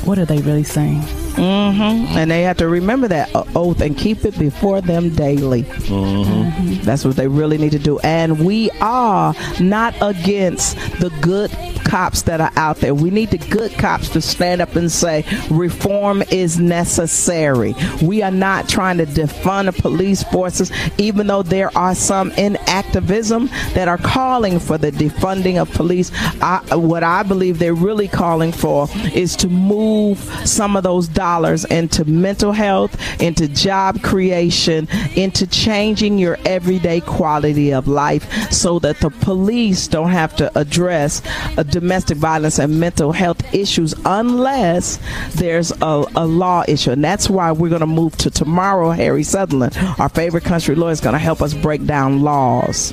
what 0.05 0.19
are 0.19 0.25
they 0.25 0.41
really 0.41 0.65
saying? 0.65 1.03
Mm-hmm. 1.35 2.17
And 2.17 2.31
they 2.31 2.43
have 2.43 2.57
to 2.59 2.69
remember 2.69 3.09
that 3.09 3.31
oath 3.55 3.81
and 3.81 3.97
keep 3.97 4.25
it 4.25 4.39
before 4.39 4.81
them 4.81 5.11
daily. 5.11 5.65
Mm-hmm. 5.65 6.83
That's 6.83 7.05
what 7.05 7.17
they 7.17 7.29
really 7.29 7.59
need 7.59 7.73
to 7.73 7.79
do. 7.79 7.99
And 8.01 8.45
we 8.45 8.71
are 8.81 9.35
not 9.61 9.95
against 10.01 10.77
the 11.01 11.11
good 11.21 11.51
cops 11.85 12.23
that 12.23 12.41
are 12.41 12.53
out 12.57 12.79
there. 12.79 12.95
We 12.95 13.11
need 13.11 13.31
the 13.31 13.39
good 13.39 13.73
cops 13.73 14.09
to 14.11 14.21
stand 14.21 14.61
up 14.61 14.75
and 14.75 14.91
say 14.91 15.25
reform 15.51 16.23
is 16.31 16.59
necessary. 16.59 17.75
We 18.03 18.23
are 18.23 18.31
not 18.31 18.69
trying 18.69 18.99
to 18.99 19.07
defund 19.07 19.67
the 19.67 19.81
police 19.81 20.23
forces, 20.25 20.73
even 20.99 21.27
though 21.27 21.43
there 21.43 21.77
are 21.77 21.95
some 21.95 22.33
in 22.33 22.57
activism 22.67 23.49
that 23.75 23.89
are 23.89 23.99
calling 23.99 24.59
for 24.59 24.79
the 24.79 24.91
defunding 24.91 25.61
of 25.61 25.71
police. 25.73 26.11
I, 26.41 26.75
what 26.75 27.03
I 27.03 27.23
believe 27.23 27.59
they're 27.59 27.75
really 27.75 28.09
calling 28.09 28.53
for 28.53 28.89
is 29.15 29.37
to 29.37 29.49
move 29.49 30.19
some 30.45 30.77
of 30.77 30.83
those 30.83 31.09
dollars 31.25 31.65
into 31.65 32.05
mental 32.05 32.53
health, 32.53 32.93
into 33.19 33.49
job 33.49 34.03
creation, 34.03 34.87
into 35.17 35.47
changing 35.47 36.19
your 36.19 36.37
everyday 36.45 37.01
quality 37.01 37.73
of 37.73 37.89
life 37.89 38.25
so 38.53 38.79
that 38.79 39.01
the 39.01 39.09
police 39.09 39.89
don't 39.89 40.11
have 40.11 40.37
to 40.37 40.47
address 40.59 41.23
uh, 41.57 41.63
domestic 41.63 42.19
violence 42.19 42.59
and 42.59 42.79
mental 42.79 43.11
health 43.11 43.41
issues 43.55 43.95
unless 44.05 44.99
there's 45.37 45.71
a, 45.81 46.05
a 46.15 46.27
law 46.27 46.63
issue. 46.69 46.91
And 46.91 47.03
that's 47.03 47.31
why 47.31 47.53
we're 47.53 47.71
going 47.71 47.81
to 47.81 47.87
move 47.87 48.15
to 48.19 48.31
tomorrow. 48.31 48.91
Harry 48.91 49.23
Sutherland, 49.23 49.75
our 49.99 50.11
favorite 50.11 50.45
country 50.45 50.75
lawyer, 50.75 50.93
is 50.93 51.01
going 51.01 51.15
to 51.15 51.19
help 51.31 51.41
us 51.41 51.55
break 51.55 51.87
down 51.87 52.21
laws 52.21 52.93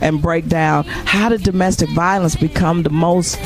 and 0.00 0.22
break 0.22 0.48
down 0.48 0.84
how 0.84 1.28
did 1.28 1.42
domestic 1.42 1.90
violence 1.90 2.34
become 2.34 2.82
the 2.82 2.90
most 2.90 3.36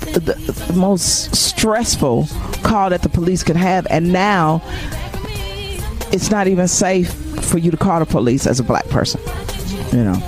the, 0.00 0.20
the 0.20 0.72
most 0.74 1.34
stressful 1.34 2.26
call 2.62 2.90
that 2.90 3.02
the 3.02 3.08
police 3.08 3.42
could 3.42 3.56
have. 3.56 3.86
And 3.90 4.12
now 4.12 4.62
it's 6.12 6.30
not 6.30 6.48
even 6.48 6.68
safe 6.68 7.12
for 7.44 7.58
you 7.58 7.70
to 7.70 7.76
call 7.76 8.00
the 8.00 8.06
police 8.06 8.46
as 8.46 8.60
a 8.60 8.64
black 8.64 8.86
person. 8.88 9.20
You 9.92 10.04
know. 10.04 10.22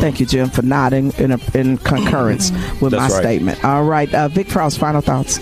Thank 0.00 0.20
you 0.20 0.26
jim 0.26 0.48
for 0.48 0.62
nodding 0.62 1.12
in, 1.18 1.32
a, 1.32 1.38
in 1.52 1.76
concurrence 1.76 2.50
with 2.80 2.92
That's 2.92 3.10
my 3.12 3.18
right. 3.18 3.22
statement. 3.22 3.62
All 3.62 3.84
right 3.84 4.12
uh, 4.14 4.28
vic 4.28 4.48
Frost, 4.48 4.78
final 4.78 5.02
thoughts 5.02 5.38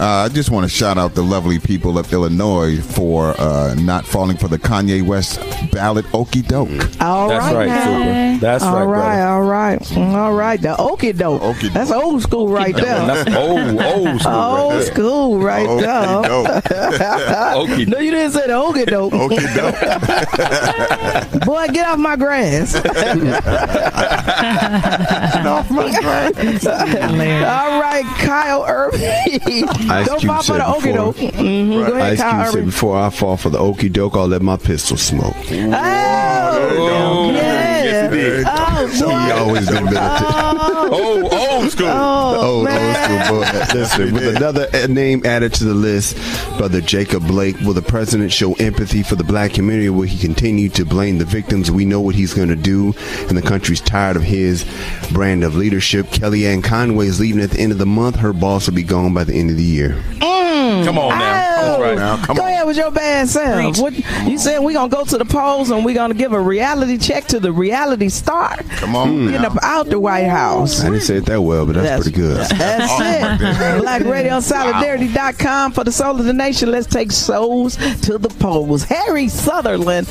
Uh, 0.00 0.24
I 0.24 0.28
just 0.30 0.50
want 0.50 0.64
to 0.64 0.74
shout 0.74 0.96
out 0.96 1.14
the 1.14 1.22
lovely 1.22 1.58
people 1.58 1.98
of 1.98 2.10
Illinois 2.10 2.80
for 2.80 3.38
uh, 3.38 3.74
not 3.74 4.06
falling 4.06 4.38
for 4.38 4.48
the 4.48 4.58
Kanye 4.58 5.02
West 5.04 5.38
ballot 5.72 6.06
okey 6.14 6.40
doke. 6.40 6.70
All 7.02 7.28
That's 7.28 7.54
right, 7.54 7.66
now. 7.68 7.84
Super. 7.84 8.40
That's 8.40 8.64
all 8.64 8.86
right, 8.86 8.86
brother. 8.86 8.98
right, 8.98 9.20
all 9.20 9.42
right, 9.42 9.96
all 9.98 10.32
right. 10.32 10.58
The 10.58 10.74
okie 10.76 11.14
doke. 11.14 11.54
That's 11.74 11.90
old 11.90 12.22
school 12.22 12.48
right 12.48 12.74
there. 12.74 13.06
That's 13.06 13.36
old, 13.36 13.78
old 13.78 14.20
school. 14.22 14.32
Old 14.32 14.72
right 14.72 14.86
school 14.86 15.38
right 15.38 15.80
there. 15.80 16.30
Okey 17.56 17.84
Doke. 17.84 17.88
no, 17.88 17.98
you 17.98 18.10
didn't 18.10 18.32
say 18.32 18.46
the 18.46 18.54
okey 18.54 18.86
dope. 18.86 19.12
okie 19.12 19.54
doke. 19.54 21.40
Boy, 21.44 21.68
get 21.68 21.86
off 21.86 21.98
my 21.98 22.16
grass. 22.16 22.72
get 22.80 22.86
off 25.46 25.70
my 25.70 25.90
grass. 26.00 26.66
all 26.66 27.80
right, 27.80 28.04
Kyle 28.18 28.64
Irby. 28.66 29.40
Ice 29.90 30.06
Don't 30.06 30.20
Cube 30.20 30.42
said 30.42 30.60
the 30.60 30.64
before- 30.64 30.92
doke. 30.92 31.16
Mhm, 31.16 31.86
Go 31.86 31.92
ahead, 31.94 32.12
Ice 32.12 32.20
Kyle 32.20 32.42
Cube 32.44 32.54
said, 32.54 32.64
before 32.66 32.96
I 32.96 33.10
fall 33.10 33.36
for 33.36 33.50
the 33.50 33.58
okie 33.58 33.92
doke, 33.92 34.16
I'll 34.16 34.28
let 34.28 34.40
my 34.42 34.56
pistol 34.56 34.96
smoke. 34.96 35.34
Oh, 35.50 37.30
yeah. 37.90 38.44
Oh, 38.46 38.86
He 39.26 39.30
always 39.32 39.66
been 39.68 39.84
militant. 39.84 40.26
Oh, 40.92 41.28
old 41.60 41.70
school. 41.70 41.86
Oh, 41.88 42.40
old, 42.40 42.68
old 42.68 42.96
school 42.96 43.18
boy. 43.28 43.78
Listen, 43.78 44.14
with 44.14 44.36
another 44.36 44.88
name 44.88 45.24
added 45.24 45.52
to 45.54 45.64
the 45.64 45.74
list, 45.74 46.16
Brother 46.58 46.80
Jacob 46.80 47.26
Blake. 47.26 47.58
Will 47.60 47.74
the 47.74 47.82
president 47.82 48.32
show 48.32 48.54
empathy 48.54 49.02
for 49.02 49.14
the 49.14 49.24
black 49.24 49.52
community? 49.52 49.88
Will 49.90 50.02
he 50.02 50.18
continue 50.18 50.68
to 50.70 50.84
blame 50.84 51.18
the 51.18 51.24
victims? 51.24 51.70
We 51.70 51.84
know 51.84 52.00
what 52.00 52.14
he's 52.14 52.34
going 52.34 52.48
to 52.48 52.56
do, 52.56 52.94
and 53.28 53.36
the 53.36 53.42
country's 53.42 53.80
tired 53.80 54.16
of 54.16 54.22
his 54.22 54.64
brand 55.12 55.44
of 55.44 55.56
leadership. 55.56 56.06
Kellyanne 56.06 56.64
Conway 56.64 57.06
is 57.06 57.20
leaving 57.20 57.42
at 57.42 57.50
the 57.50 57.60
end 57.60 57.72
of 57.72 57.78
the 57.78 57.86
month. 57.86 58.16
Her 58.16 58.32
boss 58.32 58.66
will 58.66 58.74
be 58.74 58.82
gone 58.82 59.14
by 59.14 59.24
the 59.24 59.34
end 59.34 59.50
of 59.50 59.56
the 59.56 59.62
year. 59.62 59.90
Mm. 60.18 60.49
Mm. 60.70 60.84
Come 60.84 60.98
on 60.98 61.18
now. 61.18 61.56
Oh. 61.60 61.78
Whoa. 61.78 61.90
on 61.90 61.96
now. 61.96 62.24
Come 62.24 62.36
go 62.36 62.42
on. 62.42 62.48
ahead 62.48 62.66
with 62.66 62.76
your 62.76 62.90
bad 62.90 63.28
self. 63.28 63.78
What, 63.78 63.92
you 64.26 64.38
said 64.38 64.60
we're 64.60 64.72
going 64.72 64.90
to 64.90 64.96
go 64.96 65.04
to 65.04 65.18
the 65.18 65.24
polls 65.24 65.70
and 65.70 65.84
we're 65.84 65.94
going 65.94 66.12
to 66.12 66.16
give 66.16 66.32
a 66.32 66.40
reality 66.40 66.96
check 66.96 67.24
to 67.26 67.40
the 67.40 67.52
reality 67.52 68.08
star. 68.08 68.56
Come 68.76 68.94
on. 68.94 69.26
Getting 69.26 69.46
up 69.46 69.58
out 69.62 69.86
the 69.86 69.98
White 69.98 70.28
House. 70.28 70.80
I 70.80 70.90
didn't 70.90 71.02
say 71.02 71.16
it 71.16 71.26
that 71.26 71.40
well, 71.40 71.66
but 71.66 71.74
that's, 71.74 72.04
pretty 72.04 72.16
good. 72.16 72.46
That's 72.50 72.92
oh, 72.92 73.76
it. 73.76 73.80
Black 73.82 74.02
Radio 74.02 74.40
Solidarity.com 74.40 75.72
for 75.72 75.84
the 75.84 75.92
soul 75.92 76.18
of 76.18 76.24
the 76.24 76.32
nation. 76.32 76.70
Let's 76.70 76.86
take 76.86 77.10
souls 77.10 77.76
to 78.02 78.18
the 78.18 78.28
polls. 78.28 78.84
Harry 78.84 79.28
Sutherland, 79.28 80.06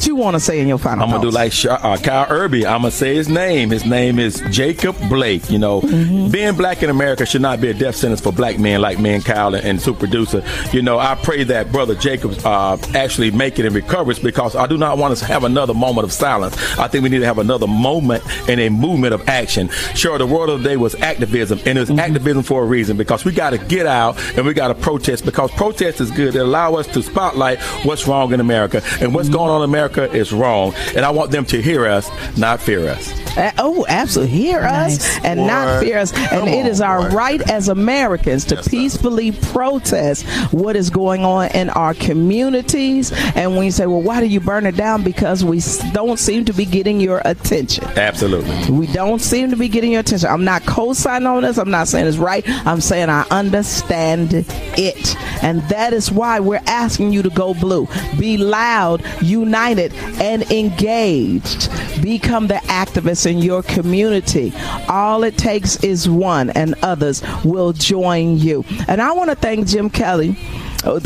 what 0.00 0.06
you 0.06 0.16
want 0.16 0.34
to 0.34 0.40
say 0.40 0.60
in 0.60 0.66
your 0.66 0.78
final 0.78 1.04
I'm 1.04 1.10
gonna 1.10 1.22
do 1.22 1.30
like 1.30 1.52
Sha- 1.52 1.74
uh, 1.74 1.96
Kyle 1.98 2.26
Irby. 2.30 2.66
I'm 2.66 2.80
gonna 2.80 2.90
say 2.90 3.14
his 3.14 3.28
name. 3.28 3.68
His 3.70 3.84
name 3.84 4.18
is 4.18 4.42
Jacob 4.50 4.96
Blake. 5.10 5.50
You 5.50 5.58
know, 5.58 5.82
Mm-hmm. 5.82 6.28
being 6.30 6.54
black 6.56 6.82
in 6.82 6.88
America 6.90 7.26
should 7.26 7.42
not 7.42 7.60
be 7.60 7.68
a 7.68 7.74
death 7.74 7.96
sentence 7.96 8.20
for 8.20 8.32
black 8.32 8.58
men 8.58 8.80
like 8.80 8.98
me 8.98 9.10
and 9.14 9.24
Kyle 9.24 9.54
and, 9.54 9.64
and 9.66 9.80
super 9.80 9.98
producer. 10.00 10.42
You 10.72 10.80
know, 10.82 10.98
I 10.98 11.16
pray 11.16 11.44
that 11.44 11.70
brother 11.72 11.94
Jacob 11.94 12.32
uh, 12.44 12.76
actually 12.94 13.30
make 13.30 13.58
it 13.58 13.66
and 13.66 13.74
recovers 13.74 14.18
because 14.18 14.54
I 14.56 14.66
do 14.66 14.78
not 14.78 14.96
want 14.98 15.12
us 15.12 15.18
to 15.20 15.26
have 15.26 15.44
another 15.44 15.74
moment 15.74 16.04
of 16.06 16.12
silence. 16.12 16.56
I 16.78 16.86
think 16.88 17.02
we 17.02 17.08
need 17.10 17.18
to 17.18 17.26
have 17.26 17.38
another 17.38 17.66
moment 17.66 18.22
and 18.48 18.58
a 18.60 18.68
movement 18.70 19.12
of 19.14 19.28
action. 19.28 19.68
Sure, 19.94 20.16
the 20.16 20.26
world 20.26 20.48
of 20.50 20.62
the 20.62 20.68
day 20.70 20.76
was 20.78 20.94
activism, 20.96 21.58
and 21.66 21.76
it 21.76 21.80
was 21.88 21.90
activism 21.98 22.42
for 22.42 22.62
a 22.62 22.66
reason 22.66 22.96
because 22.96 23.24
we 23.26 23.32
got 23.32 23.50
to 23.50 23.58
get 23.58 23.86
out 23.86 24.18
and 24.36 24.46
we 24.46 24.54
got 24.54 24.68
to 24.68 24.74
protest 24.74 25.24
because 25.26 25.50
protest 25.52 26.00
is 26.00 26.10
good. 26.10 26.34
It 26.34 26.38
allow 26.40 26.74
us 26.76 26.86
to 26.88 27.02
spotlight 27.02 27.58
what's 27.84 28.06
wrong 28.06 28.32
in 28.32 28.40
America 28.40 28.80
and 29.00 29.12
what's 29.14 29.28
going 29.28 29.50
on 29.50 29.62
in 29.62 29.68
America 29.68 29.89
is 29.98 30.32
wrong. 30.32 30.74
And 30.96 31.04
I 31.04 31.10
want 31.10 31.30
them 31.30 31.44
to 31.46 31.60
hear 31.60 31.86
us, 31.86 32.08
not 32.36 32.60
fear 32.60 32.88
us. 32.88 33.12
Uh, 33.36 33.52
oh, 33.58 33.86
absolutely. 33.88 34.36
Hear 34.36 34.60
us 34.60 35.18
and 35.24 35.46
not 35.46 35.82
fear 35.82 35.98
us. 35.98 36.12
And 36.12 36.40
Come 36.40 36.48
it 36.48 36.66
is 36.66 36.80
on, 36.80 36.88
our 36.88 37.08
boy. 37.10 37.16
right 37.16 37.50
as 37.50 37.68
Americans 37.68 38.44
to 38.46 38.62
peacefully 38.62 39.32
protest 39.32 40.26
what 40.52 40.74
is 40.76 40.90
going 40.90 41.24
on 41.24 41.48
in 41.52 41.70
our 41.70 41.94
communities. 41.94 43.12
And 43.36 43.56
when 43.56 43.64
you 43.64 43.70
say, 43.70 43.86
well, 43.86 44.02
why 44.02 44.20
do 44.20 44.26
you 44.26 44.40
burn 44.40 44.66
it 44.66 44.76
down? 44.76 45.04
Because 45.04 45.44
we 45.44 45.60
don't 45.92 46.18
seem 46.18 46.44
to 46.46 46.52
be 46.52 46.64
getting 46.64 47.00
your 47.00 47.22
attention. 47.24 47.84
Absolutely. 47.96 48.70
We 48.70 48.86
don't 48.88 49.20
seem 49.20 49.50
to 49.50 49.56
be 49.56 49.68
getting 49.68 49.92
your 49.92 50.00
attention. 50.00 50.28
I'm 50.28 50.44
not 50.44 50.66
co-signing 50.66 51.26
on 51.26 51.42
this. 51.42 51.56
I'm 51.58 51.70
not 51.70 51.88
saying 51.88 52.06
it's 52.06 52.16
right. 52.16 52.44
I'm 52.66 52.80
saying 52.80 53.10
I 53.10 53.26
understand 53.30 54.34
it. 54.34 55.16
And 55.42 55.62
that 55.68 55.92
is 55.92 56.10
why 56.10 56.40
we're 56.40 56.60
asking 56.66 57.12
you 57.12 57.22
to 57.22 57.30
go 57.30 57.54
blue. 57.54 57.86
Be 58.18 58.36
loud, 58.36 59.04
united, 59.22 59.79
and 60.20 60.42
engaged. 60.50 61.70
Become 62.02 62.46
the 62.46 62.60
activist 62.66 63.26
in 63.26 63.38
your 63.38 63.62
community. 63.62 64.52
All 64.88 65.24
it 65.24 65.36
takes 65.36 65.82
is 65.82 66.08
one, 66.08 66.50
and 66.50 66.74
others 66.82 67.22
will 67.44 67.72
join 67.72 68.38
you. 68.38 68.64
And 68.88 69.00
I 69.00 69.12
want 69.12 69.30
to 69.30 69.36
thank 69.36 69.66
Jim 69.66 69.90
Kelly 69.90 70.36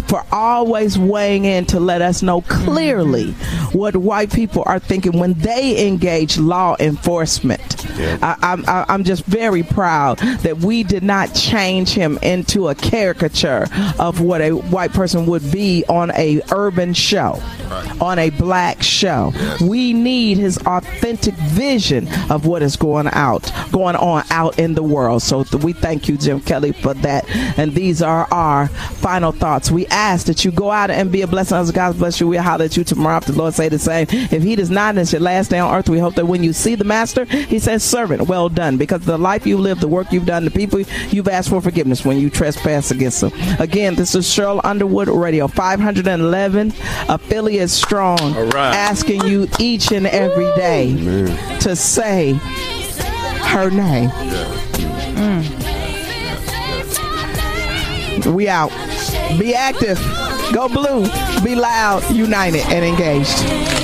for 0.06 0.24
always 0.32 0.98
weighing 0.98 1.44
in 1.44 1.66
to 1.66 1.80
let 1.80 2.02
us 2.02 2.22
know 2.22 2.40
mm-hmm. 2.40 2.64
clearly 2.64 3.32
what 3.72 3.96
white 3.96 4.32
people 4.32 4.62
are 4.66 4.78
thinking 4.78 5.18
when 5.18 5.34
they 5.34 5.86
engage 5.86 6.38
law 6.38 6.76
enforcement. 6.80 7.84
I, 8.22 8.36
I'm, 8.42 8.64
I- 8.68 8.86
I'm 8.88 9.04
just 9.04 9.24
very 9.24 9.62
proud 9.62 10.18
that 10.18 10.58
we 10.58 10.82
did 10.82 11.02
not 11.02 11.34
change 11.34 11.90
him 11.90 12.18
into 12.22 12.68
a 12.68 12.74
caricature 12.74 13.66
of 13.98 14.20
what 14.20 14.40
a 14.40 14.52
white 14.52 14.92
person 14.92 15.26
would 15.26 15.50
be 15.50 15.84
on 15.88 16.10
a 16.12 16.40
urban 16.52 16.94
show, 16.94 17.40
on 18.00 18.18
a 18.18 18.30
black 18.30 18.82
show. 18.82 19.32
We 19.60 19.92
need 19.92 20.38
his 20.38 20.58
authentic 20.58 21.34
vision 21.34 22.08
of 22.30 22.46
what 22.46 22.62
is 22.62 22.76
going 22.76 23.08
out, 23.08 23.50
going 23.72 23.96
on 23.96 24.24
out 24.30 24.58
in 24.58 24.74
the 24.74 24.82
world. 24.82 25.22
So 25.22 25.44
th- 25.44 25.62
we 25.62 25.72
thank 25.72 26.08
you, 26.08 26.16
Jim 26.16 26.40
Kelly, 26.40 26.72
for 26.72 26.94
that. 26.94 27.28
And 27.58 27.74
these 27.74 28.02
are 28.02 28.26
our 28.32 28.68
final 28.68 29.32
thoughts. 29.32 29.63
We 29.70 29.86
ask 29.86 30.26
that 30.26 30.44
you 30.44 30.50
go 30.50 30.70
out 30.70 30.90
and 30.90 31.10
be 31.10 31.22
a 31.22 31.26
blessing 31.26 31.56
as 31.56 31.70
God 31.70 31.98
bless 31.98 32.20
you. 32.20 32.28
We'll 32.28 32.42
holler 32.42 32.64
at 32.64 32.76
you 32.76 32.84
tomorrow 32.84 33.18
if 33.18 33.26
the 33.26 33.32
Lord 33.32 33.54
say 33.54 33.68
the 33.68 33.78
same. 33.78 34.06
If 34.10 34.42
he 34.42 34.56
does 34.56 34.70
not, 34.70 34.90
and 34.90 35.00
it's 35.00 35.12
your 35.12 35.20
last 35.20 35.50
day 35.50 35.58
on 35.58 35.74
earth, 35.74 35.88
we 35.88 35.98
hope 35.98 36.14
that 36.14 36.26
when 36.26 36.42
you 36.42 36.52
see 36.52 36.74
the 36.74 36.84
master, 36.84 37.24
he 37.24 37.58
says, 37.58 37.82
servant, 37.82 38.28
well 38.28 38.48
done. 38.48 38.76
Because 38.76 39.04
the 39.04 39.18
life 39.18 39.46
you 39.46 39.58
live, 39.58 39.80
the 39.80 39.88
work 39.88 40.12
you've 40.12 40.26
done, 40.26 40.44
the 40.44 40.50
people 40.50 40.80
you've 41.10 41.28
asked 41.28 41.48
for 41.48 41.60
forgiveness 41.60 42.04
when 42.04 42.18
you 42.18 42.30
trespass 42.30 42.90
against 42.90 43.20
them. 43.20 43.32
Again, 43.58 43.94
this 43.94 44.14
is 44.14 44.26
Cheryl 44.26 44.60
Underwood 44.64 45.08
Radio, 45.08 45.48
511 45.48 46.72
affiliates 47.08 47.72
strong, 47.72 48.18
right. 48.34 48.74
asking 48.74 49.24
you 49.24 49.48
each 49.58 49.92
and 49.92 50.06
every 50.06 50.50
day 50.56 50.94
to 51.60 51.76
say 51.76 52.32
her 53.54 53.70
name. 53.70 54.10
Mm. 55.14 55.64
We 58.34 58.48
out. 58.48 58.72
Be 59.38 59.54
active. 59.54 59.98
Go 60.52 60.68
blue. 60.68 61.04
Be 61.42 61.54
loud, 61.54 62.08
united, 62.14 62.62
and 62.66 62.84
engaged. 62.84 63.83